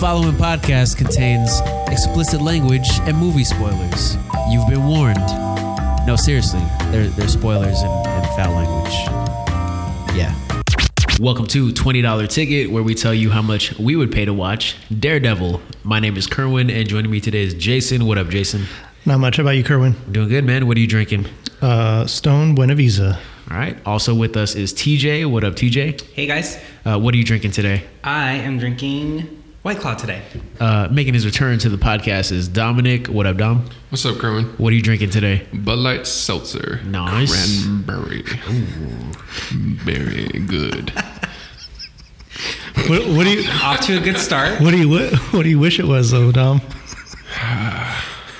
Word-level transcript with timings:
following 0.00 0.34
podcast 0.34 0.96
contains 0.96 1.60
explicit 1.90 2.40
language 2.40 2.86
and 3.02 3.16
movie 3.16 3.44
spoilers. 3.44 4.16
You've 4.50 4.66
been 4.68 4.86
warned. 4.86 5.18
No, 6.06 6.16
seriously, 6.16 6.60
there, 6.90 7.06
there's 7.08 7.32
spoilers 7.32 7.80
and, 7.80 8.06
and 8.06 8.26
foul 8.36 8.54
language. 8.54 8.94
Yeah. 10.16 10.34
Welcome 11.20 11.46
to 11.48 11.68
$20 11.72 12.28
Ticket, 12.28 12.70
where 12.70 12.82
we 12.82 12.94
tell 12.94 13.14
you 13.14 13.30
how 13.30 13.42
much 13.42 13.78
we 13.78 13.96
would 13.96 14.10
pay 14.12 14.24
to 14.24 14.32
watch 14.34 14.76
Daredevil. 14.98 15.60
My 15.84 16.00
name 16.00 16.16
is 16.16 16.26
Kerwin, 16.26 16.70
and 16.70 16.88
joining 16.88 17.10
me 17.10 17.20
today 17.20 17.42
is 17.42 17.54
Jason. 17.54 18.06
What 18.06 18.18
up, 18.18 18.28
Jason? 18.28 18.64
Not 19.06 19.18
much 19.18 19.36
How 19.36 19.42
about 19.42 19.52
you, 19.52 19.64
Kerwin. 19.64 19.94
Doing 20.10 20.28
good, 20.28 20.44
man. 20.44 20.66
What 20.66 20.76
are 20.76 20.80
you 20.80 20.86
drinking? 20.86 21.26
Uh, 21.62 22.06
Stone 22.06 22.56
Buenaveza. 22.56 23.18
All 23.50 23.56
right. 23.56 23.76
Also 23.86 24.14
with 24.14 24.36
us 24.36 24.54
is 24.54 24.72
TJ. 24.72 25.30
What 25.30 25.44
up, 25.44 25.54
TJ? 25.54 26.00
Hey 26.14 26.26
guys, 26.26 26.58
Uh, 26.84 26.98
what 26.98 27.14
are 27.14 27.18
you 27.18 27.24
drinking 27.24 27.50
today? 27.52 27.84
I 28.02 28.32
am 28.32 28.58
drinking 28.58 29.33
White 29.64 29.78
Claw 29.78 29.94
today. 29.94 30.20
Uh, 30.60 30.88
making 30.90 31.14
his 31.14 31.24
return 31.24 31.58
to 31.60 31.70
the 31.70 31.78
podcast 31.78 32.30
is 32.32 32.48
Dominic. 32.48 33.06
What 33.06 33.24
up, 33.24 33.38
Dom? 33.38 33.64
What's 33.88 34.04
up, 34.04 34.18
Kerwin? 34.18 34.44
What 34.58 34.74
are 34.74 34.76
you 34.76 34.82
drinking 34.82 35.08
today? 35.08 35.46
Bud 35.54 35.78
Light 35.78 36.06
Seltzer. 36.06 36.82
Nice. 36.84 37.64
Cranberry. 37.64 38.24
Very 39.54 40.26
good. 40.40 40.90
What, 42.88 43.08
what 43.08 43.24
do 43.24 43.30
you 43.30 43.50
Off 43.62 43.80
to 43.86 43.96
a 43.96 44.00
good 44.00 44.18
start. 44.18 44.60
what 44.60 44.72
do 44.72 44.76
you 44.76 44.88
what, 44.90 45.14
what 45.32 45.44
do 45.44 45.48
you 45.48 45.58
wish 45.58 45.78
it 45.78 45.86
was 45.86 46.10
though, 46.10 46.30
Dom? 46.30 46.60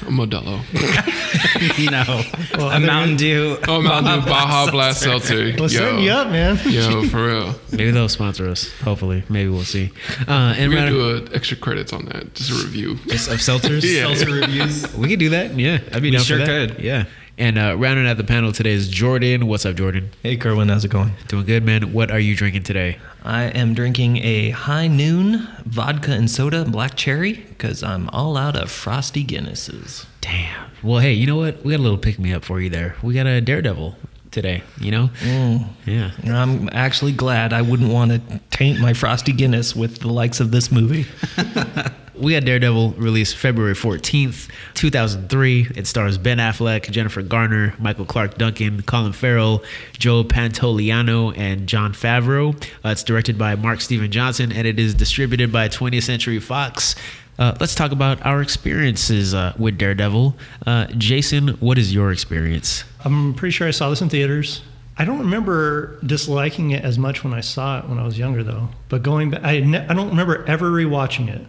Modelo. 0.06 0.60
no, 1.90 2.60
a 2.60 2.80
Mountain 2.80 3.16
Dew. 3.16 3.58
Oh, 3.68 3.80
Mountain 3.82 4.20
Dew 4.20 4.26
Baja 4.30 4.70
Blast 4.70 5.00
Seltzer. 5.02 5.54
Well, 5.58 5.68
setting 5.68 6.00
you 6.00 6.10
up, 6.10 6.28
man. 6.30 6.58
Yo, 6.66 7.02
for 7.08 7.26
real. 7.26 7.54
Maybe 7.72 7.90
they'll 7.90 8.08
sponsor 8.08 8.48
us. 8.48 8.70
Hopefully, 8.80 9.24
maybe 9.28 9.48
we'll 9.50 9.64
see. 9.64 9.90
Uh, 10.28 10.54
and 10.56 10.70
We're 10.72 10.76
gonna 10.78 10.90
do 10.90 11.16
a 11.32 11.34
extra 11.34 11.56
credits 11.56 11.92
on 11.92 12.04
that. 12.06 12.34
Just 12.34 12.50
a 12.50 12.54
review. 12.54 12.96
just 13.06 13.28
of 13.30 13.38
seltzers. 13.38 13.82
Yeah. 13.82 14.06
Seltzer 14.14 14.32
reviews. 14.32 14.94
we 14.94 15.08
could 15.08 15.18
do 15.18 15.30
that. 15.30 15.58
Yeah, 15.58 15.78
I'd 15.92 16.02
be 16.02 16.10
We 16.10 16.16
down 16.16 16.24
sure 16.24 16.38
for 16.40 16.46
that. 16.46 16.68
could. 16.76 16.84
Yeah. 16.84 17.04
And 17.36 17.58
uh, 17.58 17.76
rounding 17.76 18.06
out 18.06 18.16
the 18.16 18.24
panel 18.24 18.52
today 18.52 18.70
is 18.70 18.88
Jordan. 18.88 19.48
What's 19.48 19.66
up, 19.66 19.74
Jordan? 19.74 20.10
Hey, 20.22 20.36
Kerwin, 20.36 20.68
how's 20.68 20.84
it 20.84 20.92
going? 20.92 21.12
Doing 21.26 21.44
good, 21.44 21.64
man. 21.64 21.92
What 21.92 22.12
are 22.12 22.18
you 22.20 22.36
drinking 22.36 22.62
today? 22.62 22.98
I 23.24 23.44
am 23.44 23.74
drinking 23.74 24.18
a 24.18 24.50
high 24.50 24.86
noon 24.86 25.48
vodka 25.64 26.12
and 26.12 26.30
soda 26.30 26.64
black 26.64 26.94
cherry 26.94 27.32
because 27.32 27.82
I'm 27.82 28.08
all 28.10 28.36
out 28.36 28.54
of 28.54 28.70
frosty 28.70 29.24
Guinnesses. 29.24 30.06
Damn. 30.20 30.70
Well, 30.80 31.00
hey, 31.00 31.12
you 31.12 31.26
know 31.26 31.34
what? 31.34 31.64
We 31.64 31.72
got 31.72 31.80
a 31.80 31.82
little 31.82 31.98
pick 31.98 32.20
me 32.20 32.32
up 32.32 32.44
for 32.44 32.60
you 32.60 32.70
there. 32.70 32.94
We 33.02 33.14
got 33.14 33.26
a 33.26 33.40
Daredevil 33.40 33.96
today. 34.34 34.62
You 34.78 34.90
know? 34.90 35.10
Mm. 35.20 35.66
Yeah. 35.86 36.10
I'm 36.26 36.68
actually 36.72 37.12
glad 37.12 37.52
I 37.52 37.62
wouldn't 37.62 37.90
want 37.90 38.10
to 38.10 38.40
taint 38.50 38.80
my 38.80 38.92
frosty 38.92 39.32
Guinness 39.32 39.74
with 39.74 40.00
the 40.00 40.08
likes 40.08 40.40
of 40.40 40.50
this 40.50 40.70
movie. 40.70 41.06
We 42.16 42.32
had 42.32 42.44
Daredevil 42.44 42.92
released 42.92 43.36
February 43.36 43.74
14th, 43.74 44.48
2003. 44.74 45.66
It 45.74 45.88
stars 45.88 46.16
Ben 46.16 46.38
Affleck, 46.38 46.88
Jennifer 46.88 47.22
Garner, 47.22 47.74
Michael 47.80 48.04
Clarke 48.04 48.38
Duncan, 48.38 48.82
Colin 48.82 49.12
Farrell, 49.12 49.64
Joe 49.98 50.22
Pantoliano, 50.22 51.36
and 51.36 51.66
Jon 51.66 51.92
Favreau. 51.92 52.54
Uh, 52.84 52.90
it's 52.90 53.02
directed 53.02 53.36
by 53.36 53.56
Mark 53.56 53.80
Steven 53.80 54.12
Johnson 54.12 54.52
and 54.52 54.64
it 54.64 54.78
is 54.78 54.94
distributed 54.94 55.50
by 55.50 55.68
20th 55.68 56.04
Century 56.04 56.38
Fox. 56.38 56.94
Uh, 57.38 57.54
let's 57.60 57.74
talk 57.74 57.90
about 57.92 58.24
our 58.24 58.40
experiences 58.40 59.34
uh, 59.34 59.52
with 59.58 59.76
Daredevil. 59.76 60.36
Uh, 60.66 60.86
Jason, 60.96 61.48
what 61.60 61.78
is 61.78 61.92
your 61.92 62.12
experience? 62.12 62.84
I'm 63.04 63.34
pretty 63.34 63.50
sure 63.52 63.66
I 63.66 63.72
saw 63.72 63.90
this 63.90 64.00
in 64.00 64.08
theaters. 64.08 64.62
I 64.96 65.04
don't 65.04 65.18
remember 65.18 65.98
disliking 66.02 66.70
it 66.70 66.84
as 66.84 66.98
much 66.98 67.24
when 67.24 67.34
I 67.34 67.40
saw 67.40 67.80
it 67.80 67.88
when 67.88 67.98
I 67.98 68.04
was 68.04 68.16
younger, 68.16 68.44
though. 68.44 68.68
But 68.88 69.02
going 69.02 69.30
back, 69.30 69.42
I, 69.42 69.60
ne- 69.60 69.84
I 69.86 69.94
don't 69.94 70.10
remember 70.10 70.44
ever 70.46 70.70
rewatching 70.70 71.28
it. 71.28 71.44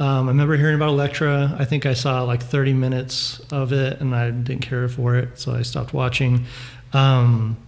Um, 0.00 0.26
I 0.26 0.30
remember 0.30 0.56
hearing 0.56 0.76
about 0.76 0.90
Elektra. 0.90 1.54
I 1.58 1.64
think 1.64 1.84
I 1.84 1.92
saw 1.92 2.22
like 2.22 2.42
30 2.42 2.72
minutes 2.72 3.40
of 3.50 3.72
it, 3.72 4.00
and 4.00 4.14
I 4.14 4.30
didn't 4.30 4.62
care 4.62 4.88
for 4.88 5.16
it, 5.16 5.38
so 5.38 5.54
I 5.54 5.62
stopped 5.62 5.92
watching. 5.92 6.46
Um, 6.94 7.58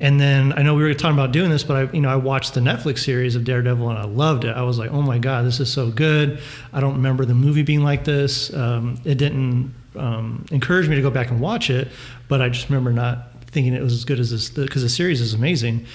and 0.00 0.20
then 0.20 0.52
I 0.56 0.62
know 0.62 0.74
we 0.74 0.82
were 0.82 0.92
talking 0.94 1.16
about 1.16 1.32
doing 1.32 1.50
this, 1.50 1.62
but 1.62 1.76
I, 1.76 1.92
you 1.92 2.00
know, 2.00 2.08
I 2.08 2.16
watched 2.16 2.54
the 2.54 2.60
Netflix 2.60 2.98
series 3.00 3.36
of 3.36 3.44
Daredevil 3.44 3.88
and 3.88 3.98
I 3.98 4.04
loved 4.04 4.44
it. 4.44 4.56
I 4.56 4.62
was 4.62 4.78
like, 4.78 4.90
oh 4.90 5.02
my 5.02 5.18
god, 5.18 5.44
this 5.44 5.60
is 5.60 5.72
so 5.72 5.90
good. 5.90 6.40
I 6.72 6.80
don't 6.80 6.94
remember 6.94 7.24
the 7.24 7.34
movie 7.34 7.62
being 7.62 7.82
like 7.82 8.04
this. 8.04 8.52
Um, 8.52 9.00
it 9.04 9.16
didn't 9.16 9.72
um, 9.96 10.46
encourage 10.50 10.88
me 10.88 10.96
to 10.96 11.02
go 11.02 11.10
back 11.10 11.30
and 11.30 11.40
watch 11.40 11.70
it, 11.70 11.88
but 12.28 12.42
I 12.42 12.48
just 12.48 12.68
remember 12.68 12.92
not 12.92 13.30
thinking 13.46 13.72
it 13.72 13.82
was 13.82 13.92
as 13.92 14.04
good 14.04 14.18
as 14.18 14.30
this 14.30 14.50
because 14.50 14.82
the 14.82 14.88
series 14.88 15.20
is 15.20 15.32
amazing. 15.32 15.86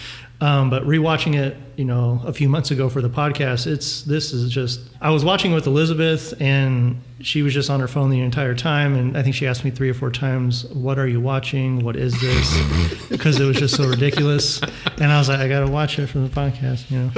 Um, 0.42 0.70
but 0.70 0.84
rewatching 0.84 1.36
it, 1.36 1.58
you 1.76 1.84
know, 1.84 2.22
a 2.26 2.32
few 2.32 2.48
months 2.48 2.72
ago 2.72 2.88
for 2.88 3.02
the 3.02 3.10
podcast, 3.10 3.68
it's 3.68 4.04
this 4.04 4.32
is 4.32 4.50
just. 4.50 4.80
I 5.02 5.10
was 5.10 5.26
watching 5.26 5.52
with 5.52 5.68
Elizabeth, 5.68 6.34
and 6.40 7.02
she 7.20 7.42
was 7.42 7.54
just 7.54 7.70
on 7.70 7.82
her 7.82 7.90
phone 7.90 8.10
the 8.10 8.22
entire 8.22 8.56
time, 8.56 8.96
and 8.96 9.18
I 9.18 9.24
think 9.24 9.36
she 9.36 9.48
asked 9.48 9.66
me 9.66 9.72
three 9.72 9.90
or 9.90 9.94
four 9.94 10.12
times, 10.12 10.64
"What 10.68 10.98
are 10.98 11.08
you 11.08 11.20
watching? 11.20 11.84
What 11.84 11.98
is 11.98 12.20
this?" 12.22 13.00
Because 13.10 13.40
it 13.40 13.46
was 13.46 13.58
just 13.58 13.76
so 13.76 13.86
ridiculous, 13.86 14.62
and 15.02 15.12
I 15.12 15.18
was 15.18 15.28
like, 15.28 15.40
"I 15.40 15.50
got 15.50 15.66
to 15.66 15.72
watch 15.72 16.00
it 16.00 16.08
for 16.08 16.20
the 16.20 16.30
podcast," 16.30 16.90
you 16.90 17.00
know. 17.00 17.12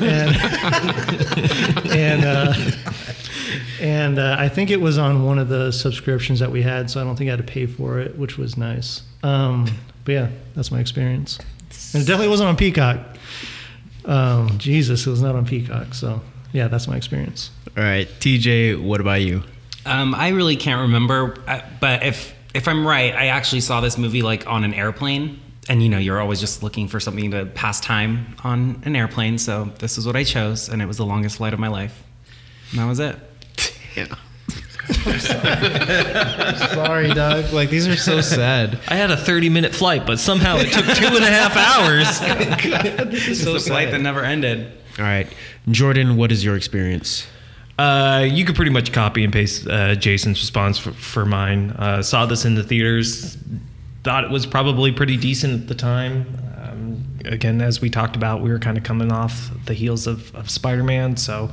And 0.00 0.36
and 1.92 2.24
uh, 2.24 2.54
and 3.80 4.18
uh, 4.18 4.36
I 4.38 4.48
think 4.48 4.70
it 4.70 4.80
was 4.80 4.96
on 4.96 5.24
one 5.24 5.38
of 5.38 5.48
the 5.48 5.72
subscriptions 5.72 6.40
that 6.40 6.50
we 6.50 6.62
had, 6.62 6.88
so 6.88 7.00
I 7.00 7.04
don't 7.04 7.16
think 7.16 7.28
I 7.28 7.32
had 7.32 7.46
to 7.46 7.52
pay 7.52 7.66
for 7.66 7.98
it, 7.98 8.16
which 8.16 8.38
was 8.38 8.56
nice. 8.56 9.02
Um, 9.22 9.66
but 10.04 10.12
yeah, 10.12 10.28
that's 10.54 10.70
my 10.70 10.80
experience. 10.80 11.38
And 11.94 12.02
it 12.02 12.06
definitely 12.06 12.28
wasn't 12.28 12.48
on 12.48 12.56
Peacock. 12.56 12.98
Um, 14.04 14.58
Jesus, 14.58 15.06
it 15.06 15.10
was 15.10 15.22
not 15.22 15.34
on 15.34 15.46
Peacock. 15.46 15.94
So 15.94 16.20
yeah, 16.52 16.68
that's 16.68 16.88
my 16.88 16.96
experience. 16.96 17.50
All 17.76 17.82
right, 17.82 18.08
TJ, 18.20 18.82
what 18.82 19.00
about 19.00 19.22
you? 19.22 19.42
Um, 19.86 20.14
I 20.14 20.28
really 20.28 20.56
can't 20.56 20.82
remember, 20.82 21.36
uh, 21.46 21.60
but 21.80 22.04
if 22.04 22.34
if 22.54 22.68
I'm 22.68 22.86
right, 22.86 23.14
I 23.14 23.28
actually 23.28 23.62
saw 23.62 23.80
this 23.80 23.96
movie 23.96 24.22
like 24.22 24.46
on 24.46 24.64
an 24.64 24.74
airplane. 24.74 25.40
And 25.68 25.82
you 25.82 25.88
know, 25.88 25.98
you're 25.98 26.20
always 26.20 26.40
just 26.40 26.62
looking 26.62 26.88
for 26.88 26.98
something 26.98 27.30
to 27.30 27.46
pass 27.46 27.80
time 27.80 28.34
on 28.42 28.82
an 28.84 28.96
airplane. 28.96 29.38
So 29.38 29.70
this 29.78 29.96
is 29.96 30.06
what 30.06 30.16
I 30.16 30.24
chose, 30.24 30.68
and 30.68 30.82
it 30.82 30.86
was 30.86 30.96
the 30.96 31.06
longest 31.06 31.36
flight 31.36 31.54
of 31.54 31.60
my 31.60 31.68
life. 31.68 32.02
And 32.70 32.80
that 32.80 32.86
was 32.86 32.98
it. 32.98 33.16
Sorry, 36.74 37.14
Doug. 37.14 37.52
Like, 37.52 37.70
these 37.70 37.86
are 37.86 37.96
so 37.96 38.20
sad. 38.20 38.78
I 38.88 38.96
had 38.96 39.10
a 39.10 39.16
30 39.16 39.48
minute 39.48 39.74
flight, 39.74 40.06
but 40.06 40.18
somehow 40.18 40.56
it 40.56 40.72
took 40.72 40.84
two 40.96 41.06
and 41.06 41.24
a 41.24 41.30
half 41.30 41.56
hours. 41.56 42.20
This 43.12 43.28
It's 43.28 43.44
the 43.44 43.60
flight 43.60 43.90
that 43.90 44.00
never 44.00 44.24
ended. 44.24 44.72
All 44.98 45.04
right, 45.04 45.28
Jordan, 45.70 46.16
what 46.16 46.32
is 46.32 46.44
your 46.44 46.56
experience? 46.56 47.26
Uh, 47.78 48.26
you 48.28 48.44
could 48.44 48.54
pretty 48.56 48.70
much 48.70 48.92
copy 48.92 49.24
and 49.24 49.32
paste 49.32 49.66
uh, 49.66 49.94
Jason's 49.94 50.40
response 50.40 50.78
for, 50.78 50.92
for 50.92 51.24
mine. 51.24 51.70
Uh, 51.70 52.02
saw 52.02 52.26
this 52.26 52.44
in 52.44 52.54
the 52.54 52.62
theaters. 52.62 53.36
Thought 54.04 54.24
it 54.24 54.30
was 54.30 54.46
probably 54.46 54.92
pretty 54.92 55.16
decent 55.16 55.62
at 55.62 55.68
the 55.68 55.74
time. 55.74 56.26
Um, 56.60 57.04
again, 57.24 57.60
as 57.60 57.80
we 57.80 57.88
talked 57.90 58.16
about, 58.16 58.42
we 58.42 58.50
were 58.50 58.58
kind 58.58 58.76
of 58.76 58.84
coming 58.84 59.12
off 59.12 59.50
the 59.66 59.74
heels 59.74 60.06
of, 60.06 60.34
of 60.34 60.50
Spider 60.50 60.84
Man, 60.84 61.16
so 61.16 61.50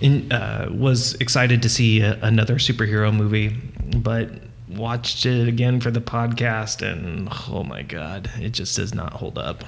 in, 0.00 0.30
uh, 0.32 0.68
was 0.72 1.14
excited 1.14 1.62
to 1.62 1.68
see 1.68 2.00
a, 2.00 2.18
another 2.22 2.56
superhero 2.56 3.14
movie. 3.14 3.56
But 3.96 4.30
watched 4.68 5.26
it 5.26 5.48
again 5.48 5.80
for 5.80 5.90
the 5.90 6.00
podcast, 6.00 6.82
and 6.82 7.28
oh 7.48 7.62
my 7.62 7.82
god, 7.82 8.30
it 8.38 8.50
just 8.50 8.76
does 8.76 8.94
not 8.94 9.12
hold 9.12 9.38
up. 9.38 9.64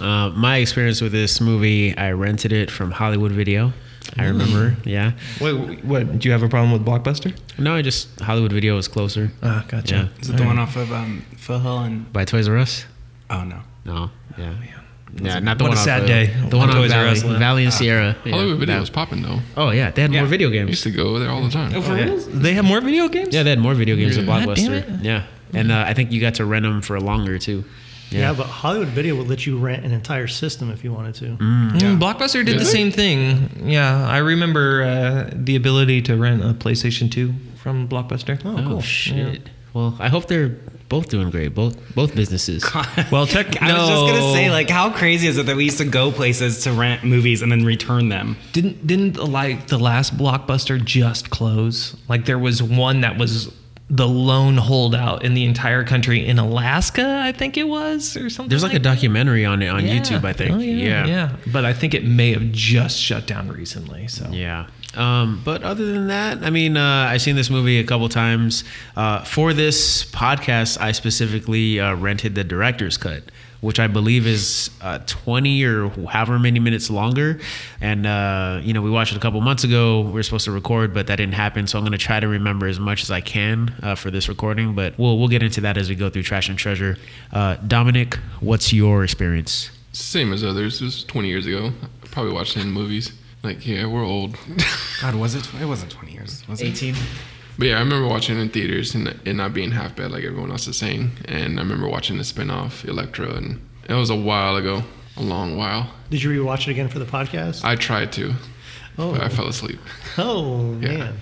Uh, 0.00 0.30
my 0.30 0.58
experience 0.58 1.00
with 1.00 1.12
this 1.12 1.40
movie, 1.40 1.96
I 1.96 2.12
rented 2.12 2.52
it 2.52 2.70
from 2.70 2.90
Hollywood 2.90 3.32
Video. 3.32 3.72
I 4.18 4.24
remember, 4.24 4.76
yeah. 4.84 5.12
Wait, 5.40 5.84
what? 5.84 6.18
Do 6.18 6.28
you 6.28 6.32
have 6.32 6.42
a 6.42 6.48
problem 6.48 6.72
with 6.72 6.84
Blockbuster? 6.84 7.36
No, 7.58 7.74
I 7.74 7.82
just 7.82 8.18
Hollywood 8.20 8.52
Video 8.52 8.74
was 8.76 8.88
closer. 8.88 9.30
Ah, 9.42 9.64
gotcha. 9.68 9.94
Yeah. 9.94 10.20
Is 10.20 10.30
it 10.30 10.36
the 10.36 10.44
one 10.44 10.58
off 10.58 10.76
of 10.76 10.90
um, 10.92 11.24
Phil 11.36 11.58
Hill 11.58 11.78
and? 11.80 12.12
By 12.12 12.24
Toys 12.24 12.48
R 12.48 12.56
Us? 12.56 12.86
Oh 13.28 13.44
no. 13.44 13.60
No, 13.84 14.10
yeah, 14.36 14.54
yeah, 14.64 14.79
not 15.14 15.58
the 15.58 15.64
What 15.64 15.70
one. 15.70 15.76
a 15.76 15.80
off 15.80 15.84
sad 15.84 16.06
day 16.06 16.26
The 16.48 16.56
one 16.56 16.68
on 16.70 16.76
on 16.76 16.82
Toys 16.82 16.92
R 16.92 17.04
Valley, 17.04 17.10
Us. 17.18 17.22
Valley 17.38 17.64
and 17.64 17.72
Sierra. 17.72 18.16
Yeah, 18.24 18.32
Hollywood 18.32 18.58
Video 18.60 18.74
that- 18.76 18.80
was 18.80 18.90
popping 18.90 19.22
though. 19.22 19.40
Oh 19.56 19.70
yeah, 19.70 19.90
they 19.90 20.02
had 20.02 20.12
Yeah. 20.12 20.20
more 20.20 20.28
video 20.28 20.48
I 20.48 20.52
games. 20.52 20.70
used 20.70 20.82
to 20.84 20.90
go 20.90 21.18
there 21.18 21.30
all 21.30 21.42
the 21.42 21.50
time. 21.50 21.72
Oh, 21.74 21.80
for 21.82 21.94
real? 21.94 22.16
They 22.18 22.54
have 22.54 22.64
more 22.64 22.80
video 22.80 23.08
games? 23.08 23.34
Yeah, 23.34 23.42
they 23.42 23.50
had 23.50 23.58
more 23.58 23.74
video 23.74 23.96
games 23.96 24.16
than 24.16 24.26
God 24.26 24.54
damn 24.54 24.72
Blockbuster. 24.72 24.98
it. 25.00 25.04
Yeah, 25.04 25.22
and 25.52 25.72
uh, 25.72 25.84
I 25.86 25.94
think 25.94 26.12
you 26.12 26.20
got 26.20 26.34
to 26.34 26.44
rent 26.44 26.64
them 26.64 26.80
for 26.82 27.00
longer 27.00 27.38
too. 27.38 27.64
Yeah. 28.12 28.32
but 28.32 28.46
Hollywood 28.46 28.88
Video 28.88 29.14
would 29.14 29.28
let 29.28 29.46
you 29.46 29.56
rent 29.56 29.84
an 29.84 29.92
entire 29.92 30.26
system 30.26 30.68
if 30.72 30.82
you 30.82 30.92
wanted 30.92 31.14
to. 31.16 31.24
Mm, 31.36 31.98
Blockbuster 32.00 32.44
did 32.44 32.46
Did 32.46 32.54
the 32.56 32.64
they? 32.64 32.70
same 32.70 32.90
thing. 32.90 33.62
Yeah, 33.64 34.04
I 34.04 34.18
remember 34.18 34.82
uh, 34.82 35.30
the 35.32 35.54
ability 35.54 36.02
to 36.02 36.16
rent 36.16 36.42
a 36.42 36.52
PlayStation 36.52 37.08
2 37.08 37.32
from 37.62 37.86
Blockbuster. 37.88 38.40
Oh, 38.44 38.56
Oh, 38.58 38.66
cool. 38.68 38.80
shit. 38.82 39.48
Well, 39.74 39.96
I 40.00 40.08
hope 40.08 40.26
they're 40.26 40.56
both 40.90 41.08
doing 41.08 41.30
great. 41.30 41.54
Both 41.54 41.78
both 41.94 42.14
businesses. 42.14 42.62
Well, 43.10 43.26
tech. 43.26 43.62
I 43.62 43.72
was 43.72 43.88
just 43.88 44.06
gonna 44.12 44.32
say, 44.34 44.50
like, 44.50 44.68
how 44.68 44.90
crazy 44.90 45.26
is 45.26 45.38
it 45.38 45.46
that 45.46 45.56
we 45.56 45.64
used 45.64 45.78
to 45.78 45.84
go 45.86 46.12
places 46.12 46.64
to 46.64 46.72
rent 46.72 47.02
movies 47.04 47.40
and 47.40 47.50
then 47.50 47.64
return 47.64 48.10
them? 48.10 48.36
didn't 48.52 48.86
didn't 48.86 49.14
the, 49.14 49.24
like 49.24 49.68
the 49.68 49.78
last 49.78 50.18
Blockbuster 50.18 50.82
just 50.84 51.30
close? 51.30 51.96
Like 52.08 52.26
there 52.26 52.38
was 52.38 52.62
one 52.62 53.00
that 53.00 53.16
was 53.16 53.50
the 53.92 54.06
lone 54.06 54.56
holdout 54.56 55.24
in 55.24 55.34
the 55.34 55.44
entire 55.44 55.82
country 55.82 56.24
in 56.24 56.38
Alaska, 56.38 57.20
I 57.24 57.32
think 57.32 57.56
it 57.56 57.64
was, 57.66 58.16
or 58.16 58.30
something. 58.30 58.48
There's 58.48 58.62
like 58.62 58.74
a 58.74 58.78
documentary 58.78 59.44
on 59.44 59.62
it 59.62 59.68
on 59.68 59.84
Yeah. 59.84 59.96
YouTube, 59.96 60.24
I 60.24 60.32
think. 60.32 60.52
Oh, 60.52 60.58
yeah. 60.58 60.74
yeah, 60.74 61.06
yeah. 61.06 61.36
But 61.52 61.64
I 61.64 61.72
think 61.72 61.94
it 61.94 62.04
may 62.04 62.32
have 62.32 62.52
just 62.52 62.96
shut 62.98 63.26
down 63.26 63.48
recently. 63.48 64.06
So 64.06 64.28
Yeah. 64.30 64.66
Um, 64.96 65.40
but 65.44 65.62
other 65.62 65.86
than 65.92 66.08
that, 66.08 66.42
I 66.42 66.50
mean, 66.50 66.76
uh, 66.76 67.06
I've 67.10 67.22
seen 67.22 67.36
this 67.36 67.50
movie 67.50 67.78
a 67.78 67.84
couple 67.84 68.08
times. 68.08 68.64
Uh, 68.96 69.22
for 69.24 69.52
this 69.52 70.04
podcast, 70.04 70.80
I 70.80 70.92
specifically 70.92 71.78
uh, 71.78 71.94
rented 71.94 72.34
the 72.34 72.42
director's 72.42 72.96
cut, 72.96 73.22
which 73.60 73.78
I 73.78 73.86
believe 73.86 74.26
is 74.26 74.70
uh, 74.80 74.98
20 75.06 75.64
or 75.64 75.90
however 76.08 76.38
many 76.40 76.58
minutes 76.58 76.90
longer. 76.90 77.38
And, 77.80 78.04
uh, 78.04 78.60
you 78.62 78.72
know, 78.72 78.82
we 78.82 78.90
watched 78.90 79.12
it 79.12 79.16
a 79.16 79.20
couple 79.20 79.40
months 79.40 79.62
ago. 79.62 80.00
We 80.00 80.12
were 80.12 80.22
supposed 80.24 80.46
to 80.46 80.50
record, 80.50 80.92
but 80.92 81.06
that 81.06 81.16
didn't 81.16 81.34
happen. 81.34 81.68
So 81.68 81.78
I'm 81.78 81.84
going 81.84 81.92
to 81.92 81.98
try 81.98 82.18
to 82.18 82.28
remember 82.28 82.66
as 82.66 82.80
much 82.80 83.02
as 83.04 83.12
I 83.12 83.20
can 83.20 83.74
uh, 83.82 83.94
for 83.94 84.10
this 84.10 84.28
recording. 84.28 84.74
But 84.74 84.98
we'll, 84.98 85.18
we'll 85.18 85.28
get 85.28 85.42
into 85.42 85.60
that 85.60 85.76
as 85.76 85.88
we 85.88 85.94
go 85.94 86.10
through 86.10 86.24
Trash 86.24 86.48
and 86.48 86.58
Treasure. 86.58 86.96
Uh, 87.32 87.56
Dominic, 87.56 88.16
what's 88.40 88.72
your 88.72 89.04
experience? 89.04 89.70
Same 89.92 90.32
as 90.32 90.42
others. 90.42 90.80
It 90.80 90.84
was 90.84 91.04
20 91.04 91.28
years 91.28 91.46
ago. 91.46 91.72
I 92.02 92.06
probably 92.08 92.32
watched 92.32 92.56
it 92.56 92.62
in 92.62 92.72
movies. 92.72 93.12
Like, 93.42 93.66
yeah, 93.66 93.86
we're 93.86 94.04
old. 94.04 94.36
God, 95.00 95.14
was 95.14 95.34
it? 95.34 95.48
It 95.60 95.64
wasn't 95.66 95.92
20 95.92 96.12
years. 96.12 96.46
Was 96.46 96.60
it? 96.60 96.94
But 97.58 97.68
yeah, 97.68 97.76
I 97.76 97.80
remember 97.80 98.08
watching 98.08 98.38
it 98.38 98.40
in 98.40 98.48
theaters 98.50 98.94
and 98.94 99.08
it 99.24 99.34
not 99.34 99.52
being 99.52 99.70
half 99.72 99.96
bad 99.96 100.10
like 100.10 100.24
everyone 100.24 100.50
else 100.50 100.66
is 100.66 100.76
saying. 100.76 101.12
And 101.26 101.58
I 101.58 101.62
remember 101.62 101.88
watching 101.88 102.16
the 102.16 102.22
spinoff, 102.22 102.86
Elektra, 102.86 103.34
and 103.34 103.60
it 103.88 103.94
was 103.94 104.10
a 104.10 104.16
while 104.16 104.56
ago, 104.56 104.82
a 105.16 105.22
long 105.22 105.56
while. 105.56 105.90
Did 106.10 106.22
you 106.22 106.30
rewatch 106.30 106.62
it 106.62 106.68
again 106.68 106.88
for 106.88 106.98
the 106.98 107.04
podcast? 107.04 107.64
I 107.64 107.76
tried 107.76 108.12
to, 108.12 108.32
oh, 108.98 109.12
but 109.12 109.22
I 109.22 109.26
oh. 109.26 109.28
fell 109.28 109.48
asleep. 109.48 109.78
oh 110.18 110.72
Yeah. 110.80 110.96
man. 110.96 111.16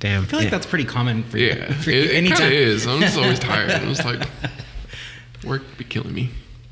Damn. 0.00 0.22
I 0.22 0.26
feel 0.26 0.40
like 0.40 0.50
that's 0.50 0.66
pretty 0.66 0.84
common 0.84 1.22
for 1.24 1.38
you. 1.38 1.46
Yeah, 1.46 1.72
for 1.74 1.90
it, 1.90 1.94
you. 1.94 2.02
it 2.02 2.14
Anytime. 2.14 2.46
of 2.48 2.52
is. 2.52 2.86
I'm 2.86 3.00
just 3.00 3.16
always 3.16 3.38
tired. 3.40 3.70
I'm 3.70 3.88
just 3.94 4.04
like, 4.04 4.26
work 5.44 5.62
be 5.78 5.84
killing 5.84 6.12
me. 6.12 6.30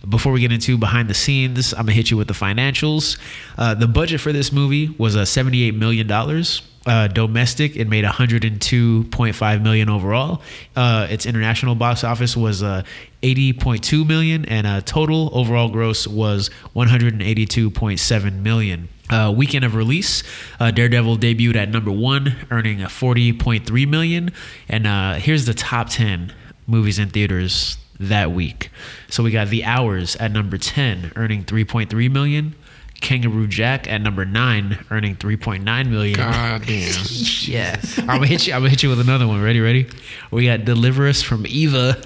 Before 0.08 0.32
we 0.32 0.40
get 0.40 0.50
into 0.50 0.76
behind 0.76 1.08
the 1.08 1.14
scenes, 1.14 1.72
I'm 1.72 1.80
gonna 1.80 1.92
hit 1.92 2.10
you 2.10 2.16
with 2.16 2.28
the 2.28 2.34
financials. 2.34 3.18
Uh, 3.56 3.74
the 3.74 3.86
budget 3.86 4.20
for 4.20 4.32
this 4.32 4.52
movie 4.52 4.88
was 4.98 5.16
uh, 5.16 5.24
78 5.24 5.74
million 5.74 6.06
dollars. 6.06 6.62
Uh, 6.84 7.06
domestic, 7.06 7.76
it 7.76 7.88
made 7.88 8.04
102.5 8.04 9.62
million 9.62 9.88
overall. 9.88 10.42
Uh, 10.74 11.06
its 11.08 11.26
international 11.26 11.76
box 11.76 12.02
office 12.02 12.36
was 12.36 12.60
uh, 12.60 12.82
80.2 13.22 14.04
million, 14.04 14.44
and 14.46 14.66
uh, 14.66 14.80
total 14.80 15.30
overall 15.32 15.68
gross 15.68 16.08
was 16.08 16.50
182.7 16.74 18.42
million. 18.42 18.88
Uh, 19.08 19.32
weekend 19.36 19.64
of 19.64 19.76
release, 19.76 20.24
uh, 20.58 20.72
Daredevil 20.72 21.18
debuted 21.18 21.54
at 21.54 21.68
number 21.68 21.92
one, 21.92 22.34
earning 22.50 22.82
a 22.82 22.86
40.3 22.86 23.88
million. 23.88 24.30
And 24.68 25.22
here's 25.22 25.46
the 25.46 25.54
top 25.54 25.88
10 25.88 26.32
movies 26.66 26.98
in 26.98 27.10
theaters 27.10 27.76
that 28.08 28.32
week. 28.32 28.70
So 29.08 29.22
we 29.22 29.30
got 29.30 29.48
The 29.48 29.64
Hours 29.64 30.16
at 30.16 30.32
number 30.32 30.58
10, 30.58 31.12
earning 31.16 31.44
3.3 31.44 32.10
million. 32.10 32.54
Kangaroo 33.00 33.46
Jack 33.48 33.90
at 33.90 34.00
number 34.00 34.24
nine, 34.24 34.84
earning 34.90 35.16
3.9 35.16 35.88
million. 35.88 36.16
God 36.16 36.64
damn. 36.64 36.94
Yeah, 37.42 37.80
I'm 37.98 38.06
gonna 38.06 38.26
hit 38.26 38.46
you. 38.46 38.52
I'm 38.54 38.60
gonna 38.60 38.70
hit 38.70 38.82
you 38.84 38.88
with 38.90 39.00
another 39.00 39.26
one. 39.26 39.42
Ready? 39.42 39.58
Ready? 39.60 39.88
We 40.30 40.46
got 40.46 40.64
Deliver 40.64 41.08
Us 41.08 41.20
from 41.20 41.44
Eva, 41.48 42.00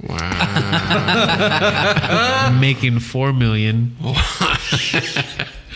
Wow. 0.00 0.16
making 2.60 3.00
four 3.00 3.32
million. 3.32 3.96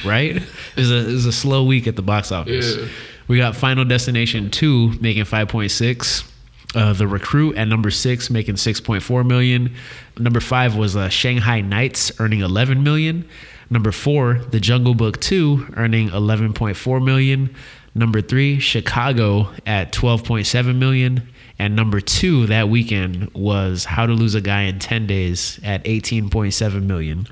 right? 0.04 0.36
It 0.36 0.42
was 0.76 0.92
a 0.92 1.08
it 1.08 1.12
was 1.12 1.26
a 1.26 1.32
slow 1.32 1.64
week 1.64 1.88
at 1.88 1.96
the 1.96 2.02
box 2.02 2.30
office. 2.30 2.76
Yeah. 2.76 2.86
We 3.26 3.38
got 3.38 3.56
Final 3.56 3.84
Destination 3.84 4.48
two 4.50 4.90
making 5.00 5.24
5.6. 5.24 6.28
Uh, 6.74 6.92
the 6.94 7.06
Recruit 7.06 7.56
at 7.56 7.68
number 7.68 7.90
six 7.90 8.30
making 8.30 8.54
6.4 8.54 9.26
million. 9.26 9.74
Number 10.18 10.40
five 10.40 10.74
was 10.76 10.96
uh, 10.96 11.08
Shanghai 11.10 11.60
knights 11.60 12.12
earning 12.18 12.40
11 12.40 12.82
million. 12.82 13.28
Number 13.70 13.92
four, 13.92 14.34
The 14.50 14.60
Jungle 14.60 14.94
Book 14.94 15.20
two 15.20 15.66
earning 15.76 16.08
11.4 16.10 17.04
million. 17.04 17.54
Number 17.94 18.22
three, 18.22 18.58
Chicago 18.58 19.50
at 19.66 19.92
12.7 19.92 20.76
million. 20.78 21.28
And 21.58 21.76
number 21.76 22.00
two 22.00 22.46
that 22.46 22.68
weekend 22.70 23.30
was 23.34 23.84
How 23.84 24.06
to 24.06 24.12
Lose 24.14 24.34
a 24.34 24.40
Guy 24.40 24.62
in 24.62 24.78
10 24.78 25.06
Days 25.06 25.60
at 25.62 25.84
18.7 25.84 26.82
million. 26.84 27.26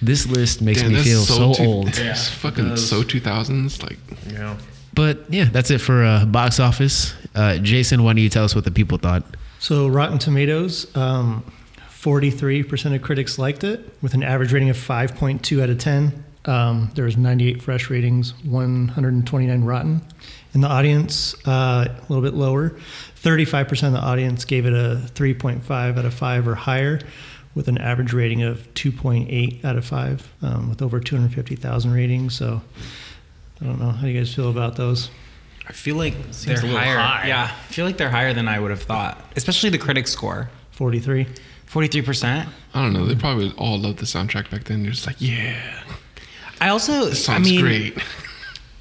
This 0.00 0.26
list 0.26 0.62
makes 0.62 0.80
Damn, 0.80 0.92
me 0.94 1.02
feel 1.02 1.20
so, 1.20 1.52
two- 1.54 1.62
old. 1.64 1.88
It's 1.98 2.28
fucking 2.30 2.76
so 2.76 3.02
2000s. 3.02 3.82
Like, 3.82 3.98
Yeah. 4.32 4.56
But 4.98 5.32
yeah, 5.32 5.44
that's 5.44 5.70
it 5.70 5.78
for 5.78 6.02
uh, 6.02 6.24
box 6.24 6.58
office. 6.58 7.14
Uh, 7.32 7.58
Jason, 7.58 8.02
why 8.02 8.14
don't 8.14 8.20
you 8.20 8.28
tell 8.28 8.42
us 8.42 8.56
what 8.56 8.64
the 8.64 8.72
people 8.72 8.98
thought? 8.98 9.22
So 9.60 9.86
Rotten 9.86 10.18
Tomatoes, 10.18 10.90
um, 10.96 11.44
43% 11.88 12.96
of 12.96 13.00
critics 13.00 13.38
liked 13.38 13.62
it, 13.62 13.88
with 14.02 14.14
an 14.14 14.24
average 14.24 14.52
rating 14.52 14.70
of 14.70 14.76
5.2 14.76 15.62
out 15.62 15.70
of 15.70 15.78
10. 15.78 16.24
Um, 16.46 16.90
there 16.96 17.04
was 17.04 17.16
98 17.16 17.62
fresh 17.62 17.90
ratings, 17.90 18.34
129 18.42 19.62
rotten. 19.62 20.02
In 20.52 20.62
the 20.62 20.68
audience, 20.68 21.36
uh, 21.46 21.86
a 21.86 22.00
little 22.08 22.28
bit 22.28 22.34
lower. 22.34 22.70
35% 23.22 23.86
of 23.86 23.92
the 23.92 24.00
audience 24.00 24.44
gave 24.44 24.66
it 24.66 24.72
a 24.72 25.00
3.5 25.14 25.96
out 25.96 26.04
of 26.04 26.12
5 26.12 26.48
or 26.48 26.56
higher, 26.56 26.98
with 27.54 27.68
an 27.68 27.78
average 27.78 28.12
rating 28.12 28.42
of 28.42 28.66
2.8 28.74 29.64
out 29.64 29.76
of 29.76 29.84
5, 29.84 30.28
um, 30.42 30.68
with 30.68 30.82
over 30.82 30.98
250,000 30.98 31.92
ratings. 31.92 32.34
So 32.34 32.62
I 33.60 33.64
don't 33.64 33.78
know. 33.80 33.90
How 33.90 34.02
do 34.02 34.08
you 34.08 34.18
guys 34.18 34.32
feel 34.34 34.50
about 34.50 34.76
those? 34.76 35.10
I 35.66 35.72
feel 35.72 35.96
like 35.96 36.14
they're 36.32 36.58
a 36.58 36.62
little 36.62 36.78
higher. 36.78 36.96
high. 36.96 37.28
Yeah, 37.28 37.44
I 37.44 37.72
feel 37.72 37.84
like 37.84 37.96
they're 37.98 38.10
higher 38.10 38.32
than 38.32 38.48
I 38.48 38.58
would 38.58 38.70
have 38.70 38.82
thought, 38.82 39.22
especially 39.36 39.70
the 39.70 39.78
critic 39.78 40.06
score. 40.06 40.50
43. 40.72 41.26
43%. 41.70 42.48
I 42.72 42.82
don't 42.82 42.92
know. 42.92 43.04
They 43.04 43.14
probably 43.14 43.52
all 43.58 43.78
loved 43.78 43.98
the 43.98 44.06
soundtrack 44.06 44.50
back 44.50 44.64
then. 44.64 44.82
They're 44.82 44.92
just 44.92 45.06
like, 45.06 45.16
yeah, 45.20 45.60
I 46.60 46.70
also, 46.70 47.06
this 47.06 47.28
I 47.28 47.34
song's 47.34 47.50
mean, 47.50 47.60
great. 47.60 47.98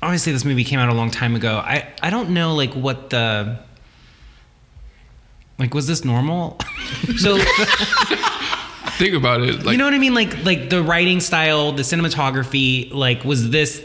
obviously 0.01 0.31
this 0.31 0.45
movie 0.45 0.63
came 0.63 0.79
out 0.79 0.87
a 0.89 0.93
long 0.93 1.11
time 1.11 1.35
ago. 1.35 1.57
I, 1.57 1.91
I 2.01 2.09
don't 2.09 2.29
know 2.29 2.55
like 2.55 2.73
what 2.73 3.09
the, 3.09 3.59
like, 5.59 5.73
was 5.73 5.87
this 5.87 6.05
normal? 6.05 6.59
so, 7.17 7.37
Think 8.97 9.13
about 9.13 9.41
it. 9.41 9.63
Like, 9.63 9.73
you 9.73 9.77
know 9.77 9.85
what 9.85 9.93
I 9.93 9.99
mean? 9.99 10.13
Like, 10.15 10.43
like 10.45 10.69
the 10.69 10.81
writing 10.81 11.19
style, 11.19 11.71
the 11.71 11.83
cinematography, 11.83 12.93
like, 12.93 13.23
was 13.23 13.49
this, 13.49 13.83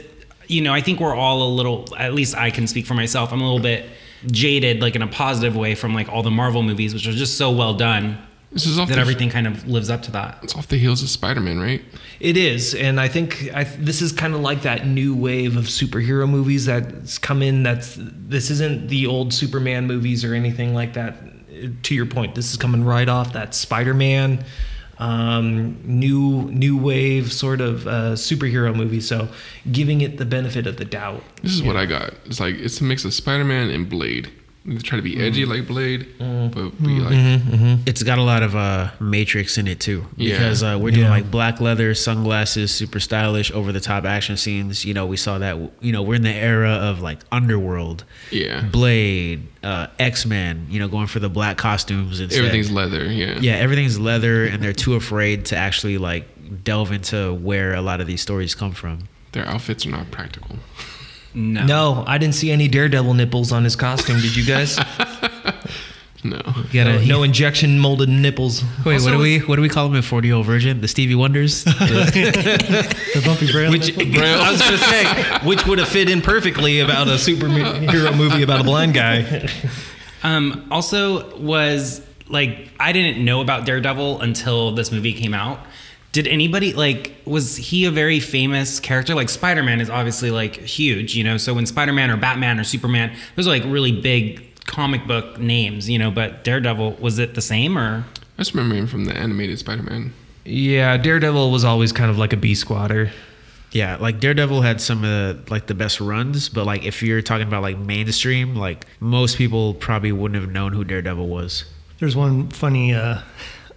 you 0.52 0.60
know, 0.60 0.72
I 0.72 0.81
think 0.81 1.00
we're 1.00 1.14
all 1.14 1.43
a 1.43 1.50
little, 1.52 1.87
at 1.96 2.14
least 2.14 2.37
I 2.37 2.50
can 2.50 2.66
speak 2.66 2.87
for 2.87 2.94
myself. 2.94 3.32
I'm 3.32 3.40
a 3.40 3.44
little 3.44 3.62
bit 3.62 3.88
jaded, 4.26 4.81
like 4.81 4.94
in 4.94 5.02
a 5.02 5.08
positive 5.08 5.56
way 5.56 5.75
from 5.75 5.94
like 5.94 6.08
all 6.08 6.22
the 6.22 6.31
Marvel 6.31 6.62
movies, 6.62 6.94
which 6.94 7.06
are 7.06 7.12
just 7.12 7.37
so 7.37 7.50
well 7.50 7.75
done 7.75 8.19
this 8.52 8.66
is 8.66 8.78
off 8.78 8.88
that 8.88 8.96
the, 8.96 9.00
everything 9.00 9.31
kind 9.31 9.46
of 9.46 9.66
lives 9.66 9.88
up 9.88 10.02
to 10.02 10.10
that. 10.12 10.38
It's 10.43 10.54
off 10.54 10.69
the 10.69 10.76
heels 10.76 11.02
of 11.02 11.08
Spider-Man, 11.08 11.58
right? 11.58 11.82
It 12.20 12.37
is, 12.37 12.75
and 12.75 13.00
I 13.00 13.08
think 13.08 13.49
I, 13.54 13.64
this 13.64 14.02
is 14.02 14.12
kind 14.12 14.34
of 14.34 14.40
like 14.40 14.62
that 14.62 14.87
new 14.87 15.16
wave 15.16 15.56
of 15.56 15.64
superhero 15.64 16.28
movies 16.28 16.66
that's 16.66 17.19
come 17.19 17.43
in. 17.43 17.62
That's 17.62 17.96
this 17.98 18.50
isn't 18.50 18.88
the 18.88 19.06
old 19.06 19.32
Superman 19.32 19.86
movies 19.86 20.24
or 20.24 20.34
anything 20.34 20.74
like 20.74 20.93
that. 20.94 21.17
To 21.84 21.94
your 21.94 22.06
point, 22.06 22.34
this 22.34 22.50
is 22.50 22.56
coming 22.56 22.84
right 22.84 23.08
off 23.08 23.32
that 23.34 23.55
Spider-Man, 23.55 24.44
um, 24.99 25.81
new 25.84 26.51
new 26.51 26.77
wave 26.77 27.32
sort 27.32 27.61
of 27.61 27.87
uh, 27.87 28.13
superhero 28.13 28.75
movie. 28.75 29.01
So 29.01 29.29
giving 29.70 30.01
it 30.01 30.19
the 30.19 30.25
benefit 30.25 30.67
of 30.67 30.77
the 30.77 30.84
doubt. 30.84 31.22
This 31.43 31.53
is 31.53 31.63
what 31.63 31.77
I 31.77 31.87
got. 31.87 32.15
It's 32.27 32.41
like 32.41 32.56
it's 32.56 32.81
a 32.81 32.84
mix 32.84 33.05
of 33.05 33.15
Spider-Man 33.15 33.70
and 33.70 33.89
Blade. 33.89 34.31
They 34.64 34.76
try 34.78 34.94
to 34.96 35.02
be 35.02 35.20
edgy 35.20 35.44
like 35.44 35.66
Blade, 35.66 36.06
but 36.19 36.70
be 36.81 37.00
like 37.00 37.81
It's 37.84 38.02
got 38.04 38.19
a 38.19 38.22
lot 38.22 38.44
of 38.44 38.54
uh, 38.54 38.90
Matrix 39.00 39.58
in 39.58 39.66
it 39.66 39.81
too, 39.81 40.06
Yeah. 40.16 40.36
because 40.36 40.62
uh, 40.62 40.78
we're 40.81 40.92
doing 40.92 41.06
Yeah. 41.06 41.10
like 41.10 41.31
black 41.32 41.60
leather, 41.60 41.94
sunglasses, 41.94 42.70
super 42.72 43.00
stylish, 43.00 43.50
over 43.50 43.72
the 43.72 43.81
top 43.81 44.04
action 44.04 44.36
scenes. 44.36 44.84
You 44.84 44.94
know, 44.94 45.04
we 45.06 45.16
saw 45.16 45.38
that. 45.38 45.58
You 45.81 45.90
know, 45.92 46.02
we're 46.02 46.14
in 46.14 46.22
the 46.22 46.32
era 46.32 46.70
of 46.74 47.00
like 47.00 47.19
Underworld, 47.32 48.04
yeah. 48.31 48.60
Blade, 48.62 49.48
uh, 49.64 49.88
X 49.98 50.24
Men. 50.26 50.69
You 50.70 50.78
know, 50.78 50.86
going 50.86 51.08
for 51.08 51.19
the 51.19 51.28
black 51.28 51.56
costumes 51.56 52.20
and 52.20 52.32
Everything's 52.32 52.70
leather. 52.70 53.04
Yeah. 53.10 53.38
yeah, 53.40 53.54
everything's 53.54 53.98
leather, 53.98 54.44
and 54.44 54.62
they're 54.62 54.72
too 54.72 54.94
afraid 54.94 55.46
to 55.46 55.56
actually 55.56 55.98
like 55.98 56.28
delve 56.62 56.92
into 56.92 57.34
where 57.34 57.74
a 57.74 57.82
lot 57.82 58.00
of 58.00 58.06
these 58.06 58.20
stories 58.22 58.54
come 58.54 58.72
from. 58.72 59.08
Their 59.32 59.48
outfits 59.48 59.86
are 59.86 59.90
not 59.90 60.10
practical. 60.12 60.56
No. 61.34 61.65
No, 61.65 62.05
I 62.06 62.19
didn't 62.19 62.34
see 62.34 62.51
any 62.51 62.69
Daredevil 62.69 63.15
nipples 63.15 63.53
on 63.53 63.65
his 63.65 63.77
costume. 63.77 64.20
Did 64.20 64.36
you 64.36 64.44
guys? 64.44 64.79
No. 66.24 66.41
You 66.70 66.84
gotta, 66.84 67.01
no, 67.01 67.05
no 67.19 67.22
injection 67.24 67.81
molded 67.81 68.08
nipples. 68.08 68.62
Wait, 68.86 68.94
Also, 68.94 69.06
what 69.06 69.17
do 69.17 69.19
we 69.19 69.41
what 69.41 69.56
do 69.56 69.62
we 69.62 69.69
call 69.69 69.86
him 69.86 69.96
in 69.96 70.03
Forty 70.03 70.29
Year 70.29 70.36
Old 70.36 70.46
Virgin? 70.46 70.81
The 70.81 70.86
Stevie 70.86 71.17
Wonders. 71.17 71.65
The 71.65 73.22
bumpy 73.27 73.51
braille. 73.51 73.70
Which 73.72 73.91
I 73.98 74.51
was 74.53 74.60
going 74.60 74.72
to 74.72 74.79
say, 74.79 75.39
which 75.46 75.67
would 75.67 75.79
have 75.81 75.89
fit 75.89 76.08
in 76.08 76.22
perfectly 76.22 76.79
about 76.81 77.08
a 77.08 77.12
superhero 77.15 78.17
movie 78.17 78.43
about 78.43 78.60
a 78.60 78.65
blind 78.65 78.94
guy. 78.94 79.48
Um, 80.22 80.69
also, 80.70 81.36
was 81.39 82.01
like 82.29 82.69
I 82.79 82.93
didn't 82.93 83.24
know 83.24 83.41
about 83.41 83.67
Daredevil 83.67 84.20
until 84.20 84.72
this 84.72 84.93
movie 84.93 85.12
came 85.15 85.34
out. 85.34 85.58
Did 86.12 86.26
anybody 86.26 86.74
like? 86.74 87.14
Was 87.24 87.56
he 87.56 87.86
a 87.86 87.90
very 87.90 88.20
famous 88.20 88.78
character? 88.78 89.14
Like 89.14 89.31
Spider 89.31 89.62
Man 89.62 89.81
is 89.81 89.88
obviously 89.88 90.31
like 90.31 90.56
huge, 90.56 91.16
you 91.16 91.24
know. 91.24 91.38
So 91.38 91.54
when 91.54 91.64
Spider 91.64 91.92
Man 91.92 92.10
or 92.10 92.19
Batman 92.19 92.60
or 92.60 92.64
Superman, 92.64 93.16
those 93.34 93.46
are 93.46 93.50
like 93.50 93.64
really 93.64 93.92
big 93.92 94.52
comic 94.66 95.06
book 95.06 95.38
names, 95.38 95.88
you 95.88 95.98
know. 95.98 96.10
But 96.10 96.44
Daredevil 96.44 96.94
was 97.00 97.19
it 97.19 97.34
the 97.34 97.40
same 97.40 97.78
or? 97.78 98.04
I 98.36 98.42
just 98.42 98.54
remember 98.54 98.74
him 98.74 98.86
from 98.86 99.04
the 99.04 99.16
animated 99.16 99.58
Spider-Man. 99.58 100.12
Yeah, 100.44 100.96
Daredevil 100.96 101.50
was 101.50 101.64
always 101.64 101.92
kind 101.92 102.10
of 102.10 102.19
like 102.19 102.32
a 102.32 102.36
B 102.36 102.54
squatter. 102.54 103.10
Yeah, 103.70 103.96
like 103.96 104.20
Daredevil 104.20 104.62
had 104.62 104.81
some 104.81 105.04
of 105.04 105.10
the 105.10 105.50
like 105.50 105.66
the 105.66 105.74
best 105.74 106.00
runs, 106.00 106.48
but 106.48 106.66
like 106.66 106.84
if 106.84 107.02
you're 107.02 107.22
talking 107.22 107.46
about 107.46 107.62
like 107.62 107.78
mainstream, 107.78 108.54
like 108.54 108.84
most 109.00 109.38
people 109.38 109.74
probably 109.74 110.12
wouldn't 110.12 110.40
have 110.42 110.50
known 110.50 110.72
who 110.72 110.84
Daredevil 110.84 111.26
was. 111.26 111.64
There's 112.00 112.16
one 112.16 112.48
funny 112.50 112.92
uh, 112.92 113.20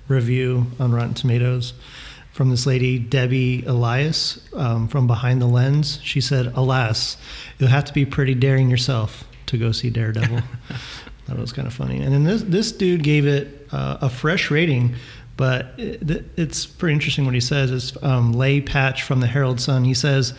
review 0.07 0.65
on 0.79 0.91
Rotten 0.91 1.13
Tomatoes 1.13 1.73
from 2.35 2.49
this 2.49 2.65
lady, 2.65 2.99
Debbie 2.99 3.63
Elias, 3.65 4.41
um, 4.55 4.89
from 4.89 5.07
Behind 5.07 5.41
the 5.41 5.45
Lens. 5.45 6.01
She 6.03 6.19
said, 6.19 6.51
Alas, 6.53 7.15
you'll 7.57 7.69
have 7.69 7.85
to 7.85 7.93
be 7.93 8.05
pretty 8.05 8.33
daring 8.33 8.69
yourself 8.69 9.23
to 9.45 9.57
go 9.57 9.71
see 9.71 9.89
Daredevil. 9.89 10.41
that 11.27 11.37
was 11.39 11.53
kind 11.53 11.65
of 11.65 11.73
funny. 11.73 12.01
And 12.01 12.13
then 12.13 12.25
this, 12.25 12.41
this 12.41 12.73
dude 12.73 13.03
gave 13.03 13.25
it 13.25 13.69
uh, 13.71 13.99
a 14.01 14.09
fresh 14.09 14.51
rating, 14.51 14.95
but 15.37 15.67
it, 15.77 16.25
it's 16.35 16.65
pretty 16.65 16.95
interesting 16.95 17.23
what 17.23 17.35
he 17.35 17.39
says. 17.39 17.71
It's 17.71 18.03
um, 18.03 18.33
Leigh 18.33 18.61
Paatsch 18.61 19.03
from 19.03 19.21
the 19.21 19.27
Herald 19.27 19.61
Sun. 19.61 19.85
He 19.85 19.93
says, 19.93 20.33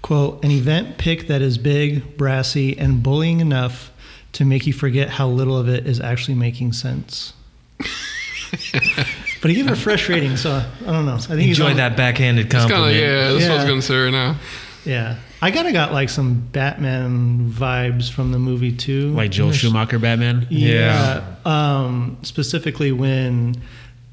quote, 0.00 0.42
an 0.42 0.50
event 0.50 0.96
pick 0.96 1.26
that 1.26 1.42
is 1.42 1.58
big, 1.58 2.16
brassy, 2.16 2.78
and 2.78 3.02
bullying 3.02 3.40
enough 3.40 3.92
to 4.32 4.46
make 4.46 4.66
you 4.66 4.72
forget 4.72 5.10
how 5.10 5.28
little 5.28 5.58
of 5.58 5.68
it 5.68 5.86
is 5.86 6.00
actually 6.00 6.36
making 6.36 6.72
sense. 6.72 7.34
but 9.46 9.50
he 9.50 9.56
gave 9.56 9.66
it 9.68 9.72
a 9.72 9.76
fresh 9.76 10.08
rating, 10.08 10.36
so 10.36 10.60
I 10.86 10.90
don't 10.90 11.06
know. 11.06 11.14
I 11.14 11.18
think 11.18 11.42
he's 11.42 11.58
Enjoy 11.58 11.70
on- 11.70 11.76
that 11.76 11.96
backhanded 11.96 12.46
It's 12.46 12.52
kind 12.54 12.64
of 12.64 12.70
compliment. 12.70 13.00
yeah. 13.00 13.28
That's 13.32 13.42
what 13.42 13.50
I 13.50 13.54
was 13.54 13.62
Yeah. 13.62 13.68
gonna 13.68 13.82
say 13.82 13.96
right 13.96 14.10
now. 14.10 14.36
Yeah, 14.84 15.14
I 15.42 15.50
kind 15.52 15.66
of 15.66 15.72
got 15.72 15.92
like 15.92 16.08
some 16.08 16.42
Batman 16.52 17.52
vibes 17.56 18.10
from 18.10 18.32
the 18.32 18.38
movie 18.38 18.72
too, 18.72 19.10
Like 19.12 19.30
Joel 19.30 19.52
Schumacher 19.52 19.98
Batman. 20.00 20.46
Yeah, 20.50 21.22
um, 21.44 22.16
specifically 22.22 22.90
when 22.92 23.54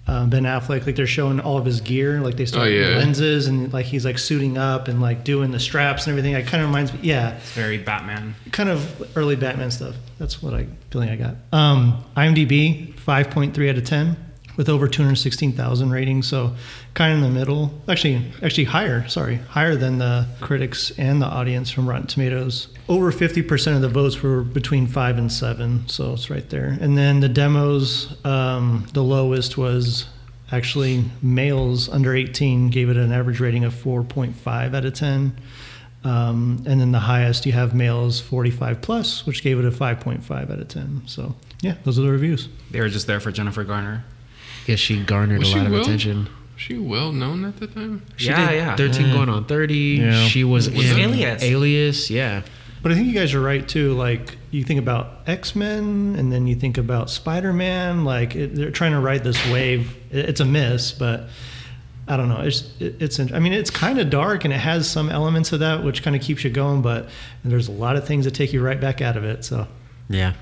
uh, 0.06 0.26
Ben 0.26 0.44
Affleck, 0.44 0.86
like 0.86 0.96
they're 0.98 1.08
showing 1.08 1.40
all 1.40 1.58
of 1.58 1.64
his 1.66 1.80
gear, 1.80 2.20
like 2.20 2.36
they 2.36 2.46
start 2.46 2.68
Oh, 2.68 2.70
yeah. 2.70 2.98
lenses 2.98 3.48
and 3.48 3.72
like 3.72 3.86
he's 3.86 4.04
like 4.04 4.18
suiting 4.18 4.58
up 4.58 4.88
and 4.90 5.02
like 5.02 5.24
doing 5.24 5.52
the 5.52 5.60
straps 5.62 6.06
and 6.08 6.12
everything. 6.12 6.34
It 6.34 6.46
kind 6.46 6.62
of 6.62 6.70
reminds 6.70 6.92
me, 6.92 7.00
yeah, 7.04 7.36
Very 7.54 7.78
Batman. 7.78 8.36
kind 8.52 8.68
of 8.68 9.10
early 9.16 9.36
Batman 9.38 9.72
stuff. 9.72 9.96
That's 10.20 10.42
what 10.44 10.54
I 10.54 10.66
feeling 10.92 11.10
I 11.10 11.16
got. 11.16 11.36
Um, 11.54 12.04
IMDb 12.18 12.94
five 13.00 13.30
point 13.30 13.54
three 13.54 13.70
out 13.70 13.78
of 13.78 13.86
ten 13.86 14.18
with 14.58 14.70
over 14.70 14.88
two 14.88 15.04
hundred 15.04 15.16
sixteen 15.16 15.52
thousand 15.52 15.92
ratings. 15.92 16.28
So 16.28 16.56
kind 16.94 17.12
of 17.12 17.18
in 17.18 17.34
the 17.34 17.40
middle. 17.40 17.74
Actually, 17.88 18.32
actually 18.42 18.66
higher. 18.66 19.08
Sorry, 19.08 19.36
higher 19.38 19.76
than 19.76 19.98
the 19.98 20.28
critics 20.42 20.92
and 20.98 21.22
the 21.22 21.26
audience 21.26 21.70
from 21.72 21.88
Rotten 21.88 22.08
Tomatoes. 22.08 22.68
Over 22.88 23.12
fifty 23.12 23.42
percent 23.42 23.76
of 23.76 23.82
the 23.82 23.90
votes 23.90 24.22
were 24.22 24.42
between 24.42 24.88
five 24.88 25.18
and 25.18 25.32
seven. 25.32 25.88
So 25.88 26.14
it's 26.14 26.30
right 26.30 26.50
there. 26.50 26.78
And 26.80 26.98
then 26.98 27.20
the 27.20 27.30
demos, 27.30 28.16
um, 28.26 28.88
the 28.94 29.04
lowest 29.04 29.58
was. 29.58 30.06
Actually, 30.52 31.04
males 31.24 31.90
under 31.90 32.14
18 32.14 32.70
gave 32.70 32.88
it 32.88 32.96
an 32.96 33.12
average 33.12 33.40
rating 33.40 33.64
of 33.64 33.74
4.5 33.74 34.76
out 34.76 34.86
of 34.86 34.94
10. 34.94 35.36
Um, 36.04 36.64
and 36.68 36.82
then 36.82 36.92
the 36.92 37.00
highest 37.00 37.46
you 37.46 37.54
have 37.54 37.74
males 37.74 38.20
45 38.20 38.82
plus, 38.82 39.26
which 39.26 39.42
gave 39.42 39.58
it 39.58 39.66
a 39.66 39.72
5.5 39.72 40.32
out 40.32 40.60
of 40.60 40.68
10. 40.68 41.04
So 41.08 41.34
yeah, 41.62 41.76
those 41.86 41.98
are 41.98 42.02
the 42.02 42.12
reviews. 42.12 42.50
They 42.72 42.82
were 42.82 42.90
just 42.90 43.08
there 43.08 43.20
for 43.20 43.32
Jennifer 43.32 43.64
Garner. 43.64 44.04
Guess 44.66 44.80
she 44.80 45.04
garnered 45.04 45.40
Was 45.40 45.54
a 45.54 45.58
lot 45.58 45.66
of 45.68 45.72
well? 45.74 45.82
attention. 45.82 46.30
She 46.56 46.78
well 46.78 47.12
known 47.12 47.44
at 47.46 47.58
the 47.58 47.68
time? 47.68 48.06
She 48.16 48.28
Yeah, 48.30 48.50
did 48.50 48.56
yeah. 48.58 48.76
13 48.76 49.12
going 49.14 49.28
on 49.30 49.46
30. 49.46 49.76
Yeah. 49.76 50.26
She 50.28 50.44
was, 50.44 50.70
Was 50.70 50.92
in 50.92 51.00
Alias. 51.00 51.44
Alias, 51.44 52.10
yeah. 52.10 52.44
But 52.82 52.92
I 52.92 52.96
think 52.96 53.08
you 53.08 53.14
guys 53.14 53.34
are 53.34 53.42
right 53.42 53.68
too. 53.68 53.94
Like 53.94 54.38
you 54.52 54.64
think 54.64 54.80
about 54.80 55.20
X 55.26 55.56
Men, 55.56 56.16
and 56.18 56.32
then 56.32 56.48
you 56.48 56.56
think 56.56 56.78
about 56.78 57.10
Spider 57.10 57.54
Man. 57.54 58.04
Like 58.06 58.36
it, 58.36 58.56
they're 58.56 58.72
trying 58.72 58.92
to 58.92 59.00
ride 59.00 59.24
this 59.24 59.38
wave. 59.52 59.96
It- 60.12 60.30
It's 60.30 60.40
a 60.42 60.46
miss, 60.46 60.92
but 60.92 61.30
I 62.08 62.18
don't 62.18 62.28
know. 62.28 62.42
It's 62.42 62.64
it's. 62.80 63.20
I 63.20 63.40
mean, 63.40 63.54
it's 63.54 63.70
kind 63.70 64.00
of 64.00 64.10
dark, 64.10 64.44
and 64.44 64.54
it 64.54 64.58
has 64.60 64.90
some 64.90 65.10
elements 65.10 65.54
of 65.54 65.62
that, 65.62 65.84
which 65.84 66.04
kind 66.04 66.14
of 66.16 66.22
keeps 66.22 66.44
you 66.44 66.50
going. 66.50 66.82
But 66.82 67.08
there's 67.46 67.70
a 67.70 67.72
lot 67.72 67.96
of 67.96 68.06
things 68.06 68.26
that 68.26 68.32
take 68.32 68.52
you 68.52 68.62
right 68.62 68.80
back 68.80 69.02
out 69.02 69.16
of 69.16 69.24
it. 69.24 69.46
So 69.46 69.66
Yeah. 70.10 70.34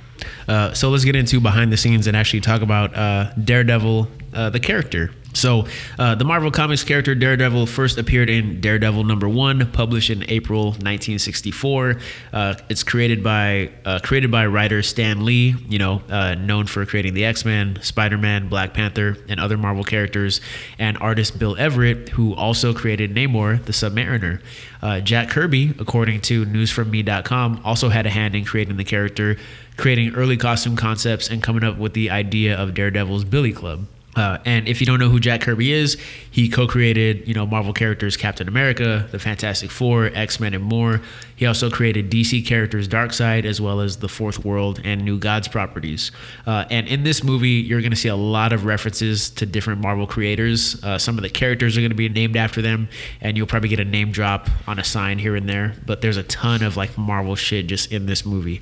Uh, 0.47 0.73
so 0.73 0.89
let's 0.89 1.03
get 1.03 1.15
into 1.15 1.39
behind 1.39 1.71
the 1.71 1.77
scenes 1.77 2.07
and 2.07 2.15
actually 2.15 2.41
talk 2.41 2.61
about 2.61 2.95
uh, 2.95 3.31
Daredevil, 3.43 4.07
uh, 4.33 4.49
the 4.49 4.59
character. 4.59 5.11
So, 5.33 5.65
uh, 5.97 6.15
the 6.15 6.25
Marvel 6.25 6.51
Comics 6.51 6.83
character 6.83 7.15
Daredevil 7.15 7.65
first 7.67 7.97
appeared 7.97 8.29
in 8.29 8.59
Daredevil 8.59 9.05
number 9.05 9.29
one, 9.29 9.71
published 9.71 10.09
in 10.09 10.29
April 10.29 10.65
1964. 10.65 11.97
Uh, 12.33 12.55
it's 12.69 12.83
created 12.83 13.23
by 13.23 13.71
uh, 13.85 13.99
created 13.99 14.29
by 14.29 14.45
writer 14.45 14.83
Stan 14.83 15.23
Lee, 15.25 15.55
you 15.69 15.79
know, 15.79 16.01
uh, 16.09 16.35
known 16.35 16.67
for 16.67 16.85
creating 16.85 17.13
the 17.13 17.25
X 17.25 17.45
Men, 17.45 17.81
Spider 17.81 18.17
Man, 18.17 18.49
Black 18.49 18.73
Panther, 18.73 19.17
and 19.29 19.39
other 19.39 19.57
Marvel 19.57 19.83
characters, 19.83 20.41
and 20.77 20.97
artist 20.97 21.39
Bill 21.39 21.55
Everett, 21.57 22.09
who 22.09 22.35
also 22.35 22.73
created 22.73 23.13
Namor, 23.13 23.63
the 23.65 23.71
Submariner. 23.71 24.41
Uh, 24.81 24.99
Jack 24.99 25.29
Kirby, 25.29 25.75
according 25.79 26.21
to 26.21 26.45
NewsFromMe.com, 26.45 27.61
also 27.63 27.89
had 27.89 28.05
a 28.05 28.09
hand 28.09 28.35
in 28.35 28.43
creating 28.43 28.77
the 28.77 28.83
character, 28.83 29.37
creating 29.77 30.15
early 30.15 30.37
costume 30.37 30.75
concepts, 30.75 31.29
and 31.29 31.41
coming 31.41 31.63
up 31.63 31.77
with 31.77 31.93
the 31.93 32.09
idea 32.09 32.57
of 32.57 32.73
Daredevil's 32.73 33.23
Billy 33.23 33.53
Club. 33.53 33.85
Uh, 34.15 34.37
and 34.45 34.67
if 34.67 34.81
you 34.81 34.85
don't 34.85 34.99
know 34.99 35.09
who 35.09 35.19
Jack 35.19 35.41
Kirby 35.41 35.71
is, 35.71 35.97
he 36.31 36.49
co-created, 36.49 37.27
you 37.27 37.33
know, 37.33 37.45
Marvel 37.45 37.71
characters 37.71 38.17
Captain 38.17 38.47
America, 38.47 39.07
the 39.11 39.19
Fantastic 39.19 39.71
Four, 39.71 40.07
X-Men, 40.13 40.53
and 40.53 40.63
more. 40.63 41.01
He 41.37 41.45
also 41.45 41.69
created 41.69 42.11
DC 42.11 42.45
characters 42.45 42.87
Darkseid, 42.87 43.45
as 43.45 43.61
well 43.61 43.79
as 43.79 43.97
the 43.97 44.09
Fourth 44.09 44.43
World 44.43 44.81
and 44.83 45.03
New 45.03 45.17
Gods 45.17 45.47
properties. 45.47 46.11
Uh, 46.45 46.65
and 46.69 46.87
in 46.87 47.03
this 47.03 47.23
movie, 47.23 47.49
you're 47.49 47.81
going 47.81 47.91
to 47.91 47.97
see 47.97 48.09
a 48.09 48.15
lot 48.15 48.51
of 48.51 48.65
references 48.65 49.29
to 49.31 49.45
different 49.45 49.81
Marvel 49.81 50.05
creators. 50.05 50.83
Uh, 50.83 50.97
some 50.97 51.17
of 51.17 51.23
the 51.23 51.29
characters 51.29 51.77
are 51.77 51.81
going 51.81 51.91
to 51.91 51.95
be 51.95 52.09
named 52.09 52.35
after 52.35 52.61
them, 52.61 52.89
and 53.21 53.37
you'll 53.37 53.47
probably 53.47 53.69
get 53.69 53.79
a 53.79 53.85
name 53.85 54.11
drop 54.11 54.49
on 54.67 54.77
a 54.77 54.83
sign 54.83 55.19
here 55.19 55.35
and 55.35 55.47
there. 55.47 55.73
But 55.85 56.01
there's 56.01 56.17
a 56.17 56.23
ton 56.23 56.63
of 56.63 56.75
like 56.75 56.97
Marvel 56.97 57.35
shit 57.35 57.67
just 57.67 57.91
in 57.91 58.07
this 58.07 58.25
movie. 58.25 58.61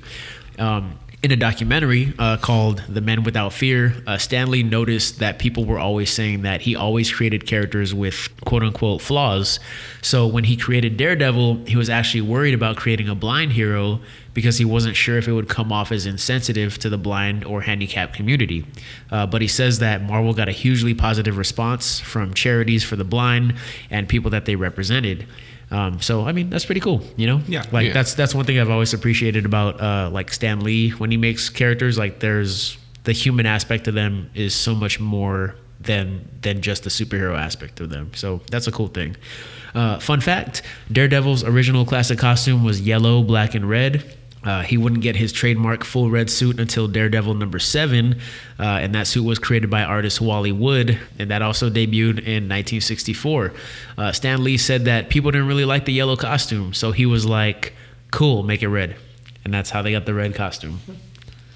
Um, 0.58 0.98
in 1.22 1.30
a 1.32 1.36
documentary 1.36 2.14
uh, 2.18 2.38
called 2.38 2.82
The 2.88 3.02
Men 3.02 3.24
Without 3.24 3.52
Fear, 3.52 3.94
uh, 4.06 4.16
Stan 4.16 4.50
Lee 4.50 4.62
noticed 4.62 5.18
that 5.18 5.38
people 5.38 5.66
were 5.66 5.78
always 5.78 6.08
saying 6.10 6.42
that 6.42 6.62
he 6.62 6.74
always 6.74 7.12
created 7.12 7.46
characters 7.46 7.92
with 7.92 8.28
quote 8.46 8.62
unquote 8.62 9.02
flaws. 9.02 9.60
So 10.00 10.26
when 10.26 10.44
he 10.44 10.56
created 10.56 10.96
Daredevil, 10.96 11.66
he 11.66 11.76
was 11.76 11.90
actually 11.90 12.22
worried 12.22 12.54
about 12.54 12.76
creating 12.76 13.08
a 13.10 13.14
blind 13.14 13.52
hero 13.52 14.00
because 14.32 14.56
he 14.56 14.64
wasn't 14.64 14.96
sure 14.96 15.18
if 15.18 15.28
it 15.28 15.32
would 15.32 15.48
come 15.48 15.70
off 15.72 15.92
as 15.92 16.06
insensitive 16.06 16.78
to 16.78 16.88
the 16.88 16.96
blind 16.96 17.44
or 17.44 17.60
handicapped 17.60 18.14
community. 18.14 18.64
Uh, 19.10 19.26
but 19.26 19.42
he 19.42 19.48
says 19.48 19.80
that 19.80 20.02
Marvel 20.02 20.32
got 20.32 20.48
a 20.48 20.52
hugely 20.52 20.94
positive 20.94 21.36
response 21.36 22.00
from 22.00 22.32
charities 22.32 22.82
for 22.82 22.96
the 22.96 23.04
blind 23.04 23.54
and 23.90 24.08
people 24.08 24.30
that 24.30 24.46
they 24.46 24.56
represented. 24.56 25.26
Um, 25.70 26.00
so 26.00 26.24
I 26.26 26.32
mean 26.32 26.50
that's 26.50 26.64
pretty 26.64 26.80
cool, 26.80 27.02
you 27.16 27.26
know. 27.26 27.40
Yeah. 27.46 27.64
Like 27.70 27.86
Yeah. 27.88 27.92
that's 27.92 28.14
that's 28.14 28.34
one 28.34 28.44
thing 28.44 28.58
I've 28.58 28.70
always 28.70 28.92
appreciated 28.92 29.44
about 29.46 29.80
uh, 29.80 30.10
like 30.10 30.32
Stan 30.32 30.60
Lee 30.60 30.90
when 30.90 31.10
he 31.10 31.16
makes 31.16 31.48
characters. 31.48 31.96
Like 31.98 32.18
there's 32.20 32.76
the 33.04 33.12
human 33.12 33.46
aspect 33.46 33.86
of 33.88 33.94
them 33.94 34.30
is 34.34 34.54
so 34.54 34.74
much 34.74 34.98
more 35.00 35.54
than 35.80 36.28
than 36.42 36.60
just 36.60 36.82
the 36.84 36.90
superhero 36.90 37.38
aspect 37.38 37.80
of 37.80 37.88
them. 37.90 38.10
So 38.14 38.40
that's 38.50 38.66
a 38.66 38.72
cool 38.72 38.88
thing. 38.88 39.16
Uh, 39.74 39.98
fun 40.00 40.20
fact: 40.20 40.62
Daredevil's 40.90 41.44
original 41.44 41.84
classic 41.84 42.18
costume 42.18 42.64
was 42.64 42.80
yellow, 42.80 43.22
black, 43.22 43.54
and 43.54 43.68
red. 43.68 44.16
Uh, 44.42 44.62
he 44.62 44.78
wouldn't 44.78 45.02
get 45.02 45.16
his 45.16 45.32
trademark 45.32 45.84
full 45.84 46.10
red 46.10 46.30
suit 46.30 46.58
until 46.58 46.88
Daredevil 46.88 47.34
number 47.34 47.58
seven, 47.58 48.20
uh, 48.58 48.62
and 48.62 48.94
that 48.94 49.06
suit 49.06 49.22
was 49.22 49.38
created 49.38 49.68
by 49.68 49.82
artist 49.82 50.20
Wally 50.20 50.52
Wood, 50.52 50.98
and 51.18 51.30
that 51.30 51.42
also 51.42 51.68
debuted 51.68 52.20
in 52.20 52.48
1964. 52.48 53.52
Uh, 53.98 54.12
Stan 54.12 54.42
Lee 54.42 54.56
said 54.56 54.86
that 54.86 55.10
people 55.10 55.30
didn't 55.30 55.46
really 55.46 55.66
like 55.66 55.84
the 55.84 55.92
yellow 55.92 56.16
costume, 56.16 56.72
so 56.72 56.90
he 56.92 57.04
was 57.04 57.26
like, 57.26 57.74
"Cool, 58.12 58.42
make 58.42 58.62
it 58.62 58.68
red," 58.68 58.96
and 59.44 59.52
that's 59.52 59.68
how 59.68 59.82
they 59.82 59.92
got 59.92 60.06
the 60.06 60.14
red 60.14 60.34
costume. 60.34 60.80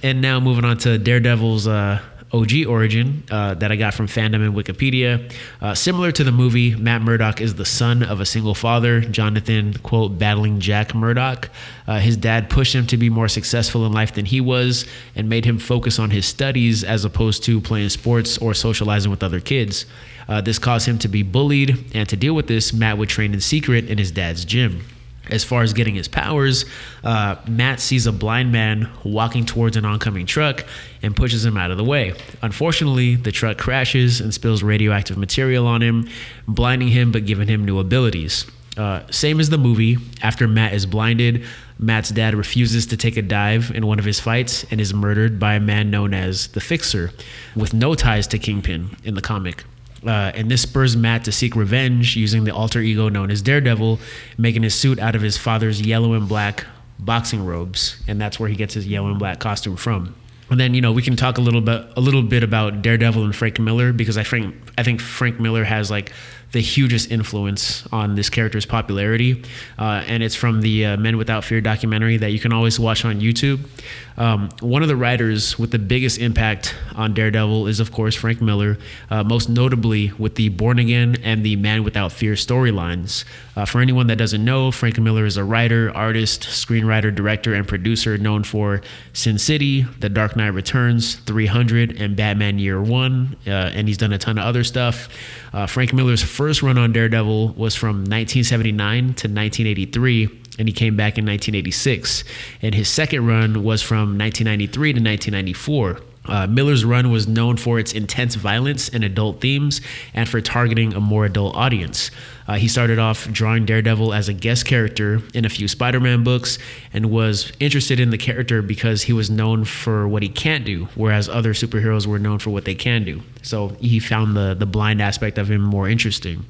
And 0.03 0.21
now 0.21 0.39
moving 0.39 0.67
on 0.67 0.77
to 0.79 0.99
Daredevil's 0.99 1.67
uh, 1.67 2.01
OG 2.35 2.67
origin 2.67 3.23
uh, 3.31 3.55
that 3.55 3.71
I 3.71 3.77
got 3.77 3.95
from 3.95 4.09
fandom 4.09 4.45
and 4.45 4.55
Wikipedia. 4.55 5.33
Uh, 5.61 5.75
similar 5.75 6.11
to 6.13 6.25
the 6.25 6.33
movie, 6.33 6.75
Matt 6.75 7.01
Murdock 7.01 7.41
is 7.41 7.55
the 7.55 7.65
son 7.65 8.03
of 8.03 8.21
a 8.21 8.27
single 8.27 8.55
father, 8.55 9.01
Jonathan, 9.01 9.75
quote, 9.75 10.19
battling 10.19 10.59
Jack 10.59 10.95
Murdock. 10.95 11.49
Uh, 11.87 12.01
his 12.01 12.17
dad 12.17 12.51
pushed 12.51 12.75
him 12.75 12.87
to 12.89 12.97
be 12.97 13.09
more 13.09 13.29
successful 13.29 13.87
in 13.87 13.93
life 13.93 14.15
than 14.15 14.27
he 14.27 14.41
was 14.41 14.85
and 15.15 15.29
made 15.29 15.45
him 15.45 15.59
focus 15.59 15.99
on 16.01 16.11
his 16.11 16.27
studies 16.27 16.83
as 16.83 17.05
opposed 17.05 17.45
to 17.45 17.61
playing 17.61 17.89
sports 17.89 18.37
or 18.39 18.53
socializing 18.53 19.11
with 19.11 19.23
other 19.23 19.41
kids. 19.41 19.87
Uh, 20.29 20.41
this 20.41 20.59
caused 20.59 20.89
him 20.89 20.99
to 20.99 21.09
be 21.09 21.23
bullied, 21.23 21.95
and 21.95 22.09
to 22.09 22.17
deal 22.17 22.35
with 22.35 22.49
this, 22.49 22.73
Matt 22.73 22.99
would 22.99 23.09
train 23.09 23.33
in 23.33 23.41
secret 23.41 23.89
in 23.89 23.99
his 23.99 24.11
dad's 24.11 24.45
gym. 24.45 24.83
As 25.31 25.43
far 25.45 25.63
as 25.63 25.73
getting 25.73 25.95
his 25.95 26.09
powers, 26.09 26.65
uh, 27.03 27.37
Matt 27.49 27.81
sees 27.81 28.07
a 28.07 28.13
blind 28.13 28.53
man 28.53 28.91
walking 29.05 29.47
towards 29.47 29.77
an 29.77 29.85
oncoming 29.85 30.27
truck 30.27 30.65
and 31.03 31.17
pushes 31.17 31.45
him 31.45 31.57
out 31.57 31.71
of 31.71 31.77
the 31.77 31.85
way. 31.85 32.13
Unfortunately, 32.43 33.17
the 33.17 33.33
truck 33.33 33.59
crashes 33.59 34.21
and 34.21 34.35
spills 34.35 34.63
radioactive 34.63 35.17
material 35.17 35.67
on 35.67 35.83
him, 35.83 36.09
blinding 36.47 36.89
him 36.89 37.13
but 37.13 37.27
giving 37.27 37.49
him 37.49 37.65
new 37.65 37.79
abilities. 37.79 38.47
Uh, 38.77 39.03
same 39.11 39.39
as 39.39 39.51
the 39.51 39.59
movie, 39.59 39.97
after 40.21 40.49
Matt 40.49 40.73
is 40.73 40.85
blinded, 40.85 41.45
Matt's 41.79 42.11
dad 42.11 42.35
refuses 42.35 42.87
to 42.87 42.97
take 42.97 43.17
a 43.17 43.23
dive 43.23 43.71
in 43.71 43.87
one 43.87 43.99
of 43.99 44.05
his 44.05 44.21
fights 44.21 44.65
and 44.71 44.81
is 44.81 44.93
murdered 44.93 45.39
by 45.39 45.55
a 45.55 45.61
man 45.61 45.91
known 45.91 46.13
as 46.13 46.49
the 46.49 46.61
Fixer, 46.61 47.13
with 47.55 47.73
no 47.73 47.95
ties 47.95 48.27
to 48.29 48.39
Kingpin 48.39 48.97
in 49.05 49.15
the 49.15 49.23
comic. 49.23 49.65
Uh, 50.05 50.33
and 50.35 50.51
this 50.51 50.63
spurs 50.63 50.97
Matt 50.97 51.25
to 51.25 51.33
seek 51.33 51.57
revenge 51.57 52.17
using 52.17 52.45
the 52.45 52.55
alter 52.55 52.81
ego 52.81 53.09
known 53.09 53.31
as 53.31 53.43
Daredevil, 53.43 53.99
making 54.39 54.63
his 54.63 54.75
suit 54.75 54.99
out 54.99 55.15
of 55.15 55.23
his 55.23 55.37
father's 55.39 55.81
yellow 55.81 56.13
and 56.13 56.29
black 56.29 56.67
boxing 56.99 57.45
robes, 57.45 58.03
and 58.07 58.21
that's 58.21 58.39
where 58.39 58.49
he 58.49 58.57
gets 58.57 58.75
his 58.75 58.87
yellow 58.87 59.09
and 59.09 59.19
black 59.19 59.41
costume 59.41 59.77
from. 59.77 60.15
And 60.51 60.61
then 60.61 60.75
you 60.75 60.81
know 60.81 60.93
we 60.93 61.03
can 61.03 61.17
talk 61.17 61.39
a 61.39 61.41
little 61.41 61.63
bit 61.63 61.87
a 61.97 62.01
little 62.01 62.23
bit 62.23 62.43
about 62.43 62.83
Daredevil 62.83 63.25
and 63.25 63.35
Frank 63.35 63.59
Miller 63.59 63.93
because 63.93 64.19
I 64.19 64.25
think 64.25 64.55
I 64.77 64.83
think 64.83 65.01
Frank 65.01 65.41
Miller 65.41 65.65
has 65.65 65.91
like 65.91 66.13
the 66.53 66.61
hugest 66.61 67.11
influence 67.11 67.85
on 67.93 68.15
this 68.15 68.31
character's 68.31 68.67
popularity, 68.67 69.43
uh, 69.79 70.05
and 70.07 70.23
it's 70.23 70.35
from 70.35 70.61
the 70.61 70.87
uh, 70.87 70.97
Men 70.99 71.17
Without 71.17 71.45
Fear 71.45 71.63
documentary 71.63 72.19
that 72.19 72.31
you 72.31 72.39
can 72.39 72.53
always 72.53 72.79
watch 72.79 73.05
on 73.05 73.21
YouTube. 73.21 73.67
Um, 74.17 74.49
one 74.61 74.83
of 74.83 74.89
the 74.89 74.97
writers 74.97 75.59
with 75.59 75.73
the 75.73 75.79
biggest 75.79 76.19
impact 76.19 76.75
on 76.95 77.15
Daredevil 77.15 77.67
is, 77.67 77.81
of 77.81 77.91
course, 77.91 78.15
Frank 78.15 78.41
Miller, 78.41 78.79
uh, 79.11 79.25
most 79.25 79.49
notably 79.49 80.13
with 80.13 80.37
the 80.37 80.51
Born 80.51 80.79
Again 80.79 81.17
and 81.25 81.45
the 81.45 81.57
Man 81.57 81.83
Without 81.83 82.13
Fear 82.13 82.35
storylines. 82.35 83.25
Uh, 83.57 83.65
for 83.65 83.81
anyone 83.81 84.07
that 84.07 84.17
doesn't 84.17 84.45
know, 84.45 84.71
Frank 84.71 84.99
Miller 84.99 85.25
is 85.25 85.37
a 85.37 85.45
writer, 85.45 85.91
artist, 85.95 86.43
screenwriter, 86.43 87.15
director, 87.15 87.55
and 87.55 87.67
producer 87.67 88.17
known 88.17 88.45
for 88.45 88.83
Sin 89.13 89.39
City, 89.39 89.83
The 89.83 90.09
Dark 90.09 90.37
Knight 90.37 90.49
Returns, 90.49 91.17
300, 91.17 92.01
and 92.01 92.17
Batman 92.17 92.59
Year 92.59 92.81
One, 92.81 93.37
uh, 93.47 93.51
and 93.51 93.89
he's 93.89 93.99
done 93.99 94.13
a 94.13 94.19
ton 94.19 94.39
of 94.39 94.45
other 94.45 94.65
stuff. 94.65 95.09
Uh, 95.53 95.67
Frank 95.67 95.93
Miller's 95.93 96.23
first 96.23 96.63
run 96.63 96.79
on 96.79 96.93
Daredevil 96.93 97.55
was 97.55 97.75
from 97.75 97.99
1979 97.99 99.03
to 99.03 99.09
1983, 99.09 100.44
and 100.59 100.69
he 100.69 100.73
came 100.73 100.97
back 100.97 101.19
in 101.19 101.25
1986. 101.25 102.25
And 102.63 102.75
his 102.75 102.89
second 102.89 103.27
run 103.27 103.65
was 103.65 103.83
from 103.83 104.19
1993 104.19 104.93
to 104.93 105.01
1994. 105.01 106.01
Uh, 106.27 106.47
Miller's 106.47 106.85
run 106.85 107.11
was 107.11 107.29
known 107.29 107.57
for 107.57 107.79
its 107.79 107.93
intense 107.93 108.35
violence 108.35 108.89
and 108.89 109.05
adult 109.05 109.41
themes 109.41 109.81
and 110.15 110.29
for 110.29 110.41
targeting 110.41 110.95
a 110.95 111.01
more 111.01 111.25
adult 111.27 111.55
audience. 111.55 112.11
Uh, 112.47 112.55
he 112.55 112.69
started 112.69 112.99
off 112.99 113.27
drawing 113.33 113.65
Daredevil 113.65 114.13
as 114.13 114.29
a 114.29 114.33
guest 114.33 114.67
character 114.67 115.21
in 115.33 115.45
a 115.45 115.49
few 115.49 115.69
Spider 115.69 116.01
Man 116.01 116.23
books 116.23 116.59
and 116.93 117.11
was 117.11 117.53
interested 117.59 118.01
in 118.01 118.11
the 118.11 118.19
character 118.19 118.63
because 118.63 119.03
he 119.03 119.13
was 119.13 119.31
known 119.31 119.65
for 119.65 120.07
what 120.07 120.23
he 120.23 120.29
can't 120.29 120.65
do, 120.65 120.89
whereas 120.95 121.29
other 121.29 121.55
superheroes 121.55 122.07
were 122.07 122.19
known 122.19 122.39
for 122.39 122.51
what 122.51 122.65
they 122.65 122.75
can 122.75 123.05
do. 123.05 123.23
So 123.43 123.69
he 123.81 123.99
found 123.99 124.37
the, 124.37 124.55
the 124.55 124.67
blind 124.67 125.03
aspect 125.03 125.39
of 125.39 125.51
him 125.51 125.61
more 125.61 125.89
interesting. 125.89 126.45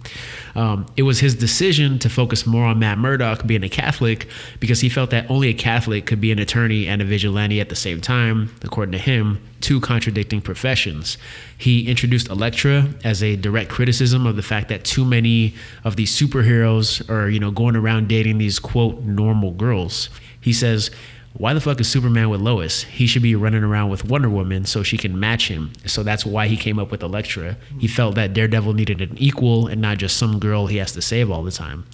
Um, 0.55 0.87
it 0.97 1.03
was 1.03 1.19
his 1.19 1.35
decision 1.35 1.99
to 2.01 2.09
focus 2.09 2.47
more 2.47 2.65
on 2.65 2.79
Matt 2.79 2.99
Murdock 2.99 3.47
being 3.47 3.65
a 3.65 3.69
Catholic 3.69 4.29
because 4.61 4.81
he 4.81 4.89
felt 4.89 5.11
that 5.11 5.29
only 5.31 5.49
a 5.49 5.55
Catholic 5.55 6.07
could 6.07 6.21
be 6.21 6.31
an 6.31 6.39
attorney 6.39 6.87
and 6.87 7.03
a 7.03 7.05
vigilante 7.05 7.61
at 7.61 7.69
the 7.69 7.77
same 7.77 8.01
time, 8.01 8.55
according 8.63 8.93
to 8.93 8.99
him, 8.99 9.41
two 9.61 9.81
contradicting 9.81 10.41
professions. 10.41 11.17
He 11.57 11.89
introduced 11.89 12.29
Elektra 12.29 12.87
as 13.03 13.23
a 13.23 13.35
direct 13.37 13.71
criticism 13.71 14.27
of 14.27 14.37
the 14.37 14.43
fact 14.43 14.69
that 14.69 14.85
too 14.85 15.05
many 15.05 15.55
of 15.85 15.97
these 15.97 16.19
superheroes 16.19 17.09
are, 17.11 17.29
you 17.29 17.39
know, 17.39 17.51
going 17.51 17.77
around 17.77 18.09
dating 18.09 18.39
these 18.39 18.59
quote 18.59 19.03
normal 19.03 19.53
girls. 19.53 20.09
He 20.41 20.53
says, 20.53 20.91
why 21.37 21.53
the 21.53 21.61
fuck 21.61 21.81
is 21.81 21.89
Superman 21.89 22.31
with 22.31 22.41
Lois? 22.41 22.85
He 22.85 23.09
should 23.09 23.23
be 23.23 23.35
running 23.35 23.65
around 23.65 23.91
with 23.91 24.05
Wonder 24.05 24.31
Woman 24.31 24.65
so 24.67 24.85
she 24.85 24.97
can 24.97 25.19
match 25.19 25.49
him. 25.49 25.73
So 25.85 26.05
that's 26.05 26.25
why 26.25 26.47
he 26.47 26.57
came 26.57 26.79
up 26.79 26.93
with 26.93 27.03
Elektra. 27.03 27.57
He 27.81 27.89
felt 27.89 28.15
that 28.15 28.33
Daredevil 28.33 28.73
needed 28.73 29.01
an 29.01 29.19
equal 29.19 29.67
and 29.67 29.81
not 29.81 29.99
just 29.99 30.17
some 30.17 30.39
girl 30.39 30.69
he 30.69 30.77
has 30.77 30.93
to 30.93 31.03
save 31.03 31.33
all 31.33 31.43
the 31.43 31.51
time. 31.51 31.87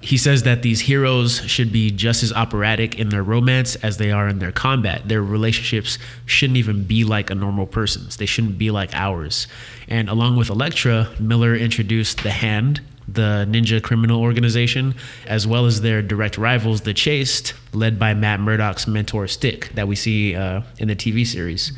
He 0.00 0.16
says 0.16 0.42
that 0.42 0.62
these 0.62 0.80
heroes 0.80 1.42
should 1.48 1.70
be 1.70 1.90
just 1.90 2.22
as 2.24 2.32
operatic 2.32 2.98
in 2.98 3.10
their 3.10 3.22
romance 3.22 3.76
as 3.76 3.98
they 3.98 4.10
are 4.10 4.26
in 4.26 4.40
their 4.40 4.50
combat. 4.50 5.06
Their 5.06 5.22
relationships 5.22 5.96
shouldn't 6.26 6.56
even 6.56 6.84
be 6.84 7.04
like 7.04 7.30
a 7.30 7.36
normal 7.36 7.66
person's. 7.66 8.16
They 8.16 8.26
shouldn't 8.26 8.58
be 8.58 8.72
like 8.72 8.94
ours. 8.94 9.46
And 9.86 10.08
along 10.08 10.36
with 10.36 10.50
Elektra, 10.50 11.10
Miller 11.20 11.54
introduced 11.54 12.22
the 12.24 12.30
Hand, 12.30 12.80
the 13.12 13.46
ninja 13.48 13.82
criminal 13.82 14.20
organization, 14.20 14.94
as 15.26 15.46
well 15.46 15.66
as 15.66 15.80
their 15.80 16.02
direct 16.02 16.38
rivals, 16.38 16.82
the 16.82 16.94
Chaste, 16.94 17.54
led 17.72 17.98
by 17.98 18.14
Matt 18.14 18.40
Murdock's 18.40 18.86
mentor 18.86 19.26
Stick, 19.26 19.70
that 19.74 19.88
we 19.88 19.96
see 19.96 20.34
uh, 20.34 20.62
in 20.78 20.88
the 20.88 20.96
TV 20.96 21.26
series. 21.26 21.72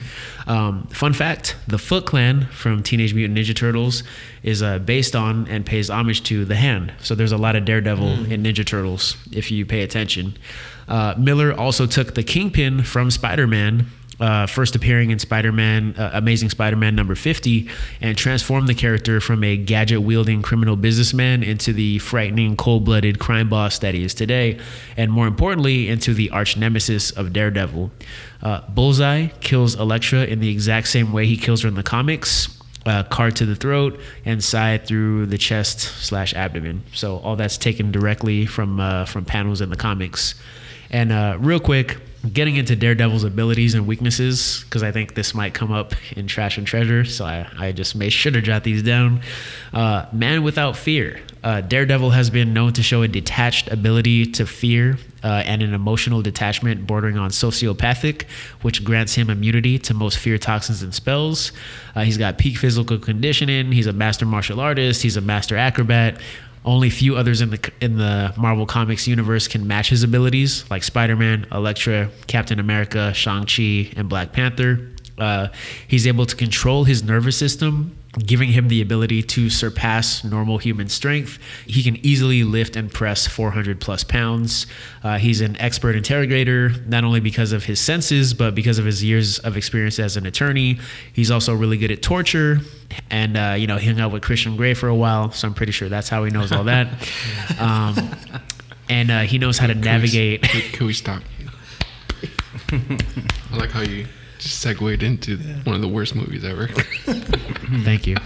Um, 0.46 0.86
fun 0.88 1.12
fact 1.12 1.56
the 1.66 1.78
Foot 1.78 2.06
Clan 2.06 2.46
from 2.46 2.82
Teenage 2.82 3.14
Mutant 3.14 3.38
Ninja 3.38 3.56
Turtles 3.56 4.02
is 4.42 4.62
uh, 4.62 4.78
based 4.78 5.16
on 5.16 5.48
and 5.48 5.64
pays 5.64 5.90
homage 5.90 6.22
to 6.24 6.44
the 6.44 6.56
Hand. 6.56 6.92
So 7.00 7.14
there's 7.14 7.32
a 7.32 7.38
lot 7.38 7.56
of 7.56 7.64
Daredevil 7.64 8.06
mm. 8.06 8.30
in 8.30 8.42
Ninja 8.42 8.66
Turtles 8.66 9.16
if 9.32 9.50
you 9.50 9.64
pay 9.64 9.82
attention. 9.82 10.36
Uh, 10.86 11.14
Miller 11.16 11.52
also 11.52 11.86
took 11.86 12.14
the 12.14 12.22
Kingpin 12.22 12.82
from 12.82 13.10
Spider 13.10 13.46
Man 13.46 13.86
uh, 14.20 14.46
first 14.46 14.74
appearing 14.76 15.10
in 15.10 15.18
Spider-Man, 15.18 15.94
uh, 15.96 16.10
Amazing 16.14 16.50
Spider-Man 16.50 16.94
number 16.94 17.14
50, 17.14 17.68
and 18.00 18.16
transformed 18.16 18.68
the 18.68 18.74
character 18.74 19.20
from 19.20 19.42
a 19.44 19.56
gadget-wielding 19.56 20.42
criminal 20.42 20.76
businessman 20.76 21.42
into 21.42 21.72
the 21.72 21.98
frightening, 21.98 22.56
cold-blooded 22.56 23.18
crime 23.18 23.48
boss 23.48 23.78
that 23.80 23.94
he 23.94 24.04
is 24.04 24.14
today, 24.14 24.58
and 24.96 25.10
more 25.10 25.26
importantly, 25.26 25.88
into 25.88 26.14
the 26.14 26.30
arch 26.30 26.56
nemesis 26.56 27.10
of 27.10 27.32
Daredevil. 27.32 27.90
Uh, 28.42 28.60
Bullseye 28.68 29.28
kills 29.40 29.74
Elektra 29.74 30.24
in 30.24 30.40
the 30.40 30.50
exact 30.50 30.88
same 30.88 31.12
way 31.12 31.26
he 31.26 31.36
kills 31.36 31.62
her 31.62 31.68
in 31.68 31.74
the 31.74 31.82
comics. 31.82 32.60
Uh, 32.86 33.02
card 33.04 33.34
to 33.34 33.46
the 33.46 33.56
throat 33.56 33.98
and 34.26 34.44
sai 34.44 34.76
through 34.76 35.24
the 35.24 35.38
chest 35.38 35.80
slash 35.80 36.34
abdomen. 36.34 36.82
So 36.92 37.16
all 37.16 37.34
that's 37.34 37.56
taken 37.56 37.90
directly 37.90 38.44
from 38.44 38.78
uh, 38.78 39.06
from 39.06 39.24
panels 39.24 39.62
in 39.62 39.70
the 39.70 39.76
comics. 39.76 40.34
And 40.90 41.10
uh, 41.10 41.38
real 41.40 41.60
quick, 41.60 41.96
getting 42.32 42.56
into 42.56 42.74
Daredevil's 42.74 43.24
abilities 43.24 43.74
and 43.74 43.86
weaknesses 43.86 44.64
because 44.64 44.82
I 44.82 44.92
think 44.92 45.14
this 45.14 45.34
might 45.34 45.52
come 45.52 45.72
up 45.72 45.94
in 46.16 46.26
Trash 46.26 46.58
and 46.58 46.66
Treasure. 46.66 47.04
So 47.04 47.24
I, 47.24 47.46
I 47.58 47.72
just 47.72 47.94
made 47.94 48.10
sure 48.10 48.32
to 48.32 48.40
jot 48.40 48.64
these 48.64 48.82
down. 48.82 49.20
Uh, 49.72 50.06
Man 50.12 50.42
without 50.42 50.76
fear. 50.76 51.20
Uh, 51.42 51.60
Daredevil 51.60 52.10
has 52.10 52.30
been 52.30 52.54
known 52.54 52.72
to 52.72 52.82
show 52.82 53.02
a 53.02 53.08
detached 53.08 53.68
ability 53.70 54.24
to 54.32 54.46
fear 54.46 54.96
uh, 55.22 55.42
and 55.44 55.62
an 55.62 55.74
emotional 55.74 56.22
detachment 56.22 56.86
bordering 56.86 57.18
on 57.18 57.30
sociopathic, 57.30 58.22
which 58.62 58.82
grants 58.82 59.14
him 59.14 59.28
immunity 59.28 59.78
to 59.80 59.92
most 59.92 60.18
fear 60.18 60.38
toxins 60.38 60.82
and 60.82 60.94
spells. 60.94 61.52
Uh, 61.94 62.02
he's 62.02 62.16
got 62.16 62.38
peak 62.38 62.56
physical 62.56 62.98
conditioning. 62.98 63.72
He's 63.72 63.86
a 63.86 63.92
master 63.92 64.24
martial 64.24 64.60
artist. 64.60 65.02
He's 65.02 65.16
a 65.18 65.20
master 65.20 65.56
acrobat. 65.56 66.18
Only 66.64 66.88
few 66.88 67.16
others 67.16 67.42
in 67.42 67.50
the 67.50 67.72
in 67.80 67.98
the 67.98 68.32
Marvel 68.38 68.64
Comics 68.64 69.06
universe 69.06 69.48
can 69.48 69.66
match 69.66 69.90
his 69.90 70.02
abilities, 70.02 70.64
like 70.70 70.82
Spider-Man, 70.82 71.46
Elektra, 71.52 72.10
Captain 72.26 72.58
America, 72.58 73.12
Shang-Chi, 73.12 73.92
and 73.96 74.08
Black 74.08 74.32
Panther. 74.32 74.90
Uh, 75.18 75.48
he's 75.86 76.06
able 76.06 76.26
to 76.26 76.34
control 76.34 76.84
his 76.84 77.02
nervous 77.02 77.36
system 77.36 77.96
giving 78.18 78.50
him 78.50 78.68
the 78.68 78.80
ability 78.80 79.22
to 79.22 79.50
surpass 79.50 80.22
normal 80.24 80.58
human 80.58 80.88
strength. 80.88 81.38
He 81.66 81.82
can 81.82 81.96
easily 82.04 82.44
lift 82.44 82.76
and 82.76 82.92
press 82.92 83.26
400 83.26 83.80
plus 83.80 84.04
pounds. 84.04 84.66
Uh, 85.02 85.18
he's 85.18 85.40
an 85.40 85.60
expert 85.60 85.96
interrogator, 85.96 86.70
not 86.86 87.04
only 87.04 87.20
because 87.20 87.52
of 87.52 87.64
his 87.64 87.80
senses, 87.80 88.34
but 88.34 88.54
because 88.54 88.78
of 88.78 88.84
his 88.84 89.02
years 89.02 89.38
of 89.40 89.56
experience 89.56 89.98
as 89.98 90.16
an 90.16 90.26
attorney. 90.26 90.78
He's 91.12 91.30
also 91.30 91.54
really 91.54 91.76
good 91.76 91.90
at 91.90 92.02
torture. 92.02 92.60
And, 93.10 93.36
uh, 93.36 93.56
you 93.58 93.66
know, 93.66 93.76
he 93.76 93.88
hung 93.88 94.00
out 94.00 94.12
with 94.12 94.22
Christian 94.22 94.56
Grey 94.56 94.74
for 94.74 94.88
a 94.88 94.94
while, 94.94 95.32
so 95.32 95.48
I'm 95.48 95.54
pretty 95.54 95.72
sure 95.72 95.88
that's 95.88 96.08
how 96.08 96.24
he 96.24 96.30
knows 96.30 96.52
all 96.52 96.64
that. 96.64 96.88
Um, 97.58 98.10
and 98.88 99.10
uh, 99.10 99.20
he 99.20 99.38
knows 99.38 99.58
how 99.58 99.66
to 99.66 99.74
navigate. 99.74 100.42
We, 100.42 100.48
can, 100.48 100.72
can 100.72 100.86
we 100.86 100.92
stop? 100.92 101.22
I 102.72 103.56
like 103.56 103.70
how 103.70 103.82
you 103.82 104.06
just 104.38 104.60
segued 104.60 105.02
into 105.02 105.36
one 105.64 105.74
of 105.76 105.82
the 105.82 105.88
worst 105.88 106.14
movies 106.14 106.44
ever. 106.44 106.68
Thank 107.04 108.06
you. 108.06 108.16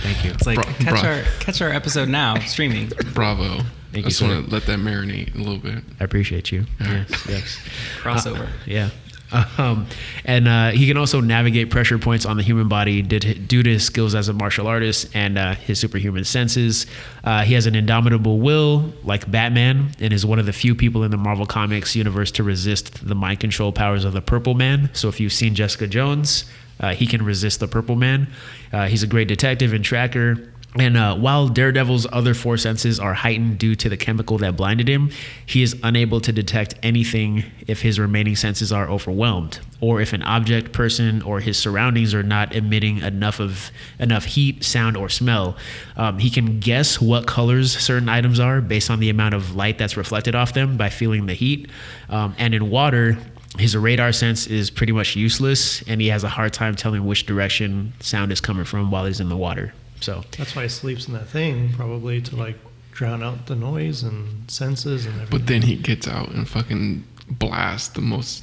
Thank 0.00 0.24
you. 0.24 0.30
It's 0.32 0.46
like 0.46 0.56
Bra- 0.56 0.64
catch 0.64 0.88
bra- 1.02 1.10
our 1.10 1.22
catch 1.40 1.62
our 1.62 1.70
episode 1.70 2.08
now 2.08 2.38
streaming. 2.40 2.90
Bravo. 3.14 3.58
Thank 3.92 4.04
I 4.04 4.08
you, 4.08 4.10
just 4.10 4.22
want 4.22 4.44
to 4.46 4.50
let 4.52 4.66
that 4.66 4.78
marinate 4.78 5.34
a 5.34 5.38
little 5.38 5.58
bit. 5.58 5.82
I 5.98 6.04
appreciate 6.04 6.52
you. 6.52 6.66
Yes, 6.80 7.26
yes. 7.28 7.58
Crossover. 8.00 8.46
Uh, 8.46 8.52
yeah. 8.66 8.90
Um, 9.58 9.86
and 10.24 10.46
uh, 10.46 10.70
he 10.70 10.86
can 10.86 10.96
also 10.96 11.20
navigate 11.20 11.70
pressure 11.70 11.98
points 11.98 12.24
on 12.24 12.36
the 12.36 12.42
human 12.44 12.68
body 12.68 13.02
due 13.02 13.18
to, 13.62 13.70
his 13.70 13.84
skills 13.84 14.14
as 14.14 14.28
a 14.28 14.32
martial 14.32 14.68
artist 14.68 15.08
and 15.14 15.36
uh, 15.36 15.54
his 15.54 15.80
superhuman 15.80 16.24
senses. 16.24 16.86
Uh, 17.24 17.42
he 17.42 17.54
has 17.54 17.66
an 17.66 17.74
indomitable 17.74 18.38
will, 18.38 18.92
like 19.02 19.28
Batman, 19.30 19.90
and 20.00 20.12
is 20.12 20.24
one 20.24 20.38
of 20.38 20.46
the 20.46 20.52
few 20.52 20.74
people 20.74 21.02
in 21.02 21.10
the 21.10 21.16
Marvel 21.16 21.44
Comics 21.44 21.96
universe 21.96 22.30
to 22.32 22.44
resist 22.44 23.06
the 23.06 23.16
mind 23.16 23.40
control 23.40 23.72
powers 23.72 24.04
of 24.04 24.12
the 24.12 24.22
Purple 24.22 24.54
Man. 24.54 24.90
So 24.92 25.08
if 25.08 25.18
you've 25.18 25.32
seen 25.32 25.54
Jessica 25.56 25.88
Jones, 25.88 26.44
uh, 26.80 26.94
he 26.94 27.06
can 27.06 27.24
resist 27.24 27.58
the 27.58 27.68
Purple 27.68 27.96
Man. 27.96 28.28
Uh, 28.72 28.86
he's 28.86 29.02
a 29.02 29.08
great 29.08 29.28
detective 29.28 29.72
and 29.72 29.84
tracker. 29.84 30.48
And 30.78 30.96
uh, 30.96 31.16
while 31.16 31.48
Daredevil's 31.48 32.06
other 32.12 32.34
four 32.34 32.56
senses 32.56 33.00
are 33.00 33.12
heightened 33.12 33.58
due 33.58 33.74
to 33.74 33.88
the 33.88 33.96
chemical 33.96 34.38
that 34.38 34.56
blinded 34.56 34.88
him, 34.88 35.10
he 35.44 35.62
is 35.62 35.76
unable 35.82 36.20
to 36.20 36.32
detect 36.32 36.74
anything 36.84 37.44
if 37.66 37.82
his 37.82 37.98
remaining 37.98 38.36
senses 38.36 38.70
are 38.70 38.88
overwhelmed, 38.88 39.58
or 39.80 40.00
if 40.00 40.12
an 40.12 40.22
object, 40.22 40.70
person, 40.72 41.20
or 41.22 41.40
his 41.40 41.58
surroundings 41.58 42.14
are 42.14 42.22
not 42.22 42.54
emitting 42.54 42.98
enough 42.98 43.40
of 43.40 43.72
enough 43.98 44.24
heat, 44.24 44.62
sound, 44.62 44.96
or 44.96 45.08
smell. 45.08 45.56
Um, 45.96 46.20
he 46.20 46.30
can 46.30 46.60
guess 46.60 47.00
what 47.00 47.26
colors 47.26 47.76
certain 47.76 48.08
items 48.08 48.38
are 48.38 48.60
based 48.60 48.88
on 48.88 49.00
the 49.00 49.10
amount 49.10 49.34
of 49.34 49.56
light 49.56 49.78
that's 49.78 49.96
reflected 49.96 50.36
off 50.36 50.52
them 50.52 50.76
by 50.76 50.90
feeling 50.90 51.26
the 51.26 51.34
heat. 51.34 51.68
Um, 52.08 52.36
and 52.38 52.54
in 52.54 52.70
water, 52.70 53.18
his 53.58 53.76
radar 53.76 54.12
sense 54.12 54.46
is 54.46 54.70
pretty 54.70 54.92
much 54.92 55.16
useless, 55.16 55.82
and 55.88 56.00
he 56.00 56.06
has 56.08 56.22
a 56.22 56.28
hard 56.28 56.52
time 56.52 56.76
telling 56.76 57.04
which 57.04 57.26
direction 57.26 57.94
sound 57.98 58.30
is 58.30 58.40
coming 58.40 58.64
from 58.64 58.92
while 58.92 59.06
he's 59.06 59.18
in 59.18 59.28
the 59.28 59.36
water. 59.36 59.72
So 60.00 60.24
That's 60.36 60.54
why 60.56 60.62
he 60.64 60.68
sleeps 60.68 61.06
in 61.08 61.14
that 61.14 61.28
thing, 61.28 61.72
probably 61.74 62.20
to 62.22 62.36
like 62.36 62.56
drown 62.92 63.22
out 63.22 63.46
the 63.46 63.54
noise 63.56 64.02
and 64.02 64.50
senses 64.50 65.06
and 65.06 65.14
everything. 65.16 65.38
But 65.38 65.46
then 65.46 65.62
he 65.62 65.76
gets 65.76 66.06
out 66.08 66.30
and 66.30 66.48
fucking 66.48 67.04
blasts 67.28 67.88
the 67.88 68.00
most 68.00 68.42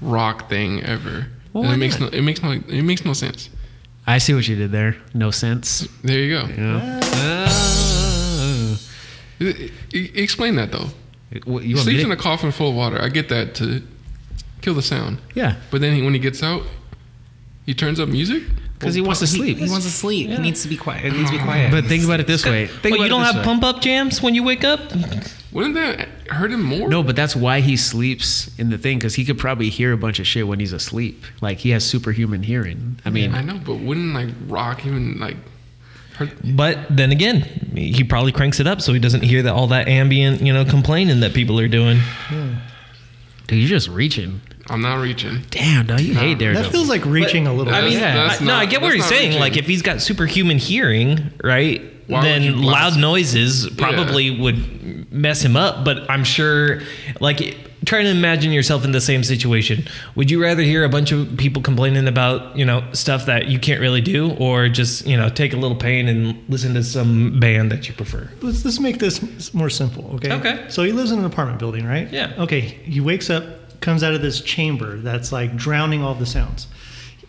rock 0.00 0.48
thing 0.48 0.82
ever. 0.82 1.26
Well, 1.52 1.64
and 1.64 1.74
it 1.74 1.76
makes 1.76 1.98
no 2.00 2.06
it 2.08 2.22
makes 2.22 2.42
no 2.42 2.52
it 2.52 2.82
makes 2.82 3.04
no 3.04 3.12
sense. 3.12 3.50
I 4.06 4.18
see 4.18 4.34
what 4.34 4.48
you 4.48 4.56
did 4.56 4.72
there. 4.72 4.96
No 5.14 5.30
sense. 5.30 5.86
There 6.02 6.18
you 6.18 6.30
go. 6.40 6.46
Yeah. 6.46 7.00
Ah. 7.04 8.78
E- 9.40 9.70
explain 10.14 10.56
that 10.56 10.72
though. 10.72 10.88
What, 11.44 11.62
He 11.62 11.70
you 11.70 11.76
want 11.76 11.84
sleeps 11.84 12.04
in 12.04 12.10
a 12.10 12.16
coffin 12.16 12.50
full 12.52 12.70
of 12.70 12.74
water. 12.76 13.00
I 13.00 13.08
get 13.08 13.28
that 13.30 13.54
to 13.56 13.82
kill 14.60 14.74
the 14.74 14.82
sound. 14.82 15.18
yeah, 15.34 15.56
But 15.70 15.80
then 15.80 15.94
he, 15.96 16.02
when 16.02 16.12
he 16.14 16.20
gets 16.20 16.42
out, 16.42 16.62
he 17.66 17.74
turns 17.74 17.98
up 17.98 18.08
music. 18.08 18.42
Because 18.82 18.96
he 18.96 19.00
wants 19.00 19.20
to 19.20 19.28
sleep. 19.28 19.58
He 19.58 19.70
wants 19.70 19.86
to 19.86 19.92
sleep. 19.92 20.28
He 20.28 20.38
needs 20.38 20.62
to 20.62 20.68
be 20.68 20.76
quiet. 20.76 21.04
It 21.04 21.12
needs 21.12 21.30
to 21.30 21.36
be 21.36 21.36
uh-huh. 21.36 21.46
quiet. 21.46 21.70
But 21.70 21.84
think 21.84 22.04
about 22.04 22.18
it 22.18 22.26
this 22.26 22.44
way. 22.44 22.66
Think 22.66 22.82
Well, 22.82 22.90
you 22.90 22.96
about 22.96 23.06
it 23.06 23.08
don't 23.10 23.22
have 23.22 23.36
way. 23.36 23.44
pump 23.44 23.62
up 23.62 23.80
jams 23.80 24.20
when 24.20 24.34
you 24.34 24.42
wake 24.42 24.64
up? 24.64 24.80
Wouldn't 25.52 25.74
that 25.74 26.08
hurt 26.30 26.50
him 26.50 26.62
more? 26.62 26.88
No, 26.88 27.04
but 27.04 27.14
that's 27.14 27.36
why 27.36 27.60
he 27.60 27.76
sleeps 27.76 28.50
in 28.58 28.70
the 28.70 28.78
thing 28.78 28.98
because 28.98 29.14
he 29.14 29.24
could 29.24 29.38
probably 29.38 29.68
hear 29.68 29.92
a 29.92 29.96
bunch 29.96 30.18
of 30.18 30.26
shit 30.26 30.48
when 30.48 30.58
he's 30.58 30.72
asleep. 30.72 31.24
Like 31.40 31.58
he 31.58 31.70
has 31.70 31.84
superhuman 31.84 32.42
hearing. 32.42 32.98
I 33.04 33.10
mean, 33.10 33.34
I 33.34 33.42
know, 33.42 33.60
but 33.64 33.76
wouldn't 33.76 34.14
like 34.14 34.30
rock 34.48 34.84
even 34.84 35.20
like 35.20 35.36
hurt? 36.16 36.30
But 36.42 36.78
then 36.90 37.12
again, 37.12 37.42
he 37.76 38.02
probably 38.02 38.32
cranks 38.32 38.58
it 38.58 38.66
up 38.66 38.80
so 38.80 38.92
he 38.92 38.98
doesn't 38.98 39.22
hear 39.22 39.42
that 39.42 39.52
all 39.52 39.68
that 39.68 39.86
ambient, 39.86 40.40
you 40.42 40.52
know, 40.52 40.64
complaining 40.64 41.20
that 41.20 41.34
people 41.34 41.60
are 41.60 41.68
doing. 41.68 41.98
Yeah. 42.32 42.56
Dude, 43.46 43.58
you're 43.58 43.68
just 43.68 43.88
reaching. 43.88 44.40
I'm 44.72 44.80
not 44.80 44.96
reaching. 45.00 45.42
Damn, 45.50 45.86
dog, 45.86 46.00
you 46.00 46.14
hate 46.14 46.38
Daredevil. 46.38 46.62
that 46.64 46.72
feels 46.72 46.88
like 46.88 47.04
reaching 47.04 47.46
a 47.46 47.50
little 47.50 47.66
bit. 47.66 47.74
I 47.74 47.80
bit. 47.82 47.90
mean, 47.90 47.98
Yeah. 48.00 48.14
That's 48.28 48.40
I- 48.40 48.44
no, 48.44 48.54
I 48.54 48.66
get 48.66 48.80
what 48.80 48.88
that's 48.88 48.94
he's 48.94 49.02
not 49.04 49.08
saying. 49.10 49.26
reaching. 49.28 49.40
Like, 49.40 49.56
if 49.56 49.66
he's 49.66 49.82
got 49.82 50.00
superhuman 50.00 50.58
hearing, 50.58 51.30
right, 51.44 51.82
Why 52.06 52.20
would 52.20 52.42
you 52.42 52.52
then 52.52 52.60
blast? 52.62 52.96
loud 52.96 53.00
noises 53.00 53.68
probably 53.76 54.38
would 54.40 55.12
mess 55.12 55.42
him 55.42 55.56
up. 55.56 55.84
But 55.84 56.10
I'm 56.10 56.24
sure, 56.24 56.80
like, 57.20 57.58
try 57.84 58.02
to 58.02 58.08
imagine 58.08 58.52
yourself 58.52 58.84
in 58.84 58.92
the 58.92 59.00
same 59.00 59.24
situation. 59.24 59.84
Would 60.14 60.30
you 60.30 60.40
rather 60.40 60.62
hear 60.62 60.84
a 60.84 60.88
bunch 60.88 61.10
of 61.12 61.36
people 61.36 61.60
complaining 61.62 62.06
about, 62.06 62.56
you 62.56 62.64
know, 62.64 62.84
stuff 62.92 63.26
that 63.26 63.48
you 63.48 63.58
can't 63.58 63.80
really 63.80 64.00
do, 64.00 64.30
or 64.34 64.68
just, 64.68 65.04
you 65.06 65.16
know, 65.16 65.28
take 65.28 65.52
a 65.52 65.56
little 65.56 65.76
pain 65.76 66.06
and 66.08 66.36
listen 66.48 66.74
to 66.74 66.84
some 66.84 67.40
band 67.40 67.72
that 67.72 67.88
you 67.88 67.94
prefer? 67.94 68.30
Let's, 68.40 68.64
let's 68.64 68.78
make 68.78 68.98
this 69.00 69.52
more 69.52 69.68
simple, 69.68 70.10
okay? 70.14 70.32
Okay. 70.32 70.64
So 70.68 70.84
he 70.84 70.92
lives 70.92 71.10
in 71.10 71.18
an 71.18 71.24
apartment 71.24 71.58
building, 71.58 71.84
right? 71.84 72.08
Yeah. 72.12 72.32
Okay. 72.38 72.60
He 72.60 73.00
wakes 73.00 73.28
up, 73.30 73.44
comes 73.82 74.02
out 74.02 74.14
of 74.14 74.22
this 74.22 74.40
chamber 74.40 74.96
that's 74.96 75.32
like 75.32 75.56
drowning 75.56 76.02
all 76.02 76.14
the 76.14 76.26
sounds. 76.26 76.68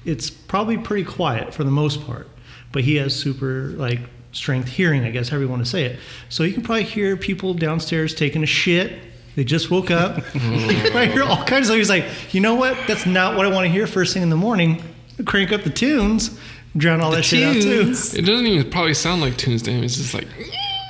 It's 0.06 0.30
probably 0.30 0.78
pretty 0.78 1.04
quiet 1.04 1.54
for 1.54 1.64
the 1.64 1.72
most 1.72 2.06
part, 2.06 2.28
but 2.72 2.84
he 2.84 2.96
has 2.98 3.16
super 3.16 3.70
like 3.70 4.00
strength 4.32 4.68
hearing, 4.68 5.04
I 5.04 5.12
guess, 5.12 5.30
however 5.30 5.46
you 5.46 5.50
want 5.50 5.64
to 5.64 5.70
say 5.70 5.86
it. 5.86 6.00
So 6.30 6.44
you 6.44 6.54
can 6.54 6.64
probably 6.64 6.84
hear 6.84 7.16
people 7.16 7.54
downstairs 7.54 8.14
taking 8.14 8.44
a 8.44 8.48
shit. 8.48 9.00
They 9.36 9.44
just 9.44 9.72
woke 9.72 9.90
up. 9.90 10.18
you 10.36 10.40
can 10.40 11.12
hear 11.12 11.24
all 11.24 11.44
kinds 11.46 11.70
of. 11.70 11.76
He's 11.78 11.90
like, 11.90 12.06
you 12.34 12.42
know 12.42 12.56
what? 12.56 12.78
That's 12.88 13.06
not 13.06 13.36
what 13.36 13.46
I 13.46 13.50
want 13.50 13.66
to 13.66 13.72
hear 13.72 13.88
first 13.88 14.14
thing 14.14 14.22
in 14.22 14.30
the 14.30 14.36
morning. 14.36 14.84
Crank 15.26 15.52
up 15.52 15.64
the 15.64 15.70
tunes, 15.70 16.38
drown 16.76 17.02
all 17.02 17.12
that 17.12 17.24
shit 17.24 17.44
out 17.44 17.62
too. 17.62 17.92
It 17.92 18.26
doesn't 18.26 18.46
even 18.46 18.70
probably 18.70 18.94
sound 18.94 19.22
like 19.22 19.38
tunes 19.38 19.62
to 19.64 19.72
him. 19.72 19.84
It's 19.84 19.96
just 19.98 20.14
like 20.14 20.28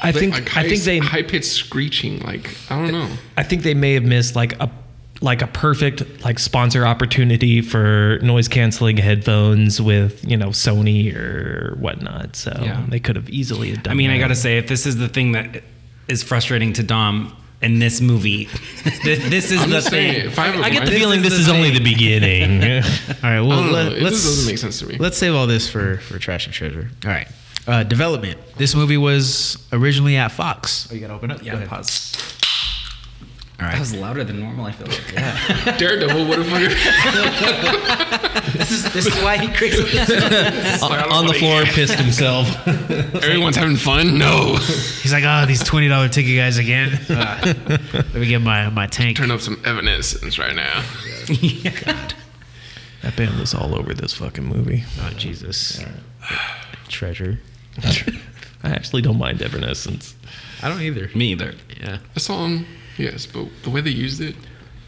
I 0.02 0.12
think 0.12 0.34
like 0.34 0.58
I 0.58 0.68
think 0.68 0.82
they 0.82 0.98
high 1.00 1.24
pitched 1.24 1.46
screeching. 1.46 2.20
Like 2.20 2.56
I 2.70 2.76
don't 2.76 2.92
know. 2.92 3.10
I 3.38 3.44
think 3.44 3.64
they 3.64 3.74
may 3.74 3.94
have 3.94 4.04
missed 4.04 4.36
like 4.36 4.60
a 4.62 4.70
like 5.24 5.42
a 5.42 5.48
perfect 5.48 6.04
like 6.26 6.38
sponsor 6.38 6.86
opportunity 6.86 7.62
for 7.62 8.20
noise 8.22 8.50
canceling 8.50 8.98
headphones 8.98 9.82
with 9.82 10.24
you 10.30 10.36
know 10.36 10.50
Sony 10.50 11.16
or 11.16 11.76
whatnot. 11.80 12.36
So 12.36 12.52
Yeah. 12.62 12.84
they 12.90 13.00
could 13.00 13.16
have 13.16 13.30
easily 13.30 13.72
done. 13.78 13.92
I 13.92 13.96
mean, 13.96 14.10
I 14.10 14.18
gotta 14.20 14.36
say, 14.36 14.58
if 14.58 14.68
this 14.68 14.86
is 14.86 14.98
the 14.98 15.08
thing 15.08 15.32
that 15.32 15.64
is 16.10 16.22
frustrating 16.24 16.74
to 16.74 16.84
Dom 16.84 17.34
in 17.62 17.80
this 17.80 18.02
movie, 18.02 18.46
this, 19.06 19.20
this 19.30 19.52
is 19.52 19.62
I'm 19.62 19.70
the 19.70 19.78
just 19.78 19.90
saying. 19.90 20.30
thing. 20.32 20.40
I, 20.40 20.48
have 20.48 20.60
a 20.60 20.64
I 20.66 20.70
get 20.70 20.80
the 20.84 20.92
mind- 20.92 21.00
feeling 21.00 21.20
is 21.22 21.30
this 21.30 21.34
the 21.36 21.40
is 21.40 21.50
only 21.50 21.70
thing. 21.72 21.84
the 21.84 21.94
beginning. 21.94 22.62
All 23.24 23.30
right, 23.30 23.40
well, 23.40 23.52
I 23.54 23.64
don't 23.64 23.72
let, 23.72 23.94
It 23.94 24.02
let's 24.04 24.16
just 24.18 24.26
doesn't 24.26 24.48
make 24.52 24.58
sense 24.58 24.80
to 24.80 24.88
me. 24.88 24.98
Let's 24.98 25.18
save 25.18 25.34
all 25.36 25.48
this 25.48 25.70
for 25.70 25.98
for 26.00 26.20
trash 26.20 26.46
and 26.46 26.54
treasure. 26.54 26.90
All 27.06 27.12
right, 27.12 27.28
uh, 27.66 27.84
development. 27.84 28.38
This 28.58 28.76
movie 28.76 28.98
was 28.98 29.58
originally 29.72 30.18
at 30.18 30.34
Fox. 30.34 30.90
Oh, 30.92 30.96
you 30.96 31.00
gotta 31.00 31.14
open 31.14 31.32
it. 31.32 31.42
Yeah, 31.44 31.66
pause. 31.66 32.12
All 33.64 33.72
That 33.72 33.80
was 33.80 33.94
louder 33.96 34.24
than 34.24 34.40
normal. 34.40 34.66
I 34.66 34.72
feel 34.72 34.88
like. 34.88 35.14
Yeah. 35.14 35.78
Daredevil, 35.78 36.28
what 36.28 36.38
the 36.40 36.46
fuck? 36.46 36.62
this 38.54 38.72
is 38.72 38.94
this 38.94 39.06
is 39.06 39.16
why 39.24 39.38
he 39.38 39.48
creates. 39.54 39.80
on, 40.84 41.12
on 41.12 41.28
the 41.28 41.34
floor, 41.34 41.64
pissed 41.64 41.96
himself. 41.96 42.48
Everyone's 42.68 43.56
having 43.56 43.78
fun? 43.78 44.18
No. 44.18 44.56
He's 44.58 45.14
like, 45.14 45.24
oh, 45.26 45.46
these 45.46 45.64
twenty 45.64 45.88
dollar 45.88 46.10
ticket 46.10 46.36
guys 46.36 46.58
again. 46.58 46.94
Uh, 47.10 47.54
let 47.94 48.14
me 48.16 48.28
get 48.28 48.42
my 48.42 48.70
my 48.70 48.88
tank. 48.88 49.18
Turn 49.18 49.32
up 49.32 49.40
some 49.42 49.62
evanescence 49.66 50.38
right 50.38 50.56
now. 50.56 50.84
God, 51.86 52.14
that 53.02 53.16
band 53.16 53.40
was 53.40 53.54
all 53.54 53.76
over 53.76 53.94
this 53.94 54.14
fucking 54.14 54.46
movie. 54.46 54.84
Oh 55.00 55.12
Jesus, 55.16 55.84
treasure. 56.90 57.40
I 58.64 58.70
actually 58.70 59.02
don't 59.02 59.18
mind 59.18 59.42
Evanescence. 59.42 60.16
I 60.62 60.70
don't 60.70 60.82
either. 60.82 61.10
Me 61.16 61.32
either. 61.34 61.56
Yeah. 61.82 61.98
The 62.14 62.20
song, 62.22 62.66
yes, 62.98 63.26
but 63.26 63.48
the 63.64 63.70
way 63.70 63.82
they 63.82 63.90
used 63.92 64.22
it, 64.22 64.36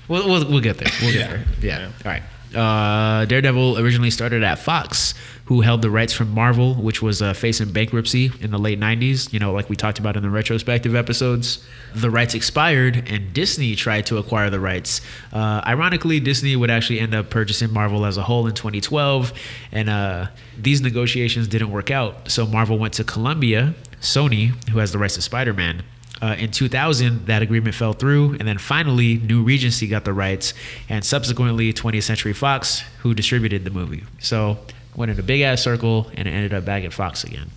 We'll, 0.08 0.28
we'll, 0.28 0.48
we'll 0.48 0.60
get 0.62 0.78
there. 0.78 0.92
We'll 1.02 1.14
get 1.14 1.30
there. 1.30 1.46
Yeah. 1.62 1.92
All 2.06 2.12
right. 2.12 2.24
Uh, 2.56 3.26
Daredevil 3.26 3.80
originally 3.80 4.12
started 4.12 4.42
at 4.44 4.60
Fox, 4.60 5.14
who 5.46 5.62
held 5.62 5.82
the 5.82 5.90
rights 5.90 6.14
from 6.14 6.30
Marvel, 6.32 6.76
which 6.76 7.02
was 7.02 7.22
uh, 7.22 7.34
facing 7.34 7.74
bankruptcy 7.74 8.32
in 8.40 8.52
the 8.52 8.58
late 8.60 8.80
90s. 8.80 9.34
You 9.34 9.40
know, 9.40 9.52
like 9.52 9.68
we 9.68 9.76
talked 9.76 10.00
about 10.00 10.16
in 10.16 10.24
the 10.24 10.30
retrospective 10.30 10.96
episodes. 10.96 11.66
The 11.94 12.10
rights 12.10 12.34
expired, 12.34 13.04
and 13.10 13.34
Disney 13.34 13.76
tried 13.76 14.06
to 14.06 14.18
acquire 14.18 14.50
the 14.50 14.60
rights. 14.60 15.02
Uh, 15.34 15.62
ironically, 15.66 16.20
Disney 16.20 16.56
would 16.56 16.70
actually 16.70 17.00
end 17.00 17.14
up 17.14 17.30
purchasing 17.30 17.74
Marvel 17.74 18.06
as 18.06 18.16
a 18.16 18.24
whole 18.24 18.48
in 18.48 18.54
2012, 18.54 19.34
and 19.72 19.90
uh, 19.90 20.28
these 20.58 20.82
negotiations 20.82 21.48
didn't 21.48 21.72
work 21.72 21.92
out. 21.92 22.32
So 22.32 22.46
Marvel 22.46 22.78
went 22.78 22.94
to 22.94 23.04
Columbia, 23.04 23.74
Sony, 24.00 24.50
who 24.70 24.78
has 24.80 24.92
the 24.94 24.98
rights 25.00 25.16
to 25.16 25.22
Spider 25.22 25.54
Man. 25.54 25.84
Uh, 26.22 26.36
in 26.38 26.50
2000, 26.50 27.26
that 27.26 27.42
agreement 27.42 27.76
fell 27.76 27.94
through, 27.94 28.32
and 28.40 28.48
then 28.48 28.58
finally, 28.58 29.18
New 29.18 29.44
Regency 29.44 29.88
got 29.88 30.06
the 30.06 30.14
rights, 30.14 30.54
and 30.88 31.04
subsequently, 31.04 31.74
20th 31.74 32.04
Century 32.04 32.34
Fox, 32.34 32.84
who 33.00 33.14
distributed 33.14 33.66
the 33.66 33.70
movie. 33.70 34.04
So, 34.20 34.58
went 34.96 35.12
in 35.12 35.20
a 35.20 35.24
big 35.24 35.42
ass 35.42 35.62
circle, 35.62 36.10
and 36.16 36.28
it 36.28 36.32
ended 36.32 36.54
up 36.54 36.64
back 36.64 36.84
at 36.86 36.94
Fox 36.94 37.24
again, 37.24 37.50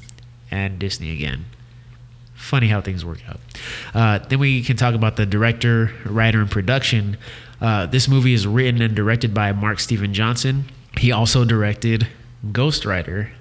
and 0.50 0.78
Disney 0.78 1.12
again. 1.12 1.44
Funny 2.34 2.68
how 2.68 2.80
things 2.80 3.04
work 3.04 3.20
out. 3.28 3.40
Uh, 3.94 4.18
then 4.26 4.38
we 4.38 4.62
can 4.62 4.76
talk 4.76 4.94
about 4.94 5.16
the 5.16 5.26
director, 5.26 5.92
writer, 6.04 6.40
and 6.40 6.50
production. 6.50 7.16
Uh, 7.60 7.86
this 7.86 8.08
movie 8.08 8.32
is 8.32 8.46
written 8.46 8.80
and 8.80 8.94
directed 8.94 9.34
by 9.34 9.52
Mark 9.52 9.80
Steven 9.80 10.14
Johnson. 10.14 10.64
He 10.96 11.12
also 11.12 11.44
directed 11.44 12.08
Ghost 12.52 12.84
Rider. 12.84 13.32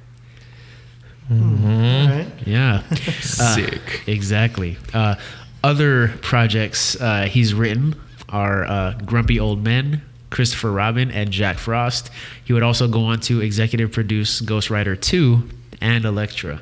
All 1.29 1.37
right. 1.37 2.27
Yeah. 2.45 2.83
Uh, 3.39 3.55
sick. 3.55 4.03
Exactly. 4.07 4.77
Uh, 4.93 5.15
other 5.63 6.09
projects 6.21 6.99
uh, 6.99 7.23
he's 7.23 7.53
written 7.53 7.95
are 8.29 8.63
uh, 8.65 8.93
Grumpy 9.05 9.39
Old 9.39 9.63
Men, 9.63 10.01
Christopher 10.29 10.71
Robin, 10.71 11.11
and 11.11 11.29
Jack 11.31 11.57
Frost. 11.57 12.09
He 12.45 12.53
would 12.53 12.63
also 12.63 12.87
go 12.87 13.05
on 13.05 13.19
to 13.21 13.41
executive 13.41 13.91
produce 13.91 14.41
Ghost 14.41 14.69
Rider 14.69 14.95
2 14.95 15.47
and 15.81 16.05
Elektra. 16.05 16.61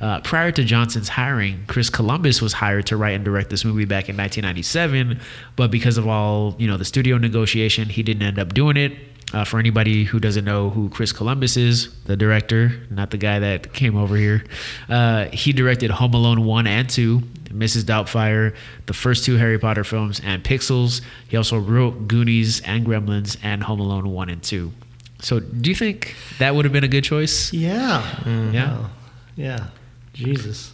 Uh, 0.00 0.20
prior 0.20 0.50
to 0.52 0.64
Johnson's 0.64 1.08
hiring, 1.08 1.64
Chris 1.66 1.90
Columbus 1.90 2.42
was 2.42 2.52
hired 2.52 2.86
to 2.86 2.96
write 2.96 3.14
and 3.14 3.24
direct 3.24 3.50
this 3.50 3.64
movie 3.64 3.84
back 3.84 4.08
in 4.08 4.16
1997, 4.16 5.20
but 5.56 5.70
because 5.70 5.98
of 5.98 6.06
all 6.06 6.56
you 6.58 6.66
know 6.66 6.76
the 6.76 6.84
studio 6.84 7.18
negotiation, 7.18 7.88
he 7.88 8.02
didn't 8.02 8.22
end 8.22 8.38
up 8.38 8.54
doing 8.54 8.76
it. 8.76 8.92
Uh, 9.32 9.44
for 9.44 9.58
anybody 9.58 10.04
who 10.04 10.20
doesn't 10.20 10.44
know 10.44 10.70
who 10.70 10.88
Chris 10.88 11.10
Columbus 11.10 11.56
is, 11.56 11.92
the 12.04 12.16
director, 12.16 12.80
not 12.90 13.10
the 13.10 13.18
guy 13.18 13.40
that 13.40 13.72
came 13.72 13.96
over 13.96 14.16
here, 14.16 14.44
uh, 14.88 15.24
he 15.26 15.52
directed 15.52 15.90
Home 15.90 16.14
Alone 16.14 16.44
1 16.44 16.66
and 16.68 16.88
2, 16.88 17.18
Mrs. 17.48 17.82
Doubtfire, 17.82 18.54
the 18.86 18.92
first 18.92 19.24
two 19.24 19.36
Harry 19.36 19.58
Potter 19.58 19.82
films, 19.82 20.20
and 20.22 20.44
Pixels. 20.44 21.00
He 21.26 21.36
also 21.36 21.58
wrote 21.58 22.06
Goonies 22.06 22.60
and 22.60 22.86
Gremlins 22.86 23.36
and 23.42 23.64
Home 23.64 23.80
Alone 23.80 24.08
1 24.08 24.28
and 24.28 24.42
2. 24.42 24.72
So, 25.20 25.40
do 25.40 25.70
you 25.70 25.76
think 25.76 26.14
that 26.38 26.54
would 26.54 26.64
have 26.64 26.72
been 26.72 26.84
a 26.84 26.88
good 26.88 27.04
choice? 27.04 27.52
Yeah. 27.52 28.02
Yeah. 28.52 28.78
Wow. 28.78 28.90
Yeah. 29.36 29.66
Jesus. 30.12 30.72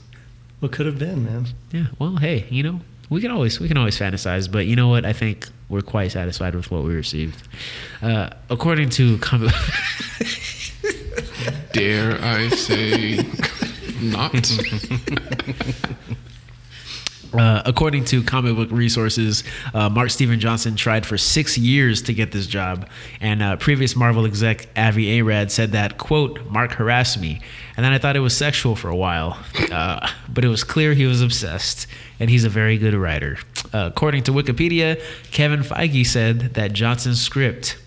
What 0.60 0.72
could 0.72 0.86
have 0.86 0.98
been, 0.98 1.24
man? 1.24 1.46
Yeah. 1.72 1.86
Well, 1.98 2.16
hey, 2.16 2.46
you 2.50 2.62
know, 2.62 2.80
we 3.10 3.20
can 3.20 3.30
always 3.30 3.60
we 3.60 3.68
can 3.68 3.76
always 3.76 3.98
fantasize, 3.98 4.50
but 4.50 4.66
you 4.66 4.76
know 4.76 4.88
what? 4.88 5.04
I 5.04 5.12
think 5.12 5.48
we're 5.68 5.82
quite 5.82 6.12
satisfied 6.12 6.54
with 6.54 6.70
what 6.70 6.84
we 6.84 6.94
received. 6.94 7.46
Uh, 8.00 8.30
according 8.50 8.88
to 8.90 9.18
com- 9.18 9.48
Dare 11.72 12.18
I 12.22 12.48
say 12.50 13.16
not? 14.00 14.32
Uh, 17.34 17.62
according 17.64 18.04
to 18.04 18.22
comic 18.22 18.54
book 18.56 18.68
resources, 18.70 19.42
uh, 19.72 19.88
Mark 19.88 20.10
Steven 20.10 20.38
Johnson 20.38 20.76
tried 20.76 21.06
for 21.06 21.16
six 21.16 21.56
years 21.56 22.02
to 22.02 22.12
get 22.12 22.30
this 22.32 22.46
job, 22.46 22.88
and 23.20 23.42
uh, 23.42 23.56
previous 23.56 23.96
Marvel 23.96 24.26
exec 24.26 24.68
Avi 24.76 25.20
Arad 25.20 25.50
said 25.50 25.72
that 25.72 25.96
quote 25.96 26.44
Mark 26.50 26.72
harassed 26.72 27.18
me, 27.20 27.40
and 27.76 27.84
then 27.84 27.92
I 27.92 27.98
thought 27.98 28.16
it 28.16 28.20
was 28.20 28.36
sexual 28.36 28.76
for 28.76 28.88
a 28.90 28.96
while, 28.96 29.38
uh, 29.70 30.10
but 30.28 30.44
it 30.44 30.48
was 30.48 30.62
clear 30.62 30.92
he 30.92 31.06
was 31.06 31.22
obsessed, 31.22 31.86
and 32.20 32.28
he's 32.28 32.44
a 32.44 32.50
very 32.50 32.76
good 32.76 32.94
writer. 32.94 33.38
Uh, 33.72 33.88
according 33.90 34.24
to 34.24 34.32
Wikipedia, 34.32 35.00
Kevin 35.30 35.60
Feige 35.60 36.04
said 36.06 36.54
that 36.54 36.74
Johnson's 36.74 37.20
script 37.20 37.78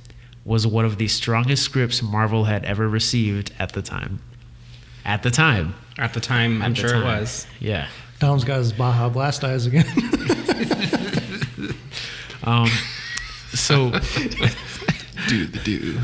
was 0.44 0.66
one 0.66 0.86
of 0.86 0.98
the 0.98 1.08
strongest 1.08 1.64
scripts 1.64 2.02
Marvel 2.02 2.46
had 2.46 2.66
ever 2.66 2.88
received 2.90 3.52
at 3.60 3.74
the 3.74 3.82
time. 3.84 4.22
At 5.06 5.22
the 5.22 5.30
time, 5.32 5.76
At 6.00 6.14
the 6.14 6.20
time, 6.20 6.62
I'm 6.64 6.74
the 6.74 6.80
sure 6.82 6.90
time. 6.90 7.02
it 7.02 7.06
was. 7.06 7.46
Yeah. 7.60 7.88
Dom's 8.20 8.44
got 8.44 8.58
his 8.58 8.72
Baja 8.74 9.10
Blast 9.10 9.44
eyes 9.44 9.66
again. 9.66 9.86
Um, 12.44 12.68
so 13.56 13.90
Dude, 15.28 15.52
the 15.54 15.60
dude. 15.64 16.00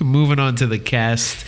moving 0.00 0.40
on 0.40 0.56
to 0.56 0.66
the 0.66 0.80
cast, 0.80 1.46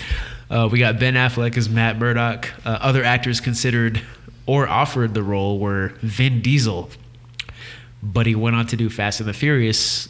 uh, 0.48 0.68
we 0.70 0.78
got 0.78 1.00
Ben 1.00 1.14
Affleck 1.14 1.56
as 1.56 1.68
Matt 1.68 1.98
Murdock. 1.98 2.48
Uh, 2.64 2.78
other 2.80 3.02
actors 3.02 3.40
considered 3.40 4.00
or 4.46 4.68
offered 4.68 5.12
the 5.14 5.24
role 5.24 5.58
were 5.58 5.88
Vin 6.02 6.40
Diesel, 6.40 6.88
but 8.00 8.26
he 8.26 8.36
went 8.36 8.54
on 8.54 8.68
to 8.68 8.76
do 8.76 8.88
Fast 8.88 9.18
and 9.18 9.28
the 9.28 9.32
Furious 9.32 10.08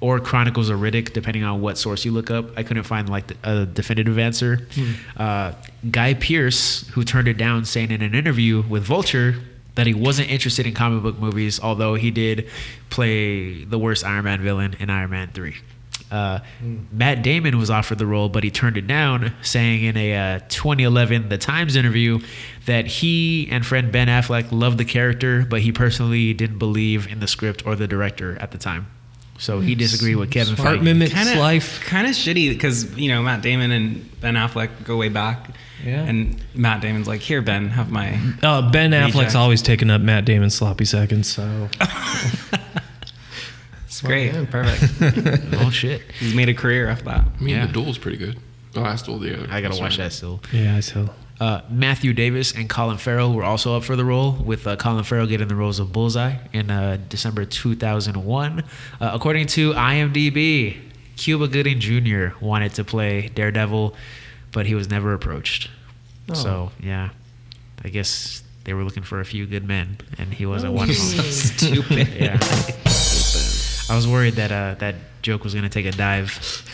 or 0.00 0.18
Chronicles 0.18 0.70
of 0.70 0.80
Riddick, 0.80 1.12
depending 1.12 1.44
on 1.44 1.60
what 1.60 1.76
source 1.76 2.04
you 2.04 2.12
look 2.12 2.30
up. 2.30 2.46
I 2.56 2.62
couldn't 2.62 2.84
find 2.84 3.08
like 3.08 3.26
the, 3.26 3.36
a 3.44 3.66
definitive 3.66 4.18
answer. 4.18 4.66
Uh, 5.16 5.52
Guy 5.90 6.14
Pearce, 6.14 6.88
who 6.88 7.04
turned 7.04 7.28
it 7.28 7.36
down, 7.36 7.64
saying 7.64 7.90
in 7.90 8.00
an 8.02 8.14
interview 8.14 8.62
with 8.62 8.82
Vulture 8.84 9.34
that 9.74 9.86
he 9.86 9.94
wasn't 9.94 10.30
interested 10.30 10.66
in 10.66 10.74
comic 10.74 11.02
book 11.02 11.18
movies, 11.18 11.60
although 11.60 11.94
he 11.94 12.10
did 12.10 12.48
play 12.88 13.64
the 13.64 13.78
worst 13.78 14.04
Iron 14.04 14.24
Man 14.24 14.42
villain 14.42 14.74
in 14.78 14.90
Iron 14.90 15.10
Man 15.10 15.28
3. 15.32 15.54
Uh, 16.10 16.40
Matt 16.90 17.22
Damon 17.22 17.56
was 17.56 17.70
offered 17.70 17.98
the 17.98 18.06
role, 18.06 18.28
but 18.28 18.42
he 18.42 18.50
turned 18.50 18.76
it 18.76 18.86
down, 18.86 19.32
saying 19.42 19.84
in 19.84 19.96
a 19.96 20.36
uh, 20.36 20.38
2011 20.48 21.28
The 21.28 21.38
Times 21.38 21.76
interview 21.76 22.18
that 22.66 22.86
he 22.86 23.48
and 23.50 23.64
friend 23.64 23.92
Ben 23.92 24.08
Affleck 24.08 24.50
loved 24.50 24.78
the 24.78 24.84
character, 24.84 25.46
but 25.48 25.60
he 25.60 25.70
personally 25.70 26.34
didn't 26.34 26.58
believe 26.58 27.06
in 27.06 27.20
the 27.20 27.28
script 27.28 27.64
or 27.64 27.76
the 27.76 27.86
director 27.86 28.36
at 28.40 28.50
the 28.50 28.58
time. 28.58 28.88
So 29.40 29.58
he 29.60 29.74
disagreed 29.74 30.16
with 30.16 30.30
Kevin 30.30 30.54
Smart 30.54 30.78
Feige. 30.80 30.82
mimics 30.82 31.14
Kind 31.14 31.28
of 31.30 31.36
life. 31.38 31.80
Kind 31.84 32.06
of 32.06 32.12
shitty 32.14 32.50
because 32.50 32.96
you 32.96 33.08
know 33.10 33.22
Matt 33.22 33.40
Damon 33.42 33.70
and 33.72 34.20
Ben 34.20 34.34
Affleck 34.34 34.84
go 34.84 34.96
way 34.98 35.08
back. 35.08 35.50
Yeah. 35.84 36.02
And 36.04 36.40
Matt 36.54 36.82
Damon's 36.82 37.08
like, 37.08 37.22
"Here, 37.22 37.40
Ben, 37.40 37.70
have 37.70 37.90
my." 37.90 38.20
Uh, 38.42 38.70
ben 38.70 38.90
Affleck's 38.90 39.14
Reject. 39.16 39.34
always 39.36 39.62
taking 39.62 39.88
up 39.88 40.02
Matt 40.02 40.26
Damon's 40.26 40.54
sloppy 40.54 40.84
seconds, 40.84 41.26
so 41.26 41.68
It's 43.86 44.00
great, 44.02 44.32
perfect. 44.50 45.54
Oh 45.60 45.70
shit! 45.70 46.02
He's 46.18 46.34
made 46.34 46.48
a 46.48 46.54
career 46.54 46.90
off 46.90 47.02
that. 47.04 47.24
I 47.38 47.40
mean, 47.42 47.56
Yeah. 47.56 47.66
the 47.66 47.72
duel's 47.72 47.98
pretty 47.98 48.16
good. 48.18 48.38
Oh, 48.76 48.82
last 48.82 49.06
duel, 49.06 49.18
the 49.18 49.36
other. 49.36 49.48
I 49.52 49.60
gotta 49.60 49.80
watch 49.80 49.96
that 49.96 50.12
still. 50.12 50.40
yeah, 50.52 50.76
I 50.76 50.80
still. 50.80 51.10
Uh, 51.40 51.62
Matthew 51.70 52.12
Davis 52.12 52.52
and 52.54 52.68
Colin 52.68 52.98
Farrell 52.98 53.32
were 53.32 53.42
also 53.44 53.74
up 53.74 53.82
for 53.84 53.96
the 53.96 54.04
role, 54.04 54.32
with 54.32 54.66
uh, 54.66 54.76
Colin 54.76 55.04
Farrell 55.04 55.26
getting 55.26 55.48
the 55.48 55.56
roles 55.56 55.78
of 55.78 55.90
Bullseye 55.90 56.36
in 56.52 56.70
uh, 56.70 56.98
December 57.08 57.46
2001. 57.46 58.60
Uh, 59.00 59.10
according 59.14 59.46
to 59.48 59.72
IMDb, 59.72 60.76
Cuba 61.16 61.48
Gooding 61.48 61.80
Jr. 61.80 62.36
wanted 62.40 62.74
to 62.74 62.84
play 62.84 63.28
Daredevil, 63.34 63.94
but 64.52 64.66
he 64.66 64.74
was 64.74 64.90
never 64.90 65.14
approached. 65.14 65.70
So, 66.34 66.70
yeah, 66.78 67.08
I 67.82 67.88
guess 67.88 68.44
they 68.64 68.72
were 68.74 68.84
looking 68.84 69.02
for 69.02 69.18
a 69.20 69.24
few 69.24 69.46
good 69.46 69.64
men, 69.66 69.96
and 70.18 70.32
he 70.32 70.46
wasn't 70.46 70.74
one 70.74 70.88
of 70.90 70.96
them. 70.96 71.24
Stupid. 71.24 72.08
Yeah. 72.14 72.38
I 73.88 73.96
was 73.96 74.06
worried 74.06 74.34
that 74.34 74.52
uh, 74.52 74.74
that 74.78 74.94
joke 75.22 75.42
was 75.42 75.52
gonna 75.54 75.68
take 75.68 75.86
a 75.86 75.90
dive. 75.90 76.64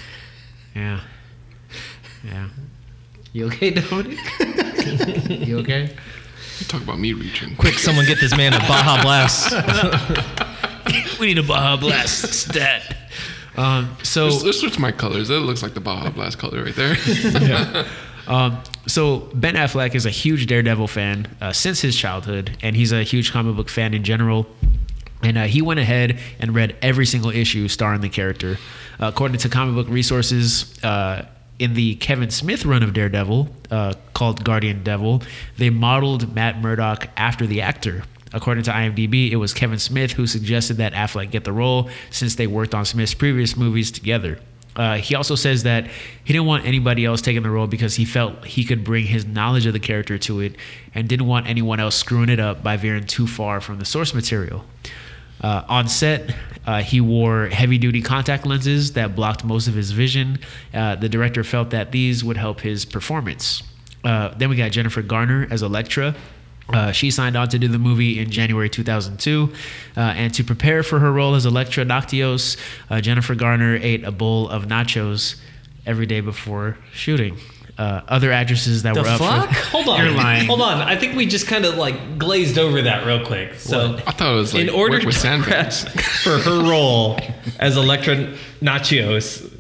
Yeah. 0.75 1.01
Yeah. 2.23 2.49
You 3.37 3.49
okay, 3.49 3.69
Dominic? 3.71 4.19
you 5.47 5.59
okay? 5.59 5.95
You 6.59 6.67
talk 6.69 6.81
about 6.81 6.99
me 6.99 7.13
reaching. 7.13 7.55
Quick, 7.57 7.75
someone 7.75 8.07
get 8.07 8.19
this 8.19 8.35
man 8.35 8.55
a 8.55 8.59
Baja 8.61 9.03
Blast. 9.03 9.53
We 11.21 11.27
need 11.27 11.39
a 11.39 11.43
Baja 11.43 11.77
Blast 11.77 12.33
stat. 12.33 12.97
Um, 13.57 13.95
so 14.03 14.29
Let's, 14.29 14.43
let's 14.43 14.61
switch 14.61 14.79
my 14.79 14.91
colors. 14.91 15.29
That 15.29 15.41
looks 15.41 15.63
like 15.63 15.75
the 15.75 15.81
Baja 15.81 16.09
Blast 16.09 16.39
color 16.39 16.65
right 16.65 16.75
there. 16.75 17.87
Um, 18.29 18.61
so 18.89 19.31
Ben 19.35 19.55
Affleck 19.55 19.95
is 19.95 20.05
a 20.05 20.11
huge 20.11 20.47
Daredevil 20.47 20.89
fan 20.89 21.29
uh, 21.41 21.53
since 21.53 21.81
his 21.81 21.97
childhood, 21.97 22.57
and 22.61 22.75
he's 22.75 22.91
a 22.91 23.05
huge 23.05 23.31
comic 23.31 23.55
book 23.55 23.69
fan 23.69 23.95
in 23.95 24.03
general. 24.03 24.49
And 25.23 25.39
uh, 25.39 25.45
he 25.45 25.63
went 25.63 25.79
ahead 25.79 26.19
and 26.41 26.53
read 26.53 26.75
every 26.83 27.07
single 27.07 27.31
issue 27.31 27.69
starring 27.69 28.01
the 28.01 28.09
character. 28.09 28.59
Uh, 28.99 29.07
according 29.07 29.39
to 29.39 29.49
comic 29.49 29.77
book 29.77 29.87
resources, 29.89 30.77
uh, 30.83 31.27
in 31.59 31.75
the 31.75 31.95
Kevin 31.97 32.31
Smith 32.31 32.65
run 32.65 32.83
of 32.83 32.93
Daredevil, 32.93 33.49
uh, 33.71 33.95
called 34.15 34.45
Guardian 34.45 34.83
Devil, 34.83 35.23
they 35.57 35.71
modeled 35.71 36.35
Matt 36.35 36.61
Murdock 36.61 37.09
after 37.17 37.47
the 37.47 37.61
actor. 37.63 38.05
According 38.33 38.65
to 38.65 38.71
IMDb, 38.71 39.31
it 39.31 39.37
was 39.37 39.55
Kevin 39.55 39.79
Smith 39.79 40.13
who 40.13 40.27
suggested 40.27 40.75
that 40.75 40.93
Affleck 40.93 41.31
get 41.31 41.45
the 41.45 41.53
role 41.53 41.89
since 42.11 42.35
they 42.35 42.47
worked 42.47 42.75
on 42.75 42.85
Smith's 42.85 43.15
previous 43.15 43.57
movies 43.57 43.91
together. 43.91 44.39
Uh, 44.75 44.97
he 44.99 45.15
also 45.15 45.35
says 45.35 45.63
that 45.63 45.87
he 46.25 46.35
didn't 46.35 46.45
want 46.45 46.67
anybody 46.67 47.05
else 47.05 47.23
taking 47.23 47.43
the 47.43 47.49
role 47.51 47.67
because 47.67 47.95
he 47.95 48.05
felt 48.05 48.45
he 48.45 48.63
could 48.63 48.85
bring 48.85 49.07
his 49.07 49.25
knowledge 49.25 49.65
of 49.65 49.73
the 49.73 49.81
character 49.81 50.19
to 50.19 50.41
it 50.41 50.55
and 50.95 51.09
didn't 51.09 51.27
want 51.27 51.47
anyone 51.47 51.81
else 51.81 51.97
screwing 51.97 52.29
it 52.29 52.39
up 52.39 52.63
by 52.63 52.77
veering 52.77 53.07
too 53.07 53.27
far 53.27 53.61
from 53.63 53.79
the 53.79 53.87
source 53.87 54.13
material. 54.13 54.65
Uh, 55.41 55.63
on 55.69 55.89
set, 55.89 56.35
uh, 56.67 56.83
he 56.83 57.01
wore 57.01 57.47
heavy 57.47 57.79
duty 57.79 58.03
contact 58.03 58.47
lenses 58.47 58.93
that 58.95 59.15
blocked 59.15 59.45
most 59.45 59.69
of 59.69 59.75
his 59.75 59.93
vision. 59.93 60.39
Uh, 60.75 60.97
the 60.97 61.09
director 61.09 61.45
felt 61.45 61.71
that 61.71 61.93
these 61.93 62.25
would 62.25 62.37
help 62.37 62.61
his 62.61 62.85
performance. 62.85 63.63
Uh, 64.03 64.35
then 64.37 64.51
we 64.51 64.57
got 64.57 64.71
Jennifer 64.73 65.03
Garner 65.03 65.47
as 65.51 65.63
Elektra. 65.63 66.15
Uh, 66.69 66.91
she 66.91 67.13
signed 67.13 67.37
on 67.37 67.49
to 67.49 67.59
do 67.61 67.69
the 67.69 67.79
movie 67.79 68.19
in 68.19 68.29
January 68.31 68.69
2002. 68.69 69.53
Uh, 69.97 70.01
and 70.01 70.35
to 70.35 70.43
prepare 70.43 70.83
for 70.83 70.99
her 70.99 71.13
role 71.13 71.37
as 71.37 71.47
Elektra 71.47 71.85
Natchios, 71.85 72.57
Jennifer 73.03 73.37
Garner 73.37 73.77
ate 73.77 74.03
a 74.03 74.11
bowl 74.11 74.49
of 74.49 74.67
nachos 74.67 75.37
every 75.87 76.07
day 76.07 76.21
before 76.21 76.77
shooting. 76.93 77.37
Uh, 77.79 78.01
other 78.09 78.33
addresses 78.33 78.85
that 78.85 78.95
The 78.95 79.03
were 79.03 79.09
up 79.09 79.19
fuck? 79.19 79.49
for 79.51 79.55
Hold 79.71 79.89
on. 79.91 80.01
You're 80.05 80.15
lying. 80.15 80.47
Hold 80.47 80.63
on. 80.63 80.81
I 80.81 80.97
think 80.97 81.15
we 81.15 81.27
just 81.27 81.47
kind 81.47 81.67
of 81.67 81.77
like 81.77 82.19
glazed 82.19 82.57
over 82.59 82.81
that 82.83 83.07
real 83.07 83.25
quick. 83.27 83.55
So, 83.57 83.97
I 84.07 84.13
thought 84.13 84.33
it 84.33 84.37
was 84.37 84.55
like 84.55 84.63
in 84.63 84.71
order 84.71 84.95
work 84.97 85.05
with 85.05 85.15
to 85.15 85.21
sandbags. 85.21 85.85
prep 85.85 86.05
for 86.23 86.39
her 86.39 86.63
role 86.71 87.19
as 87.61 87.77
Elektra 87.77 88.33
Nachos, 88.63 89.53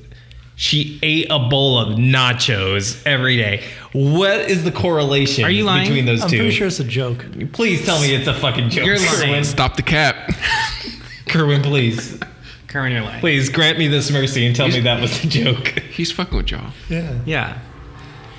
she 0.54 0.98
ate 1.02 1.26
a 1.28 1.38
bowl 1.38 1.78
of 1.78 1.98
nachos 1.98 3.02
every 3.04 3.36
day. 3.36 3.62
What 3.92 4.40
is 4.50 4.64
the 4.64 4.72
correlation 4.72 5.44
Are 5.44 5.50
you 5.50 5.64
lying? 5.64 5.88
between 5.88 6.06
those 6.06 6.22
I'm 6.22 6.30
two? 6.30 6.38
pretty 6.38 6.52
sure 6.52 6.68
it's 6.68 6.80
a 6.80 6.84
joke. 6.84 7.26
Please 7.52 7.84
tell 7.84 8.00
me 8.00 8.14
it's 8.14 8.26
a 8.28 8.32
fucking 8.32 8.70
joke. 8.70 8.86
You're 8.86 8.96
lying. 8.98 9.08
Kerwin, 9.20 9.44
Stop 9.44 9.76
the 9.76 9.82
cap. 9.82 10.30
Kerwin, 11.28 11.60
please. 11.62 12.18
Kerwin, 12.68 12.92
you're 12.92 13.02
lying. 13.02 13.20
Please 13.20 13.50
grant 13.50 13.78
me 13.78 13.88
this 13.88 14.10
mercy 14.10 14.46
and 14.46 14.56
tell 14.56 14.68
me 14.68 14.80
that 14.80 15.00
was 15.02 15.22
a 15.24 15.28
joke. 15.28 15.66
He's 15.90 16.10
fucking 16.12 16.34
with 16.36 16.50
y'all. 16.50 16.72
Yeah. 16.88 17.18
Yeah. 17.26 17.58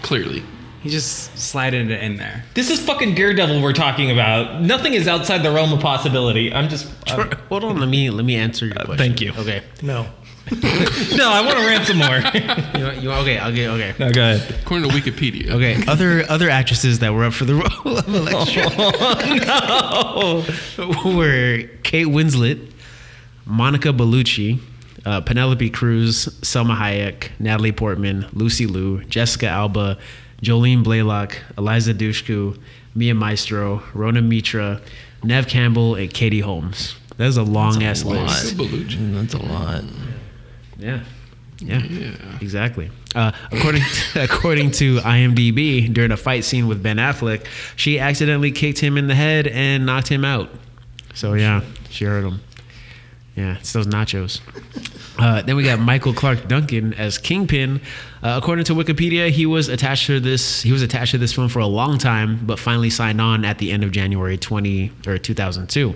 Clearly. 0.08 0.42
He 0.82 0.90
just 0.90 1.38
slided 1.38 1.92
it 1.92 2.02
in 2.02 2.16
there. 2.16 2.46
This 2.54 2.70
is 2.70 2.80
fucking 2.80 3.14
Daredevil 3.14 3.62
we're 3.62 3.74
talking 3.74 4.10
about. 4.10 4.62
Nothing 4.62 4.94
is 4.94 5.06
outside 5.06 5.40
the 5.40 5.52
realm 5.52 5.74
of 5.74 5.82
possibility. 5.82 6.54
I'm 6.54 6.70
just. 6.70 6.88
I'm- 7.10 7.30
Hold 7.50 7.66
on, 7.66 7.78
let 7.78 7.90
me 7.90 8.10
let 8.10 8.24
me 8.24 8.36
answer 8.38 8.68
your 8.68 8.80
uh, 8.80 8.86
question. 8.86 8.98
thank 8.98 9.20
you. 9.20 9.34
Okay. 9.38 9.64
No. 9.82 10.04
no, 10.52 11.30
I 11.30 11.42
want 11.46 11.58
to 11.58 11.66
rant 11.66 11.86
some 11.88 11.98
more. 11.98 12.08
You, 12.78 12.86
want- 12.86 13.02
you, 13.02 13.12
okay, 13.12 13.38
I'll 13.38 13.54
get 13.54 13.70
okay. 13.72 13.96
no, 14.00 14.14
go 14.14 14.22
ahead. 14.22 14.60
According 14.62 14.90
to 14.90 14.96
Wikipedia. 14.96 15.50
Okay, 15.50 15.84
other 15.92 16.24
other 16.30 16.50
actresses 16.50 17.00
that 17.00 17.14
were 17.14 17.26
up 17.26 17.34
for 17.34 17.44
the 17.44 17.56
role 17.56 17.98
of 17.98 18.08
Elektra 18.08 18.64
oh, 20.00 20.46
were 21.18 21.64
Kate 21.84 22.08
Winslet, 22.08 22.72
Monica 23.46 23.90
Bellucci, 23.90 24.60
uh, 25.08 25.22
Penelope 25.22 25.70
Cruz, 25.70 26.26
Salma 26.42 26.76
Hayek, 26.76 27.30
Natalie 27.40 27.72
Portman, 27.72 28.28
Lucy 28.34 28.66
Liu, 28.68 29.04
Jessica 29.06 29.48
Alba, 29.48 29.98
Jolene 30.42 30.84
Blalock, 30.84 31.38
Eliza 31.58 31.94
Dushku, 31.94 32.60
Mia 32.94 33.16
Maestro, 33.16 33.82
Rona 33.94 34.22
Mitra, 34.22 34.82
Neve 35.24 35.48
Campbell, 35.48 35.96
and 35.96 36.14
Katie 36.14 36.42
Holmes. 36.42 36.96
That's 37.16 37.38
a 37.38 37.44
long 37.44 37.82
ass 37.84 38.04
list. 38.04 38.58
That's 38.58 39.34
a 39.34 39.38
lot. 39.38 39.84
Yeah. 40.78 41.04
Yeah. 41.60 41.84
Yeah. 41.86 42.12
Exactly. 42.42 42.92
Uh, 43.16 43.32
according 43.52 43.82
to, 43.82 44.24
according 44.24 44.72
to 44.72 44.98
IMDb, 44.98 45.92
during 45.92 46.12
a 46.12 46.18
fight 46.18 46.44
scene 46.44 46.68
with 46.68 46.84
Ben 46.84 46.98
Affleck, 46.98 47.48
she 47.78 47.98
accidentally 47.98 48.52
kicked 48.52 48.80
him 48.80 48.98
in 48.98 49.08
the 49.08 49.16
head 49.16 49.48
and 49.48 49.86
knocked 49.86 50.10
him 50.10 50.26
out. 50.26 50.50
So 51.14 51.34
yeah, 51.34 51.62
she 51.90 52.04
hurt 52.04 52.26
him. 52.26 52.42
Yeah, 53.38 53.58
it's 53.58 53.72
those 53.72 53.88
nachos. 53.88 54.42
Uh, 55.20 55.42
then 55.42 55.56
we 55.56 55.64
got 55.64 55.80
Michael 55.80 56.14
Clarke 56.14 56.48
Duncan 56.48 56.94
as 56.94 57.18
Kingpin. 57.18 57.82
Uh, 58.22 58.40
according 58.42 58.66
to 58.66 58.74
Wikipedia, 58.74 59.30
he 59.30 59.46
was 59.46 59.68
attached 59.68 60.08
to 60.08 60.20
this. 60.20 60.62
He 60.62 60.72
was 60.72 60.82
attached 60.82 61.12
to 61.12 61.18
this 61.18 61.34
film 61.34 61.50
for 61.50 61.60
a 61.60 61.68
long 61.68 61.98
time, 61.98 62.46
but 62.46 62.60
finally 62.60 62.90
signed 62.90 63.20
on 63.20 63.44
at 63.44 63.58
the 63.58 63.72
end 63.72 63.84
of 63.84 63.92
January 63.92 64.38
20 64.38 64.92
or 65.08 65.18
2002. 65.18 65.96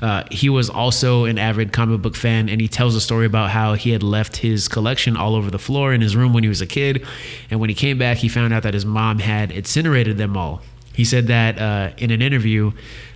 Uh, 0.00 0.24
he 0.30 0.48
was 0.48 0.70
also 0.70 1.24
an 1.24 1.38
avid 1.38 1.72
comic 1.72 2.00
book 2.00 2.16
fan, 2.16 2.48
and 2.48 2.60
he 2.60 2.68
tells 2.68 2.94
a 2.94 3.00
story 3.00 3.26
about 3.26 3.50
how 3.50 3.74
he 3.74 3.90
had 3.90 4.02
left 4.02 4.36
his 4.36 4.68
collection 4.68 5.16
all 5.16 5.34
over 5.34 5.50
the 5.50 5.58
floor 5.58 5.92
in 5.92 6.00
his 6.00 6.16
room 6.16 6.32
when 6.32 6.42
he 6.42 6.48
was 6.48 6.60
a 6.60 6.66
kid, 6.66 7.06
and 7.50 7.60
when 7.60 7.68
he 7.68 7.74
came 7.74 7.98
back, 7.98 8.18
he 8.18 8.28
found 8.28 8.54
out 8.54 8.62
that 8.62 8.74
his 8.74 8.86
mom 8.86 9.18
had 9.18 9.50
incinerated 9.50 10.16
them 10.16 10.36
all. 10.36 10.62
He 10.94 11.04
said 11.04 11.28
that 11.28 11.58
uh, 11.58 11.90
in 11.96 12.10
an 12.10 12.20
interview 12.20 12.72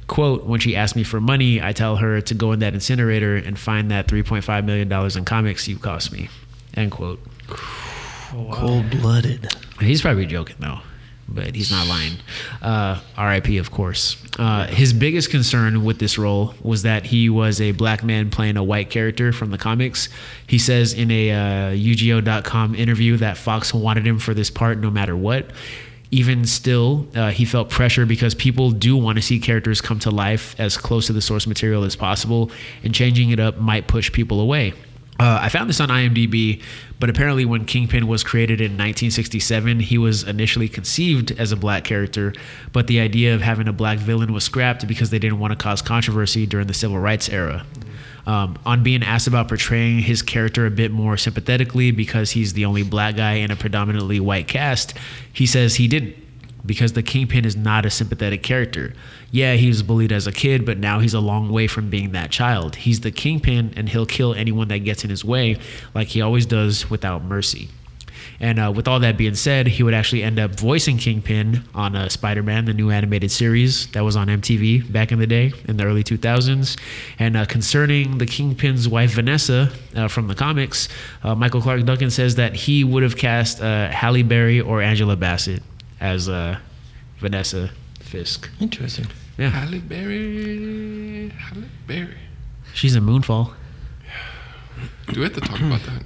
quote 0.07 0.45
when 0.45 0.61
she 0.61 0.77
asks 0.77 0.95
me 0.97 1.03
for 1.03 1.21
money 1.21 1.61
i 1.61 1.73
tell 1.73 1.97
her 1.97 2.21
to 2.21 2.35
go 2.35 2.53
in 2.53 2.61
that 2.61 2.75
incinerator 2.75 3.37
and 3.37 3.59
find 3.59 3.91
that 3.91 4.07
3.5 4.07 4.65
million 4.65 4.89
dollars 4.89 5.17
in 5.17 5.25
comics 5.25 5.67
you 5.69 5.79
cost 5.79 6.13
me. 6.13 6.29
End 6.75 6.93
quote. 6.93 7.21
Cold 8.53 8.91
blooded. 8.91 9.53
he's 9.81 10.03
probably 10.03 10.27
joking 10.27 10.57
though 10.59 10.81
but 11.29 11.55
he's 11.55 11.71
not 11.71 11.87
lying. 11.87 12.15
Uh, 12.63 13.01
rip 13.19 13.49
of 13.59 13.71
course. 13.71 14.17
Uh, 14.39 14.67
his 14.67 14.93
biggest 14.93 15.31
concern 15.31 15.85
with 15.85 15.99
this 15.99 16.19
role 16.19 16.55
was 16.63 16.83
that 16.83 17.05
he 17.05 17.29
was 17.29 17.61
a 17.61 17.73
black 17.73 18.05
man 18.05 18.31
playing 18.31 18.57
a 18.57 18.63
white 18.63 18.91
character 18.91 19.33
from 19.33 19.51
the 19.51 19.59
comics. 19.59 20.09
He 20.47 20.59
says 20.59 20.93
in 20.93 21.11
a 21.11 21.31
uh, 21.33 21.71
ugo.com 21.73 22.75
interview 22.75 23.17
that 23.17 23.37
fox 23.37 23.75
wanted 23.75 24.07
him 24.07 24.19
for 24.19 24.35
this 24.35 24.51
part 24.51 24.79
no 24.79 24.91
matter 24.91 25.17
what 25.17 25.51
even 26.11 26.45
still, 26.45 27.07
uh, 27.15 27.31
he 27.31 27.45
felt 27.45 27.69
pressure 27.69 28.07
because 28.07 28.35
people 28.35 28.71
do 28.71 28.97
want 28.97 29.17
to 29.17 29.23
see 29.23 29.39
characters 29.41 29.81
come 29.81 29.99
to 30.01 30.11
life 30.11 30.59
as 30.59 30.77
close 30.77 31.07
to 31.07 31.13
the 31.13 31.21
source 31.21 31.47
material 31.47 31.85
as 31.85 31.97
possible, 31.97 32.51
and 32.85 32.95
changing 32.95 33.31
it 33.31 33.41
up 33.41 33.59
might 33.59 33.87
push 33.89 34.13
people 34.13 34.41
away. 34.41 34.73
Uh, 35.19 35.39
I 35.41 35.49
found 35.49 35.69
this 35.71 35.81
on 35.81 35.89
IMDb, 35.89 36.63
but 37.01 37.09
apparently, 37.09 37.47
when 37.47 37.65
Kingpin 37.65 38.07
was 38.07 38.23
created 38.23 38.61
in 38.61 38.73
1967, 38.73 39.81
he 39.81 39.97
was 39.97 40.23
initially 40.23 40.69
conceived 40.69 41.33
as 41.33 41.53
a 41.53 41.57
black 41.57 41.85
character, 41.85 42.35
but 42.73 42.87
the 42.87 43.01
idea 43.01 43.35
of 43.35 43.41
having 43.41 43.67
a 43.67 43.73
black 43.73 43.99
villain 43.99 44.33
was 44.33 44.45
scrapped 44.45 44.87
because 44.87 45.09
they 45.09 45.19
didn't 45.19 45.39
want 45.39 45.53
to 45.53 45.57
cause 45.57 45.81
controversy 45.81 46.45
during 46.45 46.67
the 46.67 46.75
civil 46.75 46.99
rights 46.99 47.31
era. 47.31 47.65
Um, 48.27 48.59
on 48.67 48.83
being 48.83 49.05
asked 49.05 49.29
about 49.29 49.47
portraying 49.47 50.01
his 50.01 50.21
character 50.21 50.67
a 50.67 50.71
bit 50.71 50.91
more 50.91 51.17
sympathetically 51.17 51.93
because 51.93 52.33
he's 52.33 52.55
the 52.55 52.65
only 52.65 52.83
black 52.83 53.17
guy 53.17 53.35
in 53.35 53.53
a 53.53 53.57
predominantly 53.57 54.19
white 54.19 54.49
cast, 54.49 54.95
he 55.33 55.47
says 55.47 55.77
he 55.77 55.87
didn't 55.87 56.17
because 56.67 56.95
the 56.95 57.03
Kingpin 57.03 57.45
is 57.45 57.57
not 57.57 57.87
a 57.87 57.91
sympathetic 57.91 58.43
character. 58.43 58.93
Yeah, 59.31 59.55
he 59.55 59.69
was 59.69 59.83
bullied 59.83 60.13
as 60.13 60.27
a 60.27 60.33
kid, 60.33 60.67
but 60.67 60.79
now 60.79 60.99
he's 60.99 61.15
a 61.15 61.21
long 61.21 61.51
way 61.51 61.69
from 61.69 61.89
being 61.89 62.13
that 62.13 62.31
child. 62.31 62.77
He's 62.77 63.01
the 63.01 63.13
Kingpin 63.13 63.73
and 63.77 63.89
he'll 63.89 64.07
kill 64.07 64.35
anyone 64.35 64.69
that 64.69 64.79
gets 64.79 65.05
in 65.05 65.11
his 65.11 65.25
way, 65.25 65.59
like 65.95 66.09
he 66.09 66.21
always 66.21 66.47
does 66.47 66.91
without 66.91 67.23
mercy. 67.23 67.69
And 68.41 68.59
uh, 68.59 68.73
with 68.75 68.87
all 68.87 69.01
that 69.01 69.17
being 69.17 69.35
said, 69.35 69.67
he 69.67 69.83
would 69.83 69.95
actually 69.95 70.23
end 70.23 70.39
up 70.39 70.53
voicing 70.53 70.99
Kingpin 70.99 71.63
on 71.75 71.97
uh, 71.97 72.09
Spider 72.09 72.43
Man, 72.43 72.67
the 72.67 72.75
new 72.75 72.91
animated 72.91 73.31
series 73.31 73.87
that 73.89 74.05
was 74.05 74.17
on 74.17 74.29
MTV 74.29 74.91
back 74.93 75.11
in 75.13 75.19
the 75.19 75.27
day, 75.27 75.53
in 75.67 75.77
the 75.77 75.85
early 75.85 76.05
2000s. 76.05 76.79
And 77.19 77.37
uh, 77.37 77.47
concerning 77.47 78.19
the 78.19 78.27
Kingpin's 78.27 78.89
wife, 78.89 79.13
Vanessa, 79.13 79.71
uh, 79.95 80.09
from 80.09 80.29
the 80.29 80.35
comics, 80.35 80.89
uh, 81.23 81.35
Michael 81.35 81.63
Clarke 81.63 81.85
Duncan 81.85 82.11
says 82.11 82.35
that 82.35 82.55
he 82.55 82.85
would 82.85 83.03
have 83.03 83.17
cast 83.17 83.61
uh, 83.63 83.89
Halle 83.91 84.23
Berry 84.23 84.61
or 84.61 84.83
Angela 84.83 85.17
Bassett 85.17 85.63
as 86.01 86.29
uh, 86.29 86.59
Vanessa 87.19 87.71
Fisk. 88.01 88.51
Interesting. 88.61 89.07
Yeah, 89.39 89.49
Halle 89.51 89.81
Berry. 89.81 91.29
Halle 91.29 91.65
Berry. 91.87 92.17
she's 92.75 92.95
in 92.95 93.05
Moonfall. 93.05 93.53
Do 95.13 95.21
we 95.21 95.25
have 95.25 95.35
to 95.35 95.41
talk 95.41 95.61
about 95.61 95.83
that? 95.83 96.03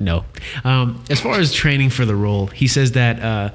No. 0.00 0.24
Um, 0.64 1.02
as 1.10 1.20
far 1.20 1.38
as 1.38 1.52
training 1.52 1.90
for 1.90 2.04
the 2.04 2.14
role, 2.14 2.46
he 2.46 2.68
says 2.68 2.92
that 2.92 3.20
uh, 3.20 3.50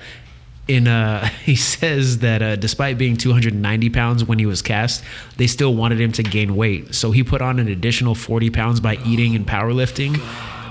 in 0.67 0.87
uh, 0.87 1.25
he 1.43 1.55
says 1.55 2.19
that 2.19 2.41
uh, 2.41 2.55
despite 2.55 2.97
being 2.97 3.17
290 3.17 3.89
pounds 3.89 4.23
when 4.23 4.39
he 4.39 4.45
was 4.45 4.61
cast, 4.61 5.03
they 5.37 5.47
still 5.47 5.73
wanted 5.75 5.99
him 5.99 6.11
to 6.13 6.23
gain 6.23 6.55
weight. 6.55 6.93
So 6.95 7.11
he 7.11 7.23
put 7.23 7.41
on 7.41 7.59
an 7.59 7.67
additional 7.67 8.15
40 8.15 8.49
pounds 8.49 8.79
by 8.79 8.97
eating 9.05 9.35
and 9.35 9.45
powerlifting 9.45 10.17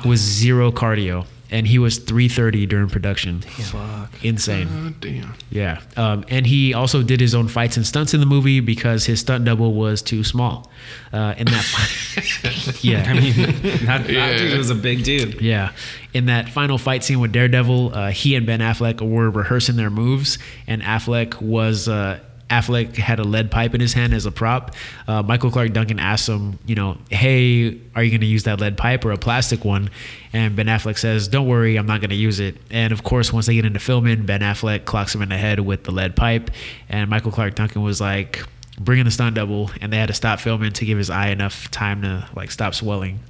with 0.05 0.19
zero 0.19 0.71
cardio. 0.73 1.27
And 1.53 1.67
he 1.67 1.79
was 1.79 1.99
330 1.99 2.67
during 2.67 2.89
production. 2.89 3.43
Fuck. 3.43 4.25
Insane. 4.25 4.69
Oh, 4.73 4.93
damn. 5.01 5.35
Yeah. 5.51 5.81
Um, 5.99 6.25
and 6.29 6.47
he 6.47 6.73
also 6.75 7.03
did 7.03 7.21
his 7.21 7.35
own 7.35 7.47
fights 7.47 7.77
and 7.77 7.87
stunts 7.87 8.15
in 8.15 8.21
the 8.21 8.27
movie 8.27 8.61
because 8.61 9.05
his 9.05 9.21
stunt 9.21 9.45
double 9.45 9.75
was 9.75 10.01
too 10.03 10.25
small. 10.25 10.71
Uh, 11.13 11.35
in 11.37 11.45
that, 11.47 12.79
yeah. 12.83 13.05
I 13.07 13.13
mean, 13.13 13.35
that, 13.87 14.09
Yeah. 14.09 14.39
dude 14.39 14.57
was 14.57 14.71
a 14.71 14.75
big 14.75 15.05
dude. 15.05 15.43
Yeah. 15.43 15.73
In 16.15 16.27
that 16.27 16.49
final 16.49 16.79
fight 16.79 17.05
scene 17.05 17.21
with 17.21 17.33
Daredevil, 17.33 17.95
uh, 17.95 18.11
he 18.11 18.35
and 18.35 18.47
Ben 18.47 18.61
Affleck 18.61 19.01
were 19.01 19.29
rehearsing 19.31 19.77
their 19.77 19.91
moves, 19.91 20.39
and 20.67 20.81
Affleck 20.83 21.41
was. 21.41 21.87
Uh, 21.87 22.19
Affleck 22.51 22.97
had 22.97 23.19
a 23.19 23.25
lead 23.25 23.51
pipe 23.51 23.75
in 23.75 23.81
his 23.81 23.95
hand 23.95 24.13
as 24.13 24.27
a 24.27 24.31
prop. 24.31 24.75
Uh, 25.09 25.23
Michael 25.23 25.51
Clarke 25.51 25.73
Duncan 25.73 25.99
asked 25.99 26.29
him, 26.29 26.59
you 26.67 26.75
know, 26.75 26.99
hey, 27.11 27.79
are 27.95 28.03
you 28.03 28.11
going 28.11 28.21
to 28.21 28.27
use 28.27 28.45
that 28.45 28.61
lead 28.61 28.77
pipe 28.77 29.05
or 29.05 29.13
a 29.13 29.17
plastic 29.17 29.65
one? 29.65 29.89
And 30.35 30.55
Ben 30.55 30.67
Affleck 30.67 30.99
says, 30.99 31.29
don't 31.29 31.49
worry, 31.49 31.77
I'm 31.77 31.87
not 31.87 32.01
going 32.01 32.11
to 32.11 32.17
use 32.17 32.41
it. 32.41 32.57
And 32.71 32.93
of 32.93 33.03
course, 33.05 33.33
once 33.33 33.47
they 33.47 33.55
get 33.55 33.65
into 33.65 33.81
filming, 33.81 34.27
Ben 34.27 34.41
Affleck 34.41 34.85
clocks 34.85 35.15
him 35.15 35.23
in 35.23 35.31
the 35.31 35.39
head 35.39 35.61
with 35.61 35.85
the 35.85 35.93
lead 35.93 36.15
pipe. 36.15 36.51
And 36.89 37.09
Michael 37.09 37.33
Clarke 37.33 37.55
Duncan 37.55 37.83
was 37.83 38.01
like, 38.01 38.43
bring 38.79 38.99
in 38.99 39.07
the 39.07 39.11
stunt 39.11 39.35
double. 39.35 39.71
And 39.81 39.93
they 39.93 39.97
had 39.97 40.09
to 40.09 40.15
stop 40.15 40.39
filming 40.39 40.73
to 40.75 40.85
give 40.85 40.99
his 40.99 41.09
eye 41.11 41.29
enough 41.29 41.71
time 41.71 42.03
to 42.03 42.29
like 42.37 42.51
stop 42.51 42.75
swelling. 42.75 43.21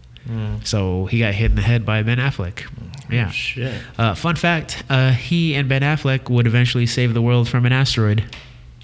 So 0.63 1.07
he 1.07 1.19
got 1.19 1.35
hit 1.35 1.51
in 1.51 1.57
the 1.57 1.63
head 1.63 1.85
by 1.85 2.03
Ben 2.05 2.19
Affleck. 2.19 2.63
Yeah. 3.11 3.31
Shit. 3.31 3.75
Uh, 3.99 4.15
fun 4.15 4.37
fact: 4.37 4.85
uh, 4.89 5.11
He 5.11 5.55
and 5.57 5.69
Ben 5.69 5.83
Affleck 5.83 6.31
would 6.31 6.47
eventually 6.47 6.87
save 6.87 7.13
the 7.13 7.21
world 7.21 7.49
from 7.49 7.67
an 7.67 7.73
asteroid 7.73 8.25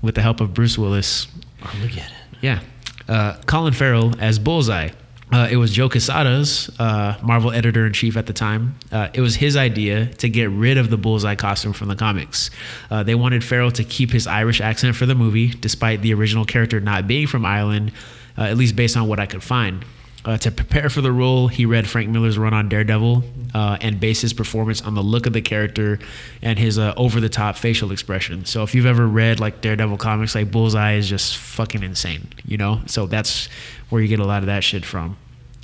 with 0.03 0.15
the 0.15 0.23
help 0.23 0.41
of 0.41 0.55
Bruce 0.55 0.79
Willis. 0.79 1.27
Armageddon. 1.63 2.13
Yeah. 2.41 2.61
Uh, 3.09 3.37
Colin 3.47 3.73
Farrell 3.73 4.15
as 4.21 4.39
Bullseye. 4.39 4.91
Uh, 5.31 5.47
it 5.51 5.57
was 5.57 5.71
Joe 5.71 5.91
Quesada's 5.91 6.71
uh, 6.79 7.19
Marvel 7.23 7.53
editor 7.53 7.87
in 7.87 7.93
chief 7.93 8.17
at 8.17 8.27
the 8.27 8.33
time. 8.33 8.77
Uh, 8.91 9.09
it 9.13 9.21
was 9.21 9.37
his 9.37 9.57
idea 9.57 10.07
to 10.15 10.29
get 10.29 10.49
rid 10.51 10.79
of 10.79 10.89
the 10.89 10.97
Bullseye 10.97 11.35
costume 11.35 11.75
from 11.75 11.89
the 11.89 11.97
comics. 11.97 12.51
Uh, 12.91 13.03
they 13.03 13.15
wanted 13.15 13.45
Farrell 13.45 13.71
to 13.73 13.85
keep 13.85 14.11
his 14.11 14.27
Irish 14.27 14.61
accent 14.63 14.97
for 14.97 15.05
the 15.05 15.15
movie, 15.15 15.49
despite 15.49 16.01
the 16.01 16.15
original 16.15 16.47
character 16.47 16.81
not 16.81 17.07
being 17.07 17.27
from 17.27 17.45
Ireland, 17.45 17.93
uh, 18.39 18.43
at 18.43 18.57
least 18.57 18.75
based 18.75 18.97
on 18.97 19.07
what 19.07 19.21
I 19.21 19.27
could 19.27 19.43
find. 19.43 19.85
Uh, 20.24 20.37
to 20.37 20.50
prepare 20.50 20.90
for 20.90 21.00
the 21.00 21.12
role, 21.12 21.48
he 21.48 21.64
read 21.64 21.88
Frank 21.88 22.09
Miller's 22.11 22.37
run 22.37 22.52
on 22.52 22.68
Daredevil 22.68 23.22
uh, 23.54 23.78
and 23.81 23.98
based 24.00 24.20
his 24.22 24.33
performance 24.33 24.83
on 24.83 24.94
the 24.94 25.02
look 25.02 25.26
of 25.26 25.33
the 25.33 25.40
character 25.40 25.98
and 26.42 26.59
his 26.59 26.76
uh, 26.78 26.92
over-the-top 26.96 27.57
facial 27.57 27.92
expression. 27.92 28.44
So 28.44 28.62
if 28.64 28.74
you've 28.74 28.85
ever 28.85 29.07
read 29.07 29.38
like 29.40 29.61
Daredevil 29.61 29.96
comics, 29.98 30.35
like 30.35 30.50
Bullseye 30.50 30.94
is 30.94 31.09
just 31.09 31.37
fucking 31.38 31.83
insane, 31.83 32.28
you 32.44 32.57
know. 32.59 32.81
So 32.87 33.07
that's 33.07 33.48
where 33.90 34.02
you 34.02 34.09
get 34.09 34.18
a 34.18 34.24
lot 34.26 34.42
of 34.42 34.46
that 34.46 34.64
shit 34.64 34.85
from. 34.85 35.16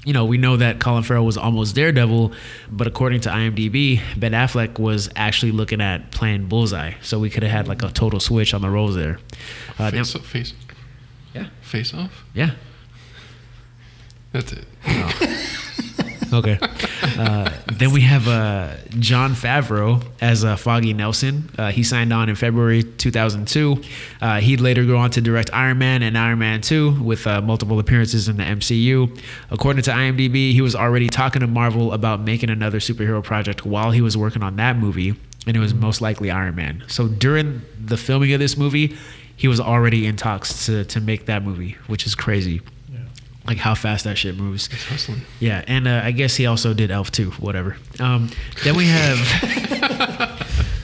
You 0.04 0.12
know, 0.12 0.24
we 0.24 0.38
know 0.38 0.56
that 0.58 0.80
Colin 0.80 1.02
Farrell 1.02 1.26
was 1.26 1.36
almost 1.36 1.74
Daredevil, 1.74 2.32
but 2.70 2.86
according 2.86 3.22
to 3.22 3.30
IMDb, 3.30 4.00
Ben 4.16 4.32
Affleck 4.32 4.78
was 4.78 5.10
actually 5.16 5.52
looking 5.52 5.80
at 5.80 6.10
playing 6.12 6.46
Bullseye. 6.46 6.92
So 7.02 7.18
we 7.18 7.28
could 7.28 7.42
have 7.42 7.52
had 7.52 7.68
like 7.68 7.82
a 7.82 7.88
total 7.90 8.20
switch 8.20 8.54
on 8.54 8.60
the 8.62 8.70
roles 8.70 8.94
there. 8.94 9.18
Uh, 9.78 9.90
now- 9.90 10.04
Face 10.04 10.14
off. 10.14 10.26
Face. 10.26 10.54
Yeah. 11.34 11.48
Face 11.62 11.92
off. 11.92 12.24
yeah. 12.34 12.52
That's 14.34 14.52
it. 14.52 14.66
Okay. 16.32 16.58
Uh, 17.16 17.48
then 17.74 17.92
we 17.92 18.00
have 18.00 18.26
uh, 18.26 18.74
Jon 18.98 19.34
Favreau 19.34 20.04
as 20.20 20.44
uh, 20.44 20.56
Foggy 20.56 20.92
Nelson. 20.92 21.48
Uh, 21.56 21.70
he 21.70 21.84
signed 21.84 22.12
on 22.12 22.28
in 22.28 22.34
February 22.34 22.82
2002. 22.82 23.80
Uh, 24.20 24.40
he'd 24.40 24.60
later 24.60 24.84
go 24.84 24.96
on 24.96 25.10
to 25.10 25.20
direct 25.20 25.50
Iron 25.52 25.78
Man 25.78 26.02
and 26.02 26.18
Iron 26.18 26.40
Man 26.40 26.60
2 26.60 27.04
with 27.04 27.28
uh, 27.28 27.40
multiple 27.40 27.78
appearances 27.78 28.26
in 28.26 28.38
the 28.38 28.42
MCU. 28.42 29.16
According 29.52 29.84
to 29.84 29.92
IMDb, 29.92 30.52
he 30.52 30.60
was 30.60 30.74
already 30.74 31.08
talking 31.08 31.38
to 31.38 31.46
Marvel 31.46 31.92
about 31.92 32.20
making 32.20 32.50
another 32.50 32.80
superhero 32.80 33.22
project 33.22 33.64
while 33.64 33.92
he 33.92 34.00
was 34.00 34.16
working 34.16 34.42
on 34.42 34.56
that 34.56 34.76
movie, 34.76 35.14
and 35.46 35.56
it 35.56 35.60
was 35.60 35.72
most 35.72 36.00
likely 36.00 36.32
Iron 36.32 36.56
Man. 36.56 36.82
So 36.88 37.06
during 37.06 37.62
the 37.78 37.96
filming 37.96 38.32
of 38.32 38.40
this 38.40 38.56
movie, 38.56 38.96
he 39.36 39.46
was 39.46 39.60
already 39.60 40.04
in 40.04 40.16
talks 40.16 40.66
to, 40.66 40.84
to 40.86 41.00
make 41.00 41.26
that 41.26 41.44
movie, 41.44 41.76
which 41.86 42.06
is 42.06 42.16
crazy. 42.16 42.60
Like 43.46 43.58
how 43.58 43.74
fast 43.74 44.04
that 44.04 44.16
shit 44.16 44.36
moves. 44.36 44.68
Hustling. 44.88 45.20
Yeah, 45.38 45.62
and 45.66 45.86
uh, 45.86 46.00
I 46.02 46.12
guess 46.12 46.34
he 46.34 46.46
also 46.46 46.72
did 46.72 46.90
Elf 46.90 47.10
too. 47.10 47.30
Whatever. 47.32 47.76
Um, 48.00 48.30
then 48.64 48.74
we 48.74 48.86
have 48.86 49.18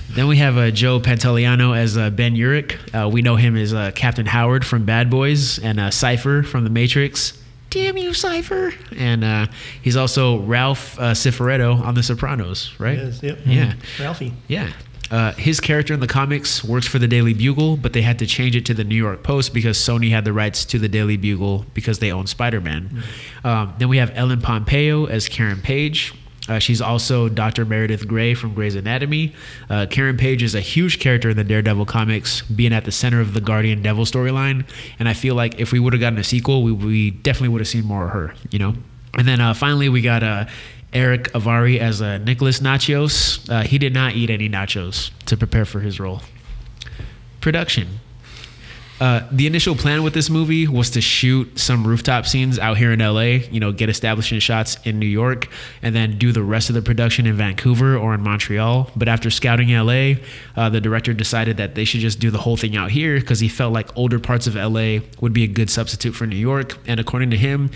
then 0.14 0.26
we 0.28 0.36
have 0.38 0.58
uh, 0.58 0.70
Joe 0.70 1.00
Pantoliano 1.00 1.76
as 1.76 1.96
uh, 1.96 2.10
Ben 2.10 2.34
Urich. 2.34 2.76
Uh, 2.94 3.08
we 3.08 3.22
know 3.22 3.36
him 3.36 3.56
as 3.56 3.72
uh, 3.72 3.92
Captain 3.94 4.26
Howard 4.26 4.66
from 4.66 4.84
Bad 4.84 5.08
Boys 5.08 5.58
and 5.58 5.80
uh, 5.80 5.90
Cypher 5.90 6.42
from 6.42 6.64
The 6.64 6.70
Matrix. 6.70 7.40
Damn 7.70 7.96
you, 7.96 8.12
Cypher! 8.12 8.72
And 8.96 9.22
uh, 9.22 9.46
he's 9.80 9.96
also 9.96 10.40
Ralph 10.40 10.98
uh, 10.98 11.12
Cifaretto 11.12 11.80
on 11.80 11.94
The 11.94 12.02
Sopranos, 12.02 12.74
right? 12.80 12.98
Yes, 12.98 13.22
yep. 13.22 13.38
Yeah. 13.46 13.74
Ralphie. 14.00 14.34
Yeah. 14.48 14.72
Uh, 15.10 15.32
his 15.32 15.58
character 15.58 15.92
in 15.92 16.00
the 16.00 16.06
comics 16.06 16.62
works 16.62 16.86
for 16.86 16.98
the 16.98 17.08
Daily 17.08 17.34
Bugle, 17.34 17.76
but 17.76 17.92
they 17.92 18.02
had 18.02 18.18
to 18.20 18.26
change 18.26 18.54
it 18.54 18.64
to 18.66 18.74
the 18.74 18.84
New 18.84 18.94
York 18.94 19.22
Post 19.22 19.52
because 19.52 19.76
Sony 19.76 20.10
had 20.10 20.24
the 20.24 20.32
rights 20.32 20.64
to 20.66 20.78
the 20.78 20.88
Daily 20.88 21.16
Bugle 21.16 21.66
because 21.74 21.98
they 21.98 22.12
own 22.12 22.26
Spider 22.26 22.60
Man. 22.60 23.02
Um, 23.42 23.74
then 23.78 23.88
we 23.88 23.96
have 23.96 24.12
Ellen 24.14 24.40
Pompeo 24.40 25.06
as 25.06 25.28
Karen 25.28 25.60
Page. 25.60 26.14
Uh, 26.48 26.58
she's 26.58 26.80
also 26.80 27.28
Dr. 27.28 27.64
Meredith 27.64 28.08
Grey 28.08 28.34
from 28.34 28.54
Grey's 28.54 28.74
Anatomy. 28.74 29.34
Uh, 29.68 29.86
Karen 29.88 30.16
Page 30.16 30.42
is 30.42 30.54
a 30.54 30.60
huge 30.60 30.98
character 30.98 31.30
in 31.30 31.36
the 31.36 31.44
Daredevil 31.44 31.86
comics, 31.86 32.42
being 32.42 32.72
at 32.72 32.84
the 32.84 32.92
center 32.92 33.20
of 33.20 33.34
the 33.34 33.40
Guardian 33.40 33.82
Devil 33.82 34.04
storyline. 34.04 34.64
And 34.98 35.08
I 35.08 35.12
feel 35.12 35.34
like 35.34 35.60
if 35.60 35.70
we 35.70 35.78
would 35.78 35.92
have 35.92 36.00
gotten 36.00 36.18
a 36.18 36.24
sequel, 36.24 36.62
we, 36.62 36.72
we 36.72 37.10
definitely 37.10 37.50
would 37.50 37.60
have 37.60 37.68
seen 37.68 37.84
more 37.84 38.06
of 38.06 38.10
her, 38.10 38.34
you 38.50 38.58
know? 38.58 38.74
And 39.16 39.28
then 39.28 39.40
uh, 39.40 39.54
finally, 39.54 39.88
we 39.88 40.02
got 40.02 40.22
uh, 40.22 40.46
Erick 40.92 41.32
Avari 41.32 41.78
as 41.78 42.02
uh, 42.02 42.18
Nicholas 42.18 42.60
Natchios. 42.60 43.48
Uh, 43.48 43.62
he 43.62 43.78
did 43.78 43.94
not 43.94 44.14
eat 44.14 44.30
any 44.30 44.48
nachos 44.48 45.10
to 45.26 45.36
prepare 45.36 45.64
for 45.64 45.80
his 45.80 46.00
role. 46.00 46.22
Production. 47.40 48.00
Uh, 49.00 49.26
the 49.32 49.46
initial 49.46 49.74
plan 49.74 50.02
with 50.02 50.12
this 50.12 50.28
movie 50.28 50.68
was 50.68 50.90
to 50.90 51.00
shoot 51.00 51.58
some 51.58 51.86
rooftop 51.86 52.26
scenes 52.26 52.58
out 52.58 52.76
here 52.76 52.92
in 52.92 52.98
LA, 52.98 53.40
you 53.50 53.58
know, 53.58 53.72
get 53.72 53.88
establishing 53.88 54.38
shots 54.40 54.76
in 54.84 54.98
New 54.98 55.06
York, 55.06 55.48
and 55.80 55.96
then 55.96 56.18
do 56.18 56.32
the 56.32 56.42
rest 56.42 56.68
of 56.68 56.74
the 56.74 56.82
production 56.82 57.24
in 57.26 57.34
Vancouver 57.34 57.96
or 57.96 58.12
in 58.12 58.20
Montreal. 58.20 58.90
But 58.94 59.08
after 59.08 59.30
scouting 59.30 59.70
LA, 59.70 60.16
uh, 60.54 60.68
the 60.68 60.82
director 60.82 61.14
decided 61.14 61.56
that 61.56 61.76
they 61.76 61.86
should 61.86 62.00
just 62.00 62.20
do 62.20 62.30
the 62.30 62.36
whole 62.36 62.58
thing 62.58 62.76
out 62.76 62.90
here 62.90 63.18
because 63.18 63.40
he 63.40 63.48
felt 63.48 63.72
like 63.72 63.96
older 63.96 64.18
parts 64.18 64.46
of 64.46 64.54
LA 64.54 64.98
would 65.20 65.32
be 65.32 65.44
a 65.44 65.48
good 65.48 65.70
substitute 65.70 66.12
for 66.12 66.26
New 66.26 66.36
York. 66.36 66.76
And 66.86 67.00
according 67.00 67.30
to 67.30 67.38
him, 67.38 67.70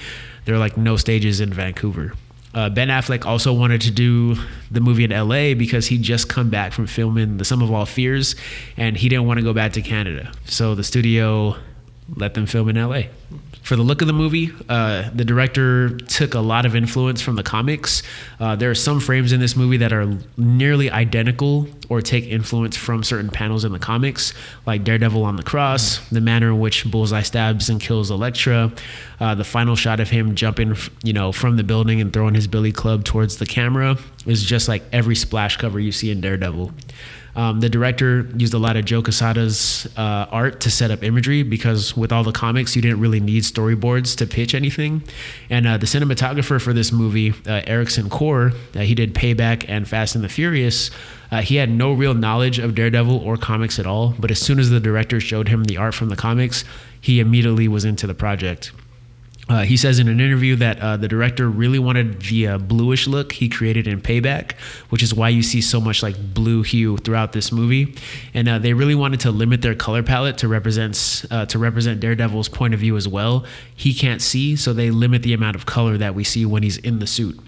there 0.45 0.55
are 0.55 0.59
like 0.59 0.77
no 0.77 0.99
stages 0.99 1.41
in 1.41 1.55
Vancouver. 1.55 2.13
Uh, 2.55 2.71
ben 2.71 2.89
Affleck 2.89 3.27
also 3.27 3.53
wanted 3.53 3.81
to 3.83 3.91
do 3.91 4.37
the 4.71 4.81
movie 4.81 5.05
in 5.05 5.11
LA 5.11 5.55
because 5.55 5.89
he'd 5.89 6.03
just 6.03 6.29
come 6.29 6.51
back 6.51 6.73
from 6.73 6.87
filming 6.87 7.37
The 7.39 7.45
Sum 7.45 7.63
of 7.63 7.73
All 7.73 7.85
Fears 7.85 8.37
and 8.77 8.97
he 8.97 9.09
didn't 9.09 9.27
want 9.27 9.39
to 9.39 9.45
go 9.45 9.53
back 9.53 9.73
to 9.73 9.83
Canada. 9.83 10.33
So 10.45 10.75
the 10.75 10.85
studio 10.85 11.57
let 12.15 12.35
them 12.35 12.47
film 12.47 12.69
in 12.69 12.77
LA. 12.77 13.05
For 13.65 13.77
the 13.77 13.83
look 13.83 14.03
of 14.03 14.07
the 14.07 14.13
movie, 14.13 14.53
uh, 14.69 15.09
the 15.15 15.25
director 15.25 15.97
took 15.97 16.35
a 16.35 16.41
lot 16.41 16.67
of 16.67 16.77
influence 16.77 17.23
from 17.23 17.37
the 17.37 17.43
comics. 17.43 18.03
Uh, 18.39 18.55
there 18.57 18.71
are 18.71 18.75
some 18.75 19.01
frames 19.01 19.33
in 19.33 19.41
this 19.41 19.57
movie 19.57 19.79
that 19.79 19.91
are 19.91 20.19
nearly 20.37 20.91
identical 20.91 21.67
or 21.89 22.03
take 22.03 22.27
influence 22.27 22.77
from 22.77 23.03
certain 23.03 23.31
panels 23.31 23.65
in 23.65 23.73
the 23.73 23.79
comics, 23.79 24.35
like 24.67 24.85
Daredevil 24.85 25.25
on 25.25 25.37
the 25.37 25.43
cross, 25.43 26.07
the 26.11 26.21
manner 26.21 26.49
in 26.49 26.61
which 26.61 26.85
Bullseye 26.91 27.23
stabs 27.23 27.71
and 27.71 27.81
kills 27.81 28.11
Elektra, 28.11 28.71
uh, 29.19 29.35
the 29.35 29.45
final 29.45 29.77
shot 29.77 29.99
of 29.99 30.11
him 30.11 30.35
jumping, 30.35 30.77
you 31.03 31.15
know, 31.15 31.33
from 31.33 31.57
the 31.57 31.65
building 31.65 32.03
and 32.03 32.13
throwing 32.13 32.35
his 32.35 32.47
billy 32.47 32.71
club 32.71 33.03
towards 33.03 33.39
the 33.39 33.47
camera 33.47 33.97
is 34.27 34.45
just 34.45 34.69
like 34.69 34.83
every 34.93 35.17
splash 35.17 35.57
cover 35.57 35.81
you 35.81 35.91
see 35.91 36.11
in 36.11 36.21
Daredevil. 36.21 36.71
Um, 37.37 37.61
the 37.61 37.69
director 37.69 38.29
used 38.37 38.55
a 38.55 38.59
lot 38.59 38.77
of 38.77 38.85
Joe 38.85 39.03
Quesada's 39.03 39.89
uh, 39.97 40.27
art 40.31 40.61
to 40.61 40.71
set 40.71 40.91
up 40.91 41.03
imagery 41.03 41.43
because 41.43 41.97
with 41.97 42.13
all 42.13 42.23
the 42.23 42.33
comics, 42.33 42.77
you 42.77 42.83
didn't 42.83 43.01
really 43.01 43.21
need 43.21 43.43
storyboards 43.43 44.17
to 44.19 44.27
pitch 44.27 44.55
anything. 44.55 45.03
And 45.51 45.67
uh, 45.67 45.79
the 45.79 45.87
cinematographer 45.87 46.61
for 46.61 46.73
this 46.73 46.93
movie, 46.93 47.35
uh, 47.47 47.63
Ericson 47.67 48.09
Core, 48.09 48.53
uh, 48.75 48.81
he 48.81 48.95
did 48.95 49.15
Payback 49.15 49.65
and 49.69 49.89
Fast 49.89 50.15
and 50.15 50.23
the 50.23 50.29
Furious. 50.29 50.91
Uh, 51.31 51.41
he 51.41 51.57
had 51.57 51.71
no 51.71 51.93
real 51.93 52.15
knowledge 52.15 52.59
of 52.59 52.75
Daredevil 52.75 53.17
or 53.19 53.37
comics 53.37 53.79
at 53.79 53.87
all, 53.87 54.15
but 54.19 54.31
as 54.31 54.39
soon 54.39 54.61
as 54.61 54.71
the 54.71 54.81
director 54.81 55.19
showed 55.19 55.49
him 55.49 55.65
the 55.65 55.77
art 55.77 55.95
from 55.95 56.09
the 56.09 56.17
comics, 56.17 56.65
he 57.01 57.19
immediately 57.19 57.67
was 57.67 57.85
into 57.85 58.07
the 58.07 58.15
project. 58.15 58.71
Uh, 59.47 59.63
he 59.63 59.77
says 59.77 59.99
in 59.99 60.09
an 60.09 60.21
interview 60.21 60.57
that 60.57 60.81
uh, 60.81 60.97
the 60.97 61.07
director 61.07 61.51
really 61.51 61.79
wanted 61.79 62.23
the 62.23 62.49
uh, 62.49 62.59
bluish 62.59 63.07
look 63.07 63.33
he 63.33 63.49
created 63.49 63.87
in 63.87 64.01
Payback, 64.01 64.53
which 64.89 65.03
is 65.03 65.13
why 65.13 65.29
you 65.29 65.43
see 65.43 65.61
so 65.61 65.81
much 65.81 66.03
like 66.03 66.17
blue 66.33 66.63
hue 66.63 66.97
throughout 66.97 67.33
this 67.33 67.53
movie, 67.53 67.95
and 68.33 68.49
uh, 68.49 68.59
they 68.59 68.73
really 68.73 68.95
wanted 68.95 69.21
to 69.21 69.31
limit 69.31 69.61
their 69.61 69.75
color 69.75 70.03
palette 70.03 70.39
to 70.39 70.49
represent 70.49 71.27
uh, 71.31 71.45
to 71.47 71.59
represent 71.59 72.01
Daredevil's 72.01 72.49
point 72.49 72.73
of 72.73 72.81
view 72.81 72.97
as 72.97 73.07
well. 73.07 73.45
He 73.77 73.93
can't 73.93 74.23
see, 74.23 74.57
so 74.57 74.73
they 74.73 74.91
limit 74.91 75.23
the 75.23 75.35
amount 75.35 75.57
of 75.57 75.67
color 75.67 75.99
that 75.99 76.15
we 76.15 76.25
see 76.25 76.47
when 76.47 76.63
he's 76.63 76.79
in 76.79 76.99
the 76.99 77.07
suit. 77.07 77.39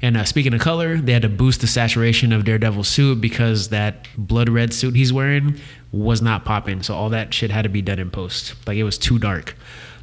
And 0.00 0.16
uh, 0.16 0.24
speaking 0.24 0.52
of 0.52 0.60
color, 0.60 0.96
they 0.96 1.12
had 1.12 1.22
to 1.22 1.28
boost 1.28 1.60
the 1.60 1.68
saturation 1.68 2.32
of 2.32 2.44
Daredevil's 2.44 2.88
suit 2.88 3.20
because 3.20 3.68
that 3.68 4.08
blood 4.16 4.48
red 4.48 4.74
suit 4.74 4.96
he's 4.96 5.12
wearing 5.12 5.60
was 5.92 6.20
not 6.20 6.44
popping. 6.44 6.82
So 6.82 6.94
all 6.94 7.10
that 7.10 7.32
shit 7.32 7.50
had 7.52 7.62
to 7.62 7.68
be 7.68 7.82
done 7.82 8.00
in 8.00 8.10
post. 8.10 8.54
Like 8.66 8.76
it 8.76 8.82
was 8.84 8.98
too 8.98 9.20
dark. 9.20 9.56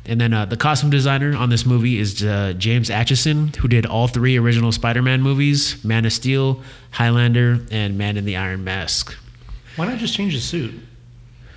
And 0.05 0.19
then 0.19 0.33
uh, 0.33 0.45
the 0.45 0.57
costume 0.57 0.89
designer 0.89 1.35
on 1.35 1.49
this 1.49 1.65
movie 1.65 1.99
is 1.99 2.23
uh, 2.23 2.53
James 2.57 2.89
Acheson, 2.89 3.55
who 3.57 3.67
did 3.67 3.85
all 3.85 4.07
three 4.07 4.37
original 4.37 4.71
Spider-Man 4.71 5.21
movies: 5.21 5.83
Man 5.85 6.05
of 6.05 6.13
Steel, 6.13 6.61
Highlander, 6.91 7.59
and 7.71 7.97
Man 7.97 8.17
in 8.17 8.25
the 8.25 8.35
Iron 8.35 8.63
Mask. 8.63 9.15
Why 9.75 9.85
not 9.87 9.97
just 9.99 10.13
change 10.15 10.33
the 10.33 10.41
suit? 10.41 10.73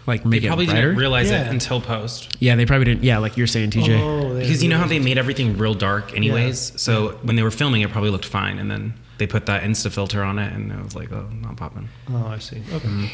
Like 0.06 0.24
make 0.26 0.40
They 0.42 0.46
it 0.46 0.50
probably 0.50 0.66
brighter. 0.66 0.82
didn't 0.88 0.98
realize 0.98 1.30
Yeah. 1.30 1.46
it 1.46 1.50
until 1.50 1.80
post. 1.80 2.36
yeah, 2.40 2.56
they 2.56 2.66
probably 2.66 2.84
didn't. 2.86 3.04
Yeah, 3.04 3.18
like 3.18 3.36
you're 3.36 3.46
saying, 3.46 3.70
TJ. 3.70 4.00
Oh, 4.00 4.38
Because 4.38 4.62
you 4.62 4.68
know 4.68 4.78
how 4.78 4.86
they 4.88 4.98
made 4.98 5.16
everything 5.16 5.56
real 5.56 5.74
dark 5.74 6.12
anyways? 6.14 6.72
So 6.80 7.18
when 7.22 7.36
they 7.36 7.42
were 7.44 7.52
filming, 7.52 7.82
it 7.82 7.90
probably 7.90 8.10
looked 8.10 8.24
fine. 8.26 8.58
And 8.58 8.68
then 8.70 8.94
they 9.18 9.26
put 9.28 9.46
that 9.46 9.62
Insta 9.62 9.92
filter 9.92 10.22
on 10.24 10.40
it 10.40 10.52
and 10.52 10.72
it 10.72 10.82
was 10.82 10.96
like, 10.96 11.12
oh, 11.12 11.28
not 11.40 11.56
popping. 11.56 11.88
Oh, 12.10 12.26
I 12.26 12.38
see. 12.38 12.58
Okay. 12.72 12.88
Mm-hmm. 12.88 13.06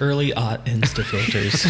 Early 0.00 0.32
ot 0.34 0.64
Insta 0.66 1.04
filters. 1.04 1.62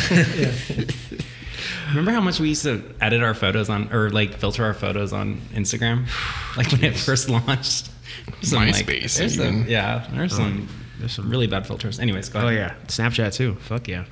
Remember 1.88 2.10
how 2.12 2.20
much 2.20 2.40
we 2.40 2.48
used 2.48 2.62
to 2.64 2.82
edit 3.00 3.22
our 3.22 3.34
photos 3.34 3.68
on, 3.68 3.92
or 3.92 4.10
like 4.10 4.34
filter 4.34 4.64
our 4.64 4.74
photos 4.74 5.12
on 5.12 5.40
Instagram? 5.54 6.06
Like 6.56 6.70
when 6.70 6.84
it 6.84 6.96
first 6.98 7.30
launched? 7.30 7.88
Some, 8.42 8.58
like- 8.66 8.74
MySpace 8.74 9.16
there's 9.16 9.36
some, 9.36 9.66
yeah, 9.66 10.06
there's 10.12 10.36
some, 10.36 10.68
there's 10.98 11.12
some 11.12 11.30
really 11.30 11.46
bad 11.46 11.66
filters. 11.66 11.98
Anyways, 11.98 12.28
go 12.28 12.40
Oh 12.40 12.48
yeah, 12.50 12.74
Snapchat 12.88 13.32
too. 13.32 13.54
Fuck 13.54 13.88
yeah. 13.88 14.04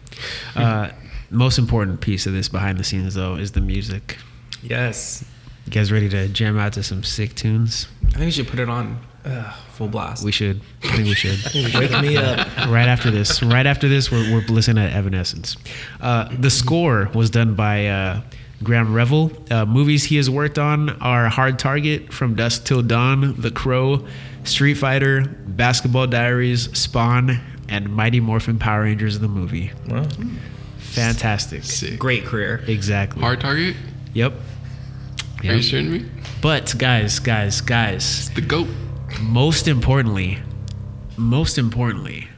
Uh, 0.57 0.90
most 1.28 1.59
important 1.59 2.01
piece 2.01 2.26
of 2.26 2.32
this 2.32 2.48
behind 2.48 2.78
the 2.78 2.84
scenes 2.84 3.14
though 3.14 3.34
is 3.36 3.53
the 3.53 3.61
music. 3.61 4.16
Yes. 4.62 5.22
You 5.66 5.72
guys 5.72 5.92
ready 5.92 6.09
to 6.09 6.28
jam 6.28 6.59
out 6.59 6.72
to 6.74 6.82
some 6.82 7.05
sick 7.05 7.34
tunes? 7.34 7.86
I 8.07 8.12
think 8.12 8.20
we 8.24 8.30
should 8.30 8.48
put 8.48 8.59
it 8.59 8.68
on 8.70 8.98
uh, 9.25 9.53
full 9.73 9.89
blast. 9.89 10.25
We 10.25 10.33
should. 10.33 10.61
I 10.85 10.89
think 10.97 11.09
we 11.09 11.14
should. 11.14 11.39
Wake 11.75 11.91
me 12.03 12.16
up. 12.16 12.47
right 12.68 12.89
after 12.89 13.11
this, 13.11 13.43
right 13.43 13.66
after 13.66 13.89
this, 13.89 14.11
we're, 14.11 14.33
we're 14.33 14.47
listening 14.47 14.85
to 14.89 14.95
Evanescence. 14.95 15.57
Uh, 16.01 16.29
the 16.39 16.51
score 16.51 17.11
was 17.14 17.31
done 17.31 17.55
by 17.55 17.87
uh, 17.87 18.21
Graeme 18.62 18.93
Revell. 18.93 19.31
Uh, 19.51 19.64
movies 19.66 20.05
he 20.05 20.16
has 20.16 20.29
worked 20.31 20.59
on 20.59 20.91
are 21.01 21.29
Hard 21.29 21.59
Target, 21.59 22.12
From 22.12 22.35
Dusk 22.35 22.64
Till 22.64 22.83
Dawn, 22.83 23.35
The 23.41 23.51
Crow, 23.51 24.07
Street 24.45 24.75
Fighter, 24.75 25.23
Basketball 25.47 26.07
Diaries, 26.07 26.77
Spawn, 26.79 27.41
and 27.68 27.89
Mighty 27.95 28.21
Morphin 28.21 28.59
Power 28.59 28.83
Rangers 28.83 29.18
the 29.18 29.29
movie. 29.29 29.71
Well, 29.89 30.07
Fantastic. 30.79 31.62
Sick. 31.64 31.99
Great 31.99 32.25
career. 32.25 32.64
Exactly. 32.66 33.23
Hard 33.23 33.41
target. 33.41 33.77
Yep. 34.14 34.33
Are 34.33 35.45
you 35.45 35.53
Yep. 35.53 35.61
shitting 35.61 35.91
me? 35.91 36.07
But 36.43 36.75
guys, 36.79 37.18
guys, 37.21 37.61
guys, 37.61 38.29
The 38.31 38.41
goat. 38.41 38.66
Most 39.21 39.67
importantly, 39.69 40.39
most 41.17 41.59
importantly, 41.59 42.29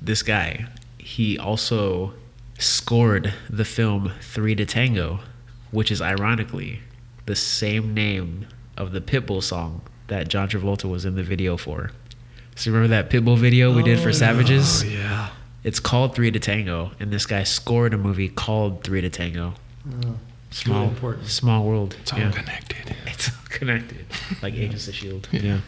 this 0.00 0.22
guy, 0.22 0.66
he 0.98 1.38
also 1.38 2.14
scored 2.58 3.34
the 3.50 3.64
film 3.64 4.12
Three 4.20 4.54
to 4.54 4.64
Tango, 4.64 5.20
which 5.70 5.90
is 5.90 6.00
ironically 6.00 6.80
the 7.26 7.36
same 7.36 7.92
name 7.92 8.46
of 8.76 8.92
the 8.92 9.00
Pitbull 9.00 9.42
song 9.42 9.82
that 10.08 10.28
John 10.28 10.48
Travolta 10.48 10.88
was 10.88 11.04
in 11.04 11.16
the 11.16 11.22
video 11.22 11.56
for. 11.56 11.90
So 12.54 12.70
remember 12.70 12.88
that 12.88 13.10
Pitbull 13.10 13.36
video 13.36 13.74
we 13.74 13.82
did 13.82 13.98
for 13.98 14.08
oh, 14.08 14.12
Savages? 14.12 14.84
yeah. 14.84 15.30
It's 15.64 15.80
called 15.80 16.14
Three 16.14 16.30
to 16.30 16.38
Tango, 16.38 16.92
and 17.00 17.10
this 17.10 17.26
guy 17.26 17.42
scored 17.42 17.92
a 17.92 17.98
movie 17.98 18.28
called 18.28 18.84
Three 18.84 19.00
to 19.00 19.10
Tango. 19.10 19.54
Oh, 20.04 20.16
Small, 20.50 20.82
really 20.82 20.94
important. 20.94 21.26
small 21.26 21.64
world. 21.64 21.96
It's 22.00 22.12
all 22.12 22.20
yeah. 22.20 22.30
connected. 22.30 22.96
It's 23.06 23.28
all 23.28 23.44
connected, 23.48 24.06
like 24.42 24.54
Agents 24.54 24.86
of 24.88 24.94
Shield. 24.94 25.28
Yeah. 25.32 25.58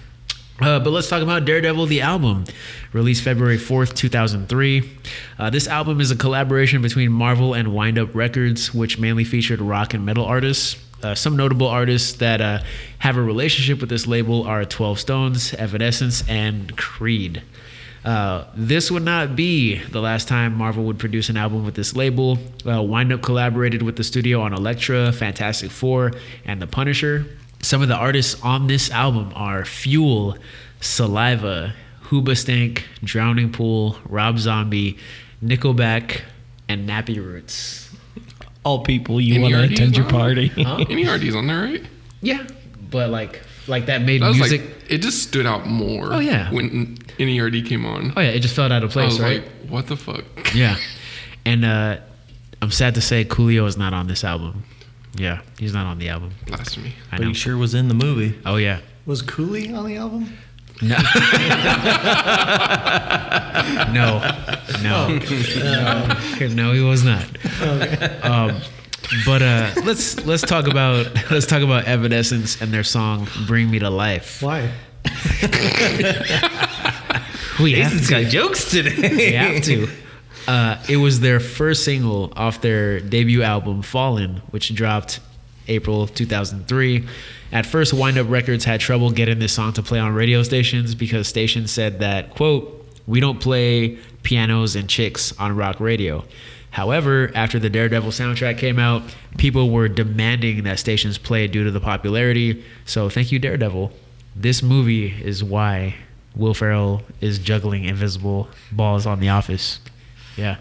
Uh, 0.61 0.81
but 0.81 0.91
let's 0.91 1.09
talk 1.09 1.23
about 1.23 1.45
Daredevil, 1.45 1.87
the 1.87 2.01
album, 2.01 2.45
released 2.93 3.23
February 3.23 3.59
4th, 3.59 3.95
2003. 3.95 4.91
Uh, 5.39 5.51
this 5.51 5.69
album 5.69 6.01
is 6.01 6.11
a 6.11 6.17
collaboration 6.17 6.83
between 6.83 7.13
Marvel 7.13 7.55
and 7.55 7.73
Wind 7.73 7.97
Up 7.97 8.13
Records, 8.15 8.75
which 8.75 8.99
mainly 8.99 9.23
featured 9.23 9.61
rock 9.61 9.95
and 9.95 10.05
metal 10.05 10.25
artists. 10.25 10.77
Uh, 11.01 11.15
some 11.15 11.37
notable 11.37 11.69
artists 11.69 12.15
that 12.15 12.41
uh, 12.41 12.59
have 12.99 13.17
a 13.17 13.23
relationship 13.23 13.81
with 13.81 13.89
this 13.89 14.09
label 14.09 14.43
are 14.49 14.65
12 14.65 14.99
Stones, 14.99 15.55
Evanescence, 15.55 16.29
and 16.29 16.77
Creed. 16.77 17.43
Uh, 18.05 18.45
this 18.57 18.91
would 18.91 19.05
not 19.05 19.37
be 19.37 19.77
the 19.77 20.01
last 20.01 20.27
time 20.27 20.55
Marvel 20.57 20.85
would 20.85 20.99
produce 20.99 21.29
an 21.29 21.37
album 21.37 21.65
with 21.65 21.75
this 21.77 21.95
label. 21.95 22.37
Uh, 22.67 22.83
Wind 22.83 23.13
Up 23.13 23.23
collaborated 23.23 23.83
with 23.83 23.95
the 23.95 24.05
studio 24.05 24.41
on 24.41 24.53
Elektra, 24.53 25.13
Fantastic 25.13 25.71
Four, 25.71 26.13
and 26.45 26.61
The 26.61 26.67
Punisher. 26.67 27.27
Some 27.63 27.83
of 27.83 27.89
the 27.89 27.97
artists 27.97 28.41
on 28.43 28.67
this 28.69 28.91
album 28.91 29.33
are 29.35 29.65
Fuel, 29.65 30.37
Saliva, 30.81 31.75
Hoobastank, 32.05 32.83
Drowning 33.05 33.51
Pool, 33.53 33.97
Rob 34.09 34.39
Zombie, 34.39 34.97
Nickelback, 35.45 36.23
and 36.69 36.89
Nappy 36.89 37.17
Roots. 37.17 37.91
All 38.65 38.85
people 38.85 39.21
you 39.21 39.41
want 39.41 39.55
to 39.55 39.63
attend 39.65 39.97
your 39.97 40.07
Rob? 40.07 40.15
party. 40.15 40.49
Huh? 40.49 40.85
Any 40.91 41.07
RDs 41.09 41.35
on 41.35 41.47
there, 41.47 41.63
right? 41.63 41.83
Yeah, 42.21 42.47
but 42.91 43.11
like 43.11 43.43
like 43.67 43.87
that 43.87 44.03
made 44.03 44.23
That 44.23 44.29
was 44.29 44.39
music. 44.39 44.61
like 44.63 44.91
it 44.91 44.99
just 44.99 45.23
stood 45.23 45.47
out 45.47 45.67
more. 45.67 46.13
Oh, 46.13 46.19
yeah. 46.19 46.51
when 46.53 46.97
NERD 47.19 47.67
came 47.67 47.85
on. 47.87 48.13
oh 48.17 48.21
yeah, 48.21 48.29
it 48.29 48.41
just 48.41 48.55
felt 48.57 48.73
out 48.73 48.83
of 48.83 48.91
I 48.91 48.93
place, 48.93 49.13
was 49.13 49.21
right? 49.21 49.43
like, 49.43 49.71
what 49.71 49.87
the 49.87 49.97
fuck? 49.97 50.25
Yeah. 50.55 50.77
And 51.45 51.65
uh, 51.65 51.99
I'm 52.63 52.71
sad 52.71 52.95
to 52.97 53.01
say 53.01 53.25
Coolio 53.25 53.67
is 53.67 53.77
not 53.77 53.93
on 53.95 54.07
this 54.07 54.25
album. 54.25 54.65
Yeah, 55.19 55.41
he's 55.59 55.73
not 55.75 55.87
on 55.87 55.99
the 55.99 56.09
album. 56.09 56.33
Blasphemy. 56.47 56.95
I 57.13 57.17
But 57.17 57.23
know. 57.23 57.29
he 57.29 57.35
sure 57.35 57.57
was 57.57 57.75
in 57.75 57.89
the 57.89 57.95
movie. 57.95 58.39
Oh 58.47 58.57
yeah. 58.57 58.81
Was 59.07 59.21
Cooley 59.23 59.73
on 59.75 59.85
the 59.87 59.97
album? 59.97 60.33
No. 60.81 60.97
no. 63.93 64.21
No. 64.83 65.19
No. 65.19 66.49
No, 66.55 66.73
he 66.73 66.81
was 66.81 67.03
not. 67.05 67.25
Um, 68.25 68.61
but 69.27 69.43
uh, 69.43 69.71
let's 69.85 70.25
let's 70.25 70.43
talk 70.43 70.69
about 70.69 71.07
let's 71.31 71.47
talk 71.47 71.63
about 71.63 71.85
Evanescence 71.87 72.61
and 72.61 72.73
their 72.73 72.85
song 72.85 73.27
"Bring 73.47 73.71
Me 73.71 73.79
to 73.81 73.91
Life." 73.91 74.41
Why? 74.43 74.71
We 77.61 77.73
have 77.73 77.91
Jason's 77.93 78.09
to. 78.09 78.23
got 78.23 78.31
jokes 78.31 78.71
today. 78.71 78.95
We 79.17 79.33
have 79.33 79.63
to. 79.65 79.89
Uh, 80.49 80.83
it 80.89 80.97
was 80.97 81.21
their 81.21 81.41
first 81.41 81.85
single 81.85 82.33
off 82.35 82.63
their 82.63 83.01
debut 83.01 83.43
album, 83.43 83.83
Fallen, 83.83 84.41
which 84.51 84.75
dropped 84.75 85.21
April 85.69 86.07
2003. 86.07 87.07
At 87.53 87.67
first, 87.67 87.93
Wind 87.93 88.17
Up 88.17 88.31
Records 88.31 88.65
had 88.65 88.81
trouble 88.81 89.11
getting 89.11 89.41
this 89.41 89.53
song 89.53 89.75
to 89.75 89.83
play 89.83 89.99
on 89.99 90.15
radio 90.15 90.43
stations 90.43 90.95
because 90.95 91.29
stations 91.29 91.71
said 91.71 92.01
that, 92.01 92.31
quote, 92.31 92.75
we 93.07 93.21
don't 93.21 93.41
play 93.43 93.99
pianos 94.23 94.75
and 94.75 94.89
chicks 94.89 95.39
on 95.39 95.55
rock 95.55 95.81
radio. 95.81 96.25
However, 96.71 97.31
after 97.35 97.59
the 97.59 97.69
Daredevil 97.69 98.11
soundtrack 98.11 98.57
came 98.57 98.79
out, 98.79 99.03
people 99.37 99.69
were 99.69 99.87
demanding 99.87 100.65
that 100.65 100.79
stations 100.79 101.19
play 101.19 101.47
due 101.47 101.65
to 101.65 101.71
the 101.71 101.81
popularity. 101.81 102.65
So 102.87 103.11
thank 103.11 103.31
you, 103.33 103.39
Daredevil. 103.39 103.93
This 104.35 104.63
movie 104.63 105.15
is 105.23 105.45
why 105.45 105.97
Will 106.35 106.55
Ferrell 106.55 107.03
is 107.21 107.39
juggling 107.39 107.85
invisible 107.85 108.49
balls 108.73 109.05
on 109.05 109.21
The 109.21 109.29
Office. 109.29 109.81
Yeah. 110.39 110.57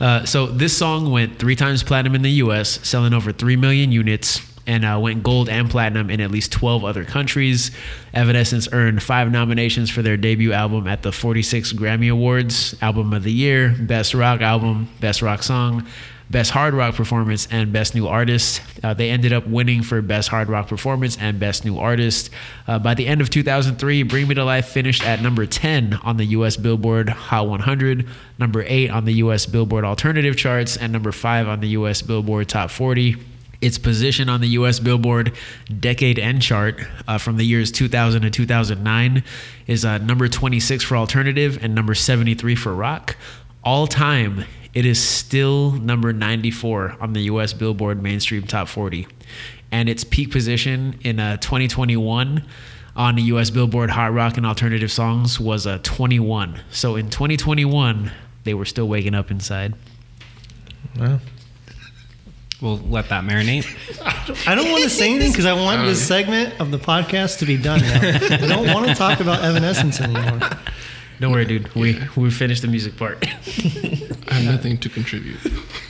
Uh, 0.00 0.24
so 0.24 0.46
this 0.46 0.74
song 0.74 1.10
went 1.10 1.38
three 1.38 1.54
times 1.54 1.82
platinum 1.82 2.14
in 2.14 2.22
the 2.22 2.30
U.S., 2.30 2.80
selling 2.88 3.12
over 3.12 3.32
three 3.32 3.56
million 3.56 3.92
units, 3.92 4.40
and 4.66 4.82
uh, 4.82 4.98
went 4.98 5.22
gold 5.22 5.50
and 5.50 5.68
platinum 5.68 6.08
in 6.08 6.22
at 6.22 6.30
least 6.30 6.52
12 6.52 6.84
other 6.84 7.04
countries. 7.04 7.70
Evanescence 8.14 8.66
earned 8.72 9.02
five 9.02 9.30
nominations 9.30 9.90
for 9.90 10.00
their 10.00 10.16
debut 10.16 10.52
album 10.52 10.86
at 10.86 11.02
the 11.02 11.12
46 11.12 11.74
Grammy 11.74 12.10
Awards: 12.10 12.74
Album 12.80 13.12
of 13.12 13.24
the 13.24 13.32
Year, 13.32 13.76
Best 13.78 14.14
Rock 14.14 14.40
Album, 14.40 14.88
Best 15.00 15.20
Rock 15.20 15.42
Song. 15.42 15.86
Best 16.30 16.52
Hard 16.52 16.74
Rock 16.74 16.94
Performance 16.94 17.48
and 17.50 17.72
Best 17.72 17.96
New 17.96 18.06
Artist. 18.06 18.62
Uh, 18.84 18.94
they 18.94 19.10
ended 19.10 19.32
up 19.32 19.48
winning 19.48 19.82
for 19.82 20.00
Best 20.00 20.28
Hard 20.28 20.48
Rock 20.48 20.68
Performance 20.68 21.18
and 21.18 21.40
Best 21.40 21.64
New 21.64 21.76
Artist. 21.76 22.30
Uh, 22.68 22.78
by 22.78 22.94
the 22.94 23.08
end 23.08 23.20
of 23.20 23.30
2003, 23.30 24.04
Bring 24.04 24.28
Me 24.28 24.36
to 24.36 24.44
Life 24.44 24.66
finished 24.66 25.04
at 25.04 25.20
number 25.20 25.44
10 25.44 25.94
on 26.04 26.18
the 26.18 26.26
US 26.26 26.56
Billboard 26.56 27.08
Hot 27.08 27.48
100, 27.48 28.06
number 28.38 28.62
8 28.64 28.90
on 28.90 29.06
the 29.06 29.14
US 29.14 29.44
Billboard 29.46 29.84
Alternative 29.84 30.36
charts, 30.36 30.76
and 30.76 30.92
number 30.92 31.10
5 31.10 31.48
on 31.48 31.58
the 31.60 31.68
US 31.70 32.00
Billboard 32.00 32.48
Top 32.48 32.70
40. 32.70 33.16
Its 33.60 33.76
position 33.76 34.28
on 34.28 34.40
the 34.40 34.48
US 34.48 34.78
Billboard 34.78 35.32
Decade 35.80 36.20
End 36.20 36.42
chart 36.42 36.80
uh, 37.08 37.18
from 37.18 37.38
the 37.38 37.44
years 37.44 37.72
2000 37.72 38.22
to 38.22 38.30
2009 38.30 39.24
is 39.66 39.84
uh, 39.84 39.98
number 39.98 40.28
26 40.28 40.84
for 40.84 40.96
alternative 40.96 41.58
and 41.60 41.74
number 41.74 41.94
73 41.94 42.54
for 42.54 42.72
rock. 42.72 43.16
All 43.62 43.86
time, 43.86 44.44
it 44.74 44.84
is 44.84 45.02
still 45.02 45.72
number 45.72 46.12
94 46.12 46.96
on 47.00 47.12
the 47.12 47.22
US 47.22 47.52
Billboard 47.52 48.02
Mainstream 48.02 48.42
Top 48.44 48.68
40. 48.68 49.06
And 49.72 49.88
its 49.88 50.04
peak 50.04 50.30
position 50.30 50.98
in 51.02 51.20
uh, 51.20 51.36
2021 51.38 52.44
on 52.96 53.14
the 53.16 53.22
US 53.22 53.50
Billboard 53.50 53.90
Hot 53.90 54.12
Rock 54.12 54.36
and 54.36 54.46
Alternative 54.46 54.90
Songs 54.90 55.38
was 55.40 55.66
uh, 55.66 55.78
21. 55.82 56.60
So 56.70 56.96
in 56.96 57.10
2021, 57.10 58.10
they 58.44 58.54
were 58.54 58.64
still 58.64 58.88
waking 58.88 59.14
up 59.14 59.30
inside. 59.30 59.74
Well, 60.98 61.20
We'll 62.60 62.76
let 62.76 63.08
that 63.08 63.24
marinate. 63.24 63.66
I 64.46 64.54
don't 64.54 64.70
want 64.70 64.84
to 64.84 64.90
say 64.90 65.10
anything 65.10 65.32
because 65.32 65.46
I 65.46 65.54
want 65.54 65.86
this 65.86 66.06
segment 66.06 66.60
of 66.60 66.70
the 66.70 66.78
podcast 66.78 67.38
to 67.38 67.46
be 67.46 67.56
done 67.56 67.80
now. 67.80 68.00
I 68.02 68.46
don't 68.46 68.66
want 68.74 68.86
to 68.86 68.94
talk 68.94 69.20
about 69.20 69.42
Evanescence 69.42 69.98
anymore. 69.98 70.40
Don't 71.20 71.32
worry, 71.32 71.44
dude. 71.44 71.72
We 71.74 72.00
we 72.16 72.30
finished 72.30 72.62
the 72.62 72.68
music 72.68 72.96
part. 72.96 73.18
I 73.26 74.34
have 74.34 74.44
nothing 74.44 74.78
to 74.78 74.88
contribute. 74.88 75.38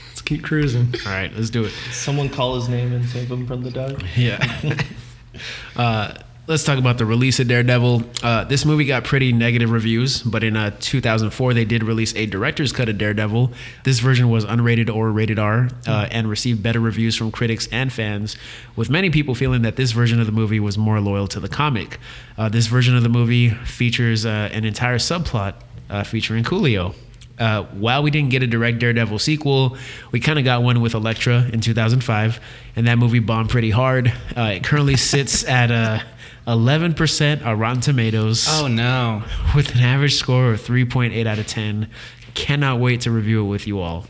Let's 0.09 0.21
keep 0.21 0.43
cruising. 0.43 0.93
All 1.05 1.11
right, 1.13 1.33
let's 1.33 1.49
do 1.49 1.63
it. 1.63 1.71
someone 1.91 2.27
call 2.27 2.55
his 2.55 2.67
name 2.67 2.91
and 2.91 3.07
save 3.07 3.31
him 3.31 3.47
from 3.47 3.63
the 3.63 3.71
dog. 3.71 4.03
Yeah. 4.17 4.75
uh, 5.77 6.15
let's 6.51 6.65
talk 6.65 6.77
about 6.77 6.97
the 6.97 7.05
release 7.05 7.39
of 7.39 7.47
Daredevil. 7.47 8.03
Uh, 8.21 8.43
this 8.43 8.65
movie 8.65 8.83
got 8.83 9.05
pretty 9.05 9.31
negative 9.31 9.71
reviews, 9.71 10.21
but 10.21 10.43
in 10.43 10.57
uh, 10.57 10.75
2004 10.81 11.53
they 11.53 11.63
did 11.63 11.81
release 11.81 12.13
a 12.13 12.25
director's 12.25 12.73
cut 12.73 12.89
of 12.89 12.97
Daredevil. 12.97 13.53
This 13.85 13.99
version 13.99 14.29
was 14.29 14.43
unrated 14.43 14.93
or 14.93 15.13
rated 15.13 15.39
R 15.39 15.69
uh, 15.87 16.09
and 16.11 16.29
received 16.29 16.61
better 16.61 16.81
reviews 16.81 17.15
from 17.15 17.31
critics 17.31 17.69
and 17.71 17.91
fans, 17.91 18.35
with 18.75 18.89
many 18.89 19.09
people 19.09 19.33
feeling 19.33 19.61
that 19.61 19.77
this 19.77 19.93
version 19.93 20.19
of 20.19 20.25
the 20.25 20.33
movie 20.33 20.59
was 20.59 20.77
more 20.77 20.99
loyal 20.99 21.25
to 21.29 21.39
the 21.39 21.47
comic. 21.47 21.99
Uh, 22.37 22.49
this 22.49 22.67
version 22.67 22.97
of 22.97 23.03
the 23.03 23.09
movie 23.09 23.51
features 23.51 24.25
uh, 24.25 24.49
an 24.51 24.65
entire 24.65 24.97
subplot 24.97 25.53
uh, 25.89 26.03
featuring 26.03 26.43
Coolio. 26.43 26.93
Uh, 27.39 27.63
while 27.71 28.03
we 28.03 28.11
didn't 28.11 28.29
get 28.29 28.43
a 28.43 28.47
direct 28.47 28.79
Daredevil 28.79 29.19
sequel, 29.19 29.77
we 30.11 30.19
kind 30.19 30.37
of 30.37 30.43
got 30.43 30.63
one 30.63 30.81
with 30.81 30.95
Elektra 30.95 31.45
in 31.53 31.61
2005, 31.61 32.41
and 32.75 32.87
that 32.87 32.97
movie 32.97 33.19
bombed 33.19 33.49
pretty 33.49 33.69
hard. 33.69 34.11
Uh, 34.35 34.51
it 34.55 34.65
currently 34.65 34.97
sits 34.97 35.45
at 35.45 35.71
uh, 35.71 35.99
11% 36.51 37.45
on 37.45 37.57
Rotten 37.59 37.81
Tomatoes 37.81 38.45
Oh 38.49 38.67
no. 38.67 39.23
with 39.55 39.73
an 39.75 39.81
average 39.81 40.15
score 40.15 40.51
of 40.53 40.61
3.8 40.61 41.25
out 41.25 41.39
of 41.39 41.47
10. 41.47 41.89
Cannot 42.33 42.79
wait 42.79 43.01
to 43.01 43.11
review 43.11 43.43
it 43.45 43.49
with 43.49 43.67
you 43.67 43.79
all. 43.79 44.05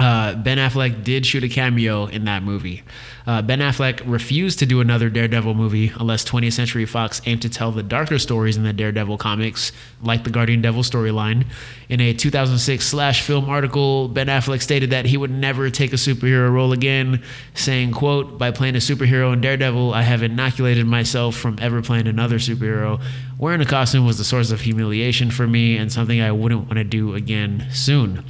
Uh, 0.00 0.34
ben 0.34 0.56
Affleck 0.56 1.04
did 1.04 1.26
shoot 1.26 1.44
a 1.44 1.48
cameo 1.48 2.06
in 2.06 2.24
that 2.24 2.42
movie. 2.42 2.82
Uh, 3.26 3.42
ben 3.42 3.58
Affleck 3.58 4.00
refused 4.06 4.58
to 4.60 4.66
do 4.66 4.80
another 4.80 5.10
Daredevil 5.10 5.52
movie 5.54 5.92
unless 6.00 6.24
20th 6.24 6.54
Century 6.54 6.86
Fox 6.86 7.20
aimed 7.26 7.42
to 7.42 7.50
tell 7.50 7.70
the 7.70 7.82
darker 7.82 8.18
stories 8.18 8.56
in 8.56 8.62
the 8.64 8.72
Daredevil 8.72 9.18
comics, 9.18 9.72
like 10.02 10.24
the 10.24 10.30
Guardian 10.30 10.62
Devil 10.62 10.82
storyline. 10.82 11.44
In 11.90 12.00
a 12.00 12.14
2006 12.14 12.86
Slash 12.86 13.20
film 13.20 13.50
article, 13.50 14.08
Ben 14.08 14.28
Affleck 14.28 14.62
stated 14.62 14.90
that 14.90 15.04
he 15.04 15.18
would 15.18 15.30
never 15.30 15.68
take 15.68 15.92
a 15.92 15.96
superhero 15.96 16.50
role 16.50 16.72
again, 16.72 17.22
saying, 17.52 17.92
"quote 17.92 18.38
By 18.38 18.50
playing 18.52 18.76
a 18.76 18.78
superhero 18.78 19.32
in 19.34 19.42
Daredevil, 19.42 19.92
I 19.92 20.02
have 20.02 20.22
inoculated 20.22 20.86
myself 20.86 21.36
from 21.36 21.58
ever 21.60 21.82
playing 21.82 22.08
another 22.08 22.38
superhero. 22.38 23.00
Wearing 23.36 23.60
a 23.60 23.66
costume 23.66 24.06
was 24.06 24.16
the 24.16 24.24
source 24.24 24.50
of 24.50 24.62
humiliation 24.62 25.30
for 25.30 25.46
me 25.46 25.76
and 25.76 25.92
something 25.92 26.20
I 26.20 26.32
wouldn't 26.32 26.62
want 26.62 26.76
to 26.76 26.84
do 26.84 27.14
again 27.14 27.66
soon." 27.70 28.24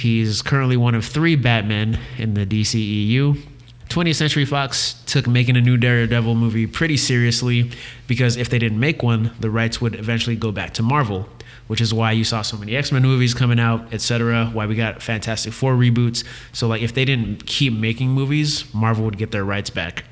He's 0.00 0.40
currently 0.40 0.78
one 0.78 0.94
of 0.94 1.04
three 1.04 1.36
Batmen 1.36 1.98
in 2.16 2.32
the 2.32 2.46
DCEU. 2.46 3.38
20th 3.90 4.14
Century 4.14 4.46
Fox 4.46 4.94
took 5.04 5.26
making 5.26 5.58
a 5.58 5.60
new 5.60 5.76
Daredevil 5.76 6.36
movie 6.36 6.66
pretty 6.66 6.96
seriously 6.96 7.70
because 8.06 8.38
if 8.38 8.48
they 8.48 8.58
didn't 8.58 8.80
make 8.80 9.02
one, 9.02 9.32
the 9.40 9.50
rights 9.50 9.78
would 9.82 9.94
eventually 9.94 10.36
go 10.36 10.52
back 10.52 10.72
to 10.74 10.82
Marvel, 10.82 11.28
which 11.66 11.82
is 11.82 11.92
why 11.92 12.12
you 12.12 12.24
saw 12.24 12.40
so 12.40 12.56
many 12.56 12.76
X-Men 12.76 13.02
movies 13.02 13.34
coming 13.34 13.60
out, 13.60 13.92
etc. 13.92 14.46
Why 14.46 14.64
we 14.64 14.74
got 14.74 15.02
Fantastic 15.02 15.52
Four 15.52 15.74
reboots. 15.74 16.24
So 16.54 16.66
like 16.66 16.80
if 16.80 16.94
they 16.94 17.04
didn't 17.04 17.44
keep 17.44 17.74
making 17.74 18.08
movies, 18.08 18.72
Marvel 18.72 19.04
would 19.04 19.18
get 19.18 19.32
their 19.32 19.44
rights 19.44 19.68
back. 19.68 20.04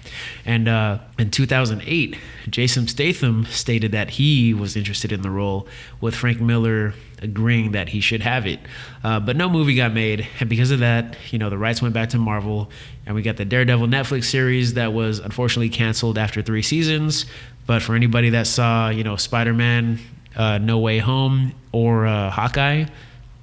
And 0.44 0.68
uh, 0.68 0.98
in 1.18 1.30
2008, 1.30 2.18
Jason 2.50 2.88
Statham 2.88 3.46
stated 3.46 3.92
that 3.92 4.10
he 4.10 4.52
was 4.52 4.76
interested 4.76 5.12
in 5.12 5.22
the 5.22 5.30
role, 5.30 5.66
with 5.98 6.14
Frank 6.14 6.42
Miller 6.42 6.92
agreeing 7.22 7.72
that 7.72 7.88
he 7.88 8.00
should 8.00 8.22
have 8.22 8.46
it. 8.46 8.60
Uh, 9.04 9.20
but 9.20 9.36
no 9.36 9.48
movie 9.48 9.74
got 9.74 9.92
made, 9.92 10.26
and 10.40 10.48
because 10.48 10.70
of 10.70 10.80
that, 10.80 11.16
you 11.30 11.38
know, 11.38 11.50
the 11.50 11.58
rights 11.58 11.80
went 11.82 11.94
back 11.94 12.10
to 12.10 12.18
Marvel, 12.18 12.70
and 13.06 13.14
we 13.14 13.22
got 13.22 13.36
the 13.36 13.44
Daredevil 13.44 13.86
Netflix 13.88 14.24
series 14.24 14.74
that 14.74 14.92
was 14.92 15.18
unfortunately 15.18 15.68
canceled 15.70 16.18
after 16.18 16.42
three 16.42 16.62
seasons. 16.62 17.26
But 17.66 17.82
for 17.82 17.94
anybody 17.94 18.30
that 18.30 18.46
saw, 18.46 18.88
you 18.88 19.04
know, 19.04 19.16
Spider-Man, 19.16 19.98
uh, 20.36 20.58
No 20.58 20.78
Way 20.78 20.98
Home, 20.98 21.52
or 21.72 22.06
uh, 22.06 22.30
Hawkeye, 22.30 22.86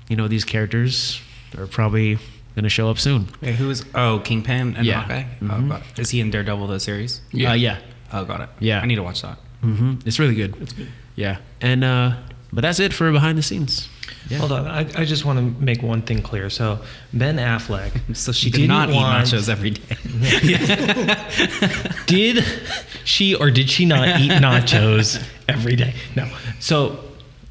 you 0.10 0.16
know, 0.16 0.28
these 0.28 0.44
characters 0.46 1.20
are 1.58 1.68
probably 1.68 2.18
gonna 2.56 2.70
show 2.70 2.90
up 2.90 2.98
soon. 2.98 3.28
Wait, 3.42 3.56
who 3.56 3.70
is? 3.70 3.84
Oh, 3.94 4.20
Kingpin 4.24 4.76
and 4.78 4.86
Yeah. 4.86 5.02
Hawkeye. 5.02 5.26
Oh, 5.44 5.62
got 5.68 5.82
it. 5.82 6.00
Is 6.00 6.10
he 6.10 6.22
in 6.22 6.32
Daredevil 6.32 6.68
the 6.68 6.80
series? 6.80 7.22
Yeah, 7.32 7.52
uh, 7.52 7.54
yeah, 7.56 7.80
Oh, 8.14 8.24
got 8.24 8.42
it. 8.42 8.50
Yeah. 8.60 8.80
I 8.80 8.86
need 8.86 8.96
to 8.96 9.04
watch 9.04 9.22
that. 9.24 9.38
hmm 9.62 9.96
it's 10.06 10.20
really 10.20 10.36
good. 10.36 10.56
It's 10.62 10.72
good. 10.74 10.88
Yeah, 11.16 11.38
and 11.62 11.84
uh, 11.84 12.14
but 12.56 12.62
that's 12.62 12.80
it 12.80 12.94
for 12.94 13.12
behind 13.12 13.38
the 13.38 13.44
scenes. 13.44 13.90
Yeah. 14.30 14.38
Hold 14.40 14.54
on, 14.54 14.66
I, 14.66 14.80
I 14.96 15.06
just 15.06 15.26
want 15.26 15.38
to 15.40 15.64
make 15.64 15.84
one 15.84 16.02
thing 16.02 16.22
clear. 16.24 16.50
So 16.50 16.80
Ben 17.14 17.36
Affleck, 17.38 17.92
So 18.16 18.32
she 18.32 18.50
did 18.50 18.68
not 18.68 18.90
want- 18.90 19.28
eat 19.28 19.34
nachos 19.34 19.50
every 19.50 19.72
day. 19.72 19.96
Did 22.08 22.44
she 23.04 23.36
or 23.36 23.52
did 23.52 23.70
she 23.70 23.86
not 23.86 24.20
eat 24.20 24.32
nachos 24.42 25.24
every 25.48 25.76
day? 25.76 25.94
No. 26.16 26.28
So 26.60 27.04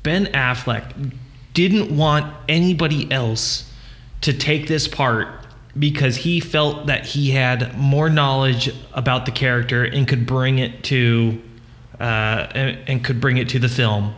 Ben 0.02 0.26
Affleck 0.26 1.12
didn't 1.52 1.96
want 1.96 2.32
anybody 2.48 3.10
else 3.12 3.70
to 4.22 4.32
take 4.32 4.66
this 4.66 4.88
part 4.88 5.28
because 5.78 6.16
he 6.16 6.40
felt 6.40 6.86
that 6.86 7.04
he 7.04 7.30
had 7.30 7.76
more 7.76 8.08
knowledge 8.08 8.74
about 8.92 9.26
the 9.26 9.32
character 9.32 9.84
and 9.84 10.06
could 10.08 10.24
bring 10.26 10.58
it 10.58 10.82
to 10.84 11.40
uh, 12.00 12.48
and, 12.54 12.78
and 12.88 13.04
could 13.04 13.20
bring 13.20 13.36
it 13.36 13.48
to 13.50 13.58
the 13.58 13.68
film. 13.68 14.14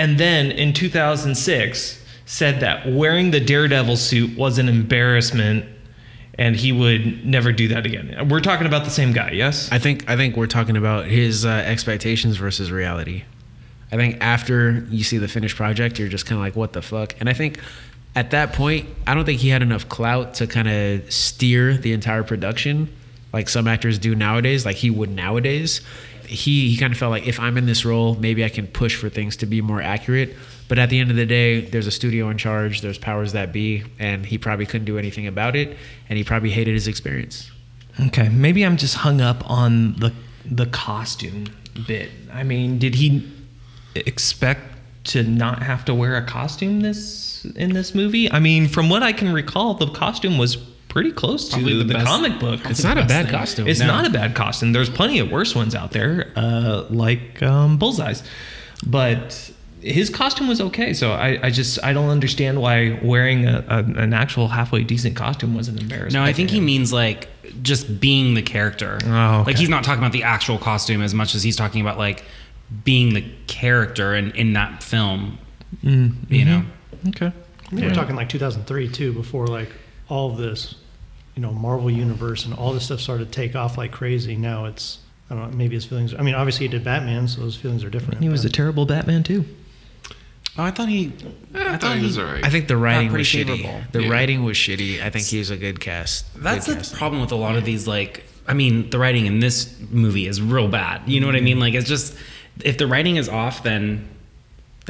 And 0.00 0.16
then 0.16 0.50
in 0.50 0.72
2006 0.72 2.02
said 2.24 2.60
that 2.60 2.90
wearing 2.90 3.32
the 3.32 3.40
Daredevil 3.40 3.98
suit 3.98 4.34
was 4.34 4.56
an 4.56 4.66
embarrassment 4.66 5.66
and 6.38 6.56
he 6.56 6.72
would 6.72 7.26
never 7.26 7.52
do 7.52 7.68
that 7.68 7.84
again. 7.84 8.30
We're 8.30 8.40
talking 8.40 8.66
about 8.66 8.84
the 8.84 8.90
same 8.90 9.12
guy, 9.12 9.32
yes? 9.32 9.70
I 9.70 9.78
think 9.78 10.08
I 10.08 10.16
think 10.16 10.38
we're 10.38 10.46
talking 10.46 10.78
about 10.78 11.04
his 11.04 11.44
uh, 11.44 11.50
expectations 11.50 12.38
versus 12.38 12.72
reality. 12.72 13.24
I 13.92 13.96
think 13.96 14.16
after 14.22 14.86
you 14.88 15.04
see 15.04 15.18
the 15.18 15.28
finished 15.28 15.56
project, 15.56 15.98
you're 15.98 16.08
just 16.08 16.24
kind 16.24 16.38
of 16.38 16.46
like, 16.46 16.56
what 16.56 16.72
the 16.72 16.80
fuck? 16.80 17.14
And 17.20 17.28
I 17.28 17.34
think 17.34 17.60
at 18.16 18.30
that 18.30 18.54
point, 18.54 18.88
I 19.06 19.12
don't 19.12 19.26
think 19.26 19.40
he 19.40 19.50
had 19.50 19.60
enough 19.60 19.86
clout 19.90 20.32
to 20.34 20.46
kind 20.46 20.68
of 20.68 21.12
steer 21.12 21.76
the 21.76 21.92
entire 21.92 22.22
production 22.22 22.88
like 23.32 23.48
some 23.48 23.68
actors 23.68 23.98
do 23.98 24.14
nowadays, 24.14 24.64
like 24.64 24.76
he 24.76 24.90
would 24.90 25.10
nowadays. 25.10 25.80
He 26.30 26.70
he 26.70 26.76
kind 26.76 26.92
of 26.92 26.98
felt 26.98 27.10
like 27.10 27.26
if 27.26 27.40
I'm 27.40 27.58
in 27.58 27.66
this 27.66 27.84
role, 27.84 28.14
maybe 28.14 28.44
I 28.44 28.48
can 28.48 28.66
push 28.66 28.96
for 28.96 29.08
things 29.08 29.36
to 29.38 29.46
be 29.46 29.60
more 29.60 29.82
accurate. 29.82 30.36
But 30.68 30.78
at 30.78 30.88
the 30.88 31.00
end 31.00 31.10
of 31.10 31.16
the 31.16 31.26
day, 31.26 31.62
there's 31.62 31.88
a 31.88 31.90
studio 31.90 32.28
in 32.30 32.38
charge, 32.38 32.80
there's 32.80 32.98
powers 32.98 33.32
that 33.32 33.52
be, 33.52 33.82
and 33.98 34.24
he 34.24 34.38
probably 34.38 34.66
couldn't 34.66 34.84
do 34.84 34.98
anything 34.98 35.26
about 35.26 35.56
it, 35.56 35.76
and 36.08 36.16
he 36.16 36.22
probably 36.22 36.50
hated 36.50 36.74
his 36.74 36.86
experience. 36.86 37.50
Okay, 38.06 38.28
maybe 38.28 38.64
I'm 38.64 38.76
just 38.76 38.96
hung 38.96 39.20
up 39.20 39.48
on 39.50 39.94
the 39.94 40.12
the 40.44 40.66
costume 40.66 41.46
bit. 41.86 42.10
I 42.32 42.44
mean, 42.44 42.78
did 42.78 42.94
he 42.94 43.28
expect 43.94 44.60
to 45.02 45.22
not 45.22 45.62
have 45.62 45.84
to 45.86 45.94
wear 45.94 46.16
a 46.16 46.24
costume 46.24 46.80
this 46.80 47.44
in 47.56 47.72
this 47.72 47.94
movie? 47.94 48.30
I 48.30 48.38
mean, 48.38 48.68
from 48.68 48.88
what 48.88 49.02
I 49.02 49.12
can 49.12 49.32
recall, 49.32 49.74
the 49.74 49.88
costume 49.88 50.38
was 50.38 50.56
pretty 50.90 51.10
close 51.12 51.48
to 51.48 51.60
the, 51.64 51.82
the 51.82 51.94
best- 51.94 52.04
comic 52.06 52.38
book. 52.38 52.60
It's 52.68 52.84
not 52.84 52.98
a 52.98 53.04
bad 53.06 53.26
thing. 53.26 53.34
costume. 53.34 53.66
It's 53.68 53.80
No. 53.80 53.86
not 53.86 54.06
a 54.06 54.10
bad 54.10 54.34
costume. 54.34 54.72
There's 54.72 54.90
plenty 54.90 55.18
of 55.20 55.30
worse 55.30 55.54
ones 55.54 55.74
out 55.74 55.92
there, 55.92 56.30
uh, 56.36 56.84
like 56.90 57.42
um, 57.42 57.78
Bullseye's, 57.78 58.22
but 58.86 59.50
his 59.80 60.10
costume 60.10 60.46
was 60.48 60.60
okay. 60.60 60.92
So 60.92 61.12
I, 61.12 61.38
I 61.46 61.50
just 61.50 61.82
I 61.82 61.94
don't 61.94 62.10
understand 62.10 62.60
why 62.60 62.98
wearing 63.02 63.46
a, 63.46 63.64
a, 63.66 63.78
an 63.78 64.12
actual 64.12 64.48
halfway 64.48 64.82
decent 64.84 65.16
costume 65.16 65.54
was 65.54 65.68
an 65.68 65.78
embarrassment. 65.78 66.12
No, 66.12 66.22
I 66.22 66.34
think 66.34 66.50
he 66.50 66.60
means 66.60 66.92
like 66.92 67.28
just 67.62 67.98
being 68.00 68.34
the 68.34 68.42
character. 68.42 68.98
Oh, 69.06 69.40
okay. 69.40 69.44
Like 69.52 69.56
he's 69.56 69.70
not 69.70 69.82
talking 69.84 70.00
about 70.02 70.12
the 70.12 70.24
actual 70.24 70.58
costume 70.58 71.00
as 71.00 71.14
much 71.14 71.34
as 71.34 71.42
he's 71.42 71.56
talking 71.56 71.80
about 71.80 71.96
like 71.96 72.24
being 72.84 73.14
the 73.14 73.24
character 73.46 74.14
in, 74.14 74.32
in 74.32 74.52
that 74.52 74.82
film. 74.82 75.38
Mm-hmm. 75.82 76.32
You 76.34 76.44
know? 76.44 76.62
okay. 77.08 77.26
I 77.28 77.70
think 77.70 77.82
We're 77.82 77.94
talking 77.94 78.16
like 78.16 78.28
2003 78.28 78.88
too, 78.90 79.12
before 79.12 79.46
like 79.46 79.70
all 80.10 80.30
of 80.30 80.36
this, 80.38 80.74
you 81.36 81.42
know, 81.42 81.52
Marvel 81.52 81.90
universe 81.90 82.44
and 82.44 82.54
all 82.54 82.72
this 82.72 82.84
stuff 82.84 83.00
started 83.00 83.26
to 83.26 83.30
take 83.30 83.54
off 83.56 83.78
like 83.78 83.92
crazy. 83.92 84.36
Now 84.36 84.64
it's 84.66 84.98
I 85.30 85.34
don't 85.36 85.50
know, 85.52 85.56
maybe 85.56 85.76
his 85.76 85.84
feelings. 85.84 86.12
I 86.14 86.22
mean, 86.22 86.34
obviously 86.34 86.66
he 86.66 86.70
did 86.70 86.82
Batman, 86.84 87.28
so 87.28 87.40
those 87.40 87.56
feelings 87.56 87.84
are 87.84 87.90
different. 87.90 88.20
He 88.22 88.28
was 88.28 88.44
a 88.44 88.50
terrible 88.50 88.84
Batman 88.86 89.22
too. 89.22 89.44
Oh, 90.58 90.64
I 90.64 90.72
thought 90.72 90.88
he. 90.88 91.12
I 91.54 91.76
thought 91.76 91.96
he 91.96 92.02
was 92.02 92.18
alright. 92.18 92.44
I 92.44 92.50
think 92.50 92.66
the 92.66 92.76
writing 92.76 93.12
was 93.12 93.30
pretty 93.32 93.44
shitty. 93.44 93.56
favorable. 93.62 93.80
The 93.92 94.02
Yeah. 94.02 94.08
writing 94.10 94.42
was 94.44 94.56
shitty. 94.56 95.00
I 95.00 95.08
think 95.10 95.26
he's 95.26 95.50
a 95.50 95.56
good 95.56 95.78
cast. 95.78 96.26
That's 96.42 96.66
good 96.66 96.72
the 96.74 96.78
casting. 96.80 96.98
problem 96.98 97.20
with 97.20 97.30
a 97.30 97.36
lot 97.36 97.54
of 97.56 97.64
these. 97.64 97.86
Like, 97.86 98.24
I 98.48 98.54
mean, 98.54 98.90
the 98.90 98.98
writing 98.98 99.26
in 99.26 99.38
this 99.38 99.72
movie 99.90 100.26
is 100.26 100.42
real 100.42 100.66
bad. 100.66 101.02
You 101.06 101.20
know 101.20 101.26
what 101.26 101.36
I 101.36 101.40
mean? 101.40 101.60
Like, 101.60 101.74
it's 101.74 101.88
just 101.88 102.16
if 102.64 102.76
the 102.78 102.88
writing 102.88 103.14
is 103.16 103.28
off, 103.28 103.62
then 103.62 104.08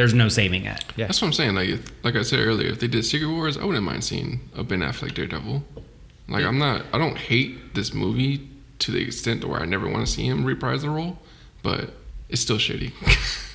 there's 0.00 0.14
no 0.14 0.30
saving 0.30 0.64
it. 0.64 0.82
Yeah. 0.96 1.08
That's 1.08 1.20
what 1.20 1.28
I'm 1.28 1.34
saying. 1.34 1.54
Like, 1.56 1.78
like 2.02 2.16
I 2.16 2.22
said 2.22 2.38
earlier, 2.38 2.70
if 2.70 2.80
they 2.80 2.86
did 2.86 3.04
Secret 3.04 3.28
Wars, 3.28 3.58
I 3.58 3.66
wouldn't 3.66 3.84
mind 3.84 4.02
seeing 4.02 4.40
a 4.56 4.64
Ben 4.64 4.80
Affleck 4.80 5.12
Daredevil. 5.12 5.62
Like, 6.26 6.42
I'm 6.42 6.58
not. 6.58 6.86
I 6.94 6.96
don't 6.96 7.18
hate 7.18 7.74
this 7.74 7.92
movie 7.92 8.48
to 8.78 8.92
the 8.92 9.02
extent 9.02 9.42
to 9.42 9.48
where 9.48 9.60
I 9.60 9.66
never 9.66 9.86
want 9.86 10.06
to 10.06 10.10
see 10.10 10.24
him 10.26 10.46
reprise 10.46 10.80
the 10.80 10.88
role, 10.88 11.18
but 11.62 11.90
it's 12.30 12.40
still 12.40 12.56
shitty. 12.56 12.94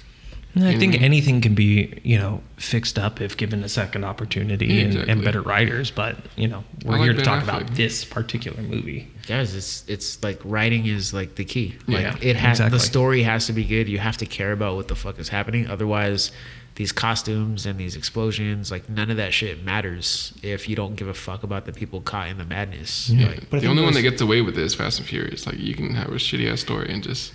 I 0.57 0.69
You 0.71 0.79
think 0.79 0.93
know? 0.93 1.05
anything 1.05 1.41
can 1.41 1.53
be, 1.55 1.99
you 2.03 2.17
know, 2.17 2.41
fixed 2.57 2.97
up 2.97 3.19
if 3.19 3.35
given 3.35 3.63
a 3.63 3.69
second 3.69 4.05
opportunity 4.05 4.67
Yeah, 4.67 4.85
and, 4.85 4.95
and 5.09 5.23
better 5.23 5.41
writers. 5.41 5.91
But 5.91 6.17
you 6.37 6.47
know, 6.47 6.63
we're 6.85 6.93
like 6.93 7.01
here 7.03 7.11
to 7.13 7.17
Ben 7.17 7.25
talk 7.25 7.43
Affleck. 7.43 7.61
about 7.61 7.75
this 7.75 8.05
particular 8.05 8.61
movie. 8.61 9.07
guys 9.27 9.53
it's 9.55 9.83
it's 9.89 10.23
like 10.23 10.39
writing 10.45 10.85
is 10.85 11.13
like 11.13 11.35
the 11.35 11.43
key 11.45 11.75
like 11.87 12.01
Yeah, 12.01 12.15
it 12.21 12.35
has 12.37 12.59
exactly. 12.59 12.77
the 12.77 12.83
story 12.83 13.23
has 13.23 13.47
to 13.47 13.53
be 13.53 13.63
good 13.65 13.89
you 13.89 13.97
have 13.99 14.17
to 14.17 14.25
care 14.25 14.51
about 14.51 14.75
what 14.75 14.87
the 14.87 14.95
fuck 14.95 15.17
is 15.19 15.29
happening 15.29 15.67
otherwise 15.67 16.31
these 16.75 16.91
costumes 16.91 17.65
and 17.65 17.79
these 17.79 17.95
explosions 17.95 18.69
like 18.69 18.87
none 18.89 19.09
of 19.09 19.17
that 19.17 19.33
shit 19.33 19.63
matters 19.63 20.33
if 20.43 20.69
you 20.69 20.75
don't 20.75 20.95
give 20.95 21.07
a 21.07 21.13
fuck 21.13 21.41
about 21.43 21.65
the 21.65 21.73
people 21.73 22.01
caught 22.01 22.27
in 22.29 22.37
the 22.37 22.45
madness 22.45 23.09
Yeah. 23.09 23.27
like 23.29 23.39
But 23.49 23.57
the 23.57 23.59
think 23.61 23.71
only 23.71 23.83
one 23.83 23.93
that 23.95 24.03
gets 24.03 24.21
away 24.21 24.41
with 24.41 24.57
it 24.59 24.63
is 24.63 24.75
Fast 24.75 24.99
and 24.99 25.07
Furious. 25.07 25.45
Like, 25.47 25.57
you 25.59 25.73
can 25.73 25.95
have 25.95 26.09
a 26.09 26.15
shitty 26.15 26.51
ass 26.51 26.61
story 26.61 26.89
and 26.93 27.01
just 27.01 27.33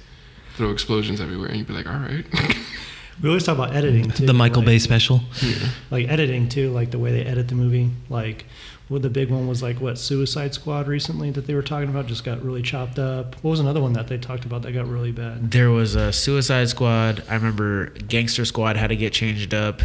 throw 0.57 0.71
explosions 0.71 1.21
everywhere, 1.21 1.49
and 1.49 1.57
you'd 1.59 1.67
be 1.67 1.73
like, 1.73 1.89
all 1.89 1.99
right. 1.99 2.25
We 3.23 3.29
always 3.29 3.45
talk 3.45 3.57
about 3.57 3.75
editing 3.75 4.11
too. 4.11 4.27
The 4.27 4.33
Michael 4.33 4.59
like, 4.63 4.67
Bay 4.67 4.79
special. 4.79 5.21
like 5.91 6.09
editing 6.09 6.49
too, 6.49 6.71
like 6.71 6.91
the 6.91 6.99
way 6.99 7.13
they 7.13 7.23
edit 7.25 7.49
the 7.49 7.55
movie. 7.55 7.91
Like, 8.09 8.47
what 8.89 9.03
the 9.03 9.11
big 9.11 9.31
one 9.31 9.47
was 9.47 9.63
like 9.63 9.81
what 9.81 9.99
Suicide 9.99 10.53
Squad 10.55 10.89
recently 10.89 11.31
that 11.33 11.47
they 11.47 11.55
were 11.55 11.63
talking 11.63 11.89
about 11.91 12.07
just 12.07 12.25
got 12.25 12.43
really 12.43 12.63
chopped 12.63 12.99
up. 12.99 13.35
What 13.43 13.51
was 13.53 13.61
another 13.61 13.81
one 13.81 13.93
that 13.93 14.09
they 14.09 14.19
talked 14.19 14.45
about 14.45 14.63
that 14.63 14.73
got 14.73 14.89
really 14.89 15.13
bad? 15.13 15.51
there 15.51 15.71
was 15.71 15.95
a 15.95 16.13
suicide 16.13 16.69
squad 16.69 17.23
i 17.29 17.35
remember 17.35 17.87
gangster 18.09 18.45
squad 18.45 18.77
had 18.77 18.89
to 18.89 18.97
get 18.97 19.13
changed 19.13 19.55
up 19.55 19.83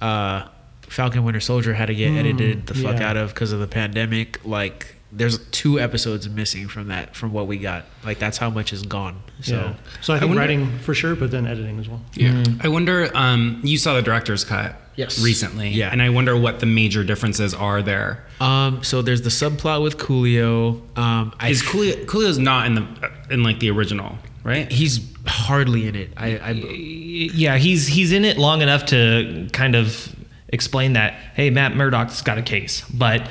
uh 0.00 0.46
falcon 0.82 1.24
winter 1.24 1.40
soldier 1.40 1.74
had 1.74 1.86
to 1.86 1.94
get 1.94 2.10
Mm, 2.12 2.18
edited 2.18 2.66
the 2.66 2.74
fuck 2.74 2.98
yeah. 3.00 3.10
out 3.10 3.16
of 3.16 3.32
because 3.34 3.52
of 3.52 3.60
the 3.60 3.66
pandemic 3.68 4.44
like 4.44 4.94
there's 5.18 5.38
two 5.50 5.78
episodes 5.80 6.28
missing 6.28 6.68
from 6.68 6.88
that 6.88 7.14
from 7.14 7.32
what 7.32 7.46
we 7.46 7.58
got 7.58 7.84
like 8.04 8.18
that's 8.18 8.38
how 8.38 8.48
much 8.50 8.72
is 8.72 8.82
gone 8.82 9.20
so 9.40 9.54
yeah. 9.54 9.74
So 10.00 10.14
I 10.14 10.18
think 10.18 10.30
wonder- 10.30 10.40
writing 10.40 10.78
for 10.80 10.94
sure, 10.94 11.14
but 11.14 11.30
then 11.30 11.46
editing 11.46 11.78
as 11.78 11.88
well. 11.88 12.00
yeah. 12.14 12.42
I 12.60 12.68
wonder. 12.68 13.08
Um, 13.14 13.60
you 13.62 13.78
saw 13.78 13.94
the 13.94 14.02
director's 14.02 14.44
cut. 14.44 14.74
Yes. 14.96 15.22
Recently. 15.22 15.68
Yeah. 15.68 15.90
And 15.92 16.02
I 16.02 16.10
wonder 16.10 16.36
what 16.36 16.58
the 16.58 16.66
major 16.66 17.04
differences 17.04 17.54
are 17.54 17.80
there. 17.82 18.24
Um, 18.40 18.82
so 18.82 19.00
there's 19.00 19.22
the 19.22 19.28
subplot 19.30 19.80
with 19.84 19.96
Coolio. 19.96 20.80
Um, 20.98 21.32
I 21.38 21.50
Is 21.50 21.62
Coolio, 21.62 22.04
Coolio's 22.06 22.36
not 22.38 22.66
in 22.66 22.74
the 22.74 23.10
in 23.30 23.44
like 23.44 23.60
the 23.60 23.70
original, 23.70 24.18
right? 24.42 24.68
he's 24.72 24.98
hardly 25.24 25.86
in 25.86 25.94
it. 25.94 26.10
I, 26.16 26.38
I 26.38 26.50
Yeah, 26.50 27.58
he's 27.58 27.86
he's 27.86 28.10
in 28.10 28.24
it 28.24 28.38
long 28.38 28.60
enough 28.60 28.86
to 28.86 29.48
kind 29.52 29.76
of 29.76 30.14
explain 30.48 30.94
that. 30.94 31.12
Hey, 31.34 31.50
Matt 31.50 31.76
Murdock's 31.76 32.22
got 32.22 32.38
a 32.38 32.42
case, 32.42 32.82
but 32.92 33.28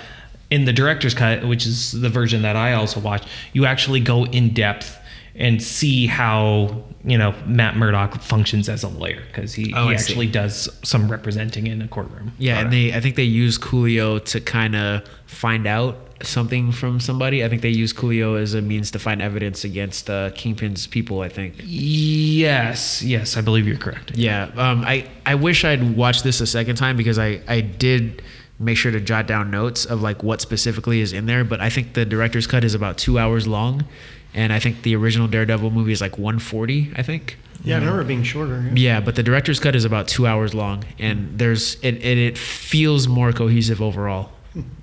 in 0.50 0.66
the 0.66 0.74
director's 0.74 1.14
cut, 1.14 1.46
which 1.48 1.66
is 1.66 1.92
the 1.92 2.10
version 2.10 2.42
that 2.44 2.56
I 2.56 2.74
also 2.74 3.00
watched, 3.00 3.28
you 3.54 3.66
actually 3.66 4.00
go 4.00 4.26
in 4.26 4.54
depth 4.54 4.98
and 5.36 5.62
see 5.62 6.08
how 6.08 6.84
you 7.06 7.16
know 7.18 7.34
Matt 7.46 7.76
Murdock 7.78 8.22
functions 8.22 8.68
as 8.70 8.84
a 8.84 8.88
lawyer 8.88 9.22
because 9.28 9.54
he, 9.54 9.72
Oh, 9.76 9.90
he 9.90 9.98
see. 9.98 10.04
actually 10.12 10.28
does 10.28 10.68
some 10.84 11.12
representing 11.12 11.68
in 11.68 11.82
a 11.82 11.88
courtroom. 11.88 12.32
yeah, 12.40 12.60
and 12.60 12.74
they 12.74 12.94
I 12.94 13.02
think 13.02 13.16
they 13.16 13.24
use 13.24 13.58
Coolio 13.60 14.24
to 14.26 14.42
kind 14.42 14.76
of 14.76 15.08
find 15.28 15.68
out 15.68 15.96
something 16.24 16.72
from 16.72 17.00
somebody. 17.00 17.46
I 17.46 17.50
think 17.50 17.62
they 17.62 17.70
use 17.70 17.94
Coolio 17.94 18.42
as 18.42 18.56
a 18.56 18.62
means 18.64 18.90
to 18.92 19.00
find 19.00 19.22
evidence 19.22 19.64
against 19.64 20.10
uh, 20.10 20.32
Kingpin's 20.32 20.88
people. 20.88 21.22
I 21.22 21.30
think. 21.30 21.54
yes, 21.64 23.04
yes, 23.04 23.38
I 23.38 23.42
believe 23.42 23.68
you're 23.68 23.78
correct. 23.78 24.18
Yeah. 24.18 24.50
Um, 24.56 24.84
I 24.86 25.08
I 25.26 25.36
wish 25.36 25.64
I'd 25.66 25.96
watched 25.96 26.24
this 26.24 26.42
a 26.42 26.48
second 26.48 26.76
time 26.78 26.98
because 26.98 27.20
I 27.20 27.42
I 27.48 27.62
did 27.62 28.22
make 28.60 28.78
sure 28.78 28.92
to 28.92 29.00
jot 29.00 29.28
down 29.28 29.52
notes 29.52 29.86
of 29.86 30.02
like 30.02 30.24
what 30.24 30.42
specifically 30.42 31.02
is 31.02 31.14
in 31.14 31.26
there. 31.26 31.44
But 31.44 31.62
I 31.62 31.70
think 31.70 31.94
the 31.94 32.06
director's 32.06 32.48
cut 32.48 32.64
is 32.64 32.74
about 32.74 32.98
two 32.98 33.20
hours 33.20 33.48
long, 33.48 33.86
and 34.34 34.52
I 34.52 34.60
think 34.60 34.82
the 34.84 34.96
original 34.96 35.28
Daredevil 35.28 35.72
movie 35.72 35.92
is 35.92 36.02
like 36.02 36.18
140. 36.18 36.94
I 36.96 37.04
think. 37.04 37.38
Yeah, 37.64 37.76
I 37.76 37.80
remember 37.80 38.02
it 38.02 38.08
being 38.08 38.24
shorter. 38.24 38.70
Yeah, 38.74 39.00
but 39.00 39.16
the 39.16 39.24
director's 39.24 39.60
cut 39.60 39.76
is 39.76 39.84
about 39.84 40.08
two 40.08 40.28
hours 40.28 40.54
long, 40.54 40.84
and 41.00 41.38
there's 41.38 41.76
it 41.84 41.96
it, 41.96 42.18
it 42.18 42.38
feels 42.38 43.08
more 43.08 43.32
cohesive 43.34 43.82
overall. 43.82 44.32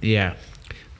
Yeah, 0.00 0.34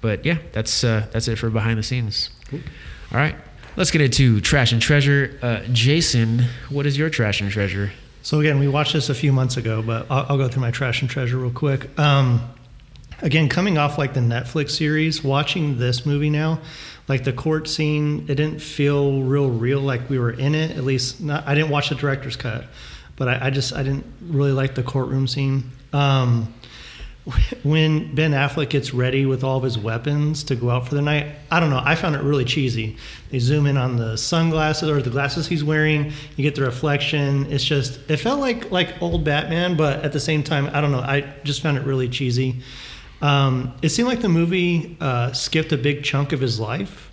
but 0.00 0.24
yeah, 0.24 0.38
that's 0.52 0.84
uh, 0.84 1.06
that's 1.12 1.28
it 1.28 1.36
for 1.36 1.50
behind 1.50 1.78
the 1.78 1.82
scenes. 1.82 2.30
All 2.52 3.18
right, 3.18 3.34
let's 3.76 3.90
get 3.90 4.00
into 4.00 4.40
trash 4.40 4.72
and 4.72 4.80
treasure. 4.80 5.38
Uh, 5.42 5.60
Jason, 5.72 6.44
what 6.70 6.86
is 6.86 6.96
your 6.96 7.10
trash 7.10 7.40
and 7.40 7.50
treasure? 7.50 7.92
So 8.22 8.40
again, 8.40 8.58
we 8.58 8.68
watched 8.68 8.94
this 8.94 9.10
a 9.10 9.14
few 9.14 9.32
months 9.32 9.58
ago, 9.58 9.82
but 9.82 10.06
I'll, 10.10 10.26
I'll 10.30 10.38
go 10.38 10.48
through 10.48 10.62
my 10.62 10.70
trash 10.70 11.02
and 11.02 11.10
treasure 11.10 11.36
real 11.36 11.50
quick. 11.50 11.96
Um, 11.98 12.53
again, 13.24 13.48
coming 13.48 13.78
off 13.78 13.98
like 13.98 14.14
the 14.14 14.20
Netflix 14.20 14.70
series, 14.70 15.24
watching 15.24 15.78
this 15.78 16.06
movie 16.06 16.30
now, 16.30 16.60
like 17.08 17.24
the 17.24 17.32
court 17.32 17.66
scene, 17.66 18.26
it 18.28 18.36
didn't 18.36 18.60
feel 18.60 19.22
real 19.22 19.50
real, 19.50 19.80
like 19.80 20.08
we 20.08 20.18
were 20.18 20.30
in 20.30 20.54
it. 20.54 20.76
At 20.76 20.84
least, 20.84 21.20
not. 21.20 21.46
I 21.48 21.54
didn't 21.54 21.70
watch 21.70 21.88
the 21.88 21.96
director's 21.96 22.36
cut, 22.36 22.66
but 23.16 23.28
I, 23.28 23.46
I 23.46 23.50
just 23.50 23.72
I 23.72 23.82
didn't 23.82 24.06
really 24.22 24.52
like 24.52 24.74
the 24.74 24.82
courtroom 24.82 25.26
scene. 25.26 25.70
Um, 25.92 26.54
when 27.62 28.14
Ben 28.14 28.32
Affleck 28.32 28.68
gets 28.68 28.92
ready 28.92 29.24
with 29.24 29.42
all 29.42 29.56
of 29.56 29.62
his 29.62 29.78
weapons 29.78 30.44
to 30.44 30.54
go 30.54 30.68
out 30.68 30.86
for 30.86 30.94
the 30.94 31.00
night, 31.00 31.34
I 31.50 31.58
don't 31.58 31.70
know. 31.70 31.80
I 31.82 31.94
found 31.94 32.16
it 32.16 32.22
really 32.22 32.44
cheesy. 32.44 32.98
They 33.30 33.38
zoom 33.38 33.66
in 33.66 33.78
on 33.78 33.96
the 33.96 34.16
sunglasses 34.16 34.90
or 34.90 35.00
the 35.00 35.08
glasses 35.08 35.46
he's 35.46 35.64
wearing. 35.64 36.12
You 36.36 36.42
get 36.42 36.54
the 36.54 36.62
reflection. 36.62 37.50
It's 37.50 37.64
just 37.64 37.98
it 38.10 38.18
felt 38.18 38.40
like 38.40 38.70
like 38.70 39.00
old 39.00 39.24
Batman, 39.24 39.76
but 39.76 40.04
at 40.04 40.12
the 40.12 40.20
same 40.20 40.42
time, 40.42 40.68
I 40.74 40.82
don't 40.82 40.92
know. 40.92 41.00
I 41.00 41.22
just 41.44 41.62
found 41.62 41.78
it 41.78 41.84
really 41.84 42.08
cheesy. 42.08 42.60
Um, 43.24 43.72
it 43.80 43.88
seemed 43.88 44.06
like 44.06 44.20
the 44.20 44.28
movie 44.28 44.98
uh, 45.00 45.32
skipped 45.32 45.72
a 45.72 45.78
big 45.78 46.04
chunk 46.04 46.32
of 46.32 46.40
his 46.40 46.60
life. 46.60 47.10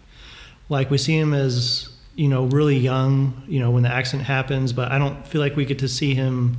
Like 0.68 0.92
we 0.92 0.98
see 0.98 1.18
him 1.18 1.34
as 1.34 1.88
you 2.16 2.28
know 2.28 2.46
really 2.48 2.76
young, 2.76 3.42
you 3.48 3.62
know 3.62 3.72
when 3.72 3.84
the 3.84 3.90
accident 3.90 4.28
happens, 4.28 4.74
but 4.74 4.92
I 4.92 5.00
don't 5.00 5.26
feel 5.26 5.40
like 5.40 5.56
we 5.56 5.64
get 5.64 5.80
to 5.80 5.88
see 5.88 6.14
him. 6.14 6.58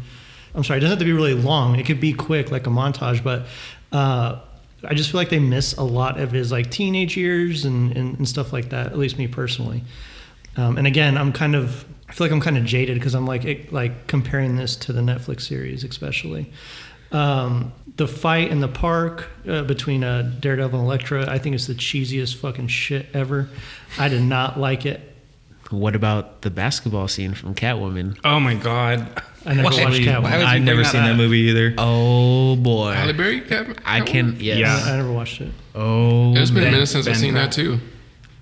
I'm 0.54 0.64
sorry, 0.64 0.78
it 0.78 0.80
doesn't 0.80 0.96
have 0.96 0.98
to 1.00 1.04
be 1.04 1.12
really 1.12 1.34
long. 1.34 1.78
It 1.78 1.84
could 1.84 2.00
be 2.00 2.14
quick, 2.14 2.50
like 2.50 2.66
a 2.66 2.70
montage, 2.70 3.22
but 3.22 3.44
uh, 3.92 4.40
I 4.84 4.94
just 4.94 5.10
feel 5.10 5.20
like 5.20 5.28
they 5.28 5.38
miss 5.38 5.74
a 5.74 5.82
lot 5.82 6.18
of 6.18 6.32
his 6.32 6.50
like 6.50 6.70
teenage 6.70 7.14
years 7.18 7.66
and, 7.66 7.94
and, 7.94 8.16
and 8.16 8.26
stuff 8.26 8.54
like 8.54 8.70
that. 8.70 8.86
At 8.86 8.98
least 8.98 9.18
me 9.18 9.28
personally. 9.28 9.84
Um, 10.56 10.78
and 10.78 10.86
again, 10.86 11.18
I'm 11.18 11.30
kind 11.30 11.54
of 11.54 11.84
I 12.08 12.14
feel 12.14 12.26
like 12.26 12.32
I'm 12.32 12.40
kind 12.40 12.56
of 12.56 12.64
jaded 12.64 12.94
because 12.98 13.14
I'm 13.14 13.26
like 13.26 13.44
it, 13.44 13.70
like 13.70 14.06
comparing 14.06 14.56
this 14.56 14.76
to 14.76 14.94
the 14.94 15.02
Netflix 15.02 15.42
series, 15.42 15.84
especially. 15.84 16.50
Um, 17.12 17.72
the 17.96 18.08
fight 18.08 18.50
in 18.50 18.60
the 18.60 18.68
park 18.68 19.28
uh, 19.48 19.62
between 19.62 20.02
uh, 20.04 20.32
Daredevil 20.40 20.78
and 20.78 20.86
Elektra, 20.86 21.30
I 21.30 21.38
think 21.38 21.54
it's 21.54 21.66
the 21.66 21.74
cheesiest 21.74 22.36
fucking 22.36 22.68
shit 22.68 23.06
ever. 23.14 23.48
I 23.98 24.08
did 24.08 24.22
not 24.22 24.58
like 24.58 24.86
it. 24.86 25.00
What 25.70 25.94
about 25.94 26.42
the 26.42 26.50
basketball 26.50 27.08
scene 27.08 27.32
from 27.34 27.54
Catwoman? 27.54 28.18
Oh 28.24 28.38
my 28.40 28.54
god. 28.54 29.22
I 29.44 29.54
never 29.54 29.68
Why- 29.70 29.84
watched 29.84 30.00
Catwoman. 30.00 30.22
why 30.22 30.30
would 30.36 30.40
you 30.40 30.46
I've 30.46 30.62
never 30.62 30.80
bring 30.82 30.88
seen 30.90 31.02
that 31.02 31.10
up? 31.12 31.16
movie 31.16 31.38
either. 31.38 31.74
Oh 31.78 32.56
boy, 32.56 32.92
Halle 32.92 33.12
Berry, 33.14 33.40
Cat- 33.40 33.78
I 33.84 34.00
can. 34.02 34.32
Catwoman? 34.34 34.42
Yes. 34.42 34.58
Yeah. 34.58 34.92
I 34.92 34.96
never 34.96 35.12
watched 35.12 35.40
it. 35.40 35.50
Oh, 35.74 36.34
It's 36.36 36.50
been 36.50 36.64
a 36.68 36.70
minute 36.70 36.86
since 36.86 37.06
I've 37.06 37.14
Ben 37.14 37.20
seen 37.20 37.34
that 37.34 37.52
too. 37.52 37.78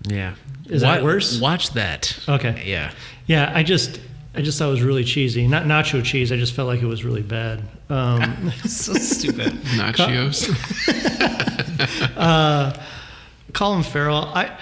yeah. 0.09 0.35
Is 0.67 0.83
that 0.83 1.03
worse? 1.03 1.41
Watch 1.41 1.71
that. 1.71 2.19
Okay. 2.29 2.63
Yeah. 2.67 2.93
Yeah, 3.27 3.51
I 3.55 3.63
just 3.65 4.01
I 4.35 4.43
just 4.43 4.59
thought 4.59 4.69
it 4.69 4.73
was 4.73 4.83
really 4.83 5.05
cheesy. 5.05 5.47
Not 5.49 5.65
nacho 5.65 6.05
cheese. 6.05 6.31
I 6.33 6.37
just 6.37 6.53
felt 6.55 6.69
like 6.69 6.81
it 6.83 6.87
was 6.87 7.05
really 7.05 7.23
bad. 7.23 7.63
Um, 7.91 8.51
so 8.65 8.95
stupid. 8.95 9.53
Nachos. 9.77 10.49
Colin 13.53 13.83
Farrell, 13.83 14.31
I 14.33 14.57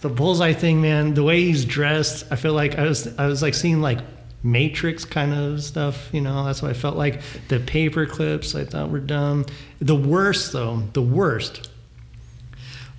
the 0.00 0.08
bullseye 0.08 0.52
thing, 0.52 0.80
man. 0.80 1.14
The 1.14 1.24
way 1.24 1.40
he's 1.40 1.64
dressed, 1.64 2.26
I 2.30 2.36
feel 2.36 2.52
like 2.52 2.78
I 2.78 2.84
was 2.84 3.18
I 3.18 3.26
was 3.26 3.42
like 3.42 3.54
seeing 3.54 3.80
like 3.80 3.98
Matrix 4.42 5.04
kind 5.04 5.34
of 5.34 5.64
stuff. 5.64 6.10
You 6.12 6.20
know, 6.20 6.44
that's 6.44 6.62
what 6.62 6.70
I 6.70 6.74
felt 6.74 6.96
like. 6.96 7.20
The 7.48 7.58
paper 7.58 8.06
clips 8.06 8.54
I 8.54 8.64
thought 8.64 8.90
were 8.90 9.00
dumb. 9.00 9.46
The 9.80 9.96
worst 9.96 10.52
though, 10.52 10.82
the 10.92 11.02
worst 11.02 11.70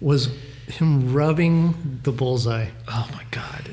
was 0.02 0.30
him 0.68 1.14
rubbing 1.14 2.02
the 2.04 2.12
bullseye. 2.12 2.68
Oh 2.88 3.10
my 3.14 3.24
god. 3.32 3.70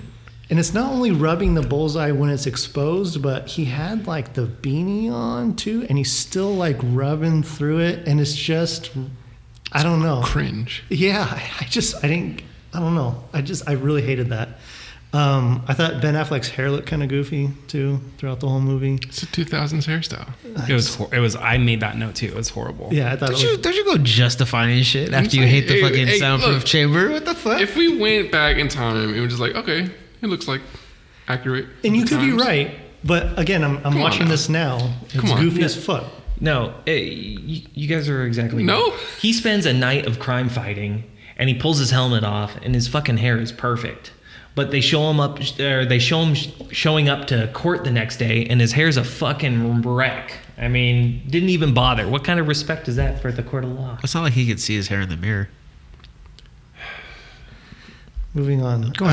And 0.52 0.58
it's 0.58 0.74
not 0.74 0.92
only 0.92 1.12
rubbing 1.12 1.54
the 1.54 1.62
bullseye 1.62 2.10
when 2.10 2.28
it's 2.28 2.44
exposed, 2.46 3.22
but 3.22 3.46
he 3.48 3.64
had 3.64 4.06
like 4.06 4.34
the 4.34 4.42
beanie 4.46 5.10
on 5.10 5.56
too, 5.56 5.86
and 5.88 5.96
he's 5.96 6.12
still 6.12 6.54
like 6.54 6.76
rubbing 6.82 7.42
through 7.42 7.78
it, 7.80 8.06
and 8.06 8.20
it's 8.20 8.34
just, 8.34 8.90
I 9.72 9.82
don't 9.82 10.02
know. 10.02 10.20
Cringe. 10.22 10.84
Yeah, 10.90 11.26
I, 11.26 11.42
I 11.60 11.64
just, 11.64 12.04
I 12.04 12.08
didn't, 12.08 12.42
I 12.74 12.80
don't 12.80 12.94
know. 12.94 13.24
I 13.32 13.40
just, 13.40 13.66
I 13.66 13.72
really 13.72 14.02
hated 14.02 14.28
that. 14.28 14.50
Um, 15.14 15.64
I 15.66 15.72
thought 15.72 16.02
Ben 16.02 16.12
Affleck's 16.12 16.50
hair 16.50 16.70
looked 16.70 16.86
kind 16.86 17.02
of 17.02 17.08
goofy 17.08 17.48
too 17.66 18.00
throughout 18.18 18.40
the 18.40 18.48
whole 18.48 18.60
movie. 18.60 18.96
It's 19.04 19.22
a 19.22 19.26
2000s 19.26 19.86
hairstyle. 19.86 20.28
It 20.68 20.74
was. 20.74 20.94
hor- 20.96 21.14
It 21.14 21.20
was. 21.20 21.34
I 21.34 21.56
made 21.56 21.80
that 21.80 21.96
note 21.96 22.14
too. 22.16 22.26
It 22.26 22.34
was 22.34 22.50
horrible. 22.50 22.90
Yeah, 22.92 23.10
I 23.10 23.16
thought 23.16 23.30
Don't 23.30 23.38
it 23.38 23.42
you 23.42 23.48
was, 23.52 23.58
don't 23.60 23.74
you 23.74 23.84
go 23.86 23.96
justifying 23.96 24.82
shit 24.82 25.14
after 25.14 25.34
you 25.36 25.46
hate 25.46 25.66
the 25.66 25.74
hey, 25.76 25.80
fucking 25.82 26.06
hey, 26.08 26.18
soundproof 26.18 26.54
look. 26.56 26.64
chamber? 26.66 27.10
What 27.10 27.24
the 27.24 27.34
fuck? 27.34 27.58
If 27.62 27.74
we 27.74 27.98
went 27.98 28.30
back 28.30 28.58
in 28.58 28.68
time, 28.68 29.14
it 29.14 29.20
was 29.20 29.30
just 29.30 29.40
like, 29.40 29.54
okay, 29.54 29.90
it 30.22 30.26
looks 30.28 30.48
like 30.48 30.60
accurate. 31.28 31.66
and 31.84 31.96
you 31.96 32.02
at 32.02 32.08
the 32.08 32.16
could 32.16 32.24
be 32.24 32.32
right, 32.32 32.72
but 33.04 33.38
again, 33.38 33.62
I'm, 33.64 33.76
I'm 33.78 33.82
Come 33.82 33.94
on 33.96 34.00
watching 34.00 34.24
now. 34.24 34.30
this 34.30 34.48
now. 34.48 34.94
It's 35.04 35.14
Come 35.14 35.30
on. 35.32 35.40
goofy 35.40 35.62
as 35.64 35.76
fuck. 35.82 36.04
No, 36.40 36.74
eh, 36.86 36.92
you, 36.94 37.66
you 37.74 37.88
guys 37.88 38.08
are 38.08 38.24
exactly 38.24 38.62
No? 38.64 38.90
right. 38.90 39.00
He 39.20 39.32
spends 39.32 39.64
a 39.66 39.72
night 39.72 40.06
of 40.06 40.18
crime 40.18 40.48
fighting, 40.48 41.04
and 41.36 41.48
he 41.48 41.54
pulls 41.54 41.78
his 41.78 41.90
helmet 41.90 42.24
off, 42.24 42.56
and 42.62 42.74
his 42.74 42.88
fucking 42.88 43.18
hair 43.18 43.38
is 43.38 43.52
perfect. 43.52 44.12
But 44.54 44.70
they 44.70 44.80
show 44.80 45.08
him 45.10 45.18
up, 45.20 45.38
or 45.60 45.84
they 45.86 45.98
show 45.98 46.20
him 46.22 46.34
sh- 46.34 46.48
showing 46.72 47.08
up 47.08 47.26
to 47.28 47.48
court 47.54 47.84
the 47.84 47.90
next 47.90 48.16
day, 48.18 48.44
and 48.46 48.60
his 48.60 48.72
hair's 48.72 48.96
a 48.96 49.04
fucking 49.04 49.82
wreck. 49.82 50.36
I 50.58 50.68
mean, 50.68 51.22
didn't 51.28 51.48
even 51.48 51.72
bother. 51.72 52.06
What 52.08 52.22
kind 52.24 52.38
of 52.38 52.48
respect 52.48 52.86
is 52.88 52.96
that 52.96 53.22
for 53.22 53.32
the 53.32 53.42
court 53.42 53.64
of 53.64 53.70
law? 53.70 53.98
it's 54.02 54.14
not 54.14 54.22
like 54.22 54.34
he 54.34 54.46
could 54.46 54.60
see 54.60 54.74
his 54.76 54.88
hair 54.88 55.00
in 55.00 55.08
the 55.08 55.16
mirror. 55.16 55.48
Moving 58.34 58.62
on. 58.62 58.90
Go 58.92 59.04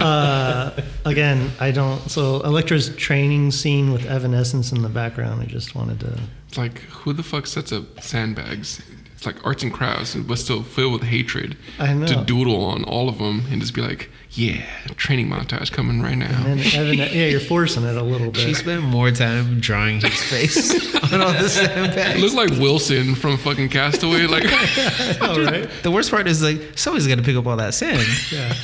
uh, 0.00 0.70
again, 1.04 1.50
I 1.60 1.70
don't. 1.70 2.00
So 2.10 2.40
Elektra's 2.40 2.96
training 2.96 3.50
scene 3.50 3.92
with 3.92 4.06
Evanescence 4.06 4.72
in 4.72 4.80
the 4.80 4.88
background. 4.88 5.42
I 5.42 5.44
just 5.44 5.74
wanted 5.74 6.00
to. 6.00 6.18
It's 6.48 6.56
like, 6.56 6.78
who 6.80 7.12
the 7.12 7.22
fuck 7.22 7.46
sets 7.46 7.72
up 7.72 8.00
sandbags? 8.00 8.80
It's 9.24 9.34
like 9.34 9.46
arts 9.46 9.62
and 9.62 9.72
crafts, 9.72 10.14
but 10.14 10.36
still 10.38 10.62
filled 10.62 10.92
with 10.92 11.02
hatred. 11.04 11.56
I 11.78 11.94
know. 11.94 12.04
To 12.06 12.24
doodle 12.26 12.62
on 12.62 12.84
all 12.84 13.08
of 13.08 13.16
them 13.16 13.44
and 13.50 13.58
just 13.58 13.72
be 13.72 13.80
like, 13.80 14.10
yeah, 14.32 14.62
training 14.96 15.28
montage 15.28 15.72
coming 15.72 16.02
right 16.02 16.16
now. 16.18 16.44
And 16.46 16.60
Evan, 16.60 16.98
yeah, 16.98 17.06
you're 17.28 17.40
forcing 17.40 17.84
it 17.84 17.96
a 17.96 18.02
little 18.02 18.30
bit. 18.30 18.42
She 18.42 18.52
spent 18.52 18.82
more 18.82 19.10
time 19.10 19.60
drawing 19.60 20.02
his 20.02 20.20
face 20.24 20.94
on 21.12 21.22
all 21.22 21.32
the 21.32 21.38
It 21.46 21.48
sandbags. 21.48 22.20
looks 22.20 22.34
like 22.34 22.50
Wilson 22.60 23.14
from 23.14 23.38
fucking 23.38 23.70
Castaway. 23.70 24.26
Like, 24.26 24.44
all 25.22 25.40
right. 25.40 25.70
The 25.82 25.90
worst 25.90 26.10
part 26.10 26.26
is 26.28 26.42
like 26.42 26.76
somebody's 26.76 27.06
gonna 27.08 27.22
pick 27.22 27.36
up 27.36 27.46
all 27.46 27.56
that 27.56 27.72
sand. 27.72 28.06
Yeah. 28.30 28.54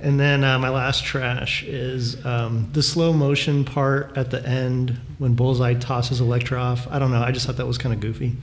And 0.00 0.20
then 0.20 0.44
uh, 0.44 0.58
my 0.58 0.68
last 0.68 1.04
trash 1.04 1.62
is 1.62 2.24
um, 2.26 2.68
the 2.72 2.82
slow 2.82 3.12
motion 3.12 3.64
part 3.64 4.16
at 4.16 4.30
the 4.30 4.46
end 4.46 4.98
when 5.18 5.34
Bullseye 5.34 5.74
tosses 5.74 6.20
Elektra 6.20 6.60
off. 6.60 6.86
I 6.90 6.98
don't 6.98 7.10
know. 7.10 7.22
I 7.22 7.30
just 7.32 7.46
thought 7.46 7.56
that 7.56 7.66
was 7.66 7.78
kind 7.78 7.94
of 7.94 8.00
goofy. 8.00 8.36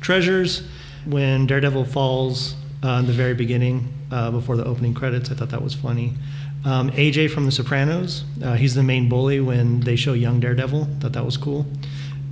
Treasures 0.00 0.62
when 1.04 1.46
Daredevil 1.46 1.84
falls 1.86 2.54
uh, 2.82 2.98
in 3.00 3.06
the 3.06 3.12
very 3.12 3.34
beginning 3.34 3.92
uh, 4.10 4.30
before 4.30 4.56
the 4.56 4.64
opening 4.64 4.94
credits. 4.94 5.30
I 5.30 5.34
thought 5.34 5.50
that 5.50 5.62
was 5.62 5.74
funny. 5.74 6.14
Um, 6.64 6.90
AJ 6.90 7.30
from 7.30 7.46
The 7.46 7.52
Sopranos. 7.52 8.24
Uh, 8.42 8.54
he's 8.54 8.74
the 8.74 8.82
main 8.82 9.08
bully 9.08 9.40
when 9.40 9.80
they 9.80 9.96
show 9.96 10.12
young 10.12 10.40
Daredevil. 10.40 10.88
Thought 11.00 11.12
that 11.12 11.24
was 11.24 11.36
cool. 11.36 11.66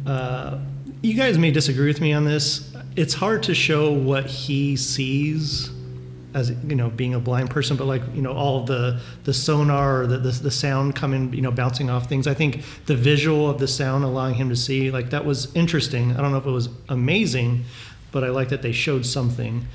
Uh, 0.06 0.58
you 1.02 1.14
guys 1.14 1.38
may 1.38 1.50
disagree 1.50 1.86
with 1.86 2.00
me 2.00 2.12
on 2.12 2.24
this. 2.24 2.74
It's 2.96 3.14
hard 3.14 3.42
to 3.44 3.54
show 3.54 3.92
what 3.92 4.26
he 4.26 4.76
sees 4.76 5.70
as 6.34 6.50
you 6.50 6.74
know 6.74 6.90
being 6.90 7.14
a 7.14 7.18
blind 7.18 7.48
person 7.50 7.76
but 7.76 7.86
like 7.86 8.02
you 8.14 8.20
know 8.20 8.32
all 8.32 8.64
the 8.64 9.00
the 9.24 9.32
sonar 9.32 10.02
or 10.02 10.06
the, 10.06 10.18
the 10.18 10.30
the 10.30 10.50
sound 10.50 10.94
coming 10.94 11.32
you 11.32 11.40
know 11.40 11.50
bouncing 11.50 11.88
off 11.88 12.08
things. 12.08 12.26
I 12.26 12.34
think 12.34 12.62
the 12.86 12.96
visual 12.96 13.48
of 13.48 13.58
the 13.58 13.68
sound 13.68 14.04
allowing 14.04 14.34
him 14.34 14.48
to 14.50 14.56
see 14.56 14.90
like 14.90 15.10
that 15.10 15.24
was 15.24 15.54
interesting. 15.54 16.12
I 16.16 16.20
don't 16.20 16.32
know 16.32 16.38
if 16.38 16.46
it 16.46 16.50
was 16.50 16.68
amazing 16.88 17.64
but 18.10 18.24
i 18.24 18.30
like 18.30 18.48
that 18.48 18.62
they 18.62 18.72
showed 18.72 19.04
something. 19.04 19.66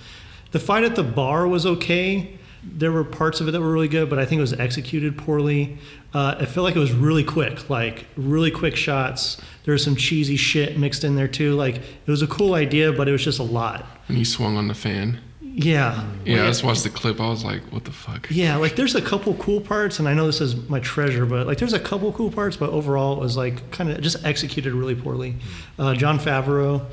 The 0.52 0.60
fight 0.60 0.84
at 0.84 0.96
the 0.96 1.04
bar 1.04 1.48
was 1.48 1.68
okay. 1.68 2.38
There 2.64 2.92
were 2.92 3.04
parts 3.04 3.42
of 3.42 3.48
it 3.48 3.52
that 3.52 3.62
were 3.62 3.72
really 3.72 3.88
good 3.88 4.10
but 4.10 4.20
i 4.20 4.26
think 4.26 4.38
it 4.38 4.42
was 4.42 4.54
executed 4.54 5.18
poorly. 5.18 5.78
Uh, 6.14 6.36
it 6.40 6.46
felt 6.46 6.64
like 6.64 6.76
it 6.76 6.80
was 6.80 6.92
really 6.92 7.24
quick 7.24 7.70
like 7.70 8.06
really 8.16 8.52
quick 8.52 8.76
shots. 8.76 9.42
There 9.66 9.72
was 9.72 9.84
some 9.84 9.96
cheesy 9.96 10.36
shit 10.36 10.78
mixed 10.78 11.04
in 11.04 11.16
there 11.16 11.28
too. 11.28 11.56
Like 11.56 11.78
it 11.78 12.08
was 12.08 12.22
a 12.22 12.28
cool 12.28 12.54
idea 12.54 12.92
but 12.92 13.08
it 13.08 13.12
was 13.12 13.24
just 13.24 13.40
a 13.40 13.44
lot. 13.44 13.86
And 14.08 14.18
he 14.18 14.24
swung 14.24 14.56
on 14.58 14.68
the 14.68 14.76
fan. 14.76 15.20
Yeah 15.56 16.04
Yeah, 16.26 16.44
I 16.44 16.48
just 16.48 16.64
watched 16.64 16.84
the 16.84 16.90
clip. 16.90 17.22
I 17.22 17.30
was 17.30 17.46
like, 17.46 17.62
what 17.72 17.86
the 17.86 17.92
fuck? 17.92 18.28
yeah, 18.32 18.58
like 18.58 18.76
there's 18.76 18.96
a 18.96 19.02
couple 19.02 19.36
cool 19.36 19.62
parts, 19.62 20.00
and 20.00 20.10
I 20.10 20.14
know 20.14 20.26
this 20.26 20.42
is 20.42 20.68
my 20.68 20.80
treasure, 20.80 21.26
but 21.28 21.46
like 21.46 21.60
there's 21.60 21.74
a 21.74 21.80
couple 21.80 22.12
cool 22.12 22.32
parts, 22.32 22.58
but 22.58 22.72
overall 22.72 23.14
it 23.14 23.20
was 23.20 23.38
like 23.38 23.70
kind 23.72 23.92
of 23.92 24.02
just 24.02 24.26
executed 24.26 24.74
really 24.74 24.96
poorly. 24.96 25.36
Uh, 25.78 25.94
Jon 25.94 26.18
Favreau 26.18 26.84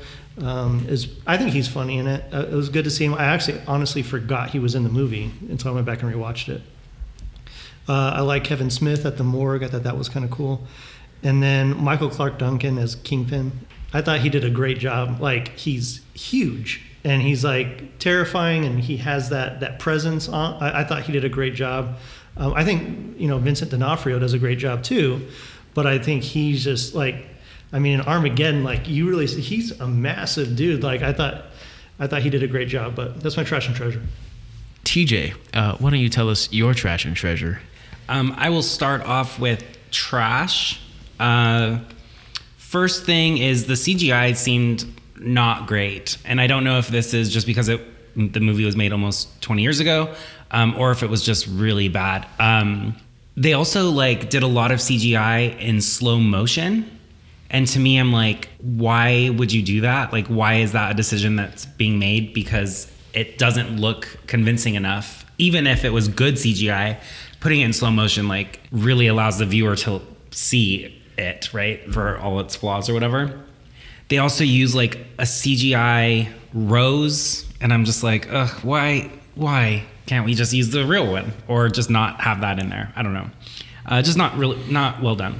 um, 0.41 0.85
is, 0.87 1.09
I 1.25 1.37
think 1.37 1.51
he's 1.51 1.67
funny 1.67 1.97
in 1.97 2.07
it. 2.07 2.23
Uh, 2.31 2.45
it 2.51 2.53
was 2.53 2.69
good 2.69 2.83
to 2.83 2.91
see 2.91 3.05
him. 3.05 3.15
I 3.15 3.25
actually 3.25 3.59
honestly 3.67 4.03
forgot 4.03 4.51
he 4.51 4.59
was 4.59 4.75
in 4.75 4.83
the 4.83 4.89
movie, 4.89 5.31
so 5.57 5.71
I 5.71 5.73
went 5.73 5.87
back 5.87 6.03
and 6.03 6.13
rewatched 6.13 6.49
it. 6.49 6.61
Uh, 7.89 8.13
I 8.15 8.21
like 8.21 8.43
Kevin 8.43 8.69
Smith 8.69 9.05
at 9.07 9.17
the 9.17 9.23
morgue. 9.23 9.63
I 9.63 9.67
thought 9.67 9.83
that 9.83 9.97
was 9.97 10.07
kind 10.07 10.23
of 10.23 10.29
cool. 10.29 10.61
And 11.23 11.41
then 11.41 11.83
Michael 11.83 12.09
Clarke 12.09 12.37
Duncan 12.37 12.77
as 12.77 12.95
Kingpin. 12.95 13.51
I 13.93 14.01
thought 14.01 14.19
he 14.19 14.29
did 14.29 14.45
a 14.45 14.49
great 14.49 14.77
job. 14.77 15.19
Like 15.19 15.49
he's 15.57 16.01
huge 16.13 16.90
and 17.03 17.21
he's 17.21 17.43
like 17.43 17.97
terrifying, 17.99 18.65
and 18.65 18.79
he 18.79 18.97
has 18.97 19.29
that 19.29 19.61
that 19.61 19.79
presence. 19.79 20.29
On. 20.29 20.61
I, 20.61 20.81
I 20.81 20.83
thought 20.83 21.03
he 21.03 21.11
did 21.11 21.25
a 21.25 21.29
great 21.29 21.55
job. 21.55 21.97
Um, 22.37 22.53
I 22.53 22.63
think 22.63 23.19
you 23.19 23.27
know 23.27 23.37
Vincent 23.37 23.71
D'Onofrio 23.71 24.19
does 24.19 24.33
a 24.33 24.39
great 24.39 24.59
job 24.59 24.83
too, 24.83 25.27
but 25.73 25.87
I 25.87 25.97
think 25.99 26.23
he's 26.23 26.63
just 26.63 26.93
like, 26.93 27.25
I 27.73 27.79
mean, 27.79 27.99
in 27.99 28.01
Armageddon, 28.01 28.63
like 28.63 28.87
you 28.87 29.09
really, 29.09 29.25
he's 29.25 29.71
a 29.79 29.87
massive 29.87 30.55
dude. 30.55 30.83
Like 30.83 31.01
I 31.01 31.13
thought, 31.13 31.45
I 31.99 32.07
thought 32.07 32.21
he 32.21 32.29
did 32.29 32.43
a 32.43 32.47
great 32.47 32.67
job. 32.67 32.95
But 32.95 33.21
that's 33.21 33.37
my 33.37 33.43
trash 33.43 33.67
and 33.67 33.75
treasure. 33.75 34.01
TJ, 34.85 35.35
uh, 35.53 35.77
why 35.77 35.89
don't 35.89 35.99
you 35.99 36.09
tell 36.09 36.29
us 36.29 36.51
your 36.51 36.73
trash 36.73 37.05
and 37.05 37.15
treasure? 37.15 37.61
Um, 38.09 38.33
I 38.37 38.49
will 38.49 38.63
start 38.63 39.03
off 39.03 39.39
with 39.39 39.63
trash. 39.91 40.81
Uh, 41.19 41.79
first 42.57 43.05
thing 43.05 43.37
is 43.37 43.67
the 43.67 43.75
CGI 43.75 44.35
seemed 44.35 44.85
not 45.21 45.67
great, 45.67 46.17
and 46.25 46.41
I 46.41 46.47
don't 46.47 46.63
know 46.63 46.77
if 46.77 46.87
this 46.87 47.13
is 47.13 47.31
just 47.31 47.45
because 47.47 47.69
it 47.69 47.81
the 48.15 48.39
movie 48.41 48.65
was 48.65 48.75
made 48.75 48.91
almost 48.91 49.41
20 49.41 49.61
years 49.61 49.79
ago, 49.79 50.13
um, 50.51 50.75
or 50.77 50.91
if 50.91 51.01
it 51.01 51.09
was 51.09 51.23
just 51.23 51.47
really 51.47 51.87
bad. 51.87 52.27
Um, 52.39 52.95
they 53.37 53.53
also 53.53 53.89
like 53.89 54.29
did 54.29 54.43
a 54.43 54.47
lot 54.47 54.71
of 54.71 54.79
CGI 54.79 55.57
in 55.59 55.81
slow 55.81 56.19
motion, 56.19 56.99
And 57.49 57.67
to 57.67 57.79
me, 57.79 57.97
I'm 57.97 58.13
like, 58.13 58.49
why 58.59 59.29
would 59.29 59.51
you 59.51 59.61
do 59.61 59.81
that? 59.81 60.13
Like, 60.13 60.27
why 60.27 60.55
is 60.55 60.71
that 60.71 60.91
a 60.91 60.93
decision 60.93 61.35
that's 61.35 61.65
being 61.65 61.99
made? 61.99 62.33
Because 62.33 62.89
it 63.13 63.37
doesn't 63.37 63.77
look 63.79 64.07
convincing 64.27 64.75
enough. 64.75 65.25
Even 65.37 65.67
if 65.67 65.83
it 65.83 65.89
was 65.91 66.07
good 66.07 66.35
CGI, 66.35 66.97
putting 67.41 67.61
it 67.61 67.65
in 67.65 67.73
slow 67.73 67.91
motion 67.91 68.27
like 68.27 68.61
really 68.71 69.07
allows 69.07 69.37
the 69.37 69.45
viewer 69.45 69.75
to 69.75 70.01
see 70.31 71.01
it, 71.17 71.53
right? 71.53 71.91
For 71.93 72.17
all 72.19 72.39
its 72.39 72.55
flaws 72.55 72.89
or 72.89 72.93
whatever. 72.93 73.43
They 74.11 74.17
also 74.17 74.43
use 74.43 74.75
like 74.75 74.95
a 75.17 75.23
CGI 75.23 76.27
rose, 76.53 77.45
and 77.61 77.71
I'm 77.71 77.85
just 77.85 78.03
like, 78.03 78.27
ugh, 78.29 78.49
why? 78.61 79.09
Why 79.35 79.85
can't 80.05 80.25
we 80.25 80.33
just 80.33 80.51
use 80.51 80.69
the 80.69 80.85
real 80.85 81.09
one 81.09 81.31
or 81.47 81.69
just 81.69 81.89
not 81.89 82.19
have 82.19 82.41
that 82.41 82.59
in 82.59 82.67
there? 82.67 82.91
I 82.97 83.03
don't 83.03 83.13
know. 83.13 83.29
Uh, 83.85 84.01
just 84.01 84.17
not 84.17 84.35
really, 84.35 84.61
not 84.69 85.01
well 85.01 85.15
done. 85.15 85.39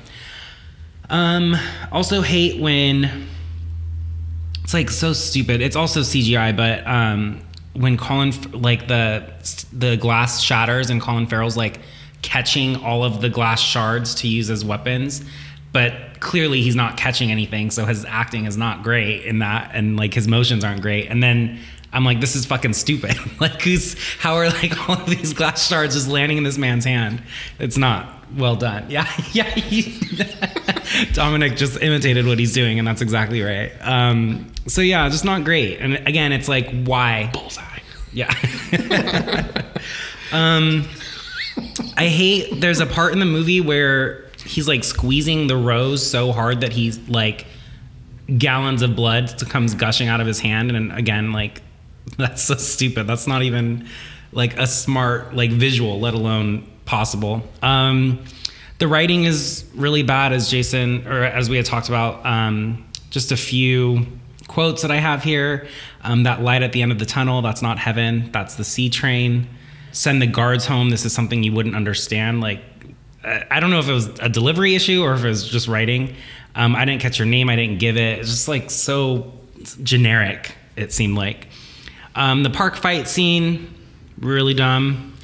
Um, 1.09 1.57
also 1.91 2.21
hate 2.21 2.61
when 2.61 3.27
it's 4.63 4.73
like 4.73 4.89
so 4.89 5.11
stupid. 5.11 5.59
It's 5.59 5.75
also 5.75 5.99
CGI, 5.99 6.55
but 6.55 6.87
um, 6.87 7.41
when 7.73 7.97
Colin 7.97 8.31
like 8.53 8.87
the 8.87 9.33
the 9.73 9.97
glass 9.97 10.41
shatters 10.41 10.89
and 10.89 11.01
Colin 11.01 11.27
Farrell's 11.27 11.57
like 11.57 11.81
catching 12.21 12.77
all 12.77 13.03
of 13.03 13.19
the 13.19 13.27
glass 13.27 13.59
shards 13.59 14.15
to 14.15 14.29
use 14.29 14.49
as 14.49 14.63
weapons, 14.63 15.25
but 15.71 16.19
clearly 16.19 16.61
he's 16.61 16.75
not 16.75 16.97
catching 16.97 17.31
anything, 17.31 17.71
so 17.71 17.85
his 17.85 18.05
acting 18.05 18.45
is 18.45 18.57
not 18.57 18.83
great 18.83 19.23
in 19.23 19.39
that, 19.39 19.71
and 19.73 19.97
like 19.97 20.13
his 20.13 20.27
motions 20.27 20.63
aren't 20.63 20.81
great. 20.81 21.07
And 21.07 21.21
then 21.21 21.59
I'm 21.93 22.05
like, 22.05 22.19
this 22.21 22.35
is 22.35 22.45
fucking 22.45 22.73
stupid. 22.73 23.15
like, 23.39 23.61
who's 23.61 23.95
how 24.19 24.35
are 24.35 24.49
like 24.49 24.89
all 24.89 24.95
of 25.01 25.09
these 25.09 25.33
glass 25.33 25.67
shards 25.67 25.95
just 25.95 26.07
landing 26.07 26.37
in 26.37 26.43
this 26.43 26.57
man's 26.57 26.85
hand? 26.85 27.21
It's 27.59 27.77
not 27.77 28.17
well 28.35 28.55
done. 28.55 28.85
Yeah, 28.89 29.07
yeah. 29.31 29.49
He, 29.49 29.99
Dominic 31.13 31.55
just 31.55 31.81
imitated 31.81 32.25
what 32.25 32.39
he's 32.39 32.53
doing, 32.53 32.79
and 32.79 32.87
that's 32.87 33.01
exactly 33.01 33.41
right. 33.41 33.71
Um, 33.81 34.51
so 34.67 34.81
yeah, 34.81 35.07
just 35.09 35.25
not 35.25 35.43
great. 35.43 35.79
And 35.79 35.95
again, 36.07 36.31
it's 36.31 36.47
like, 36.47 36.69
why? 36.83 37.29
Bullseye. 37.33 37.63
Yeah. 38.13 38.29
um, 40.33 40.85
I 41.95 42.07
hate. 42.07 42.59
There's 42.59 42.81
a 42.81 42.85
part 42.85 43.13
in 43.13 43.19
the 43.19 43.25
movie 43.25 43.61
where 43.61 44.30
he's 44.45 44.67
like 44.67 44.83
squeezing 44.83 45.47
the 45.47 45.57
rose 45.57 46.05
so 46.07 46.31
hard 46.31 46.61
that 46.61 46.73
he's 46.73 46.99
like 47.09 47.45
gallons 48.37 48.81
of 48.81 48.95
blood 48.95 49.33
comes 49.49 49.73
gushing 49.75 50.07
out 50.07 50.21
of 50.21 50.27
his 50.27 50.39
hand, 50.39 50.71
and 50.71 50.91
again, 50.91 51.31
like 51.31 51.61
that's 52.17 52.43
so 52.43 52.55
stupid. 52.55 53.07
That's 53.07 53.27
not 53.27 53.43
even 53.43 53.87
like 54.31 54.57
a 54.57 54.67
smart 54.67 55.35
like 55.35 55.51
visual, 55.51 55.99
let 55.99 56.13
alone 56.13 56.67
possible. 56.85 57.41
Um, 57.61 58.23
the 58.79 58.87
writing 58.87 59.25
is 59.25 59.65
really 59.75 60.03
bad, 60.03 60.33
as 60.33 60.49
Jason 60.49 61.07
or 61.07 61.23
as 61.23 61.49
we 61.49 61.57
had 61.57 61.65
talked 61.65 61.87
about. 61.87 62.25
Um, 62.25 62.87
just 63.11 63.31
a 63.31 63.37
few 63.37 64.07
quotes 64.47 64.81
that 64.81 64.91
I 64.91 64.97
have 64.97 65.23
here. 65.23 65.67
Um, 66.01 66.23
that 66.23 66.41
light 66.41 66.63
at 66.63 66.71
the 66.71 66.81
end 66.81 66.91
of 66.91 66.97
the 66.97 67.05
tunnel, 67.05 67.41
that's 67.41 67.61
not 67.61 67.77
heaven, 67.77 68.31
that's 68.31 68.55
the 68.55 68.63
C 68.63 68.89
train. 68.89 69.47
Send 69.91 70.21
the 70.21 70.27
guards 70.27 70.65
home. 70.65 70.89
This 70.89 71.05
is 71.05 71.13
something 71.13 71.43
you 71.43 71.51
wouldn't 71.51 71.75
understand. 71.75 72.41
Like, 72.41 72.61
I 73.23 73.59
don't 73.59 73.69
know 73.69 73.79
if 73.79 73.87
it 73.87 73.93
was 73.93 74.07
a 74.19 74.29
delivery 74.29 74.75
issue 74.75 75.03
or 75.03 75.13
if 75.13 75.23
it 75.23 75.27
was 75.27 75.47
just 75.47 75.67
writing. 75.67 76.15
Um, 76.55 76.75
I 76.75 76.85
didn't 76.85 77.01
catch 77.01 77.19
your 77.19 77.27
name. 77.27 77.49
I 77.49 77.55
didn't 77.55 77.79
give 77.79 77.97
it. 77.97 78.19
It's 78.19 78.29
just 78.29 78.47
like 78.47 78.71
so 78.71 79.31
generic. 79.83 80.55
It 80.75 80.91
seemed 80.91 81.15
like 81.15 81.47
um, 82.15 82.43
the 82.43 82.49
park 82.49 82.75
fight 82.75 83.07
scene 83.07 83.73
really 84.19 84.53
dumb. 84.53 85.15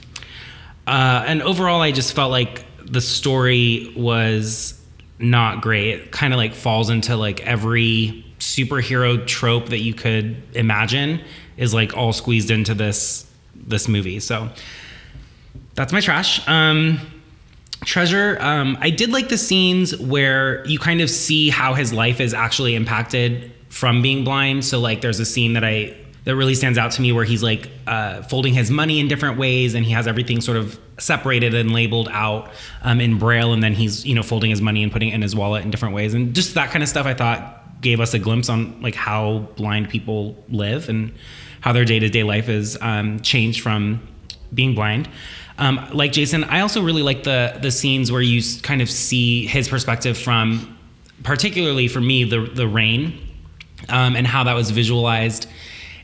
Uh, 0.85 1.23
and 1.27 1.41
overall, 1.41 1.81
I 1.81 1.91
just 1.91 2.13
felt 2.13 2.31
like 2.31 2.65
the 2.85 3.01
story 3.01 3.93
was 3.95 4.79
not 5.19 5.61
great. 5.61 5.89
It 5.89 6.11
kind 6.11 6.33
of 6.33 6.37
like 6.37 6.53
falls 6.53 6.89
into 6.89 7.15
like 7.17 7.41
every 7.41 8.25
superhero 8.39 9.25
trope 9.25 9.69
that 9.69 9.79
you 9.79 9.93
could 9.93 10.41
imagine 10.55 11.21
is 11.57 11.73
like 11.73 11.97
all 11.97 12.13
squeezed 12.13 12.51
into 12.51 12.73
this 12.73 13.29
this 13.55 13.87
movie. 13.87 14.19
So 14.19 14.49
that's 15.75 15.91
my 15.91 15.99
trash. 15.99 16.47
Um, 16.47 16.99
treasure. 17.85 18.37
Um, 18.39 18.77
I 18.81 18.89
did 18.89 19.11
like 19.11 19.29
the 19.29 19.37
scenes 19.37 19.97
where 19.97 20.65
you 20.65 20.79
kind 20.79 21.01
of 21.01 21.09
see 21.09 21.49
how 21.49 21.73
his 21.73 21.93
life 21.93 22.19
is 22.19 22.33
actually 22.33 22.75
impacted 22.75 23.51
from 23.69 24.01
being 24.01 24.23
blind. 24.23 24.65
So 24.65 24.79
like, 24.79 25.01
there's 25.01 25.19
a 25.19 25.25
scene 25.25 25.53
that 25.53 25.63
I 25.63 25.95
that 26.27 26.35
really 26.35 26.55
stands 26.55 26.77
out 26.77 26.91
to 26.91 27.01
me 27.01 27.13
where 27.13 27.23
he's 27.23 27.41
like 27.41 27.69
uh, 27.87 28.21
folding 28.23 28.53
his 28.53 28.69
money 28.69 28.99
in 28.99 29.07
different 29.07 29.37
ways 29.37 29.75
and 29.75 29.85
he 29.85 29.93
has 29.93 30.07
everything 30.07 30.41
sort 30.41 30.57
of 30.57 30.77
separated 30.97 31.53
and 31.53 31.71
labeled 31.71 32.09
out 32.11 32.51
um, 32.81 32.99
in 32.99 33.17
braille 33.17 33.53
and 33.53 33.63
then 33.63 33.71
he's 33.71 34.05
you 34.05 34.13
know 34.13 34.21
folding 34.21 34.49
his 34.49 34.61
money 34.61 34.83
and 34.83 34.91
putting 34.91 35.07
it 35.07 35.13
in 35.13 35.21
his 35.21 35.33
wallet 35.33 35.63
in 35.63 35.71
different 35.71 35.95
ways 35.95 36.13
and 36.13 36.35
just 36.35 36.55
that 36.55 36.69
kind 36.69 36.83
of 36.83 36.89
stuff 36.89 37.05
i 37.05 37.13
thought 37.13 37.63
gave 37.79 38.01
us 38.01 38.13
a 38.13 38.19
glimpse 38.19 38.49
on 38.49 38.81
like 38.81 38.93
how 38.93 39.37
blind 39.55 39.87
people 39.87 40.35
live 40.49 40.89
and 40.89 41.13
how 41.61 41.71
their 41.71 41.85
day-to-day 41.85 42.23
life 42.23 42.49
is 42.49 42.77
um, 42.81 43.21
changed 43.21 43.61
from 43.61 44.05
being 44.53 44.75
blind 44.75 45.07
um, 45.57 45.87
like 45.93 46.11
jason 46.11 46.43
i 46.45 46.61
also 46.61 46.81
really 46.81 47.03
like 47.03 47.23
the 47.23 47.57
the 47.61 47.71
scenes 47.71 48.11
where 48.11 48.21
you 48.21 48.41
kind 48.61 48.81
of 48.81 48.89
see 48.89 49.45
his 49.47 49.67
perspective 49.67 50.17
from 50.17 50.77
particularly 51.23 51.87
for 51.87 52.01
me 52.01 52.23
the 52.23 52.41
the 52.41 52.67
rain 52.67 53.17
um, 53.89 54.15
and 54.15 54.25
how 54.25 54.43
that 54.43 54.53
was 54.53 54.71
visualized 54.71 55.47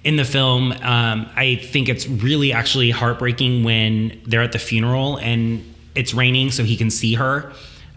in 0.04 0.18
the 0.18 0.26
film, 0.26 0.74
um, 0.82 1.30
I 1.36 1.56
think 1.56 1.88
it's 1.88 2.08
really 2.08 2.52
actually 2.52 2.92
heartbreaking 2.92 3.64
when 3.64 4.22
they're 4.26 4.42
at 4.42 4.52
the 4.52 4.60
funeral 4.60 5.18
and 5.18 5.64
it's 5.96 6.14
raining, 6.14 6.52
so 6.52 6.64
he 6.64 6.76
can 6.76 6.90
see 6.90 7.14
her, 7.14 7.54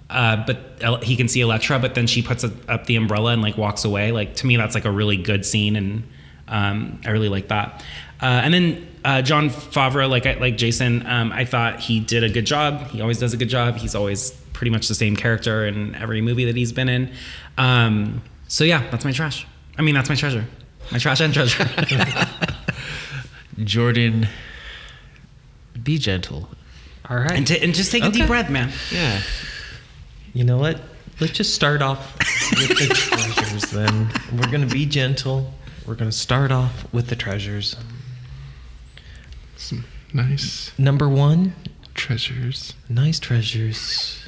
uh, 0.09 0.45
but 0.47 1.03
he 1.03 1.17
can 1.17 1.27
see 1.29 1.41
Elektra, 1.41 1.79
but 1.79 1.95
then 1.95 2.07
she 2.07 2.23
puts 2.23 2.45
up 2.45 2.87
the 2.87 2.97
umbrella 2.97 3.33
and 3.33 3.43
like 3.43 3.57
walks 3.57 3.85
away. 3.85 4.13
Like 4.13 4.37
to 4.37 4.47
me, 4.47 4.57
that's 4.57 4.75
like 4.75 4.85
a 4.85 4.91
really 4.91 5.17
good 5.17 5.45
scene, 5.45 5.75
and 5.75 6.05
um, 6.47 7.01
I 7.05 7.11
really 7.11 7.29
like 7.29 7.49
that. 7.49 7.83
Uh, 8.23 8.27
and 8.27 8.55
then 8.55 8.87
uh, 9.07 9.23
Jon 9.23 9.49
Favreau, 9.51 10.11
like 10.11 10.25
like 10.41 10.57
Jason, 10.59 11.07
um, 11.07 11.33
I 11.33 11.45
thought 11.45 11.81
he 11.81 12.01
did 12.01 12.25
a 12.25 12.29
good 12.29 12.45
job. 12.45 12.89
He 12.91 13.01
always 13.01 13.19
does 13.19 13.33
a 13.33 13.37
good 13.37 13.49
job. 13.49 13.77
He's 13.77 13.95
always 13.95 14.33
pretty 14.53 14.71
much 14.71 14.89
the 14.89 14.95
same 14.95 15.17
character 15.17 15.67
in 15.67 15.95
every 15.95 16.21
movie 16.21 16.45
that 16.47 16.57
he's 16.57 16.73
been 16.73 16.89
in. 16.89 17.13
Um, 17.57 18.23
so 18.49 18.65
yeah, 18.65 18.89
that's 18.91 19.05
my 19.05 19.13
trash. 19.13 19.47
I 19.79 19.83
mean, 19.83 19.95
that's 19.95 20.09
my 20.09 20.17
treasure. 20.17 20.45
My 20.93 20.99
trash 20.99 21.21
and 21.21 21.33
treasure. 21.33 21.65
Jordan, 23.65 24.29
be 25.83 25.99
gentle. 25.99 26.49
All 27.09 27.17
right. 27.17 27.33
And, 27.33 27.47
t- 27.47 27.59
and 27.63 27.75
just 27.75 27.93
take 27.93 28.03
a 28.03 28.07
Okay. 28.09 28.19
deep 28.19 28.27
breath, 28.27 28.51
man. 28.51 28.71
Yeah. 28.91 29.21
You 30.35 30.45
know 30.45 30.59
what? 30.59 30.81
Let's 31.21 31.33
just 31.33 31.55
start 31.55 31.81
off 31.83 32.17
with 32.51 32.69
the 32.69 32.95
treasures 32.95 33.63
then. 33.71 34.11
We're 34.33 34.51
going 34.51 34.67
to 34.67 34.73
be 34.73 34.85
gentle. 34.87 35.53
We're 35.87 35.95
going 35.95 36.11
to 36.11 36.17
start 36.17 36.53
off 36.53 36.93
with 36.93 37.09
the 37.09 37.17
treasures. 37.17 37.77
Nice 40.17 40.73
Number 40.79 41.11
one, 41.11 41.55
treasures. 41.93 42.73
nice 42.89 43.21
treasures. 43.21 44.27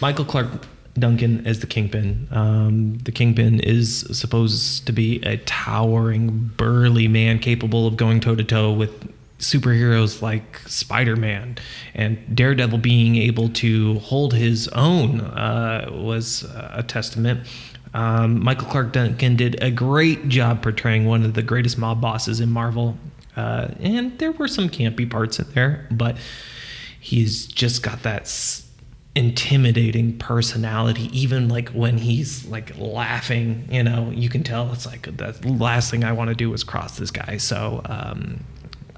Michael 0.00 0.24
Clarke 0.24 0.66
Duncan 0.98 1.46
as 1.46 1.60
the 1.60 1.68
Kingpin. 1.68 2.26
Um, 2.32 2.98
the 2.98 3.12
Kingpin 3.12 3.60
is 3.60 4.00
supposed 4.12 4.86
to 4.86 4.92
be 4.92 5.22
a 5.22 5.36
towering, 5.38 6.50
burly 6.56 7.06
man 7.06 7.38
capable 7.38 7.86
of 7.86 7.96
going 7.96 8.18
toe 8.18 8.34
to 8.34 8.42
toe 8.42 8.72
with 8.72 8.90
superheroes 9.38 10.20
like 10.20 10.58
Spider 10.66 11.14
Man 11.14 11.56
and 11.94 12.18
Daredevil 12.34 12.78
being 12.78 13.14
able 13.16 13.48
to 13.50 13.98
hold 14.00 14.34
his 14.34 14.66
own 14.68 15.20
uh, 15.20 15.88
was 15.92 16.42
a 16.72 16.82
testament. 16.82 17.46
Um, 17.92 18.42
Michael 18.42 18.66
Clarke 18.66 18.92
Duncan 18.92 19.36
did 19.36 19.62
a 19.62 19.70
great 19.70 20.28
job 20.28 20.62
portraying 20.62 21.04
one 21.06 21.22
of 21.24 21.34
the 21.34 21.42
greatest 21.42 21.78
mob 21.78 22.00
bosses 22.00 22.40
in 22.40 22.50
Marvel. 22.50 22.96
Uh, 23.36 23.68
and 23.80 24.18
there 24.18 24.32
were 24.32 24.48
some 24.48 24.68
campy 24.68 25.08
parts 25.08 25.38
in 25.38 25.50
there, 25.52 25.86
but 25.90 26.16
he's 27.00 27.46
just 27.46 27.82
got 27.82 28.02
that 28.02 28.26
intimidating 29.16 30.18
personality 30.18 31.08
even 31.16 31.48
like 31.48 31.68
when 31.68 31.98
he's 31.98 32.46
like 32.46 32.76
laughing 32.78 33.68
you 33.70 33.82
know? 33.82 34.10
You 34.10 34.28
can 34.28 34.42
tell 34.42 34.72
it's 34.72 34.86
like 34.86 35.16
the 35.16 35.36
last 35.44 35.90
thing 35.90 36.02
i 36.02 36.10
want 36.10 36.30
to 36.30 36.34
do 36.34 36.52
is 36.52 36.64
cross 36.64 36.98
this 36.98 37.10
guy. 37.10 37.36
So 37.36 37.80
um, 37.84 38.42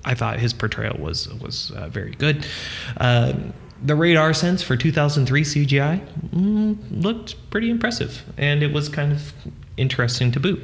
i 0.04 0.14
thought 0.14 0.38
his 0.38 0.52
portrayal 0.52 0.96
was 0.98 1.28
was 1.34 1.70
uh, 1.72 1.88
very 1.88 2.12
good. 2.12 2.46
Uh, 2.96 3.34
the 3.82 3.94
radar 3.94 4.32
sense 4.32 4.62
for 4.62 4.74
2003 4.74 5.42
cgi 5.42 6.06
mm, 6.30 6.78
looked 6.90 7.50
pretty 7.50 7.68
impressive 7.68 8.24
and 8.38 8.62
it 8.62 8.72
was 8.72 8.88
kind 8.88 9.12
of 9.12 9.34
interesting 9.76 10.32
to 10.32 10.40
boot 10.40 10.60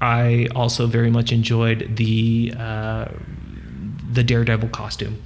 i 0.00 0.46
also 0.54 0.86
very 0.86 1.10
much 1.10 1.32
enjoyed 1.32 1.96
the 1.96 2.52
uh, 2.58 3.06
the 4.12 4.22
daredevil 4.22 4.68
costume 4.70 5.22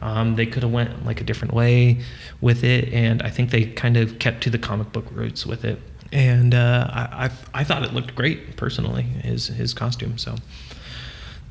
um, 0.00 0.36
they 0.36 0.46
could 0.46 0.62
have 0.62 0.70
went 0.72 1.04
like 1.04 1.20
a 1.20 1.24
different 1.24 1.52
way 1.54 2.02
with 2.40 2.62
it, 2.62 2.92
and 2.92 3.20
I 3.20 3.30
think 3.30 3.50
they 3.50 3.64
kind 3.64 3.96
of 3.96 4.20
kept 4.20 4.44
to 4.44 4.50
the 4.50 4.56
comic 4.58 4.92
book 4.92 5.06
roots 5.10 5.44
with 5.44 5.64
it. 5.64 5.80
And 6.12 6.54
uh, 6.54 6.86
I, 6.88 7.24
I 7.24 7.30
I 7.60 7.64
thought 7.64 7.82
it 7.82 7.92
looked 7.92 8.14
great 8.14 8.56
personally 8.56 9.02
his 9.02 9.48
his 9.48 9.74
costume. 9.74 10.16
So 10.16 10.36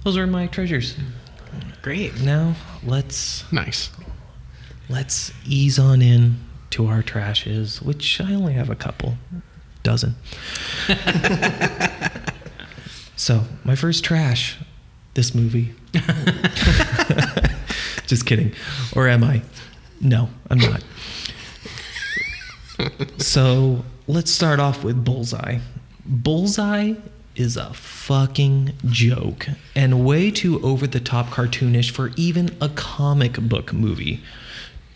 those 0.05 0.15
are 0.15 0.25
my 0.27 0.47
treasures. 0.47 0.95
Great. 1.81 2.21
Now 2.21 2.55
let's 2.85 3.43
Nice. 3.51 3.89
let's 4.87 5.33
ease 5.45 5.77
on 5.77 6.01
in 6.01 6.37
to 6.69 6.87
our 6.87 7.03
trashes, 7.03 7.81
which 7.81 8.21
I 8.21 8.33
only 8.33 8.53
have 8.53 8.69
a 8.69 8.75
couple, 8.75 9.17
dozen. 9.83 10.15
so, 13.17 13.43
my 13.65 13.75
first 13.75 14.05
trash, 14.05 14.57
this 15.15 15.35
movie. 15.35 15.73
Just 18.07 18.25
kidding. 18.25 18.53
Or 18.95 19.09
am 19.09 19.23
I? 19.23 19.41
No, 19.99 20.29
I'm 20.49 20.59
not. 20.59 20.83
so, 23.17 23.83
let's 24.07 24.31
start 24.31 24.59
off 24.59 24.83
with 24.83 25.03
Bullseye. 25.03 25.59
Bullseye 26.05 26.93
is 27.35 27.57
a 27.57 27.73
fucking 27.73 28.73
joke 28.85 29.47
and 29.75 30.05
way 30.05 30.31
too 30.31 30.61
over 30.63 30.87
the 30.87 30.99
top 30.99 31.27
cartoonish 31.27 31.91
for 31.91 32.11
even 32.15 32.55
a 32.61 32.69
comic 32.69 33.33
book 33.33 33.73
movie. 33.73 34.21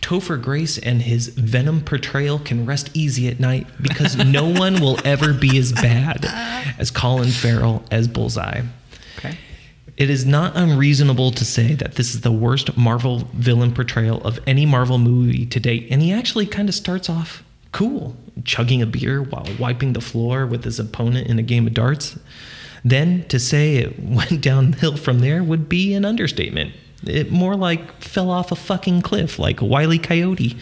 Topher 0.01 0.41
Grace 0.41 0.77
and 0.77 1.01
his 1.01 1.27
Venom 1.29 1.81
portrayal 1.81 2.39
can 2.39 2.65
rest 2.65 2.89
easy 2.93 3.27
at 3.27 3.39
night 3.39 3.67
because 3.81 4.15
no 4.25 4.47
one 4.47 4.81
will 4.81 4.99
ever 5.05 5.33
be 5.33 5.57
as 5.57 5.71
bad 5.71 6.25
as 6.77 6.91
Colin 6.91 7.29
Farrell 7.29 7.83
as 7.91 8.07
Bullseye. 8.07 8.63
Okay. 9.17 9.37
It 9.97 10.09
is 10.09 10.25
not 10.25 10.55
unreasonable 10.55 11.31
to 11.31 11.45
say 11.45 11.75
that 11.75 11.95
this 11.95 12.15
is 12.15 12.21
the 12.21 12.31
worst 12.31 12.75
Marvel 12.75 13.29
villain 13.33 13.73
portrayal 13.73 14.21
of 14.23 14.39
any 14.47 14.65
Marvel 14.65 14.97
movie 14.97 15.45
to 15.45 15.59
date, 15.59 15.87
and 15.91 16.01
he 16.01 16.11
actually 16.11 16.47
kind 16.47 16.67
of 16.69 16.75
starts 16.75 17.09
off 17.09 17.43
cool, 17.71 18.15
chugging 18.43 18.81
a 18.81 18.85
beer 18.85 19.21
while 19.21 19.47
wiping 19.59 19.93
the 19.93 20.01
floor 20.01 20.45
with 20.45 20.63
his 20.63 20.79
opponent 20.79 21.27
in 21.27 21.39
a 21.39 21.43
game 21.43 21.67
of 21.67 21.73
darts. 21.73 22.17
Then 22.83 23.25
to 23.27 23.39
say 23.39 23.77
it 23.77 23.99
went 24.03 24.41
downhill 24.41 24.97
from 24.97 25.19
there 25.19 25.43
would 25.43 25.69
be 25.69 25.93
an 25.93 26.05
understatement. 26.05 26.73
It 27.05 27.31
more 27.31 27.55
like 27.55 28.01
fell 28.01 28.29
off 28.29 28.51
a 28.51 28.55
fucking 28.55 29.01
cliff, 29.01 29.39
like 29.39 29.61
Wile 29.61 29.93
E. 29.93 29.99
Coyote. 29.99 30.57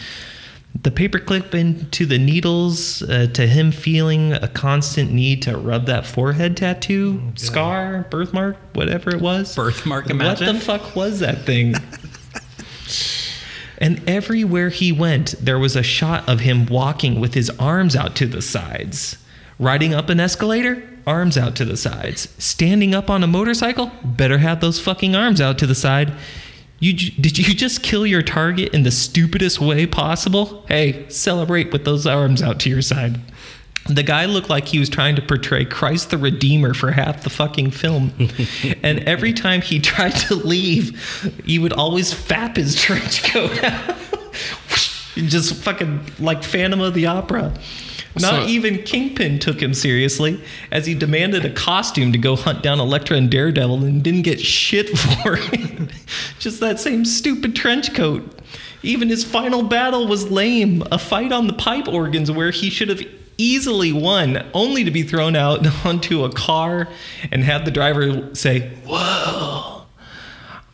The 0.82 0.92
paperclip 0.92 1.56
into 1.56 2.06
the 2.06 2.20
needles, 2.20 3.02
uh, 3.02 3.28
to 3.34 3.48
him 3.48 3.72
feeling 3.72 4.34
a 4.34 4.48
constant 4.48 5.12
need 5.12 5.42
to 5.42 5.58
rub 5.58 5.88
that 5.88 6.06
forehead 6.06 6.56
tattoo, 6.58 7.22
scar, 7.36 8.06
birthmark, 8.12 8.56
whatever 8.74 9.10
it 9.10 9.20
was. 9.20 9.56
Birthmark, 9.56 10.10
imagine. 10.12 10.48
What 10.48 10.54
the 10.54 10.60
fuck 10.60 10.96
was 10.96 11.20
that 11.20 11.42
thing? 11.42 11.74
And 13.80 14.08
everywhere 14.08 14.70
he 14.70 14.92
went, 14.92 15.36
there 15.40 15.58
was 15.58 15.76
a 15.76 15.84
shot 15.84 16.28
of 16.28 16.42
him 16.42 16.66
walking 16.66 17.20
with 17.20 17.34
his 17.34 17.50
arms 17.52 17.96
out 17.96 18.16
to 18.18 18.28
the 18.28 18.42
sides. 18.42 19.18
Riding 19.60 19.93
up 19.93 20.10
an 20.10 20.22
escalator, 20.22 20.82
arms 21.05 21.38
out 21.38 21.55
to 21.57 21.66
the 21.66 21.76
sides. 21.76 22.34
Standing 22.41 22.95
up 22.95 23.10
on 23.10 23.24
a 23.24 23.28
motorcycle, 23.28 23.91
better 24.03 24.38
have 24.38 24.62
those 24.62 24.80
fucking 24.80 25.16
arms 25.16 25.41
out 25.41 25.57
to 25.60 25.68
the 25.68 25.76
side. 25.76 26.14
You 26.80 26.93
did 26.93 27.38
you 27.38 27.53
just 27.53 27.84
kill 27.84 28.07
your 28.07 28.22
target 28.22 28.74
in 28.74 28.84
the 28.84 28.91
stupidest 28.91 29.60
way 29.60 29.86
possible? 29.86 30.64
Hey, 30.70 31.10
celebrate 31.10 31.74
with 31.74 31.84
those 31.84 32.07
arms 32.07 32.41
out 32.41 32.62
to 32.62 32.70
your 32.70 32.82
side. 32.82 33.20
The 33.89 34.03
guy 34.03 34.26
looked 34.26 34.49
like 34.49 34.70
he 34.70 34.80
was 34.80 34.88
trying 34.88 35.18
to 35.18 35.22
portray 35.22 35.66
Christ 35.66 36.10
the 36.10 36.18
Redeemer 36.18 36.74
for 36.74 36.91
half 36.91 37.24
the 37.24 37.30
fucking 37.30 37.72
film. 37.72 38.14
and 38.84 38.99
every 38.99 39.34
time 39.34 39.62
he 39.62 39.82
tried 39.82 40.16
to 40.28 40.36
leave, 40.36 41.41
he 41.43 41.60
would 41.60 41.74
always 41.74 42.14
fap 42.14 42.55
his 42.55 42.76
trench 42.76 43.24
coat 43.24 43.62
out. 43.62 43.97
Just 45.16 45.55
fucking 45.55 46.05
like 46.20 46.43
Phantom 46.43 46.80
of 46.80 46.93
the 46.93 47.07
Opera. 47.07 47.53
Not 48.16 48.43
So- 48.43 48.47
even 48.47 48.80
Kingpin 48.84 49.39
took 49.39 49.62
him 49.62 49.74
seriously, 49.74 50.39
as 50.72 50.86
he 50.86 50.93
demanded 50.95 51.45
a 51.45 51.49
costume 51.51 52.12
to 52.12 52.18
go 52.18 52.36
hunt 52.36 52.64
down 52.64 52.80
Elektra 52.80 53.18
and 53.18 53.30
Daredevil 53.30 53.84
and 53.84 54.03
didn't 54.03 54.24
get 54.24 54.39
shit 54.39 54.89
for 54.97 55.38
it. 55.38 55.89
Just 56.39 56.60
that 56.60 56.80
same 56.80 57.05
stupid 57.05 57.55
trench 57.55 57.93
coat. 57.93 58.39
Even 58.82 59.10
his 59.10 59.24
final 59.24 59.62
battle 59.64 60.07
was 60.07 60.32
lame 60.32 60.84
a 60.91 60.97
fight 60.97 61.32
on 61.32 61.47
the 61.47 61.53
pipe 61.53 61.88
organs 61.88 62.32
where 62.32 62.49
he 62.51 62.70
should 62.70 62.89
have 62.89 63.01
easily 63.38 63.91
won, 63.93 64.45
only 64.53 64.84
to 64.84 64.91
be 64.91 65.03
thrown 65.03 65.36
out 65.36 65.66
onto 65.86 66.24
a 66.24 66.32
car 66.32 66.88
and 67.32 67.43
have 67.43 67.64
the 67.66 67.72
driver 67.72 68.34
say, 68.34 68.70
Whoa. 68.86 69.79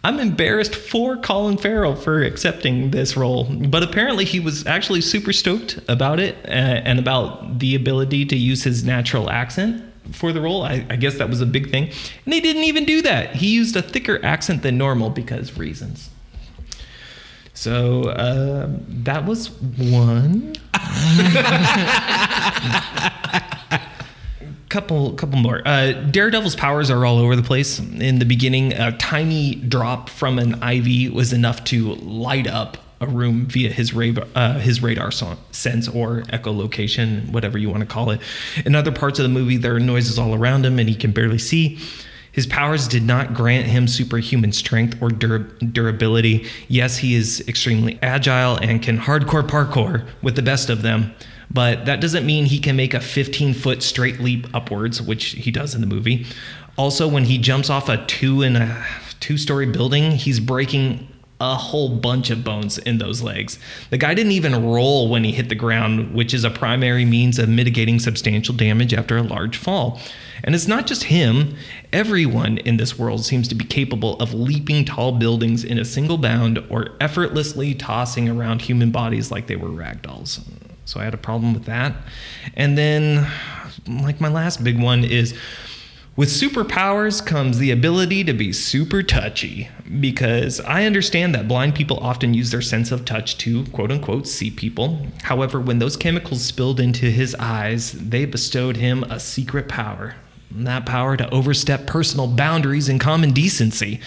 I'm 0.05 0.19
embarrassed 0.19 0.75
for 0.75 1.17
Colin 1.17 1.57
Farrell 1.57 1.95
for 1.95 2.21
accepting 2.21 2.91
this 2.91 3.17
role, 3.17 3.45
but 3.45 3.81
apparently 3.81 4.23
he 4.23 4.39
was 4.39 4.67
actually 4.67 5.01
super 5.01 5.33
stoked 5.33 5.79
about 5.87 6.19
it 6.19 6.35
uh, 6.45 6.51
and 6.51 6.99
about 6.99 7.57
the 7.57 7.73
ability 7.73 8.23
to 8.27 8.37
use 8.37 8.63
his 8.63 8.83
natural 8.83 9.31
accent 9.31 9.83
for 10.11 10.31
the 10.31 10.41
role. 10.41 10.61
I, 10.61 10.85
I 10.91 10.95
guess 10.97 11.17
that 11.17 11.27
was 11.27 11.41
a 11.41 11.45
big 11.47 11.71
thing. 11.71 11.89
And 12.23 12.33
he 12.35 12.39
didn't 12.39 12.65
even 12.65 12.85
do 12.85 13.01
that. 13.01 13.37
He 13.37 13.47
used 13.47 13.75
a 13.75 13.81
thicker 13.81 14.23
accent 14.23 14.61
than 14.61 14.77
normal 14.77 15.09
because 15.09 15.57
reasons. 15.57 16.11
So 17.55 18.09
uh, 18.09 18.69
that 18.87 19.25
was 19.25 19.49
one. 19.49 20.53
couple 24.75 25.13
couple 25.13 25.39
more 25.39 25.61
uh, 25.65 25.93
daredevil's 26.11 26.55
powers 26.55 26.89
are 26.89 27.05
all 27.05 27.17
over 27.17 27.33
the 27.35 27.41
place 27.41 27.79
in 27.79 28.19
the 28.19 28.25
beginning 28.25 28.73
a 28.73 28.91
tiny 28.97 29.55
drop 29.55 30.09
from 30.09 30.37
an 30.37 30.61
iv 30.61 31.13
was 31.13 31.31
enough 31.31 31.63
to 31.63 31.93
light 31.95 32.45
up 32.45 32.77
a 33.01 33.07
room 33.07 33.45
via 33.45 33.69
his 33.69 33.93
radar, 33.93 34.25
uh, 34.35 34.59
his 34.59 34.81
radar 34.81 35.11
sense 35.11 35.87
or 35.87 36.21
echolocation, 36.23 37.29
whatever 37.31 37.57
you 37.57 37.69
want 37.69 37.81
to 37.81 37.85
call 37.85 38.09
it. 38.09 38.21
In 38.65 38.73
other 38.73 38.91
parts 38.91 39.19
of 39.19 39.23
the 39.23 39.29
movie, 39.29 39.57
there 39.57 39.75
are 39.75 39.79
noises 39.79 40.17
all 40.17 40.33
around 40.33 40.65
him, 40.65 40.79
and 40.79 40.87
he 40.87 40.95
can 40.95 41.11
barely 41.11 41.37
see. 41.37 41.77
His 42.31 42.45
powers 42.45 42.87
did 42.87 43.03
not 43.03 43.33
grant 43.33 43.65
him 43.65 43.87
superhuman 43.87 44.51
strength 44.51 45.01
or 45.01 45.09
dur- 45.09 45.47
durability. 45.71 46.45
Yes, 46.67 46.97
he 46.97 47.15
is 47.15 47.41
extremely 47.47 47.97
agile 48.01 48.57
and 48.57 48.81
can 48.81 48.97
hardcore 48.97 49.47
parkour 49.47 50.05
with 50.21 50.35
the 50.35 50.41
best 50.41 50.69
of 50.69 50.81
them, 50.81 51.13
but 51.55 51.85
that 51.85 52.01
doesn't 52.01 52.25
mean 52.25 52.45
he 52.45 52.59
can 52.59 52.75
make 52.75 52.93
a 52.93 52.99
15 52.99 53.53
foot 53.53 53.81
straight 53.81 54.19
leap 54.19 54.45
upwards, 54.53 55.01
which 55.01 55.27
he 55.27 55.51
does 55.51 55.73
in 55.73 55.79
the 55.79 55.87
movie. 55.87 56.25
Also, 56.77 57.07
when 57.07 57.23
he 57.23 57.37
jumps 57.37 57.69
off 57.69 57.87
a 57.87 58.05
two 58.07 58.41
and 58.41 58.57
a 58.57 58.85
two 59.21 59.37
story 59.37 59.65
building, 59.65 60.11
he's 60.11 60.41
breaking 60.41 61.07
a 61.39 61.55
whole 61.55 61.87
bunch 61.87 62.29
of 62.29 62.43
bones 62.43 62.77
in 62.77 62.97
those 62.97 63.21
legs. 63.21 63.57
The 63.89 63.97
guy 63.97 64.13
didn't 64.13 64.33
even 64.33 64.65
roll 64.65 65.07
when 65.07 65.23
he 65.23 65.31
hit 65.31 65.47
the 65.47 65.55
ground, 65.55 66.13
which 66.13 66.33
is 66.33 66.43
a 66.43 66.49
primary 66.49 67.05
means 67.05 67.39
of 67.39 67.47
mitigating 67.47 67.99
substantial 67.99 68.53
damage 68.53 68.93
after 68.93 69.15
a 69.15 69.23
large 69.23 69.55
fall. 69.55 70.01
And 70.43 70.55
it's 70.55 70.67
not 70.67 70.87
just 70.87 71.05
him, 71.05 71.55
everyone 71.93 72.57
in 72.59 72.75
this 72.75 72.99
world 72.99 73.23
seems 73.23 73.47
to 73.47 73.55
be 73.55 73.63
capable 73.63 74.19
of 74.19 74.33
leaping 74.33 74.83
tall 74.83 75.13
buildings 75.13 75.63
in 75.63 75.77
a 75.77 75.85
single 75.85 76.17
bound 76.17 76.61
or 76.69 76.89
effortlessly 76.99 77.73
tossing 77.73 78.27
around 78.27 78.63
human 78.63 78.91
bodies 78.91 79.31
like 79.31 79.47
they 79.47 79.55
were 79.55 79.71
rag 79.71 80.01
dolls. 80.01 80.41
So 80.85 80.99
I 80.99 81.03
had 81.03 81.13
a 81.13 81.17
problem 81.17 81.53
with 81.53 81.65
that. 81.65 81.95
And 82.55 82.77
then, 82.77 83.27
like, 83.87 84.21
my 84.21 84.29
last 84.29 84.63
big 84.63 84.79
one 84.79 85.03
is 85.03 85.33
with 86.15 86.29
superpowers 86.29 87.25
comes 87.25 87.57
the 87.57 87.71
ability 87.71 88.23
to 88.23 88.31
be 88.31 88.53
super 88.53 89.03
touchy 89.03 89.67
because 89.99 90.61
I 90.61 90.85
understand 90.85 91.35
that 91.35 91.49
blind 91.49 91.75
people 91.75 91.97
often 91.97 92.33
use 92.33 92.51
their 92.51 92.61
sense 92.61 92.89
of 92.93 93.03
touch 93.03 93.37
to 93.39 93.65
quote 93.65 93.91
unquote 93.91 94.25
see 94.25 94.49
people. 94.49 95.07
However, 95.23 95.59
when 95.59 95.79
those 95.79 95.97
chemicals 95.97 96.45
spilled 96.45 96.79
into 96.79 97.07
his 97.07 97.35
eyes, 97.35 97.91
they 97.91 98.23
bestowed 98.23 98.77
him 98.77 99.03
a 99.03 99.19
secret 99.19 99.67
power. 99.67 100.15
That 100.51 100.85
power 100.85 101.17
to 101.17 101.29
overstep 101.31 101.85
personal 101.85 102.27
boundaries 102.27 102.87
and 102.87 102.97
common 102.97 103.33
decency. 103.33 103.99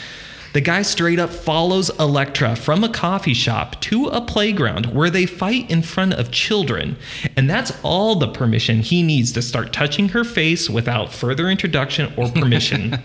The 0.52 0.60
guy 0.60 0.82
straight 0.82 1.18
up 1.18 1.30
follows 1.30 1.90
Elektra 1.98 2.56
from 2.56 2.82
a 2.82 2.88
coffee 2.88 3.34
shop 3.34 3.80
to 3.82 4.06
a 4.06 4.20
playground 4.20 4.86
where 4.86 5.10
they 5.10 5.26
fight 5.26 5.70
in 5.70 5.82
front 5.82 6.14
of 6.14 6.30
children. 6.30 6.96
And 7.36 7.50
that's 7.50 7.78
all 7.82 8.16
the 8.16 8.28
permission 8.28 8.80
he 8.80 9.02
needs 9.02 9.32
to 9.32 9.42
start 9.42 9.72
touching 9.72 10.10
her 10.10 10.24
face 10.24 10.70
without 10.70 11.12
further 11.12 11.48
introduction 11.48 12.12
or 12.16 12.30
permission. 12.30 12.98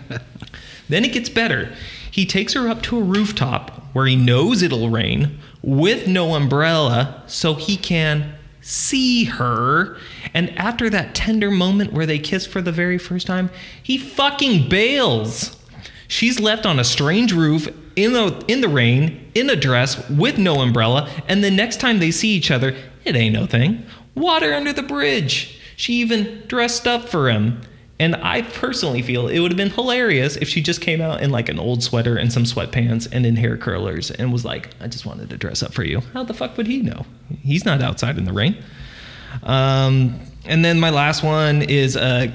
then 0.88 1.04
it 1.04 1.12
gets 1.12 1.28
better. 1.28 1.74
He 2.10 2.24
takes 2.24 2.54
her 2.54 2.68
up 2.68 2.82
to 2.84 2.98
a 2.98 3.02
rooftop 3.02 3.82
where 3.92 4.06
he 4.06 4.16
knows 4.16 4.62
it'll 4.62 4.88
rain 4.88 5.38
with 5.62 6.08
no 6.08 6.34
umbrella 6.34 7.22
so 7.26 7.54
he 7.54 7.76
can 7.76 8.34
see 8.60 9.24
her. 9.24 9.98
And 10.32 10.56
after 10.58 10.88
that 10.90 11.14
tender 11.14 11.50
moment 11.50 11.92
where 11.92 12.06
they 12.06 12.18
kiss 12.18 12.46
for 12.46 12.62
the 12.62 12.72
very 12.72 12.98
first 12.98 13.26
time, 13.26 13.50
he 13.82 13.98
fucking 13.98 14.68
bails. 14.68 15.56
She's 16.14 16.38
left 16.38 16.64
on 16.64 16.78
a 16.78 16.84
strange 16.84 17.32
roof 17.32 17.66
in 17.96 18.12
the 18.12 18.44
in 18.46 18.60
the 18.60 18.68
rain, 18.68 19.32
in 19.34 19.50
a 19.50 19.56
dress 19.56 20.08
with 20.08 20.38
no 20.38 20.60
umbrella, 20.60 21.10
and 21.26 21.42
the 21.42 21.50
next 21.50 21.80
time 21.80 21.98
they 21.98 22.12
see 22.12 22.28
each 22.28 22.52
other, 22.52 22.76
it 23.04 23.16
ain't 23.16 23.34
no 23.34 23.46
thing. 23.46 23.84
Water 24.14 24.54
under 24.54 24.72
the 24.72 24.84
bridge. 24.84 25.60
She 25.74 25.94
even 25.94 26.44
dressed 26.46 26.86
up 26.86 27.08
for 27.08 27.28
him. 27.28 27.60
And 27.98 28.14
I 28.14 28.42
personally 28.42 29.02
feel 29.02 29.26
it 29.26 29.40
would 29.40 29.50
have 29.50 29.56
been 29.56 29.70
hilarious 29.70 30.36
if 30.36 30.48
she 30.48 30.60
just 30.60 30.80
came 30.80 31.00
out 31.00 31.20
in 31.20 31.30
like 31.30 31.48
an 31.48 31.58
old 31.58 31.82
sweater 31.82 32.16
and 32.16 32.32
some 32.32 32.44
sweatpants 32.44 33.08
and 33.10 33.26
in 33.26 33.34
hair 33.34 33.56
curlers 33.56 34.12
and 34.12 34.32
was 34.32 34.44
like, 34.44 34.70
I 34.80 34.86
just 34.86 35.04
wanted 35.04 35.30
to 35.30 35.36
dress 35.36 35.64
up 35.64 35.74
for 35.74 35.82
you. 35.82 36.00
How 36.12 36.22
the 36.22 36.34
fuck 36.34 36.56
would 36.56 36.68
he 36.68 36.80
know? 36.80 37.06
He's 37.42 37.64
not 37.64 37.82
outside 37.82 38.18
in 38.18 38.24
the 38.24 38.32
rain. 38.32 38.62
Um, 39.42 40.20
and 40.44 40.64
then 40.64 40.78
my 40.78 40.90
last 40.90 41.24
one 41.24 41.62
is 41.62 41.96
uh, 41.96 42.28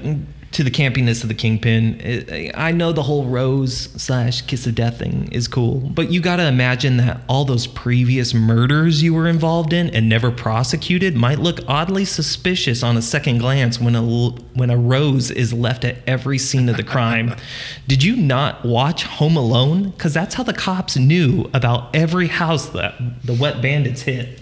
to 0.52 0.64
the 0.64 0.72
campiness 0.72 1.22
of 1.22 1.28
the 1.30 1.36
Kingpin. 1.36 2.00
It- 2.02 2.52
I 2.56 2.72
know 2.72 2.92
the 2.92 3.04
whole 3.04 3.26
Rose 3.26 3.90
slash 3.98 4.42
Kiss 4.42 4.66
of 4.66 4.76
Death 4.76 4.98
thing 4.98 5.30
is 5.32 5.48
cool, 5.48 5.76
but 5.80 6.12
you 6.12 6.22
got 6.22 6.38
to 6.38 6.48
imagine 6.48 6.98
that 6.98 7.22
all 7.30 7.46
those 7.46 7.68
previous 7.68 8.34
murders 8.34 9.04
you 9.04 9.14
were 9.14 9.28
involved 9.28 9.74
in 9.74 9.90
and 9.92 10.10
never 10.10 10.32
prosecuted 10.32 11.16
might 11.16 11.40
look 11.40 11.60
oddly 11.68 12.04
suspicious 12.06 12.82
on 12.82 12.98
a 12.98 13.02
second 13.02 13.38
glance 13.38 13.80
when 13.80 13.96
a 13.96 14.02
when 14.02 14.70
a 14.70 14.78
rose 14.78 15.30
is 15.30 15.54
left 15.54 15.86
at 15.86 15.98
every 16.08 16.38
scene 16.40 16.68
of 16.68 16.78
the 16.78 16.84
crime. 16.84 17.36
Did 17.88 18.04
you 18.04 18.16
not 18.16 18.66
watch 18.66 19.04
Home 19.04 19.38
Alone? 19.38 19.92
Because 19.92 20.14
that's 20.14 20.34
how 20.36 20.44
the 20.44 20.54
cops 20.54 20.98
knew 20.98 21.50
about 21.54 21.96
every 21.96 22.28
house 22.28 22.70
that 22.70 22.96
the 23.24 23.34
wet 23.34 23.62
bandits 23.62 24.02
hit. 24.02 24.42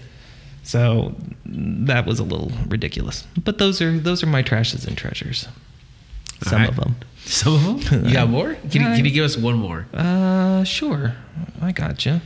So 0.62 1.14
that 1.46 2.04
was 2.06 2.18
a 2.18 2.24
little 2.24 2.52
ridiculous. 2.66 3.26
But 3.42 3.58
those 3.58 3.80
are 3.80 3.98
those 3.98 4.22
are 4.22 4.26
my 4.26 4.42
trashes 4.42 4.86
and 4.86 4.96
treasures. 4.96 5.48
Some 6.42 6.60
right. 6.60 6.68
of 6.68 6.76
them. 6.76 6.96
Some 7.24 7.54
of 7.54 7.90
them. 7.90 8.06
You 8.06 8.12
got 8.12 8.28
more? 8.28 8.54
Can 8.54 8.82
you, 8.82 8.88
can 8.88 9.04
you 9.04 9.10
give 9.10 9.24
us 9.24 9.36
one 9.36 9.56
more? 9.56 9.86
Uh, 9.92 10.64
sure. 10.64 11.14
I 11.60 11.72
gotcha. 11.72 12.22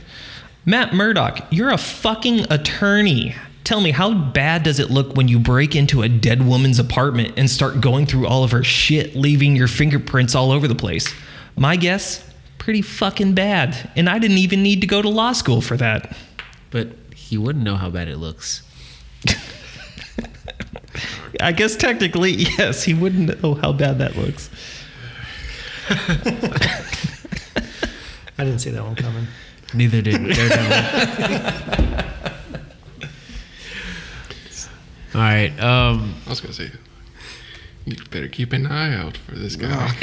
Matt 0.65 0.93
Murdock, 0.93 1.45
you're 1.51 1.71
a 1.71 1.77
fucking 1.77 2.51
attorney. 2.51 3.35
Tell 3.65 3.81
me, 3.81 3.91
how 3.91 4.13
bad 4.13 4.63
does 4.63 4.79
it 4.79 4.89
look 4.89 5.15
when 5.15 5.27
you 5.27 5.39
break 5.39 5.75
into 5.75 6.01
a 6.01 6.09
dead 6.09 6.45
woman's 6.45 6.79
apartment 6.79 7.33
and 7.37 7.49
start 7.49 7.81
going 7.81 8.05
through 8.05 8.27
all 8.27 8.43
of 8.43 8.51
her 8.51 8.63
shit, 8.63 9.15
leaving 9.15 9.55
your 9.55 9.67
fingerprints 9.67 10.35
all 10.35 10.51
over 10.51 10.67
the 10.67 10.75
place? 10.75 11.13
My 11.55 11.75
guess, 11.75 12.29
pretty 12.57 12.81
fucking 12.81 13.33
bad. 13.33 13.91
And 13.95 14.09
I 14.09 14.19
didn't 14.19 14.37
even 14.37 14.63
need 14.63 14.81
to 14.81 14.87
go 14.87 15.01
to 15.01 15.09
law 15.09 15.33
school 15.33 15.61
for 15.61 15.75
that. 15.77 16.15
But 16.71 16.89
he 17.13 17.37
wouldn't 17.37 17.63
know 17.63 17.75
how 17.75 17.89
bad 17.89 18.07
it 18.07 18.17
looks. 18.17 18.63
I 21.39 21.51
guess 21.51 21.75
technically, 21.75 22.31
yes, 22.57 22.83
he 22.83 22.93
wouldn't 22.93 23.41
know 23.41 23.55
how 23.55 23.73
bad 23.73 23.97
that 23.99 24.15
looks. 24.15 24.49
I 28.37 28.43
didn't 28.45 28.59
see 28.59 28.71
that 28.71 28.83
one 28.83 28.95
coming. 28.95 29.27
Neither 29.73 30.01
did 30.01 30.21
Daredevil. 30.23 32.03
All 35.15 35.21
right. 35.21 35.51
Um, 35.59 36.15
I 36.25 36.29
was 36.29 36.41
gonna 36.41 36.53
say, 36.53 36.71
you 37.85 37.95
better 38.09 38.27
keep 38.27 38.53
an 38.53 38.65
eye 38.65 38.95
out 38.95 39.17
for 39.17 39.35
this 39.35 39.55
guy. 39.55 39.93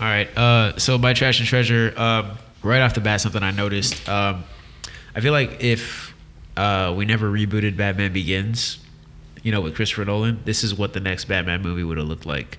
All 0.00 0.06
right. 0.06 0.36
Uh, 0.36 0.78
so 0.78 0.98
my 0.98 1.12
trash 1.14 1.38
and 1.40 1.48
treasure, 1.48 1.94
um, 1.96 2.38
right 2.62 2.80
off 2.82 2.94
the 2.94 3.00
bat, 3.00 3.20
something 3.20 3.42
I 3.42 3.50
noticed. 3.50 4.08
Um, 4.08 4.44
I 5.14 5.20
feel 5.20 5.32
like 5.32 5.62
if 5.62 6.14
uh, 6.56 6.94
we 6.96 7.04
never 7.04 7.30
rebooted 7.30 7.76
Batman 7.76 8.12
Begins, 8.12 8.78
you 9.42 9.52
know, 9.52 9.60
with 9.60 9.74
Christopher 9.74 10.04
Nolan, 10.04 10.40
this 10.44 10.62
is 10.62 10.74
what 10.74 10.92
the 10.92 11.00
next 11.00 11.24
Batman 11.26 11.62
movie 11.62 11.82
would 11.82 11.98
have 11.98 12.06
looked 12.06 12.26
like. 12.26 12.58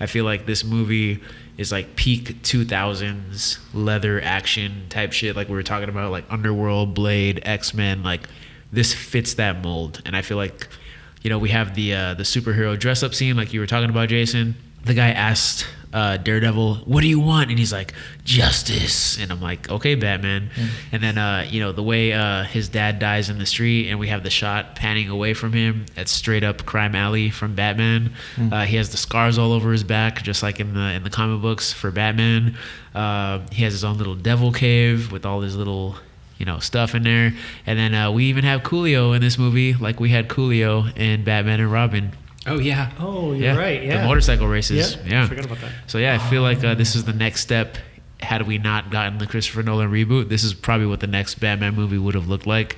I 0.00 0.06
feel 0.06 0.24
like 0.24 0.46
this 0.46 0.64
movie 0.64 1.22
is 1.58 1.70
like 1.70 1.94
peak 1.94 2.42
2000s 2.42 3.58
leather 3.74 4.20
action 4.20 4.86
type 4.88 5.12
shit, 5.12 5.36
like 5.36 5.48
we 5.48 5.54
were 5.54 5.62
talking 5.62 5.88
about, 5.88 6.10
like 6.10 6.24
Underworld, 6.30 6.94
Blade, 6.94 7.40
X 7.44 7.74
Men. 7.74 8.02
Like 8.02 8.28
this 8.72 8.92
fits 8.94 9.34
that 9.34 9.62
mold, 9.62 10.02
and 10.04 10.16
I 10.16 10.22
feel 10.22 10.36
like 10.36 10.68
you 11.22 11.30
know, 11.30 11.38
we 11.38 11.50
have 11.50 11.74
the 11.74 11.94
uh, 11.94 12.14
the 12.14 12.24
superhero 12.24 12.78
dress 12.78 13.02
up 13.02 13.14
scene, 13.14 13.36
like 13.36 13.52
you 13.52 13.60
were 13.60 13.66
talking 13.66 13.90
about, 13.90 14.08
Jason. 14.08 14.56
The 14.84 14.94
guy 14.94 15.10
asked 15.10 15.66
uh, 15.92 16.16
Daredevil, 16.16 16.76
"What 16.86 17.02
do 17.02 17.08
you 17.08 17.20
want?" 17.20 17.50
And 17.50 17.58
he's 17.58 17.72
like, 17.72 17.92
"Justice." 18.24 19.18
And 19.20 19.30
I'm 19.30 19.40
like, 19.40 19.70
"Okay, 19.70 19.94
Batman." 19.94 20.50
And 20.90 21.02
then, 21.02 21.18
uh, 21.18 21.46
you 21.48 21.60
know, 21.60 21.72
the 21.72 21.82
way 21.82 22.12
uh, 22.12 22.44
his 22.44 22.68
dad 22.68 22.98
dies 22.98 23.28
in 23.28 23.38
the 23.38 23.46
street, 23.46 23.88
and 23.90 23.98
we 23.98 24.08
have 24.08 24.22
the 24.22 24.30
shot 24.30 24.74
panning 24.74 25.08
away 25.08 25.34
from 25.34 25.52
him. 25.52 25.86
That's 25.94 26.10
straight 26.10 26.44
up 26.44 26.64
crime 26.64 26.94
alley 26.94 27.30
from 27.30 27.54
Batman. 27.54 28.12
Uh, 28.50 28.64
he 28.64 28.76
has 28.76 28.90
the 28.90 28.96
scars 28.96 29.38
all 29.38 29.52
over 29.52 29.70
his 29.72 29.84
back, 29.84 30.22
just 30.22 30.42
like 30.42 30.60
in 30.60 30.74
the 30.74 30.92
in 30.92 31.02
the 31.04 31.10
comic 31.10 31.42
books 31.42 31.72
for 31.72 31.90
Batman. 31.90 32.56
Uh, 32.94 33.40
he 33.50 33.62
has 33.64 33.72
his 33.72 33.84
own 33.84 33.98
little 33.98 34.14
devil 34.14 34.52
cave 34.52 35.12
with 35.12 35.24
all 35.26 35.40
his 35.40 35.56
little 35.56 35.96
you 36.38 36.46
know 36.46 36.58
stuff 36.58 36.94
in 36.94 37.04
there 37.04 37.32
and 37.66 37.78
then 37.78 37.94
uh, 37.94 38.10
we 38.10 38.24
even 38.24 38.42
have 38.42 38.62
coolio 38.62 39.14
in 39.14 39.22
this 39.22 39.38
movie 39.38 39.74
like 39.74 40.00
we 40.00 40.08
had 40.08 40.28
coolio 40.28 40.90
in 40.96 41.22
batman 41.22 41.60
and 41.60 41.70
robin 41.70 42.10
Oh 42.46 42.58
yeah. 42.58 42.90
Oh, 42.98 43.32
you're 43.32 43.56
right. 43.56 43.82
Yeah. 43.82 44.00
the 44.02 44.06
motorcycle 44.06 44.46
races 44.48 44.96
Yeah, 44.96 45.02
yeah, 45.06 45.24
I 45.24 45.26
forgot 45.28 45.44
about 45.46 45.60
that. 45.60 45.70
so 45.86 45.98
yeah 45.98 46.14
i 46.14 46.18
feel 46.30 46.42
like 46.42 46.62
uh, 46.64 46.74
this 46.74 46.94
is 46.96 47.04
the 47.04 47.12
next 47.12 47.40
step 47.40 47.76
had 48.20 48.46
we 48.46 48.58
not 48.58 48.90
gotten 48.90 49.18
the 49.18 49.26
christopher 49.26 49.62
nolan 49.62 49.90
reboot 49.90 50.28
this 50.28 50.42
is 50.44 50.52
probably 50.54 50.86
what 50.86 51.00
the 51.00 51.06
next 51.06 51.36
batman 51.40 51.74
movie 51.74 51.98
would 51.98 52.14
have 52.14 52.28
looked 52.28 52.46
like 52.46 52.76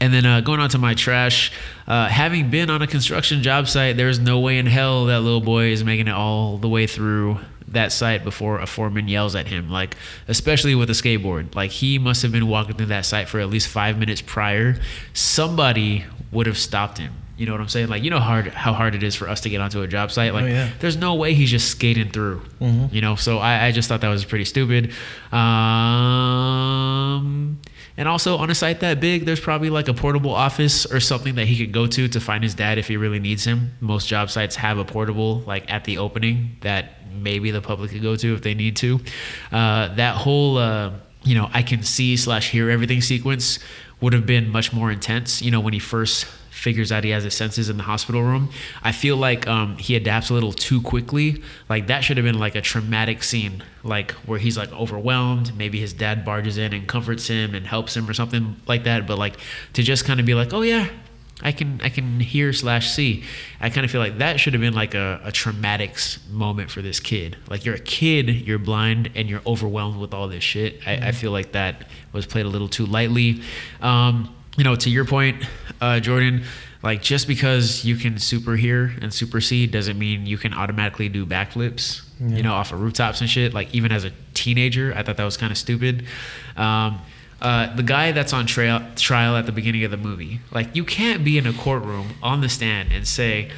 and 0.00 0.12
then 0.12 0.26
uh, 0.26 0.40
going 0.40 0.58
on 0.58 0.68
to 0.70 0.78
my 0.78 0.94
trash, 0.94 1.52
uh, 1.86 2.08
having 2.08 2.50
been 2.50 2.70
on 2.70 2.82
a 2.82 2.88
construction 2.88 3.40
job 3.44 3.68
site, 3.68 3.96
there's 3.96 4.18
no 4.18 4.40
way 4.40 4.58
in 4.58 4.66
hell 4.66 5.04
that 5.06 5.20
little 5.20 5.40
boy 5.40 5.66
is 5.66 5.84
making 5.84 6.08
it 6.08 6.12
all 6.12 6.58
the 6.58 6.68
way 6.68 6.88
through 6.88 7.38
that 7.68 7.92
site 7.92 8.24
before 8.24 8.58
a 8.58 8.66
foreman 8.66 9.06
yells 9.06 9.36
at 9.36 9.46
him. 9.46 9.70
Like, 9.70 9.94
especially 10.26 10.74
with 10.74 10.90
a 10.90 10.92
skateboard. 10.92 11.54
Like, 11.54 11.70
he 11.70 12.00
must 12.00 12.22
have 12.22 12.32
been 12.32 12.48
walking 12.48 12.74
through 12.74 12.86
that 12.86 13.04
site 13.06 13.28
for 13.28 13.38
at 13.38 13.48
least 13.48 13.68
five 13.68 13.96
minutes 13.96 14.20
prior. 14.20 14.74
Somebody 15.12 16.04
would 16.32 16.46
have 16.48 16.58
stopped 16.58 16.98
him. 16.98 17.12
You 17.36 17.46
know 17.46 17.52
what 17.52 17.60
I'm 17.60 17.68
saying? 17.68 17.88
Like, 17.88 18.02
you 18.02 18.10
know 18.10 18.18
hard 18.18 18.48
how 18.48 18.72
hard 18.72 18.94
it 18.94 19.02
is 19.02 19.14
for 19.14 19.28
us 19.28 19.42
to 19.42 19.50
get 19.50 19.60
onto 19.60 19.82
a 19.82 19.86
job 19.86 20.10
site. 20.10 20.32
Like, 20.32 20.46
yeah. 20.46 20.70
there's 20.80 20.96
no 20.96 21.14
way 21.16 21.34
he's 21.34 21.50
just 21.50 21.68
skating 21.68 22.10
through. 22.10 22.42
You 22.90 23.02
know, 23.02 23.16
so 23.16 23.38
I, 23.38 23.66
I 23.66 23.72
just 23.72 23.88
thought 23.88 24.00
that 24.00 24.08
was 24.08 24.24
pretty 24.24 24.46
stupid. 24.46 24.92
Um, 25.32 26.66
and 27.96 28.08
also 28.08 28.36
on 28.36 28.50
a 28.50 28.54
site 28.54 28.80
that 28.80 29.00
big, 29.00 29.24
there's 29.24 29.40
probably 29.40 29.70
like 29.70 29.88
a 29.88 29.94
portable 29.94 30.32
office 30.32 30.86
or 30.86 31.00
something 31.00 31.34
that 31.36 31.46
he 31.46 31.56
could 31.58 31.72
go 31.72 31.86
to 31.86 32.08
to 32.08 32.20
find 32.20 32.42
his 32.44 32.54
dad 32.54 32.78
if 32.78 32.88
he 32.88 32.96
really 32.96 33.20
needs 33.20 33.44
him. 33.44 33.72
Most 33.80 34.08
job 34.08 34.30
sites 34.30 34.56
have 34.56 34.78
a 34.78 34.84
portable 34.84 35.40
like 35.40 35.70
at 35.72 35.84
the 35.84 35.98
opening 35.98 36.56
that 36.60 36.92
maybe 37.12 37.50
the 37.50 37.62
public 37.62 37.90
could 37.90 38.02
go 38.02 38.16
to 38.16 38.34
if 38.34 38.42
they 38.42 38.54
need 38.54 38.76
to. 38.76 39.00
Uh, 39.50 39.94
that 39.94 40.16
whole 40.16 40.58
uh, 40.58 40.92
you 41.22 41.34
know 41.34 41.48
I 41.52 41.62
can 41.62 41.82
see 41.82 42.16
slash 42.16 42.50
hear 42.50 42.70
everything 42.70 43.00
sequence 43.00 43.58
would 44.00 44.12
have 44.12 44.26
been 44.26 44.50
much 44.50 44.72
more 44.72 44.90
intense. 44.90 45.40
You 45.40 45.50
know 45.50 45.60
when 45.60 45.72
he 45.72 45.78
first 45.78 46.26
figures 46.56 46.90
out 46.90 47.04
he 47.04 47.10
has 47.10 47.22
his 47.22 47.34
senses 47.34 47.68
in 47.68 47.76
the 47.76 47.82
hospital 47.82 48.22
room. 48.22 48.50
I 48.82 48.92
feel 48.92 49.16
like 49.16 49.46
um, 49.46 49.76
he 49.76 49.94
adapts 49.94 50.30
a 50.30 50.34
little 50.34 50.52
too 50.52 50.80
quickly. 50.80 51.42
Like 51.68 51.88
that 51.88 52.00
should 52.00 52.16
have 52.16 52.24
been 52.24 52.38
like 52.38 52.54
a 52.54 52.62
traumatic 52.62 53.22
scene, 53.22 53.62
like 53.84 54.12
where 54.12 54.38
he's 54.38 54.56
like 54.56 54.72
overwhelmed. 54.72 55.56
Maybe 55.56 55.78
his 55.78 55.92
dad 55.92 56.24
barges 56.24 56.56
in 56.56 56.72
and 56.72 56.88
comforts 56.88 57.28
him 57.28 57.54
and 57.54 57.66
helps 57.66 57.94
him 57.94 58.08
or 58.08 58.14
something 58.14 58.56
like 58.66 58.84
that. 58.84 59.06
But 59.06 59.18
like 59.18 59.36
to 59.74 59.82
just 59.82 60.06
kind 60.06 60.18
of 60.18 60.24
be 60.24 60.34
like, 60.34 60.54
oh 60.54 60.62
yeah, 60.62 60.88
I 61.42 61.52
can 61.52 61.78
I 61.84 61.90
can 61.90 62.20
hear 62.20 62.54
slash 62.54 62.90
see. 62.90 63.24
I 63.60 63.68
kind 63.68 63.84
of 63.84 63.90
feel 63.90 64.00
like 64.00 64.18
that 64.18 64.40
should 64.40 64.54
have 64.54 64.62
been 64.62 64.74
like 64.74 64.94
a, 64.94 65.20
a 65.24 65.30
traumatic 65.32 65.94
moment 66.30 66.70
for 66.70 66.80
this 66.80 67.00
kid. 67.00 67.36
Like 67.50 67.66
you're 67.66 67.74
a 67.74 67.80
kid, 67.80 68.30
you're 68.30 68.58
blind, 68.58 69.10
and 69.14 69.28
you're 69.28 69.42
overwhelmed 69.46 69.98
with 69.98 70.14
all 70.14 70.26
this 70.26 70.42
shit. 70.42 70.80
I, 70.86 71.08
I 71.08 71.12
feel 71.12 71.32
like 71.32 71.52
that 71.52 71.86
was 72.12 72.24
played 72.24 72.46
a 72.46 72.48
little 72.48 72.68
too 72.68 72.86
lightly. 72.86 73.42
Um, 73.82 74.34
you 74.56 74.64
know, 74.64 74.74
to 74.74 74.88
your 74.88 75.04
point, 75.04 75.44
uh, 75.80 76.00
Jordan, 76.00 76.44
like 76.82 77.02
just 77.02 77.26
because 77.26 77.84
you 77.84 77.96
can 77.96 78.18
super 78.18 78.56
hear 78.56 78.92
and 79.00 79.12
super 79.12 79.40
see 79.40 79.66
doesn't 79.66 79.98
mean 79.98 80.26
you 80.26 80.38
can 80.38 80.54
automatically 80.54 81.08
do 81.08 81.26
backflips, 81.26 82.02
you 82.20 82.42
know, 82.42 82.54
off 82.54 82.72
of 82.72 82.80
rooftops 82.80 83.20
and 83.20 83.28
shit. 83.28 83.52
Like 83.52 83.74
even 83.74 83.92
as 83.92 84.04
a 84.04 84.12
teenager, 84.34 84.92
I 84.94 85.02
thought 85.02 85.16
that 85.16 85.24
was 85.24 85.36
kind 85.36 85.50
of 85.50 85.58
stupid. 85.58 86.04
Um, 86.56 87.00
uh, 87.40 87.74
the 87.74 87.82
guy 87.82 88.12
that's 88.12 88.32
on 88.32 88.46
trial, 88.46 88.82
trial 88.96 89.36
at 89.36 89.46
the 89.46 89.52
beginning 89.52 89.84
of 89.84 89.90
the 89.90 89.96
movie, 89.96 90.40
like 90.52 90.74
you 90.74 90.84
can't 90.84 91.24
be 91.24 91.36
in 91.36 91.46
a 91.46 91.52
courtroom 91.52 92.14
on 92.22 92.40
the 92.40 92.48
stand 92.48 92.92
and 92.92 93.06
say, 93.06 93.50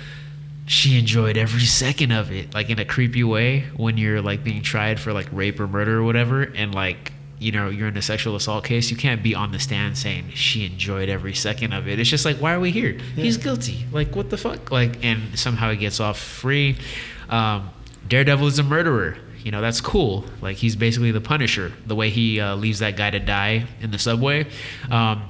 she 0.67 0.99
enjoyed 0.99 1.37
every 1.37 1.63
second 1.63 2.13
of 2.13 2.31
it 2.31 2.53
like 2.53 2.69
in 2.69 2.79
a 2.79 2.85
creepy 2.85 3.25
way 3.25 3.65
when 3.77 3.97
you're 3.97 4.21
like 4.21 4.45
being 4.45 4.63
tried 4.63 5.01
for 5.01 5.15
like 5.15 5.27
rape 5.33 5.59
or 5.59 5.67
murder 5.67 5.99
or 5.99 6.03
whatever 6.03 6.43
and 6.43 6.75
like 6.75 7.13
you 7.39 7.53
know 7.53 7.69
you're 7.69 7.89
in 7.89 7.97
a 7.97 8.03
sexual 8.03 8.37
assault 8.37 8.65
case 8.65 8.91
you 8.91 8.97
can't 8.97 9.23
be 9.23 9.35
on 9.35 9.53
the 9.53 9.59
stand 9.59 9.97
saying 9.97 10.31
she 10.35 10.67
enjoyed 10.67 11.09
every 11.09 11.35
second 11.35 11.73
of 11.73 11.89
it. 11.89 11.99
It's 11.99 12.11
just 12.11 12.25
like 12.25 12.37
why 12.37 12.53
are 12.53 12.61
we 12.61 12.71
here? 12.71 12.99
He's 13.15 13.37
guilty. 13.37 13.87
Like 13.93 14.15
what 14.17 14.31
the 14.31 14.37
fuck? 14.37 14.71
Like 14.71 15.05
and 15.05 15.39
somehow 15.39 15.71
he 15.71 15.77
gets 15.77 16.01
off 16.01 16.19
free. 16.19 16.77
Um, 17.29 17.71
daredevil 18.09 18.47
is 18.47 18.59
a 18.59 18.63
murderer. 18.63 19.17
You 19.43 19.53
know 19.53 19.61
that's 19.61 19.81
cool. 19.81 20.25
Like 20.41 20.57
he's 20.57 20.77
basically 20.77 21.13
the 21.13 21.21
punisher 21.21 21.73
the 21.87 21.95
way 21.95 22.11
he 22.11 22.41
uh, 22.41 22.57
leaves 22.57 22.81
that 22.81 22.97
guy 22.97 23.11
to 23.11 23.21
die 23.21 23.67
in 23.81 23.91
the 23.91 23.99
subway. 23.99 24.47
Um, 24.91 25.23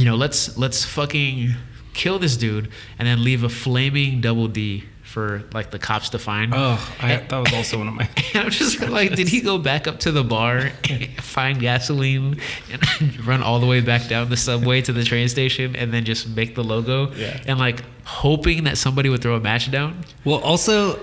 you 0.00 0.04
know, 0.06 0.16
let's 0.16 0.56
let's 0.56 0.84
fucking 0.84 1.54
kill 1.92 2.18
this 2.18 2.36
dude 2.36 2.70
and 2.98 3.06
then 3.06 3.22
leave 3.22 3.44
a 3.44 3.48
flaming 3.48 4.20
double 4.20 4.48
D 4.48 4.84
for 5.10 5.42
like 5.52 5.72
the 5.72 5.78
cops 5.78 6.10
to 6.10 6.20
find. 6.20 6.54
Oh, 6.54 6.78
I, 7.00 7.16
that 7.16 7.36
was 7.36 7.52
also 7.52 7.78
one 7.78 7.88
of 7.88 7.94
my. 7.94 8.08
And 8.32 8.44
I'm 8.44 8.50
just 8.50 8.80
like, 8.80 9.16
did 9.16 9.26
he 9.26 9.40
go 9.40 9.58
back 9.58 9.88
up 9.88 9.98
to 10.00 10.12
the 10.12 10.22
bar, 10.22 10.70
find 11.20 11.58
gasoline, 11.58 12.40
and 12.70 13.26
run 13.26 13.42
all 13.42 13.58
the 13.58 13.66
way 13.66 13.80
back 13.80 14.06
down 14.06 14.30
the 14.30 14.36
subway 14.36 14.80
to 14.82 14.92
the 14.92 15.02
train 15.02 15.28
station, 15.28 15.74
and 15.74 15.92
then 15.92 16.04
just 16.04 16.28
make 16.28 16.54
the 16.54 16.62
logo? 16.62 17.12
Yeah. 17.14 17.40
And 17.44 17.58
like 17.58 17.82
hoping 18.04 18.64
that 18.64 18.78
somebody 18.78 19.08
would 19.08 19.20
throw 19.20 19.34
a 19.34 19.40
match 19.40 19.68
down. 19.72 20.04
Well, 20.24 20.38
also, 20.38 21.00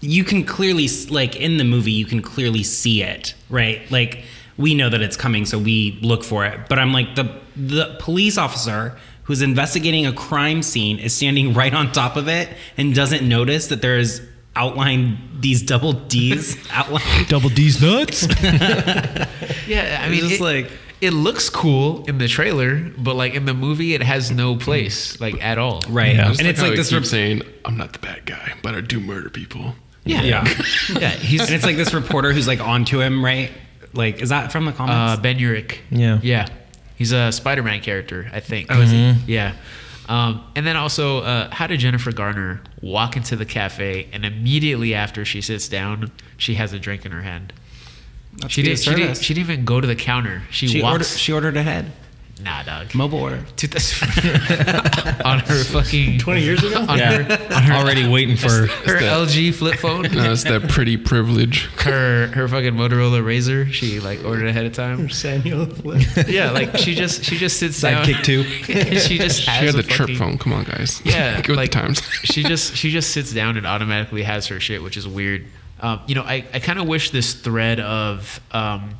you 0.00 0.24
can 0.24 0.44
clearly 0.44 0.86
like 1.08 1.34
in 1.36 1.56
the 1.56 1.64
movie, 1.64 1.92
you 1.92 2.04
can 2.04 2.20
clearly 2.20 2.62
see 2.62 3.02
it, 3.02 3.34
right? 3.48 3.90
Like 3.90 4.24
we 4.58 4.74
know 4.74 4.90
that 4.90 5.00
it's 5.00 5.16
coming, 5.16 5.46
so 5.46 5.58
we 5.58 5.98
look 6.02 6.22
for 6.22 6.44
it. 6.44 6.68
But 6.68 6.78
I'm 6.78 6.92
like 6.92 7.14
the 7.14 7.34
the 7.56 7.96
police 7.98 8.36
officer 8.36 8.98
who's 9.28 9.40
investigating 9.42 10.04
a 10.06 10.12
crime 10.12 10.62
scene 10.62 10.98
is 10.98 11.14
standing 11.14 11.54
right 11.60 11.72
on 11.72 11.92
top 11.92 12.16
of 12.16 12.26
it 12.28 12.48
and 12.76 12.92
doesn't 12.94 13.26
notice 13.28 13.68
that 13.68 13.80
there 13.80 13.96
is 13.98 14.20
outlined 14.56 15.16
these 15.40 15.62
double 15.62 15.92
D's 15.92 16.56
outlined. 16.72 17.28
Double 17.28 17.48
D's 17.48 17.80
nuts. 17.80 18.26
Yeah, 19.68 20.00
I 20.02 20.08
mean, 20.08 20.20
just 20.20 20.40
it, 20.40 20.44
like- 20.44 20.70
it 21.00 21.12
looks 21.12 21.48
cool 21.48 22.04
in 22.06 22.18
the 22.18 22.26
trailer, 22.26 22.90
but 22.98 23.14
like 23.14 23.34
in 23.34 23.44
the 23.44 23.54
movie, 23.54 23.94
it 23.94 24.02
has 24.02 24.30
no 24.32 24.56
place 24.56 25.20
like 25.20 25.40
at 25.44 25.56
all. 25.58 25.80
Right. 25.88 26.16
Yeah. 26.16 26.28
Just 26.28 26.40
And 26.40 26.48
it's 26.48 26.60
like 26.60 26.74
this 26.74 26.88
keeps 26.88 27.00
rep- 27.02 27.04
saying, 27.04 27.42
"I'm 27.64 27.76
not 27.76 27.92
the 27.92 27.98
bad 28.00 28.24
guy, 28.26 28.54
but 28.62 28.74
I 28.74 28.80
do 28.80 28.98
murder 28.98 29.28
people." 29.30 29.74
Yeah, 30.04 30.22
Yeah. 30.22 30.44
yeah. 30.98 31.10
He's 31.10 31.42
and 31.42 31.50
it's 31.50 31.64
like 31.64 31.76
this 31.76 31.92
reporter 31.94 32.32
who's 32.32 32.48
like 32.48 32.60
onto 32.60 33.00
him, 33.00 33.24
right? 33.24 33.52
Like, 33.92 34.20
is 34.22 34.30
that 34.30 34.50
from 34.50 34.64
the 34.64 34.72
uh. 34.82 35.16
Ben 35.18 35.38
Urich. 35.38 35.76
Yeah. 35.90 36.18
yeah. 36.22 36.48
He's 36.98 37.12
a 37.12 37.30
Spider-Man 37.32 37.80
character, 37.80 38.28
I 38.32 38.40
think. 38.40 38.66
Oh, 38.70 38.80
is 38.82 38.90
he? 38.90 39.14
Yeah. 39.26 39.54
Um, 40.08 40.44
and 40.56 40.66
then 40.66 40.76
also, 40.76 41.18
uh, 41.20 41.48
how 41.50 41.66
did 41.68 41.78
Jennifer 41.80 42.10
Garner 42.12 42.60
walk 42.82 43.16
into 43.16 43.36
the 43.36 43.44
cafe 43.44 44.08
and 44.12 44.24
immediately 44.24 44.94
after 44.94 45.24
she 45.24 45.40
sits 45.40 45.68
down, 45.68 46.10
she 46.36 46.54
has 46.54 46.72
a 46.72 46.78
drink 46.78 47.06
in 47.06 47.12
her 47.12 47.22
hand? 47.22 47.52
She 48.48 48.62
did. 48.62 48.78
She 48.78 48.90
did. 48.90 48.98
service. 49.00 49.22
She 49.22 49.34
didn't 49.34 49.50
even 49.50 49.64
go 49.64 49.80
to 49.80 49.86
the 49.86 49.96
counter. 49.96 50.42
She, 50.50 50.66
She 50.66 50.82
ordered. 50.82 50.98
walks. 51.00 51.16
She 51.16 51.32
ordered 51.32 51.56
ahead. 51.56 51.92
Nah, 52.40 52.62
dog. 52.62 52.94
Mobile 52.94 53.18
order. 53.18 53.44
Dude, 53.56 53.72
that's- 53.72 54.00
on 55.24 55.40
her 55.40 55.64
fucking 55.64 56.18
20 56.20 56.40
years 56.42 56.62
ago? 56.62 56.84
on 56.88 56.96
Yeah. 56.98 57.22
her 57.22 57.54
on 57.54 57.62
her, 57.64 57.74
Already 57.74 58.06
waiting 58.08 58.36
for. 58.38 58.48
her 58.68 58.98
LG 59.00 59.54
flip 59.54 59.76
phone. 59.80 60.02
No, 60.02 60.32
it's 60.32 60.44
that 60.44 60.68
pretty 60.68 60.96
privilege. 60.96 61.66
her 61.82 62.28
her 62.28 62.46
fucking 62.46 62.74
Motorola 62.74 63.22
Razr. 63.22 63.72
She 63.72 63.98
like 64.00 64.24
ordered 64.24 64.46
ahead 64.46 64.66
of 64.66 64.72
time. 64.72 65.10
Samuel 65.10 65.66
Flip. 65.66 66.02
Yeah, 66.28 66.50
like 66.52 66.76
she 66.78 66.94
just 66.94 67.24
she 67.24 67.36
just 67.36 67.58
sits 67.58 67.80
down. 67.80 68.04
Sidekick 68.04 68.22
two. 68.24 68.40
and 68.72 68.98
she 68.98 69.18
just 69.18 69.42
She 69.42 69.50
has 69.50 69.74
had 69.74 69.74
the 69.74 69.82
trip 69.82 69.98
fucking- 70.10 70.16
phone. 70.16 70.38
Come 70.38 70.52
on, 70.52 70.64
guys. 70.64 71.02
Yeah, 71.04 71.36
Get 71.36 71.48
with 71.48 71.56
like 71.56 71.72
the 71.72 71.80
times. 71.80 72.00
she 72.22 72.42
just 72.44 72.76
she 72.76 72.90
just 72.90 73.10
sits 73.10 73.32
down 73.32 73.56
and 73.56 73.66
automatically 73.66 74.22
has 74.22 74.46
her 74.46 74.60
shit, 74.60 74.82
which 74.82 74.96
is 74.96 75.08
weird. 75.08 75.46
Um, 75.80 76.00
you 76.06 76.14
know, 76.14 76.22
I, 76.22 76.44
I 76.52 76.58
kind 76.60 76.78
of 76.78 76.86
wish 76.88 77.10
this 77.10 77.34
thread 77.34 77.78
of 77.80 78.40
um, 78.52 78.90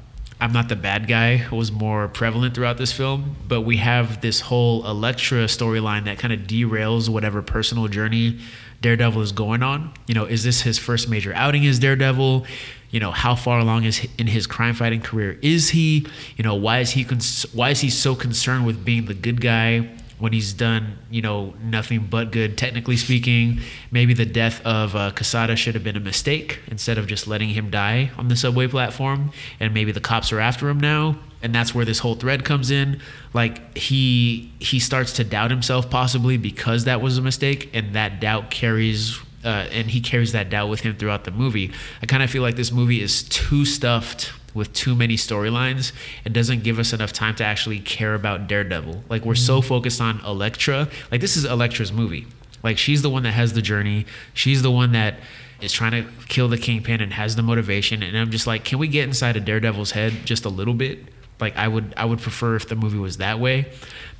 I'm 0.40 0.52
not 0.52 0.69
the 0.69 0.77
bad 0.77 1.09
guy 1.09 1.47
was 1.51 1.73
more 1.73 2.06
prevalent 2.06 2.55
throughout 2.55 2.78
this 2.78 2.93
film, 2.93 3.35
but 3.48 3.62
we 3.62 3.78
have 3.78 4.20
this 4.20 4.40
whole 4.40 4.86
Elektra 4.86 5.47
storyline 5.47 6.05
that 6.05 6.19
kind 6.19 6.32
of 6.32 6.40
derails 6.40 7.09
whatever 7.09 7.43
personal 7.43 7.89
journey 7.89 8.39
Daredevil 8.81 9.20
is 9.23 9.32
going 9.32 9.62
on. 9.62 9.93
You 10.06 10.15
know, 10.15 10.24
is 10.24 10.44
this 10.44 10.62
his 10.62 10.78
first 10.78 11.09
major 11.09 11.35
outing 11.35 11.66
as 11.66 11.81
Daredevil? 11.81 12.47
You 12.90 13.01
know, 13.01 13.10
how 13.10 13.35
far 13.35 13.59
along 13.59 13.85
is 13.85 14.06
in 14.16 14.28
his 14.28 14.47
crime 14.47 14.74
fighting 14.74 15.01
career 15.01 15.39
is 15.43 15.70
he? 15.70 16.06
You 16.36 16.44
know, 16.44 16.55
why 16.55 16.78
is 16.78 16.93
he 16.93 17.05
cons- 17.05 17.47
why 17.52 17.70
is 17.70 17.81
he 17.81 17.90
so 17.90 18.15
concerned 18.15 18.65
with 18.65 18.85
being 18.85 19.06
the 19.06 19.15
good 19.15 19.40
guy? 19.40 19.89
When 20.19 20.32
he's 20.32 20.53
done, 20.53 20.99
you 21.11 21.23
know, 21.23 21.55
nothing 21.62 22.07
but 22.07 22.32
good, 22.32 22.59
technically 22.59 22.97
speaking. 22.97 23.61
Maybe 23.90 24.15
the 24.15 24.27
death 24.27 24.65
of 24.66 24.97
uh, 24.97 25.12
Quesada 25.12 25.55
should 25.57 25.74
have 25.74 25.85
been 25.85 25.97
a 25.97 26.01
mistake 26.01 26.61
instead 26.66 26.99
of 26.99 27.07
just 27.07 27.28
letting 27.28 27.51
him 27.51 27.70
die 27.70 28.11
on 28.19 28.28
the 28.28 28.36
subway 28.36 28.66
platform. 28.66 29.31
And 29.61 29.73
maybe 29.73 29.93
the 29.93 30.01
cops 30.01 30.32
are 30.32 30.40
after 30.40 30.69
him 30.69 30.81
now. 30.81 31.19
And 31.40 31.55
that's 31.55 31.74
where 31.74 31.85
this 31.85 32.01
whole 32.01 32.16
thread 32.16 32.45
comes 32.45 32.70
in. 32.70 33.01
Like 33.32 33.77
he 33.77 34.51
he 34.59 34.81
starts 34.81 35.12
to 35.15 35.24
doubt 35.24 35.51
himself 35.51 35.89
possibly 35.89 36.36
because 36.36 36.85
that 36.85 37.01
was 37.01 37.16
a 37.16 37.23
mistake, 37.23 37.70
and 37.73 37.95
that 37.95 38.20
doubt 38.20 38.51
carries. 38.51 39.19
Uh, 39.45 39.69
and 39.70 39.89
he 39.89 40.01
carries 40.01 40.32
that 40.32 40.51
doubt 40.51 40.69
with 40.69 40.81
him 40.81 40.97
throughout 40.97 41.23
the 41.23 41.31
movie. 41.31 41.70
I 42.03 42.07
kind 42.07 42.24
of 42.24 42.31
feel 42.31 42.43
like 42.43 42.57
this 42.57 42.73
movie 42.73 43.01
is 43.01 43.23
too 43.23 43.65
stuffed 43.65 44.32
with 44.55 44.73
too 44.73 44.95
many 44.95 45.16
storylines 45.16 45.93
and 46.25 46.35
doesn't 46.35 46.62
give 46.62 46.79
us 46.79 46.93
enough 46.93 47.12
time 47.12 47.35
to 47.37 47.45
actually 47.45 47.79
care 47.81 48.15
about 48.15 48.49
Daredevil. 48.49 49.05
Like 49.09 49.25
we're 49.25 49.35
so 49.35 49.59
mm-hmm. 49.59 49.69
focused 49.69 50.01
on 50.01 50.20
Elektra. 50.25 50.89
Like 51.11 51.20
this 51.20 51.37
is 51.37 51.45
Elektra's 51.45 51.93
movie. 51.93 52.27
Like 52.62 52.79
she's 52.79 53.03
the 53.03 53.11
one 53.11 53.23
that 53.23 53.33
has 53.33 53.53
the 53.53 53.62
journey. 53.62 54.07
She's 54.35 54.62
the 54.62 54.70
one 54.70 54.93
that 54.93 55.16
is 55.61 55.73
trying 55.73 55.93
to 55.93 56.11
kill 56.29 56.49
the 56.49 56.59
kingpin 56.59 57.01
and 57.01 57.12
has 57.12 57.37
the 57.37 57.43
motivation. 57.43 58.03
And 58.03 58.16
I'm 58.16 58.31
just 58.31 58.47
like, 58.47 58.65
can 58.65 58.79
we 58.79 58.89
get 58.89 59.05
inside 59.05 59.37
of 59.37 59.45
Daredevil's 59.45 59.93
head 59.93 60.12
just 60.25 60.45
a 60.45 60.49
little 60.49 60.75
bit? 60.75 60.99
Like 61.41 61.57
I 61.57 61.69
would 61.69 61.95
I 61.97 62.05
would 62.05 62.20
prefer 62.20 62.57
if 62.57 62.69
the 62.69 62.77
movie 62.77 62.99
was 62.99 63.19
that 63.19 63.39
way. 63.39 63.70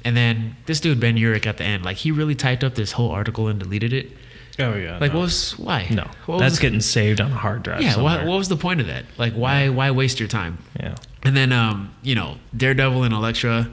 And 0.05 0.17
then 0.17 0.57
this 0.67 0.81
dude 0.81 1.01
Ben 1.01 1.17
Urich 1.17 1.47
at 1.47 1.57
the 1.59 1.65
end, 1.65 1.85
like 1.85 1.97
he 1.99 2.13
really 2.13 2.35
typed 2.35 2.63
up 2.63 2.75
this 2.75 2.93
whole 2.93 3.11
article 3.11 3.49
and 3.49 3.59
deleted 3.59 3.93
it. 3.93 4.13
Oh 4.61 4.75
yeah. 4.75 4.99
Like 4.99 5.13
no. 5.13 5.19
what 5.19 5.25
was 5.25 5.57
why? 5.59 5.87
No, 5.91 6.09
What 6.27 6.39
that's 6.41 6.59
getting 6.59 6.81
saved 6.81 7.21
on 7.21 7.31
a 7.31 7.35
hard 7.37 7.63
drive. 7.63 7.83
yeah. 7.83 7.97
Why, 8.01 8.25
what 8.25 8.39
was 8.39 8.49
the 8.49 8.57
point 8.57 8.81
of 8.81 8.87
that? 8.89 9.05
Like 9.17 9.35
why 9.35 9.69
why 9.69 9.91
waste 9.93 10.19
your 10.19 10.29
time? 10.29 10.59
Yeah. 10.79 10.95
And 11.23 11.37
then, 11.37 11.53
um, 11.53 11.93
you 12.03 12.15
know, 12.15 12.37
Daredevil 12.57 13.03
and 13.05 13.13
Elektra. 13.15 13.69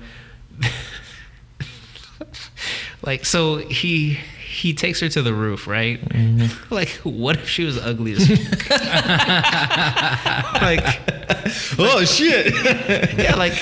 like, 3.03 3.25
so 3.25 3.57
he 3.57 4.19
he 4.47 4.73
takes 4.73 4.99
her 5.01 5.09
to 5.09 5.21
the 5.21 5.33
roof, 5.33 5.67
right? 5.67 5.99
Like, 6.71 6.89
what 7.03 7.37
if 7.37 7.47
she 7.49 7.63
was 7.63 7.77
ugly 7.77 8.13
as 8.13 8.27
fuck? 8.27 8.69
like, 10.61 10.99
Oh 11.79 12.03
shit. 12.05 12.53
yeah, 13.17 13.35
like 13.35 13.53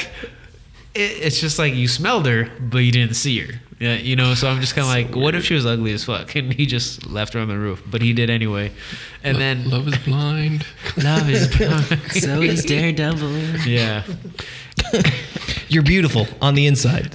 it, 0.95 1.00
it's 1.22 1.40
just 1.40 1.60
like 1.60 1.74
you 1.74 1.88
smelled 1.88 2.26
her, 2.26 2.50
but 2.60 2.80
you 2.80 2.91
didn't 2.91 3.16
see 3.16 3.40
her. 3.40 3.54
Yeah, 3.84 3.95
you 3.95 4.15
know. 4.15 4.34
So 4.34 4.47
I'm 4.49 4.61
just 4.61 4.76
kind 4.76 4.85
of 4.88 4.93
like, 5.10 5.15
what 5.22 5.35
if 5.35 5.43
she 5.43 5.53
was 5.55 5.65
ugly 5.65 5.91
as 5.93 6.03
fuck? 6.05 6.34
And 6.39 6.53
he 6.53 6.65
just 6.65 7.05
left 7.05 7.34
her 7.34 7.39
on 7.41 7.49
the 7.49 7.57
roof, 7.57 7.84
but 7.85 8.01
he 8.01 8.14
did 8.14 8.30
anyway. 8.30 8.72
And 9.23 9.38
then 9.38 9.69
Love 9.69 9.88
is 9.89 9.97
blind. 9.99 10.65
love 11.03 11.30
is 11.30 11.47
blind. 11.57 11.85
So 12.11 12.41
is 12.41 12.64
Daredevil. 12.73 13.31
yeah. 13.68 14.03
You're 15.68 15.84
beautiful 15.84 16.27
on 16.41 16.55
the 16.55 16.65
inside, 16.68 17.14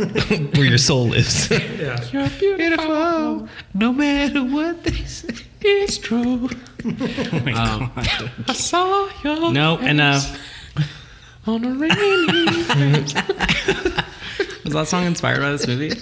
where 0.57 0.65
your 0.67 0.79
soul 0.79 1.09
lives. 1.09 1.49
Yeah. 1.51 2.05
You're 2.13 2.29
beautiful, 2.59 3.49
no 3.75 3.93
matter 3.93 4.43
what 4.45 4.83
they 4.85 4.93
say. 5.05 5.35
It's 5.61 5.97
true. 5.99 6.51
Oh 6.85 7.41
my 7.45 7.53
Um, 7.53 7.91
God. 7.95 8.31
I 8.49 8.53
saw 8.53 9.09
your 9.25 9.53
No, 9.53 9.79
enough. 9.79 10.39
on 11.47 11.65
a 11.65 11.71
rainy. 11.71 13.05
Was 14.65 14.73
that 14.75 14.87
song 14.89 15.07
inspired 15.07 15.41
by 15.41 15.51
this 15.53 15.67
movie? 15.67 15.93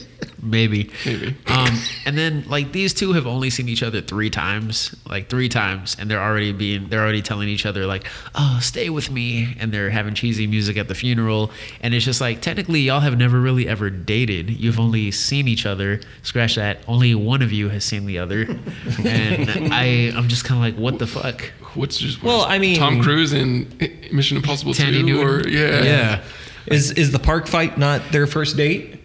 Maybe. 0.47 0.90
Maybe. 1.05 1.35
Um, 1.48 1.77
and 2.05 2.16
then 2.16 2.44
like 2.47 2.70
these 2.73 2.94
two 2.94 3.12
have 3.14 3.27
only 3.27 3.51
seen 3.51 3.68
each 3.68 3.82
other 3.82 4.01
three 4.01 4.31
times, 4.31 4.94
like 5.09 5.28
three 5.28 5.48
times, 5.48 5.97
and 5.98 6.09
they're 6.10 6.23
already 6.23 6.52
being 6.52 6.89
they're 6.89 7.02
already 7.02 7.20
telling 7.23 7.48
each 7.48 7.66
other 7.66 7.85
like, 7.85 8.06
"Oh, 8.35 8.59
stay 8.62 8.89
with 8.89 9.10
me," 9.10 9.56
and 9.59 9.73
they're 9.73 9.90
having 9.90 10.14
cheesy 10.14 10.47
music 10.47 10.77
at 10.77 10.86
the 10.86 10.94
funeral, 10.94 11.51
and 11.81 11.94
it's 11.94 12.05
just 12.05 12.20
like 12.20 12.40
technically 12.40 12.81
y'all 12.81 13.01
have 13.01 13.18
never 13.18 13.40
really 13.40 13.66
ever 13.66 13.90
dated. 13.90 14.51
You've 14.51 14.78
only 14.78 15.10
seen 15.10 15.48
each 15.48 15.66
other. 15.66 16.01
Scratch 16.23 16.55
that. 16.55 16.78
Only 16.86 17.14
one 17.16 17.43
of 17.43 17.51
you 17.52 17.68
has 17.70 17.85
seen 17.85 18.06
the 18.06 18.18
other, 18.18 18.43
and 19.05 19.74
I 19.74 20.12
I'm 20.16 20.28
just 20.28 20.44
kind 20.44 20.59
of 20.64 20.73
like, 20.74 20.81
what 20.81 20.98
the 21.01 21.06
fuck? 21.09 21.51
What's 21.74 21.98
just 21.98 22.23
Well, 22.23 22.43
I 22.43 22.59
mean- 22.59 22.78
Tom 22.78 23.02
Cruise 23.02 23.32
in 23.32 23.66
Mission 24.12 24.36
Impossible 24.36 24.73
Thandie 24.73 25.01
2 25.01 25.02
Newton? 25.02 25.27
or 25.27 25.48
yeah. 25.48 25.82
Yeah. 25.82 26.23
is 26.66 26.93
is 26.93 27.10
the 27.10 27.18
park 27.18 27.47
fight 27.48 27.77
not 27.78 28.01
their 28.12 28.27
first 28.27 28.56
date? 28.56 28.95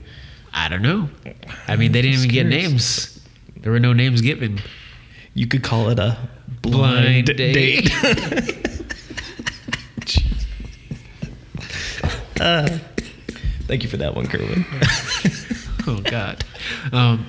I 0.53 0.67
don't 0.67 0.81
know. 0.81 1.09
I 1.67 1.75
mean, 1.75 1.91
they 1.91 2.01
didn't 2.01 2.17
even 2.19 2.29
get 2.29 2.45
names. 2.45 3.19
There 3.57 3.71
were 3.71 3.79
no 3.79 3.93
names 3.93 4.21
given. 4.21 4.59
You 5.33 5.47
could 5.47 5.63
call 5.63 5.89
it 5.89 5.99
a 5.99 6.17
Blind 6.61 7.25
blind, 7.25 7.37
date. 7.37 7.53
date. 7.53 8.67
Uh, 12.39 12.79
thank 13.67 13.83
you 13.83 13.89
for 13.89 13.97
that 13.97 14.15
one, 14.15 14.25
Kerwin. 14.25 14.65
oh 15.87 15.99
god 16.03 16.43
um, 16.91 17.25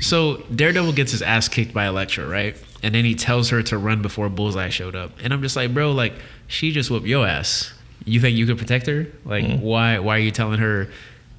so 0.00 0.38
daredevil 0.54 0.92
gets 0.92 1.12
his 1.12 1.22
ass 1.22 1.48
kicked 1.48 1.72
by 1.74 1.86
elektra 1.86 2.26
right 2.26 2.56
and 2.82 2.94
then 2.94 3.04
he 3.04 3.14
tells 3.14 3.48
her 3.50 3.62
to 3.62 3.76
run 3.78 4.02
before 4.02 4.28
bullseye 4.28 4.68
showed 4.68 4.94
up 4.96 5.10
and 5.22 5.32
i'm 5.32 5.42
just 5.42 5.56
like 5.56 5.72
bro 5.74 5.92
like 5.92 6.12
she 6.48 6.70
just 6.72 6.90
whooped 6.90 7.06
your 7.06 7.26
ass 7.26 7.72
you 8.04 8.20
think 8.20 8.36
you 8.36 8.46
could 8.46 8.58
protect 8.58 8.86
her 8.86 9.06
like 9.24 9.58
why 9.60 9.98
why 9.98 10.16
are 10.16 10.20
you 10.20 10.30
telling 10.30 10.58
her 10.58 10.88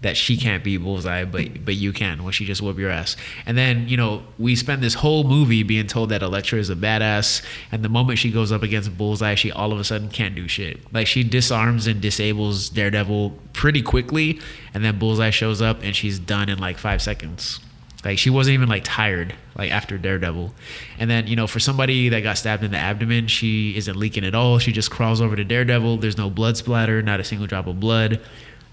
that 0.04 0.16
she 0.16 0.38
can't 0.38 0.64
be 0.64 0.78
bullseye 0.78 1.26
but 1.26 1.66
but 1.66 1.76
you 1.76 1.92
can 1.92 2.24
when 2.24 2.32
she 2.32 2.46
just 2.46 2.62
whoop 2.62 2.78
your 2.78 2.92
ass. 2.92 3.18
And 3.46 3.58
then 3.58 3.88
you 3.88 3.98
know 3.98 4.24
we 4.38 4.56
spend 4.56 4.84
this 4.84 4.94
whole 4.94 5.24
movie 5.24 5.64
being 5.64 5.88
told 5.88 6.10
that 6.10 6.22
elektra 6.22 6.60
is 6.60 6.70
a 6.70 6.76
badass 6.76 7.44
and 7.72 7.84
the 7.84 7.90
moment 7.90 8.20
she 8.20 8.32
goes 8.32 8.52
up 8.52 8.64
against 8.64 8.96
bullseye 8.98 9.36
she 9.36 9.52
all 9.52 9.72
of 9.72 9.80
a 9.80 9.84
sudden 9.84 10.10
can't 10.10 10.36
do 10.36 10.48
shit. 10.48 10.94
Like 10.94 11.08
she 11.08 11.24
disarms 11.24 11.88
and 11.88 12.00
disables 12.02 12.70
daredevil 12.70 13.32
pretty 13.54 13.82
quickly 13.82 14.40
and 14.74 14.84
then 14.86 15.00
bullseye 15.00 15.32
shows 15.32 15.62
up 15.62 15.82
and 15.82 15.96
she's 15.96 16.20
done 16.20 16.50
in 16.50 16.60
like 16.60 16.78
five 16.78 17.02
seconds. 17.02 17.60
Like 18.04 18.18
she 18.18 18.30
wasn't 18.30 18.56
even 18.56 18.68
like 18.68 18.84
tired 18.84 19.34
like 19.56 19.72
after 19.72 19.98
daredevil. 19.98 20.54
And 21.00 21.10
then 21.10 21.28
you 21.28 21.36
know 21.36 21.48
for 21.48 21.60
somebody 21.60 22.10
that 22.10 22.22
got 22.22 22.38
stabbed 22.38 22.64
in 22.64 22.72
the 22.72 22.78
abdomen 22.78 23.28
she 23.28 23.78
isn't 23.78 23.96
leaking 23.96 24.26
at 24.26 24.36
all. 24.36 24.60
She 24.60 24.74
just 24.74 24.92
crawls 24.92 25.22
over 25.22 25.36
to 25.36 25.44
daredevil. 25.46 25.98
There's 25.98 26.18
no 26.18 26.30
blood 26.30 26.58
splatter 26.58 27.02
not 27.02 27.20
a 27.20 27.24
single 27.24 27.48
drop 27.48 27.68
of 27.68 27.80
blood 27.80 28.20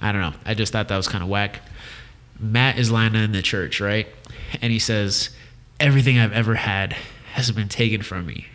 i 0.00 0.12
don't 0.12 0.20
know 0.20 0.32
i 0.44 0.54
just 0.54 0.72
thought 0.72 0.88
that 0.88 0.96
was 0.96 1.08
kind 1.08 1.22
of 1.22 1.30
whack 1.30 1.60
matt 2.38 2.78
is 2.78 2.90
lying 2.90 3.14
in 3.14 3.32
the 3.32 3.42
church 3.42 3.80
right 3.80 4.06
and 4.60 4.72
he 4.72 4.78
says 4.78 5.30
everything 5.78 6.18
i've 6.18 6.32
ever 6.32 6.54
had 6.54 6.92
has 7.32 7.50
been 7.50 7.68
taken 7.68 8.02
from 8.02 8.26
me 8.26 8.46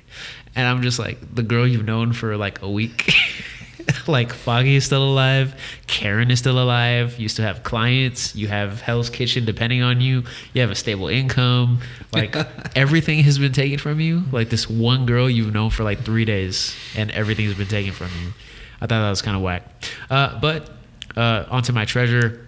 and 0.55 0.67
i'm 0.67 0.81
just 0.81 0.99
like 0.99 1.17
the 1.33 1.43
girl 1.43 1.67
you've 1.67 1.85
known 1.85 2.13
for 2.13 2.37
like 2.37 2.61
a 2.61 2.69
week 2.69 3.13
like 4.07 4.33
Foggy 4.33 4.75
is 4.75 4.85
still 4.85 5.03
alive, 5.03 5.59
Karen 5.87 6.31
is 6.31 6.39
still 6.39 6.61
alive. 6.61 7.19
You 7.19 7.29
still 7.29 7.45
have 7.45 7.63
clients. 7.63 8.35
You 8.35 8.47
have 8.47 8.81
Hell's 8.81 9.09
Kitchen 9.09 9.45
depending 9.45 9.81
on 9.81 10.01
you. 10.01 10.23
You 10.53 10.61
have 10.61 10.71
a 10.71 10.75
stable 10.75 11.07
income. 11.07 11.79
Like 12.13 12.35
everything 12.75 13.19
has 13.23 13.39
been 13.39 13.53
taken 13.53 13.77
from 13.77 13.99
you. 13.99 14.23
Like 14.31 14.49
this 14.49 14.69
one 14.69 15.05
girl 15.05 15.29
you've 15.29 15.53
known 15.53 15.69
for 15.69 15.83
like 15.83 16.03
three 16.03 16.25
days, 16.25 16.75
and 16.95 17.11
everything's 17.11 17.55
been 17.55 17.67
taken 17.67 17.93
from 17.93 18.09
you. 18.21 18.33
I 18.77 18.87
thought 18.87 19.01
that 19.01 19.09
was 19.09 19.21
kind 19.21 19.37
of 19.37 19.43
whack. 19.43 19.63
Uh, 20.09 20.39
but 20.39 20.69
uh, 21.15 21.45
onto 21.49 21.73
my 21.73 21.85
treasure. 21.85 22.45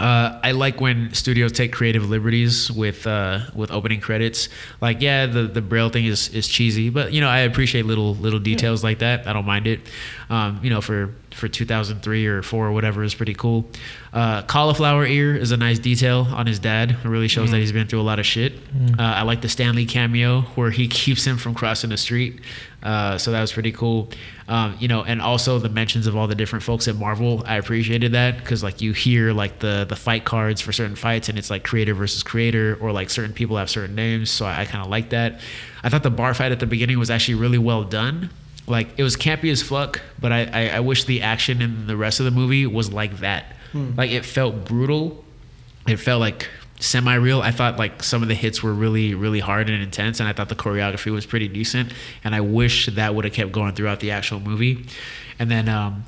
Uh, 0.00 0.40
I 0.42 0.52
like 0.52 0.80
when 0.80 1.12
studios 1.12 1.52
take 1.52 1.72
creative 1.72 2.08
liberties 2.08 2.70
with 2.72 3.06
uh, 3.06 3.40
with 3.54 3.70
opening 3.70 4.00
credits. 4.00 4.48
Like, 4.80 5.02
yeah, 5.02 5.26
the 5.26 5.42
the 5.42 5.60
braille 5.60 5.90
thing 5.90 6.06
is, 6.06 6.30
is 6.30 6.48
cheesy, 6.48 6.88
but 6.88 7.12
you 7.12 7.20
know 7.20 7.28
I 7.28 7.40
appreciate 7.40 7.84
little 7.84 8.14
little 8.14 8.38
details 8.40 8.82
like 8.82 9.00
that. 9.00 9.26
I 9.26 9.34
don't 9.34 9.44
mind 9.44 9.66
it. 9.66 9.80
Um, 10.30 10.58
you 10.62 10.70
know, 10.70 10.80
for 10.80 11.14
for 11.34 11.48
2003 11.48 12.26
or 12.26 12.42
four 12.42 12.66
or 12.66 12.72
whatever 12.72 13.02
is 13.02 13.14
pretty 13.14 13.34
cool. 13.34 13.66
Uh, 14.12 14.42
cauliflower 14.42 15.06
ear 15.06 15.36
is 15.36 15.52
a 15.52 15.56
nice 15.56 15.78
detail 15.78 16.26
on 16.30 16.46
his 16.46 16.58
dad. 16.58 16.90
It 16.90 17.04
really 17.04 17.28
shows 17.28 17.50
that 17.50 17.58
he's 17.58 17.72
been 17.72 17.86
through 17.86 18.00
a 18.00 18.02
lot 18.02 18.18
of 18.18 18.26
shit. 18.26 18.54
Uh, 18.98 19.02
I 19.02 19.22
like 19.22 19.40
the 19.40 19.48
Stan 19.48 19.74
Lee 19.76 19.86
cameo 19.86 20.42
where 20.54 20.70
he 20.70 20.88
keeps 21.00 21.24
him 21.24 21.36
from 21.36 21.54
crossing 21.54 21.90
the 21.90 21.96
street. 21.96 22.40
Uh, 22.82 23.18
so 23.18 23.30
that 23.32 23.40
was 23.40 23.52
pretty 23.52 23.72
cool. 23.72 24.08
Um, 24.50 24.76
you 24.80 24.88
know, 24.88 25.04
and 25.04 25.22
also 25.22 25.60
the 25.60 25.68
mentions 25.68 26.08
of 26.08 26.16
all 26.16 26.26
the 26.26 26.34
different 26.34 26.64
folks 26.64 26.88
at 26.88 26.96
Marvel. 26.96 27.44
I 27.46 27.56
appreciated 27.56 28.12
that 28.12 28.38
because 28.38 28.64
like 28.64 28.80
you 28.80 28.92
hear 28.92 29.32
like 29.32 29.60
the 29.60 29.86
the 29.88 29.94
fight 29.94 30.24
cards 30.24 30.60
for 30.60 30.72
certain 30.72 30.96
fights, 30.96 31.28
and 31.28 31.38
it's 31.38 31.50
like 31.50 31.62
creator 31.62 31.94
versus 31.94 32.24
creator, 32.24 32.76
or 32.80 32.90
like 32.90 33.10
certain 33.10 33.32
people 33.32 33.56
have 33.58 33.70
certain 33.70 33.94
names. 33.94 34.28
So 34.28 34.44
I, 34.44 34.62
I 34.62 34.64
kind 34.64 34.84
of 34.84 34.90
like 34.90 35.10
that. 35.10 35.40
I 35.84 35.88
thought 35.88 36.02
the 36.02 36.10
bar 36.10 36.34
fight 36.34 36.50
at 36.50 36.58
the 36.58 36.66
beginning 36.66 36.98
was 36.98 37.10
actually 37.10 37.36
really 37.36 37.58
well 37.58 37.84
done. 37.84 38.28
Like 38.66 38.88
it 38.98 39.04
was 39.04 39.16
campy 39.16 39.52
as 39.52 39.62
fuck, 39.62 40.00
but 40.20 40.32
I, 40.32 40.44
I, 40.52 40.68
I 40.76 40.80
wish 40.80 41.04
the 41.04 41.22
action 41.22 41.62
in 41.62 41.86
the 41.86 41.96
rest 41.96 42.18
of 42.20 42.24
the 42.24 42.30
movie 42.32 42.66
was 42.66 42.92
like 42.92 43.18
that. 43.18 43.54
Like 43.96 44.10
it 44.10 44.24
felt 44.24 44.64
brutal. 44.64 45.24
It 45.86 45.98
felt 45.98 46.20
like 46.20 46.48
semi-real. 46.82 47.40
I 47.42 47.50
thought 47.50 47.78
like 47.78 48.02
some 48.02 48.22
of 48.22 48.28
the 48.28 48.34
hits 48.34 48.62
were 48.62 48.72
really, 48.72 49.14
really 49.14 49.40
hard 49.40 49.68
and 49.70 49.82
intense, 49.82 50.20
and 50.20 50.28
I 50.28 50.32
thought 50.32 50.48
the 50.48 50.54
choreography 50.56 51.12
was 51.12 51.26
pretty 51.26 51.48
decent. 51.48 51.92
And 52.24 52.34
I 52.34 52.40
wish 52.40 52.86
that 52.86 53.14
would 53.14 53.24
have 53.24 53.34
kept 53.34 53.52
going 53.52 53.74
throughout 53.74 54.00
the 54.00 54.10
actual 54.10 54.40
movie. 54.40 54.86
And 55.38 55.50
then 55.50 55.68
um, 55.68 56.04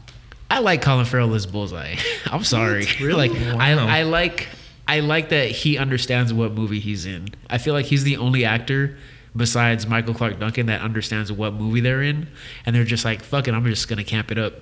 I 0.50 0.58
like 0.58 0.82
Colin 0.82 1.04
Farrell 1.06 1.34
as 1.34 1.46
Bullseye. 1.46 1.96
I'm 2.26 2.44
sorry, 2.44 2.86
Really? 3.00 3.28
like 3.28 3.40
I, 3.56 4.00
I 4.00 4.02
like 4.02 4.48
I 4.88 5.00
like 5.00 5.28
that 5.30 5.48
he 5.50 5.78
understands 5.78 6.32
what 6.34 6.52
movie 6.52 6.80
he's 6.80 7.06
in. 7.06 7.28
I 7.48 7.58
feel 7.58 7.72
like 7.74 7.86
he's 7.86 8.04
the 8.04 8.16
only 8.16 8.44
actor 8.44 8.98
besides 9.34 9.86
Michael 9.86 10.12
Clarke 10.12 10.38
Duncan 10.38 10.66
that 10.66 10.82
understands 10.82 11.32
what 11.32 11.54
movie 11.54 11.80
they're 11.80 12.02
in, 12.02 12.28
and 12.66 12.76
they're 12.76 12.84
just 12.84 13.04
like, 13.04 13.22
"Fuck 13.22 13.48
it, 13.48 13.54
I'm 13.54 13.64
just 13.64 13.88
gonna 13.88 14.04
camp 14.04 14.30
it 14.30 14.38
up." 14.38 14.54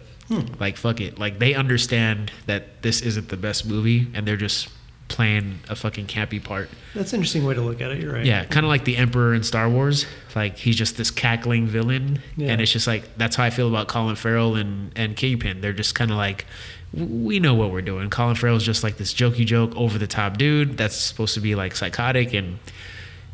Like 0.61 0.77
fuck 0.77 1.01
it, 1.01 1.19
like 1.19 1.41
they 1.41 1.55
understand 1.55 2.31
that 2.47 2.83
this 2.83 3.01
isn't 3.01 3.31
the 3.31 3.37
best 3.37 3.67
movie, 3.67 4.07
and 4.15 4.25
they're 4.29 4.37
just 4.37 4.69
playing 5.11 5.59
a 5.69 5.77
fucking 5.77 6.07
campy 6.07 6.43
part. 6.43 6.71
That's 6.95 7.13
an 7.13 7.19
interesting 7.19 7.45
way 7.45 7.53
to 7.55 7.61
look 7.61 7.83
at 7.83 7.91
it. 7.91 8.01
You're 8.01 8.15
right. 8.15 8.25
Yeah, 8.25 8.45
kind 8.47 8.65
of 8.65 8.71
like 8.71 8.85
the 8.85 8.97
Emperor 8.97 9.35
in 9.35 9.43
Star 9.43 9.69
Wars. 9.69 10.07
Like 10.35 10.57
he's 10.57 10.77
just 10.77 10.97
this 10.97 11.11
cackling 11.11 11.67
villain, 11.67 12.21
Yeah. 12.37 12.53
and 12.53 12.61
it's 12.63 12.73
just 12.73 12.87
like 12.87 13.17
that's 13.19 13.37
how 13.37 13.45
I 13.45 13.51
feel 13.51 13.69
about 13.69 13.89
Colin 13.89 14.17
Farrell 14.17 14.55
and 14.57 14.93
and 14.97 15.15
Kingpin. 15.17 15.61
They're 15.61 15.73
just 15.75 15.95
kind 15.95 16.11
of 16.11 16.17
like, 16.17 16.47
we 16.95 17.39
know 17.41 17.55
what 17.55 17.71
we're 17.73 17.83
doing. 17.83 18.09
Colin 18.09 18.37
Farrell's 18.37 18.65
just 18.65 18.83
like 18.83 18.97
this 18.97 19.13
jokey 19.13 19.45
joke, 19.45 19.77
over 19.77 19.99
the 19.99 20.07
top 20.07 20.39
dude 20.39 20.77
that's 20.79 20.97
supposed 20.97 21.35
to 21.35 21.41
be 21.41 21.55
like 21.55 21.77
psychotic, 21.77 22.33
and 22.33 22.59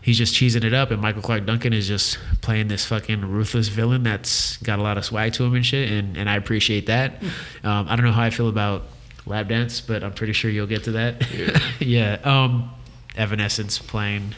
he's 0.02 0.18
just 0.18 0.34
cheesing 0.34 0.64
it 0.64 0.72
up. 0.74 0.90
And 0.90 1.00
Michael 1.02 1.22
Clarke 1.22 1.44
Duncan 1.46 1.72
is 1.72 1.86
just 1.88 2.18
playing 2.40 2.68
this 2.68 2.84
fucking 2.86 3.22
ruthless 3.30 3.68
villain 3.68 4.02
that's 4.02 4.56
got 4.58 4.78
a 4.78 4.82
lot 4.82 4.96
of 4.98 5.04
swag 5.04 5.32
to 5.34 5.44
him 5.44 5.54
and 5.54 5.64
shit, 5.66 5.90
and 5.90 6.16
and 6.16 6.28
I 6.30 6.36
appreciate 6.36 6.86
that. 6.86 7.22
Um, 7.62 7.86
I 7.88 7.96
don't 7.96 8.04
know 8.06 8.12
how 8.12 8.22
I 8.22 8.30
feel 8.30 8.48
about 8.48 8.84
lap 9.26 9.48
dance, 9.48 9.80
but 9.80 10.02
I'm 10.04 10.12
pretty 10.14 10.32
sure 10.32 10.50
you'll 10.50 10.66
get 10.66 10.84
to 10.84 10.92
that. 10.92 11.30
Yeah. 11.32 11.58
yeah. 11.80 12.12
Um, 12.44 12.70
Evanescence 13.16 13.78
playing 13.78 14.34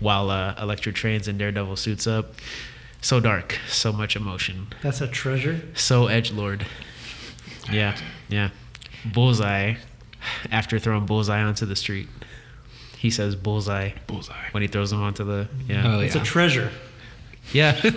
while 0.00 0.30
uh, 0.30 0.54
Elektra 0.60 0.92
trains 0.92 1.28
and 1.28 1.38
Daredevil 1.38 1.76
suits 1.76 2.06
up. 2.06 2.34
So 3.00 3.20
dark, 3.20 3.56
so 3.68 3.92
much 3.92 4.16
emotion, 4.16 4.66
That's 4.82 5.00
a 5.00 5.06
treasure. 5.06 5.60
so 5.74 6.08
edge 6.08 6.32
lord. 6.32 6.66
Yeah, 7.70 7.96
yeah. 8.28 8.50
Bullseye. 9.04 9.74
After 10.50 10.80
throwing 10.80 11.06
Bullseye 11.06 11.40
onto 11.42 11.64
the 11.64 11.76
street, 11.76 12.08
he 12.96 13.08
says 13.10 13.36
Bullseye 13.36 13.92
Bullseye. 14.08 14.48
when 14.50 14.62
he 14.62 14.66
throws 14.66 14.90
him 14.92 15.00
onto 15.00 15.22
the 15.24 15.48
yeah. 15.68 15.82
Oh, 15.96 16.00
It's 16.00 16.16
yeah. 16.16 16.22
a 16.22 16.24
treasure. 16.24 16.70
Yeah. 17.52 17.80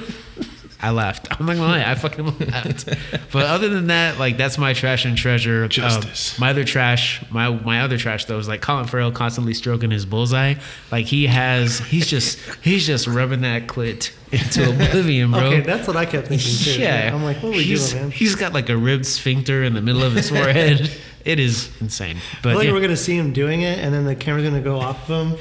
I 0.84 0.90
laughed. 0.90 1.28
I'm 1.40 1.46
not 1.46 1.58
gonna 1.58 1.68
lie, 1.68 1.84
I 1.90 1.94
fucking 1.96 2.26
laughed. 2.50 2.90
But 3.32 3.46
other 3.46 3.70
than 3.70 3.88
that, 3.88 4.18
like 4.18 4.38
that's 4.38 4.58
my 4.58 4.74
trash 4.74 5.06
and 5.06 5.16
treasure. 5.16 5.64
Um, 5.66 5.70
Justice. 5.70 6.40
my 6.40 6.50
other 6.50 6.64
trash, 6.64 7.24
my 7.30 7.50
my 7.50 7.82
other 7.82 7.98
trash 7.98 8.26
though 8.26 8.40
is 8.40 8.48
like 8.48 8.62
Colin 8.62 8.88
Farrell 8.88 9.12
constantly 9.12 9.54
stroking 9.54 9.92
his 9.92 10.06
bullseye. 10.06 10.56
Like 10.92 11.06
he 11.06 11.28
has, 11.28 11.80
he's 11.80 12.08
just 12.08 12.40
he's 12.64 12.86
just 12.88 13.06
rubbing 13.08 13.42
that 13.42 13.68
clit 13.68 14.12
into 14.32 14.70
oblivion, 14.70 15.32
bro. 15.32 15.42
Okay, 15.42 15.60
that's 15.62 15.88
what 15.88 15.98
I 15.98 16.06
kept 16.06 16.28
thinking 16.30 16.52
too. 16.58 16.82
yeah, 16.82 17.12
I'm 17.14 17.24
like, 17.24 17.38
what 17.38 17.50
are 17.50 17.58
we 17.58 17.64
he's, 17.64 17.92
doing, 17.92 18.04
man? 18.04 18.12
He's 18.12 18.36
got 18.36 18.54
like 18.54 18.70
a 18.70 18.78
ribbed 18.78 19.06
sphincter 19.06 19.64
in 19.64 19.74
the 19.74 19.82
middle 19.82 20.02
of 20.04 20.14
his 20.14 20.30
forehead. 20.30 20.90
it 21.26 21.40
is 21.40 21.70
insane. 21.80 22.18
I 22.18 22.20
But 22.42 22.50
feel 22.50 22.58
like 22.58 22.68
yeah. 22.68 22.74
we're 22.74 22.82
gonna 22.82 22.98
see 22.98 23.16
him 23.16 23.34
doing 23.34 23.62
it, 23.62 23.78
and 23.80 23.94
then 23.94 24.06
the 24.06 24.16
camera's 24.16 24.46
gonna 24.46 24.62
go 24.62 24.80
off 24.80 25.10
of 25.10 25.28
him, 25.34 25.40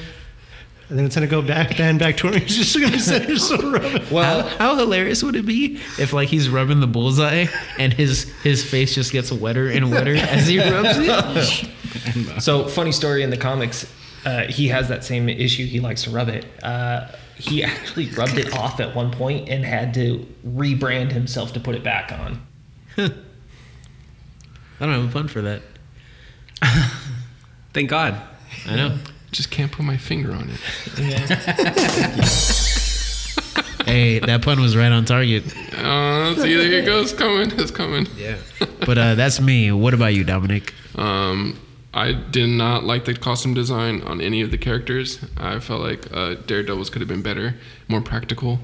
and 0.90 0.98
then 0.98 1.06
it's 1.06 1.14
gonna 1.14 1.28
go 1.28 1.40
back, 1.40 1.70
pan 1.70 1.98
back 1.98 2.16
to 2.18 2.28
him. 2.28 2.40
He's 2.40 2.56
just 2.56 2.78
gonna 2.78 2.98
sit 2.98 3.26
there 3.26 3.36
so 3.36 3.56
rubbing. 3.70 4.02
how, 4.02 4.42
how 4.42 4.76
hilarious 4.76 5.22
would 5.22 5.36
it 5.36 5.46
be 5.46 5.76
if 5.98 6.12
like 6.12 6.28
he's 6.28 6.48
rubbing 6.48 6.80
the 6.80 6.88
bullseye 6.88 7.46
and 7.78 7.92
his 7.92 8.24
his 8.42 8.64
face 8.68 8.94
just 8.94 9.12
gets 9.12 9.30
wetter 9.30 9.68
and 9.70 9.90
wetter 9.90 10.16
as 10.16 10.46
he 10.46 10.58
rubs 10.58 10.98
it? 10.98 11.70
So, 12.38 12.66
funny 12.68 12.92
story 12.92 13.22
in 13.24 13.30
the 13.30 13.36
comics, 13.36 13.90
uh, 14.24 14.44
he 14.44 14.68
has 14.68 14.88
that 14.88 15.04
same 15.04 15.28
issue. 15.28 15.66
He 15.66 15.80
likes 15.80 16.04
to 16.04 16.10
rub 16.10 16.28
it. 16.28 16.46
Uh, 16.62 17.08
he 17.36 17.64
actually 17.64 18.08
rubbed 18.10 18.38
it 18.38 18.56
off 18.56 18.80
at 18.80 18.94
one 18.94 19.10
point 19.10 19.48
and 19.48 19.64
had 19.64 19.92
to 19.94 20.26
rebrand 20.46 21.10
himself 21.12 21.52
to 21.54 21.60
put 21.60 21.74
it 21.74 21.82
back 21.82 22.12
on. 22.12 22.46
I 22.96 23.10
don't 24.78 24.92
have 24.92 25.08
a 25.10 25.12
pun 25.12 25.28
for 25.28 25.42
that. 25.42 25.62
Thank 27.72 27.90
God. 27.90 28.20
I 28.66 28.76
know. 28.76 28.98
Just 29.32 29.50
can't 29.50 29.70
put 29.70 29.84
my 29.84 29.96
finger 29.96 30.32
on 30.32 30.50
it. 30.50 30.60
hey, 33.86 34.18
that 34.18 34.42
pun 34.42 34.60
was 34.60 34.76
right 34.76 34.90
on 34.90 35.04
target. 35.04 35.44
Uh, 35.74 36.34
see, 36.34 36.56
there 36.56 36.80
it 36.80 36.86
goes. 36.86 37.12
Coming. 37.12 37.52
It's 37.58 37.70
coming. 37.70 38.08
Yeah. 38.16 38.38
But 38.84 38.98
uh, 38.98 39.14
that's 39.14 39.40
me. 39.40 39.70
What 39.70 39.94
about 39.94 40.14
you, 40.14 40.24
Dominic? 40.24 40.74
Um, 40.96 41.60
I 41.92 42.12
did 42.12 42.48
not 42.48 42.84
like 42.84 43.04
the 43.04 43.14
costume 43.14 43.54
design 43.54 44.02
on 44.02 44.20
any 44.20 44.42
of 44.42 44.50
the 44.50 44.58
characters. 44.58 45.24
I 45.36 45.58
felt 45.60 45.80
like 45.80 46.12
uh, 46.12 46.34
Daredevil's 46.34 46.90
could 46.90 47.00
have 47.00 47.08
been 47.08 47.22
better, 47.22 47.54
more 47.88 48.00
practical. 48.00 48.60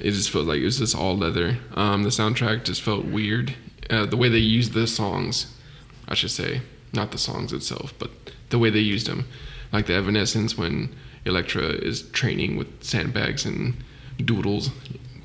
It 0.00 0.12
just 0.12 0.30
felt 0.30 0.46
like 0.46 0.60
it 0.60 0.64
was 0.64 0.78
just 0.78 0.96
all 0.96 1.16
leather. 1.16 1.58
Um, 1.74 2.02
the 2.02 2.10
soundtrack 2.10 2.64
just 2.64 2.82
felt 2.82 3.04
weird. 3.04 3.54
Uh, 3.90 4.06
the 4.06 4.16
way 4.16 4.28
they 4.28 4.38
used 4.38 4.72
the 4.72 4.86
songs, 4.86 5.54
I 6.08 6.14
should 6.14 6.30
say, 6.30 6.62
not 6.92 7.10
the 7.10 7.18
songs 7.18 7.52
itself, 7.52 7.94
but 7.98 8.10
the 8.50 8.58
way 8.58 8.70
they 8.70 8.80
used 8.80 9.06
them, 9.06 9.26
like 9.72 9.86
the 9.86 9.94
Evanescence 9.94 10.56
when 10.56 10.94
Elektra 11.24 11.64
is 11.64 12.02
training 12.10 12.56
with 12.56 12.82
sandbags 12.82 13.44
and 13.44 13.74
doodles, 14.18 14.70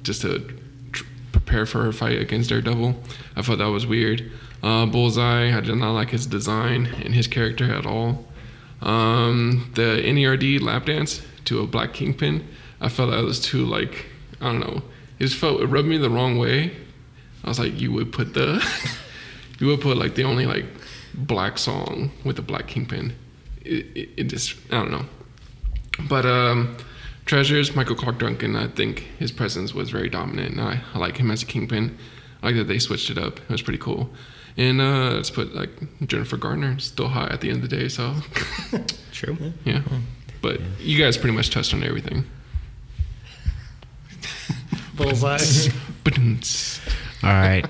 just 0.03 0.21
to 0.21 0.39
tr- 0.91 1.05
prepare 1.31 1.65
for 1.65 1.83
her 1.83 1.91
fight 1.91 2.19
against 2.19 2.49
Daredevil. 2.49 2.95
I 3.35 3.41
thought 3.41 3.59
that 3.59 3.65
was 3.65 3.87
weird. 3.87 4.31
Uh, 4.61 4.85
Bullseye, 4.85 5.55
I 5.55 5.59
did 5.61 5.75
not 5.75 5.93
like 5.93 6.09
his 6.09 6.25
design 6.25 6.85
and 6.85 7.13
his 7.13 7.27
character 7.27 7.73
at 7.73 7.85
all. 7.85 8.25
Um, 8.81 9.71
the 9.75 10.01
NERD 10.03 10.61
lap 10.61 10.85
dance 10.85 11.21
to 11.45 11.61
a 11.61 11.67
black 11.67 11.93
kingpin, 11.93 12.47
I 12.81 12.89
felt 12.89 13.11
that 13.11 13.23
was 13.23 13.39
too 13.39 13.65
like 13.65 14.07
I 14.43 14.51
don't 14.51 14.59
know. 14.59 14.81
It 15.19 15.27
just 15.27 15.37
felt 15.37 15.61
it 15.61 15.67
rubbed 15.67 15.87
me 15.87 15.97
the 15.97 16.09
wrong 16.09 16.37
way. 16.37 16.75
I 17.45 17.47
was 17.47 17.59
like, 17.59 17.79
you 17.79 17.93
would 17.93 18.11
put 18.11 18.33
the, 18.33 18.61
you 19.59 19.67
would 19.67 19.79
put 19.79 19.95
like 19.95 20.15
the 20.15 20.25
only 20.25 20.45
like 20.45 20.65
black 21.13 21.57
song 21.57 22.11
with 22.25 22.35
the 22.35 22.41
black 22.41 22.67
kingpin. 22.67 23.15
It, 23.64 23.85
it, 23.95 24.10
it 24.18 24.23
just 24.26 24.56
I 24.72 24.76
don't 24.76 24.91
know. 24.91 25.06
But 26.10 26.26
um, 26.26 26.77
treasures 27.26 27.76
Michael 27.76 27.95
Clarke 27.95 28.19
Duncan. 28.19 28.56
I 28.56 28.68
think 28.68 28.99
his 29.19 29.31
presence 29.31 29.73
was 29.73 29.90
very 29.90 30.10
dominant. 30.10 30.52
And 30.56 30.61
I, 30.61 30.81
I 30.94 30.98
like 30.99 31.18
him 31.18 31.31
as 31.31 31.44
a 31.44 31.45
kingpin. 31.45 31.98
I 32.41 32.48
like 32.48 32.56
that 32.56 32.68
they 32.68 32.80
switched 32.80 33.10
it 33.10 33.18
up. 33.18 33.40
It 33.40 33.49
was 33.49 33.61
pretty 33.61 33.80
cool. 33.80 34.10
And 34.57 34.81
uh, 34.81 35.11
let's 35.11 35.30
put 35.30 35.56
like 35.56 35.69
Jennifer 36.06 36.38
Garner 36.38 36.77
still 36.80 37.07
hot 37.07 37.31
at 37.31 37.41
the 37.41 37.49
end 37.49 37.64
of 37.64 37.69
the 37.69 37.76
day. 37.77 37.88
So 37.88 38.15
True. 39.11 39.38
yeah. 39.65 39.81
But 40.41 40.60
you 40.80 41.02
guys 41.02 41.18
pretty 41.18 41.35
much 41.35 41.49
touched 41.49 41.73
on 41.73 41.84
everything. 41.84 42.26
Bullseye. 44.95 45.38
All 47.23 47.30
right. 47.30 47.65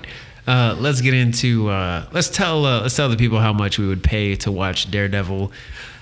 Uh, 0.46 0.76
let's 0.78 1.00
get 1.00 1.14
into. 1.14 1.68
Uh, 1.70 2.06
let's 2.12 2.28
tell. 2.28 2.66
Uh, 2.66 2.82
let's 2.82 2.96
tell 2.96 3.08
the 3.08 3.16
people 3.16 3.38
how 3.38 3.52
much 3.52 3.78
we 3.78 3.86
would 3.86 4.02
pay 4.02 4.36
to 4.36 4.52
watch 4.52 4.90
Daredevil. 4.90 5.52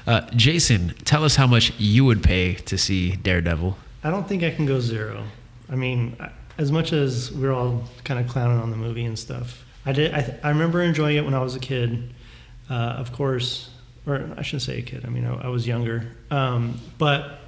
Uh, 0.07 0.23
Jason, 0.35 0.95
tell 1.05 1.25
us 1.25 1.37
how 1.37 1.47
much 1.47 1.73
you 1.79 2.05
would 2.05 2.23
pay 2.23 2.55
to 2.55 2.77
see 2.77 3.17
Daredevil. 3.17 3.77
I 4.05 4.11
don't 4.11 4.27
think 4.27 4.43
I 4.43 4.51
can 4.51 4.67
go 4.67 4.81
zero. 4.81 5.25
I 5.71 5.77
mean, 5.77 6.17
as 6.59 6.73
much 6.73 6.93
as 6.93 7.31
we 7.33 7.47
are 7.47 7.53
all 7.53 7.85
kind 8.05 8.19
of 8.19 8.29
clowning 8.29 8.59
on 8.59 8.71
the 8.71 8.77
movie 8.77 9.05
and 9.05 9.19
stuff, 9.19 9.65
I 9.87 9.93
did. 9.93 10.13
I, 10.15 10.23
th- 10.23 10.39
I 10.43 10.49
remember 10.51 10.83
enjoying 10.83 11.17
it 11.17 11.25
when 11.25 11.35
I 11.35 11.41
was 11.41 11.55
a 11.55 11.61
kid. 11.61 12.13
Uh, 12.69 12.75
of 12.75 13.13
course, 13.13 13.71
or 14.07 14.29
I 14.37 14.43
shouldn't 14.43 14.63
say 14.63 14.79
a 14.79 14.83
kid. 14.83 15.05
I 15.05 15.09
mean, 15.09 15.27
I, 15.27 15.47
I 15.47 15.49
was 15.49 15.67
younger. 15.67 16.07
Um, 16.31 16.81
but 16.99 17.39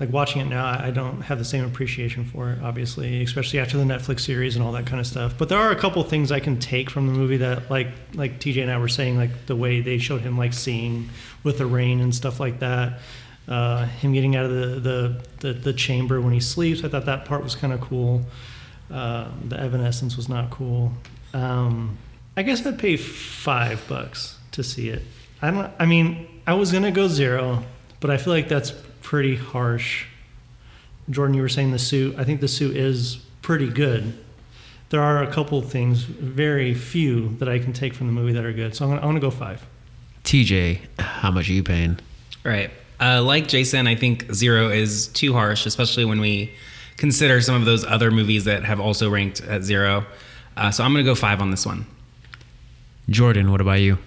like 0.00 0.10
watching 0.10 0.40
it 0.40 0.46
now, 0.46 0.64
I 0.64 0.90
don't 0.90 1.20
have 1.20 1.38
the 1.38 1.44
same 1.44 1.62
appreciation 1.62 2.24
for 2.24 2.50
it. 2.50 2.62
Obviously, 2.62 3.22
especially 3.22 3.60
after 3.60 3.76
the 3.76 3.84
Netflix 3.84 4.20
series 4.20 4.56
and 4.56 4.64
all 4.64 4.72
that 4.72 4.86
kind 4.86 4.98
of 4.98 5.06
stuff. 5.06 5.34
But 5.36 5.50
there 5.50 5.58
are 5.58 5.70
a 5.70 5.76
couple 5.76 6.02
things 6.04 6.32
I 6.32 6.40
can 6.40 6.58
take 6.58 6.88
from 6.88 7.06
the 7.06 7.12
movie 7.12 7.36
that, 7.36 7.70
like, 7.70 7.88
like 8.14 8.40
TJ 8.40 8.62
and 8.62 8.70
I 8.70 8.78
were 8.78 8.88
saying, 8.88 9.18
like 9.18 9.44
the 9.44 9.54
way 9.54 9.82
they 9.82 9.98
showed 9.98 10.22
him 10.22 10.38
like 10.38 10.54
seeing 10.54 11.10
with 11.44 11.58
the 11.58 11.66
rain 11.66 12.00
and 12.00 12.14
stuff 12.14 12.40
like 12.40 12.60
that. 12.60 13.00
Uh, 13.46 13.84
him 13.84 14.14
getting 14.14 14.36
out 14.36 14.46
of 14.46 14.52
the, 14.52 14.80
the, 14.80 15.24
the, 15.40 15.52
the 15.52 15.72
chamber 15.74 16.20
when 16.20 16.32
he 16.32 16.40
sleeps. 16.40 16.82
I 16.82 16.88
thought 16.88 17.04
that 17.04 17.26
part 17.26 17.42
was 17.42 17.54
kind 17.54 17.72
of 17.72 17.82
cool. 17.82 18.22
Uh, 18.90 19.28
the 19.48 19.60
evanescence 19.60 20.16
was 20.16 20.28
not 20.30 20.50
cool. 20.50 20.92
Um, 21.34 21.98
I 22.36 22.42
guess 22.42 22.64
I'd 22.64 22.78
pay 22.78 22.96
five 22.96 23.86
bucks 23.86 24.38
to 24.52 24.62
see 24.62 24.88
it. 24.88 25.02
I 25.42 25.50
don't. 25.50 25.70
I 25.78 25.86
mean, 25.86 26.26
I 26.46 26.54
was 26.54 26.72
gonna 26.72 26.90
go 26.90 27.08
zero, 27.08 27.64
but 28.00 28.10
I 28.10 28.16
feel 28.16 28.32
like 28.32 28.48
that's 28.48 28.72
pretty 29.10 29.34
harsh. 29.34 30.06
Jordan, 31.10 31.34
you 31.34 31.42
were 31.42 31.48
saying 31.48 31.72
the 31.72 31.80
suit. 31.80 32.14
I 32.16 32.22
think 32.22 32.40
the 32.40 32.46
suit 32.46 32.76
is 32.76 33.16
pretty 33.42 33.68
good. 33.68 34.16
There 34.90 35.02
are 35.02 35.20
a 35.20 35.26
couple 35.26 35.60
things, 35.62 36.02
very 36.02 36.74
few, 36.74 37.34
that 37.38 37.48
I 37.48 37.58
can 37.58 37.72
take 37.72 37.92
from 37.92 38.06
the 38.06 38.12
movie 38.12 38.32
that 38.34 38.44
are 38.44 38.52
good. 38.52 38.76
So 38.76 38.84
I'm 38.84 38.92
gonna, 38.92 39.00
I'm 39.00 39.08
gonna 39.08 39.18
go 39.18 39.32
five. 39.32 39.66
TJ, 40.22 40.82
how 41.00 41.32
much 41.32 41.50
are 41.50 41.52
you 41.52 41.64
paying? 41.64 41.98
Right. 42.44 42.70
Uh, 43.00 43.20
like 43.20 43.48
Jason, 43.48 43.88
I 43.88 43.96
think 43.96 44.32
zero 44.32 44.68
is 44.68 45.08
too 45.08 45.32
harsh, 45.32 45.66
especially 45.66 46.04
when 46.04 46.20
we 46.20 46.54
consider 46.96 47.40
some 47.40 47.56
of 47.56 47.64
those 47.64 47.84
other 47.84 48.12
movies 48.12 48.44
that 48.44 48.64
have 48.64 48.78
also 48.78 49.10
ranked 49.10 49.40
at 49.40 49.64
zero. 49.64 50.06
Uh, 50.56 50.70
so 50.70 50.84
I'm 50.84 50.92
going 50.92 51.04
to 51.04 51.10
go 51.10 51.16
five 51.16 51.40
on 51.40 51.50
this 51.50 51.66
one. 51.66 51.84
Jordan, 53.08 53.50
what 53.50 53.60
about 53.60 53.80
you? 53.80 53.98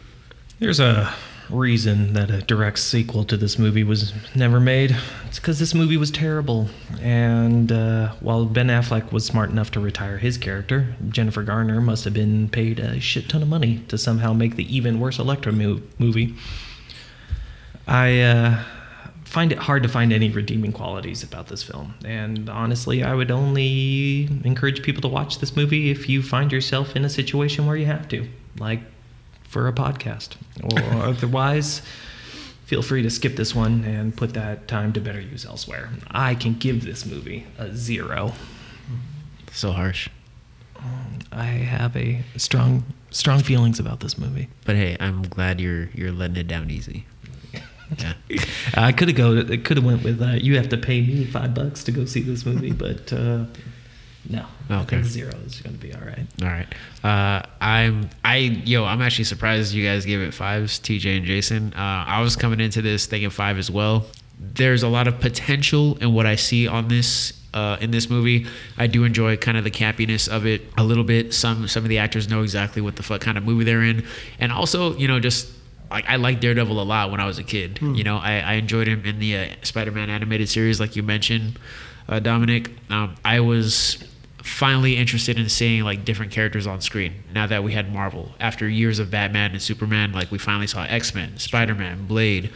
There's 0.60 0.80
a 0.80 1.14
reason 1.50 2.14
that 2.14 2.30
a 2.30 2.42
direct 2.42 2.80
sequel 2.80 3.24
to 3.26 3.38
this 3.38 3.60
movie 3.60 3.84
was 3.84 4.14
never 4.36 4.60
made. 4.60 4.96
It's 5.26 5.40
because 5.40 5.60
this 5.60 5.74
movie 5.74 5.98
was 5.98 6.12
terrible. 6.12 6.70
And 7.02 7.72
uh, 7.72 8.14
while 8.20 8.46
Ben 8.46 8.68
Affleck 8.68 9.12
was 9.12 9.26
smart 9.26 9.50
enough 9.50 9.72
to 9.72 9.80
retire 9.80 10.18
his 10.18 10.38
character, 10.38 10.96
Jennifer 11.10 11.44
Garner 11.44 11.82
must 11.82 12.04
have 12.04 12.14
been 12.14 12.50
paid 12.50 12.80
a 12.80 13.00
shit 13.00 13.30
ton 13.30 13.42
of 13.42 13.48
money 13.48 13.84
to 13.88 13.98
somehow 13.98 14.34
make 14.34 14.56
the 14.56 14.76
even 14.76 15.00
worse 15.00 15.20
Elektra 15.20 15.52
mo- 15.52 15.82
movie. 16.00 16.36
I 17.88 18.22
uh, 18.22 18.64
find 19.26 19.52
it 19.52 19.58
hard 19.58 19.84
to 19.84 19.90
find 19.90 20.14
any 20.14 20.30
redeeming 20.30 20.72
qualities 20.72 21.24
about 21.24 21.48
this 21.48 21.64
film. 21.64 21.96
And 22.06 22.50
honestly, 22.50 23.04
I 23.04 23.14
would 23.14 23.32
only 23.32 24.30
encourage 24.44 24.84
people 24.84 25.02
to 25.02 25.08
watch 25.08 25.40
this 25.40 25.56
movie 25.56 25.90
if 25.92 26.08
you 26.08 26.22
find 26.22 26.52
yourself 26.52 26.96
in 26.96 27.04
a 27.04 27.10
situation 27.10 27.66
where 27.66 27.76
you 27.76 27.88
have 27.88 28.08
to, 28.10 28.28
like 28.60 28.80
for 29.54 29.68
a 29.68 29.72
podcast. 29.72 30.36
Or 30.64 30.80
otherwise, 31.10 31.84
feel 32.66 32.82
free 32.82 33.04
to 33.04 33.10
skip 33.12 33.36
this 33.36 33.54
one 33.54 33.86
and 33.86 34.18
put 34.18 34.34
that 34.34 34.68
time 34.68 34.92
to 34.94 35.00
better 35.00 35.22
use 35.22 35.46
elsewhere. 35.46 35.90
I 36.10 36.34
can 36.34 36.56
give 36.56 36.84
this 36.84 37.06
movie 37.06 37.46
a 37.60 37.74
zero. 37.74 38.34
So 39.52 39.72
harsh. 39.72 40.10
I 41.32 41.46
have 41.46 41.96
a 41.96 42.24
strong, 42.36 42.84
strong 43.12 43.40
feelings 43.42 43.80
about 43.80 44.00
this 44.00 44.18
movie. 44.18 44.50
But 44.66 44.76
hey, 44.76 44.98
I'm 45.00 45.22
glad 45.22 45.62
you're 45.62 45.90
you're 45.94 46.12
letting 46.12 46.36
it 46.36 46.48
down 46.48 46.70
easy. 46.70 47.06
Yeah. 48.00 48.14
I 48.74 48.92
could 48.92 49.10
have 49.10 49.18
go. 49.18 49.36
It 49.36 49.66
could 49.66 49.78
have 49.78 49.86
went 49.86 50.04
with 50.04 50.20
uh, 50.20 50.38
you 50.42 50.58
have 50.58 50.70
to 50.70 50.78
pay 50.78 51.00
me 51.02 51.26
five 51.26 51.54
bucks 51.54 51.84
to 51.84 51.92
go 51.92 52.06
see 52.06 52.22
this 52.22 52.44
movie, 52.44 52.72
but 52.86 53.14
uh, 53.14 53.46
no. 54.30 54.46
Okay. 54.72 55.04
zero 55.04 55.34
is 55.46 55.60
going 55.62 55.76
to 55.76 55.82
be 55.82 55.94
all 55.94 56.02
right. 56.02 56.26
All 56.42 56.48
right. 56.48 56.68
Uh, 57.04 57.46
I'm 57.60 58.10
I 58.24 58.38
yo 58.38 58.86
I'm 58.86 59.02
actually 59.02 59.26
surprised 59.26 59.74
you 59.74 59.86
guys 59.86 60.06
gave 60.06 60.22
it 60.22 60.34
fives, 60.34 60.80
TJ 60.80 61.18
and 61.18 61.26
Jason. 61.26 61.74
Uh, 61.74 62.06
I 62.08 62.22
was 62.22 62.36
coming 62.36 62.60
into 62.60 62.82
this 62.82 63.06
thinking 63.06 63.30
five 63.30 63.58
as 63.58 63.70
well. 63.70 64.06
There's 64.40 64.84
a 64.84 64.88
lot 64.88 65.08
of 65.08 65.20
potential 65.20 65.98
in 65.98 66.14
what 66.14 66.26
I 66.26 66.36
see 66.36 66.68
on 66.68 66.88
this 66.88 67.34
uh, 67.54 67.78
in 67.82 67.92
this 67.92 68.10
movie. 68.10 68.48
I 68.78 68.88
do 68.88 69.04
enjoy 69.04 69.38
kind 69.38 69.58
of 69.58 69.64
the 69.64 69.72
campiness 69.72 70.28
of 70.28 70.46
it 70.46 70.62
a 70.78 70.84
little 70.84 71.04
bit. 71.04 71.34
Some 71.34 71.68
some 71.68 71.84
of 71.84 71.90
the 71.90 71.98
actors 71.98 72.30
know 72.30 72.42
exactly 72.44 72.82
what 72.82 72.96
the 72.96 73.04
fuck 73.04 73.22
kind 73.22 73.38
of 73.38 73.44
movie 73.44 73.66
they're 73.66 73.84
in, 73.84 74.06
and 74.40 74.52
also 74.52 74.96
you 74.96 75.08
know 75.08 75.20
just 75.20 75.52
like 75.92 76.06
I 76.10 76.16
liked 76.16 76.42
Daredevil 76.42 76.82
a 76.82 76.84
lot 76.84 77.12
when 77.12 77.20
I 77.20 77.26
was 77.26 77.38
a 77.38 77.44
kid. 77.44 77.80
You 77.82 78.04
know 78.04 78.18
I, 78.18 78.40
I 78.40 78.54
enjoyed 78.54 78.88
him 78.88 79.06
in 79.06 79.20
the 79.20 79.38
uh, 79.38 79.48
Spider-Man 79.64 80.10
animated 80.10 80.50
series, 80.50 80.80
like 80.80 80.96
you 80.96 81.04
mentioned, 81.04 81.60
uh, 82.08 82.20
Dominic. 82.20 82.72
Um, 82.90 83.16
I 83.24 83.42
was 83.42 84.04
finally 84.44 84.98
interested 84.98 85.40
in 85.40 85.48
seeing 85.48 85.84
like 85.84 86.04
different 86.04 86.30
characters 86.30 86.68
on 86.68 86.82
screen 86.82 87.14
now 87.34 87.48
that 87.48 87.64
we 87.64 87.72
had 87.72 87.92
Marvel. 87.92 88.34
After 88.42 88.68
years 88.68 89.00
of 89.00 89.10
Batman 89.10 89.52
and 89.52 89.62
Superman, 89.62 90.12
like 90.12 90.32
we 90.32 90.38
finally 90.38 90.68
saw 90.68 90.84
X 90.84 91.16
Men, 91.16 91.38
Spider 91.38 91.74
Man, 91.74 92.06
Blade, 92.06 92.52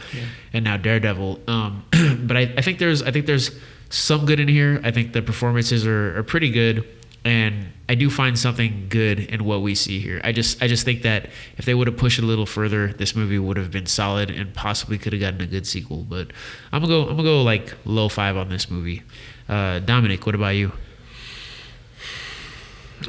and 0.52 0.64
now 0.64 0.76
Daredevil. 0.76 1.40
Um, 1.48 1.84
but 2.26 2.36
I, 2.36 2.52
I 2.56 2.60
think 2.60 2.78
there's 2.78 3.02
I 3.02 3.10
think 3.10 3.24
there's 3.24 3.58
some 3.88 4.26
good 4.26 4.38
in 4.38 4.48
here. 4.48 4.82
I 4.84 4.90
think 4.90 5.14
the 5.14 5.22
performances 5.22 5.86
are, 5.86 6.18
are 6.18 6.22
pretty 6.22 6.50
good. 6.50 6.86
And 7.24 7.72
I 7.88 7.94
do 7.94 8.10
find 8.10 8.38
something 8.38 8.86
good 8.90 9.18
in 9.18 9.44
what 9.44 9.62
we 9.62 9.74
see 9.74 9.98
here. 9.98 10.20
I 10.22 10.32
just 10.32 10.62
I 10.62 10.68
just 10.68 10.84
think 10.84 11.02
that 11.02 11.30
if 11.56 11.64
they 11.64 11.74
would 11.74 11.86
have 11.86 11.96
pushed 11.96 12.18
it 12.18 12.22
a 12.22 12.26
little 12.26 12.46
further, 12.46 12.88
this 12.92 13.16
movie 13.16 13.38
would 13.38 13.56
have 13.56 13.70
been 13.70 13.86
solid 13.86 14.30
and 14.30 14.52
possibly 14.52 14.98
could 14.98 15.14
have 15.14 15.20
gotten 15.20 15.40
a 15.40 15.46
good 15.46 15.66
sequel. 15.66 16.04
But 16.08 16.28
I'm 16.70 16.82
gonna 16.82 16.92
go 16.92 17.02
I'm 17.02 17.16
gonna 17.16 17.22
go 17.22 17.42
like 17.42 17.74
low 17.86 18.10
five 18.10 18.36
on 18.36 18.50
this 18.50 18.70
movie. 18.70 19.02
Uh, 19.48 19.78
Dominic, 19.78 20.26
what 20.26 20.34
about 20.34 20.50
you? 20.50 20.72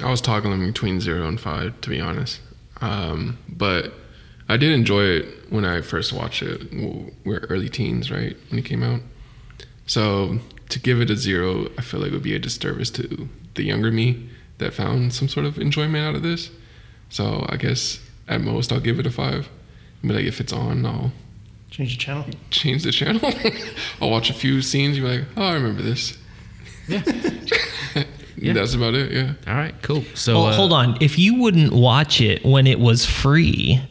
I 0.03 0.09
was 0.09 0.21
toggling 0.21 0.65
between 0.65 0.99
zero 1.01 1.27
and 1.27 1.39
five, 1.39 1.79
to 1.81 1.89
be 1.89 1.99
honest. 1.99 2.39
Um, 2.81 3.37
but 3.49 3.93
I 4.47 4.57
did 4.57 4.71
enjoy 4.71 5.03
it 5.03 5.25
when 5.51 5.65
I 5.65 5.81
first 5.81 6.13
watched 6.13 6.41
it. 6.41 6.71
W- 6.71 7.11
We're 7.25 7.39
early 7.49 7.69
teens, 7.69 8.09
right, 8.11 8.35
when 8.49 8.59
it 8.59 8.65
came 8.65 8.83
out. 8.83 9.01
So 9.87 10.39
to 10.69 10.79
give 10.79 11.01
it 11.01 11.09
a 11.09 11.15
zero, 11.17 11.67
I 11.77 11.81
feel 11.81 11.99
like 11.99 12.09
it 12.09 12.13
would 12.13 12.23
be 12.23 12.35
a 12.35 12.39
disservice 12.39 12.89
to 12.91 13.27
the 13.55 13.63
younger 13.63 13.91
me 13.91 14.29
that 14.59 14.73
found 14.73 15.13
some 15.13 15.27
sort 15.27 15.45
of 15.45 15.57
enjoyment 15.57 16.05
out 16.05 16.15
of 16.15 16.21
this. 16.23 16.51
So 17.09 17.45
I 17.49 17.55
guess 17.57 17.99
at 18.27 18.41
most 18.41 18.71
I'll 18.71 18.79
give 18.79 18.99
it 18.99 19.07
a 19.07 19.11
five. 19.11 19.49
But 20.03 20.15
like 20.15 20.25
if 20.25 20.39
it's 20.39 20.53
on, 20.53 20.85
I'll 20.85 21.11
Change 21.71 21.97
the 21.97 22.03
channel. 22.03 22.25
change 22.49 22.83
the 22.83 22.91
channel. 22.91 23.21
I'll 24.01 24.09
watch 24.09 24.29
a 24.29 24.33
few 24.33 24.61
scenes. 24.61 24.97
You're 24.97 25.07
like, 25.07 25.25
oh, 25.37 25.43
I 25.43 25.53
remember 25.53 25.81
this. 25.83 26.17
Yeah. 26.87 27.03
Yeah. 28.41 28.53
That's 28.53 28.73
about 28.73 28.93
it. 28.93 29.11
Yeah. 29.11 29.33
All 29.47 29.55
right, 29.55 29.75
cool. 29.81 30.03
So 30.15 30.35
Well, 30.35 30.45
uh, 30.47 30.53
hold 30.53 30.73
on. 30.73 30.97
If 31.01 31.17
you 31.19 31.35
wouldn't 31.35 31.73
watch 31.73 32.21
it 32.21 32.45
when 32.45 32.67
it 32.67 32.79
was 32.79 33.05
free, 33.05 33.81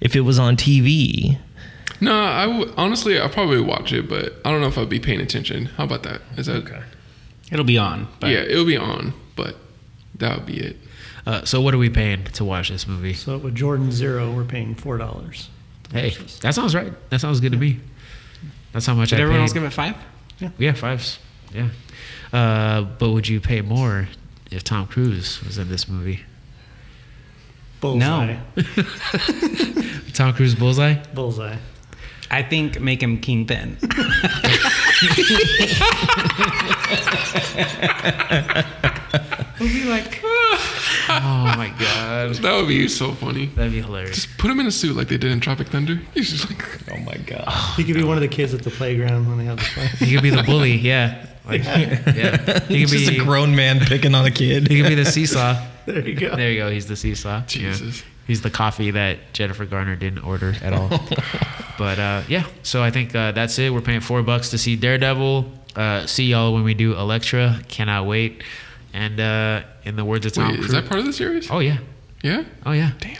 if 0.00 0.16
it 0.16 0.22
was 0.22 0.38
on 0.38 0.56
TV, 0.56 1.38
No, 2.00 2.14
I 2.14 2.46
w- 2.46 2.72
honestly, 2.76 3.18
I'll 3.18 3.28
probably 3.28 3.60
watch 3.60 3.92
it, 3.92 4.08
but 4.08 4.34
I 4.44 4.50
don't 4.50 4.60
know 4.60 4.68
if 4.68 4.78
I'd 4.78 4.88
be 4.88 5.00
paying 5.00 5.20
attention. 5.20 5.66
How 5.76 5.84
about 5.84 6.02
that? 6.04 6.20
Is 6.36 6.46
that 6.46 6.56
okay? 6.64 6.80
It'll 7.50 7.64
be 7.64 7.78
on. 7.78 8.06
But 8.20 8.30
Yeah, 8.30 8.38
it'll 8.40 8.64
be 8.66 8.76
on, 8.76 9.14
but 9.36 9.56
that 10.16 10.36
would 10.36 10.46
be 10.46 10.58
it. 10.60 10.76
Uh, 11.26 11.44
so 11.44 11.60
what 11.60 11.74
are 11.74 11.78
we 11.78 11.90
paying 11.90 12.24
to 12.24 12.44
watch 12.44 12.68
this 12.70 12.86
movie? 12.88 13.14
So 13.14 13.36
with 13.38 13.54
Jordan 13.54 13.90
zero, 13.92 14.32
we're 14.32 14.44
paying 14.44 14.74
four 14.74 14.96
dollars. 14.98 15.48
Hey, 15.92 16.10
that 16.42 16.54
sounds 16.54 16.74
right. 16.74 16.92
That 17.10 17.20
sounds 17.20 17.40
good 17.40 17.52
to 17.52 17.58
me. 17.58 17.80
That's 18.72 18.86
how 18.86 18.94
much 18.94 19.10
Did 19.10 19.18
I 19.18 19.22
everyone 19.22 19.40
paid. 19.40 19.42
else 19.44 19.52
give 19.52 19.64
it 19.64 19.70
five? 19.72 19.96
Yeah, 20.58 20.72
fives. 20.72 21.18
Yeah. 21.52 21.68
Uh, 22.32 22.82
but 22.82 23.10
would 23.10 23.28
you 23.28 23.40
pay 23.40 23.60
more 23.62 24.08
if 24.50 24.64
Tom 24.64 24.86
Cruise 24.86 25.42
was 25.44 25.58
in 25.58 25.68
this 25.68 25.88
movie? 25.88 26.20
Bullseye. 27.80 28.36
Tom 30.14 30.32
Cruise 30.34 30.54
Bullseye? 30.54 30.94
Bullseye. 31.14 31.56
I 32.30 32.42
think 32.42 32.80
make 32.80 33.02
him 33.02 33.18
Kingpin. 33.20 33.78
We'll 39.60 39.68
be 39.70 39.84
like, 39.86 40.20
oh 40.24 41.52
my 41.56 41.72
god, 41.80 42.34
That 42.36 42.54
would 42.56 42.68
be 42.68 42.86
so 42.86 43.12
funny. 43.12 43.46
that'd 43.46 43.72
be 43.72 43.80
hilarious. 43.80 44.14
Just 44.14 44.38
put 44.38 44.50
him 44.52 44.60
in 44.60 44.66
a 44.66 44.70
suit 44.70 44.96
like 44.96 45.08
they 45.08 45.16
did 45.18 45.32
in 45.32 45.40
Tropic 45.40 45.66
Thunder. 45.68 46.00
He's 46.14 46.30
just 46.30 46.48
like, 46.48 46.64
oh 46.92 46.98
my 46.98 47.16
god. 47.26 47.48
He 47.76 47.82
could 47.82 47.96
be 47.96 48.04
one 48.04 48.16
of 48.16 48.20
the 48.20 48.28
kids 48.28 48.54
at 48.54 48.62
the 48.62 48.70
playground 48.70 49.26
when 49.28 49.38
they 49.38 49.44
have 49.46 49.56
the 49.58 49.64
fight. 49.64 49.88
He 49.98 50.14
could 50.14 50.22
be 50.22 50.30
the 50.30 50.44
bully. 50.44 50.76
Yeah. 50.76 51.26
Like, 51.48 51.64
yeah. 51.64 52.58
He 52.68 52.80
could 52.82 52.88
Just 52.90 53.10
be. 53.10 53.18
a 53.18 53.24
grown 53.24 53.56
man 53.56 53.80
picking 53.80 54.14
on 54.14 54.24
a 54.26 54.30
kid. 54.30 54.68
He 54.68 54.80
could 54.80 54.88
be 54.88 54.94
the 54.94 55.04
seesaw. 55.06 55.64
There 55.88 56.06
you 56.06 56.14
go. 56.16 56.36
There 56.36 56.50
you 56.50 56.58
go. 56.58 56.70
He's 56.70 56.86
the 56.86 56.96
seesaw. 56.96 57.38
Yeah. 57.38 57.44
Jesus. 57.46 58.02
He's 58.26 58.42
the 58.42 58.50
coffee 58.50 58.90
that 58.90 59.32
Jennifer 59.32 59.64
Garner 59.64 59.96
didn't 59.96 60.18
order 60.22 60.54
at 60.62 60.74
all. 60.74 60.90
but 61.78 61.98
uh, 61.98 62.22
yeah, 62.28 62.44
so 62.62 62.82
I 62.82 62.90
think 62.90 63.14
uh, 63.14 63.32
that's 63.32 63.58
it. 63.58 63.72
We're 63.72 63.80
paying 63.80 64.00
four 64.00 64.22
bucks 64.22 64.50
to 64.50 64.58
see 64.58 64.76
Daredevil. 64.76 65.50
Uh, 65.74 66.04
see 66.04 66.24
y'all 66.26 66.52
when 66.52 66.62
we 66.62 66.74
do 66.74 66.92
Elektra. 66.92 67.58
Cannot 67.68 68.04
wait. 68.06 68.42
And 68.92 69.18
uh, 69.18 69.62
in 69.84 69.96
the 69.96 70.04
words 70.04 70.26
of 70.26 70.34
Tom 70.34 70.48
wait, 70.48 70.56
Cruise, 70.56 70.66
is 70.66 70.72
that 70.72 70.86
part 70.88 71.00
of 71.00 71.06
the 71.06 71.12
series? 71.14 71.50
oh 71.50 71.60
yeah, 71.60 71.78
Yeah. 72.22 72.44
oh 72.66 72.72
yeah. 72.72 72.90
Damn. 72.98 73.16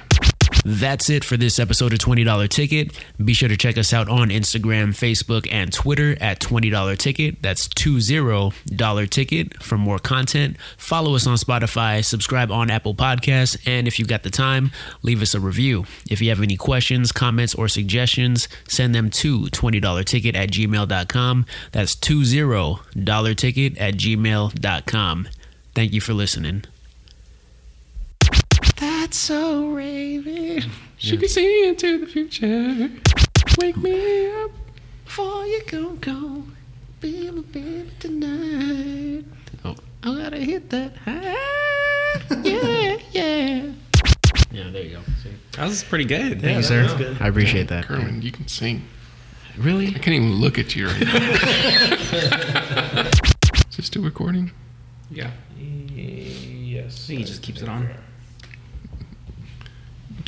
That's 0.64 1.08
it 1.08 1.24
for 1.24 1.36
this 1.36 1.58
episode 1.58 1.92
of 1.92 1.98
$20 1.98 2.48
Ticket. 2.48 2.92
Be 3.24 3.32
sure 3.32 3.48
to 3.48 3.56
check 3.56 3.78
us 3.78 3.92
out 3.92 4.08
on 4.08 4.28
Instagram, 4.28 4.88
Facebook, 4.90 5.48
and 5.50 5.72
Twitter 5.72 6.16
at 6.20 6.40
$20 6.40 6.98
Ticket. 6.98 7.42
That's 7.42 7.68
$20 7.68 9.10
Ticket 9.10 9.62
for 9.62 9.78
more 9.78 9.98
content. 9.98 10.56
Follow 10.76 11.14
us 11.14 11.26
on 11.26 11.36
Spotify, 11.36 12.04
subscribe 12.04 12.50
on 12.50 12.70
Apple 12.70 12.94
Podcasts, 12.94 13.58
and 13.66 13.86
if 13.88 13.98
you've 13.98 14.08
got 14.08 14.22
the 14.22 14.30
time, 14.30 14.70
leave 15.02 15.22
us 15.22 15.34
a 15.34 15.40
review. 15.40 15.84
If 16.10 16.20
you 16.20 16.28
have 16.30 16.42
any 16.42 16.56
questions, 16.56 17.12
comments, 17.12 17.54
or 17.54 17.68
suggestions, 17.68 18.48
send 18.68 18.94
them 18.94 19.10
to 19.10 19.42
$20ticket 19.42 20.34
at 20.34 20.50
gmail.com. 20.50 21.46
That's 21.72 21.94
$20ticket 21.96 23.80
at 23.80 23.94
gmail.com. 23.94 25.28
Thank 25.74 25.92
you 25.92 26.00
for 26.00 26.12
listening. 26.12 26.64
That's 29.08 29.20
so 29.20 29.70
Raven. 29.70 30.70
She 30.98 31.16
can 31.16 31.30
see 31.30 31.66
into 31.66 32.00
the 32.00 32.06
future. 32.06 32.90
Wake 33.56 33.78
me 33.78 34.30
up. 34.42 34.50
Before 35.06 35.46
you 35.46 35.62
go, 35.66 35.94
go, 35.94 36.42
be 37.00 37.30
my 37.30 37.40
baby 37.40 37.90
tonight. 38.00 39.24
Oh, 39.64 39.76
I 40.02 40.14
gotta 40.14 40.36
hit 40.36 40.68
that 40.68 40.94
high. 40.98 41.36
Yeah, 42.42 42.98
yeah. 43.12 43.72
Yeah, 44.50 44.70
there 44.70 44.82
you 44.82 44.96
go. 44.96 45.00
See? 45.22 45.30
That 45.52 45.68
was 45.68 45.82
pretty 45.84 46.04
good. 46.04 46.42
Yeah, 46.42 46.48
you, 46.50 46.54
that 46.56 46.64
sir. 46.64 46.94
good. 46.98 47.16
I 47.18 47.28
appreciate 47.28 47.68
that. 47.68 47.86
Kerwin, 47.86 48.20
you 48.20 48.30
can 48.30 48.46
sing. 48.46 48.82
Really? 49.56 49.86
I 49.86 49.92
can't 49.92 50.08
even 50.08 50.34
look 50.34 50.58
at 50.58 50.76
you 50.76 50.88
right 50.88 51.00
now. 51.00 53.08
Is 53.70 53.76
this 53.78 53.86
still 53.86 54.02
recording? 54.02 54.50
Yeah. 55.10 55.30
Yes. 55.56 57.06
He 57.06 57.24
just 57.24 57.40
keeps 57.40 57.62
it 57.62 57.70
on. 57.70 57.88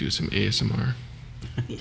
Do 0.00 0.08
some 0.08 0.28
ASMR. 0.28 0.94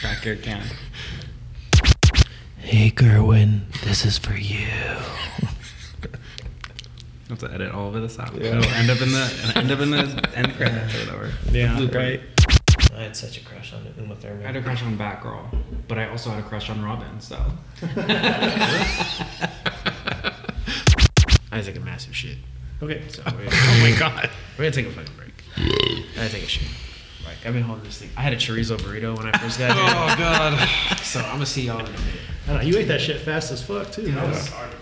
Crack 0.00 0.24
your 0.24 0.36
can. 0.36 0.62
Hey, 2.58 2.92
Gerwin, 2.92 3.62
this 3.82 4.04
is 4.04 4.18
for 4.18 4.34
you. 4.34 4.68
Have 7.28 7.40
to 7.40 7.52
edit 7.52 7.72
all 7.72 7.88
of 7.88 7.94
this 8.00 8.20
out. 8.20 8.36
It'll 8.36 8.62
end 8.62 8.88
up 8.88 9.02
in 9.02 9.10
the 9.10 9.52
end 9.56 9.72
up 9.72 9.80
in 9.80 9.90
the 9.90 10.28
end 10.36 10.54
credits 10.54 10.94
or 10.94 10.98
whatever. 11.00 11.32
Blooper. 11.46 12.22
I 12.94 13.02
had 13.02 13.16
such 13.16 13.38
a 13.38 13.44
crush 13.44 13.72
on 13.72 13.84
Uma 13.98 14.14
Thurman. 14.14 14.44
I 14.44 14.46
had 14.46 14.54
a 14.54 14.62
crush 14.62 14.84
on 14.84 14.96
Batgirl, 14.96 15.44
but 15.88 15.98
I 15.98 16.08
also 16.08 16.30
had 16.30 16.38
a 16.38 16.44
crush 16.46 16.70
on 16.70 16.84
Robin. 16.84 17.20
So 17.20 17.34
I 21.50 21.60
take 21.60 21.74
a 21.74 21.80
massive 21.80 22.14
shit. 22.14 22.36
Okay. 22.82 23.02
So 23.08 23.22
oh, 23.26 23.32
we're 23.36 23.44
gonna, 23.44 23.56
oh 23.56 23.80
my 23.90 23.98
god. 23.98 24.30
we're 24.58 24.64
gonna 24.64 24.70
take 24.70 24.86
a 24.86 24.90
fucking 24.90 25.14
break. 25.16 25.32
I 25.56 26.16
gotta 26.16 26.30
take 26.30 26.42
a 26.44 26.48
shit. 26.48 26.68
Like 27.24 27.44
I've 27.44 27.54
been 27.54 27.62
holding 27.62 27.84
this 27.84 27.98
thing. 27.98 28.10
I 28.16 28.20
had 28.20 28.32
a 28.32 28.36
chorizo 28.36 28.76
burrito 28.76 29.16
when 29.16 29.26
I 29.26 29.38
first 29.38 29.58
got 29.58 29.72
here. 29.76 29.84
Oh 29.86 30.14
god. 30.18 30.68
So 30.98 31.20
I'm 31.20 31.32
gonna 31.32 31.46
see 31.46 31.62
y'all 31.62 31.80
in 31.80 31.86
a 31.86 31.90
minute. 31.90 32.04
I 32.46 32.50
don't 32.52 32.56
know, 32.58 32.68
you 32.68 32.78
ate 32.78 32.88
that 32.88 33.00
shit 33.00 33.20
fast 33.20 33.50
as 33.50 33.62
fuck 33.62 33.90
too. 33.90 34.02
I 34.02 34.10
man. 34.10 34.30
was 34.30 34.40
starving. 34.40 34.78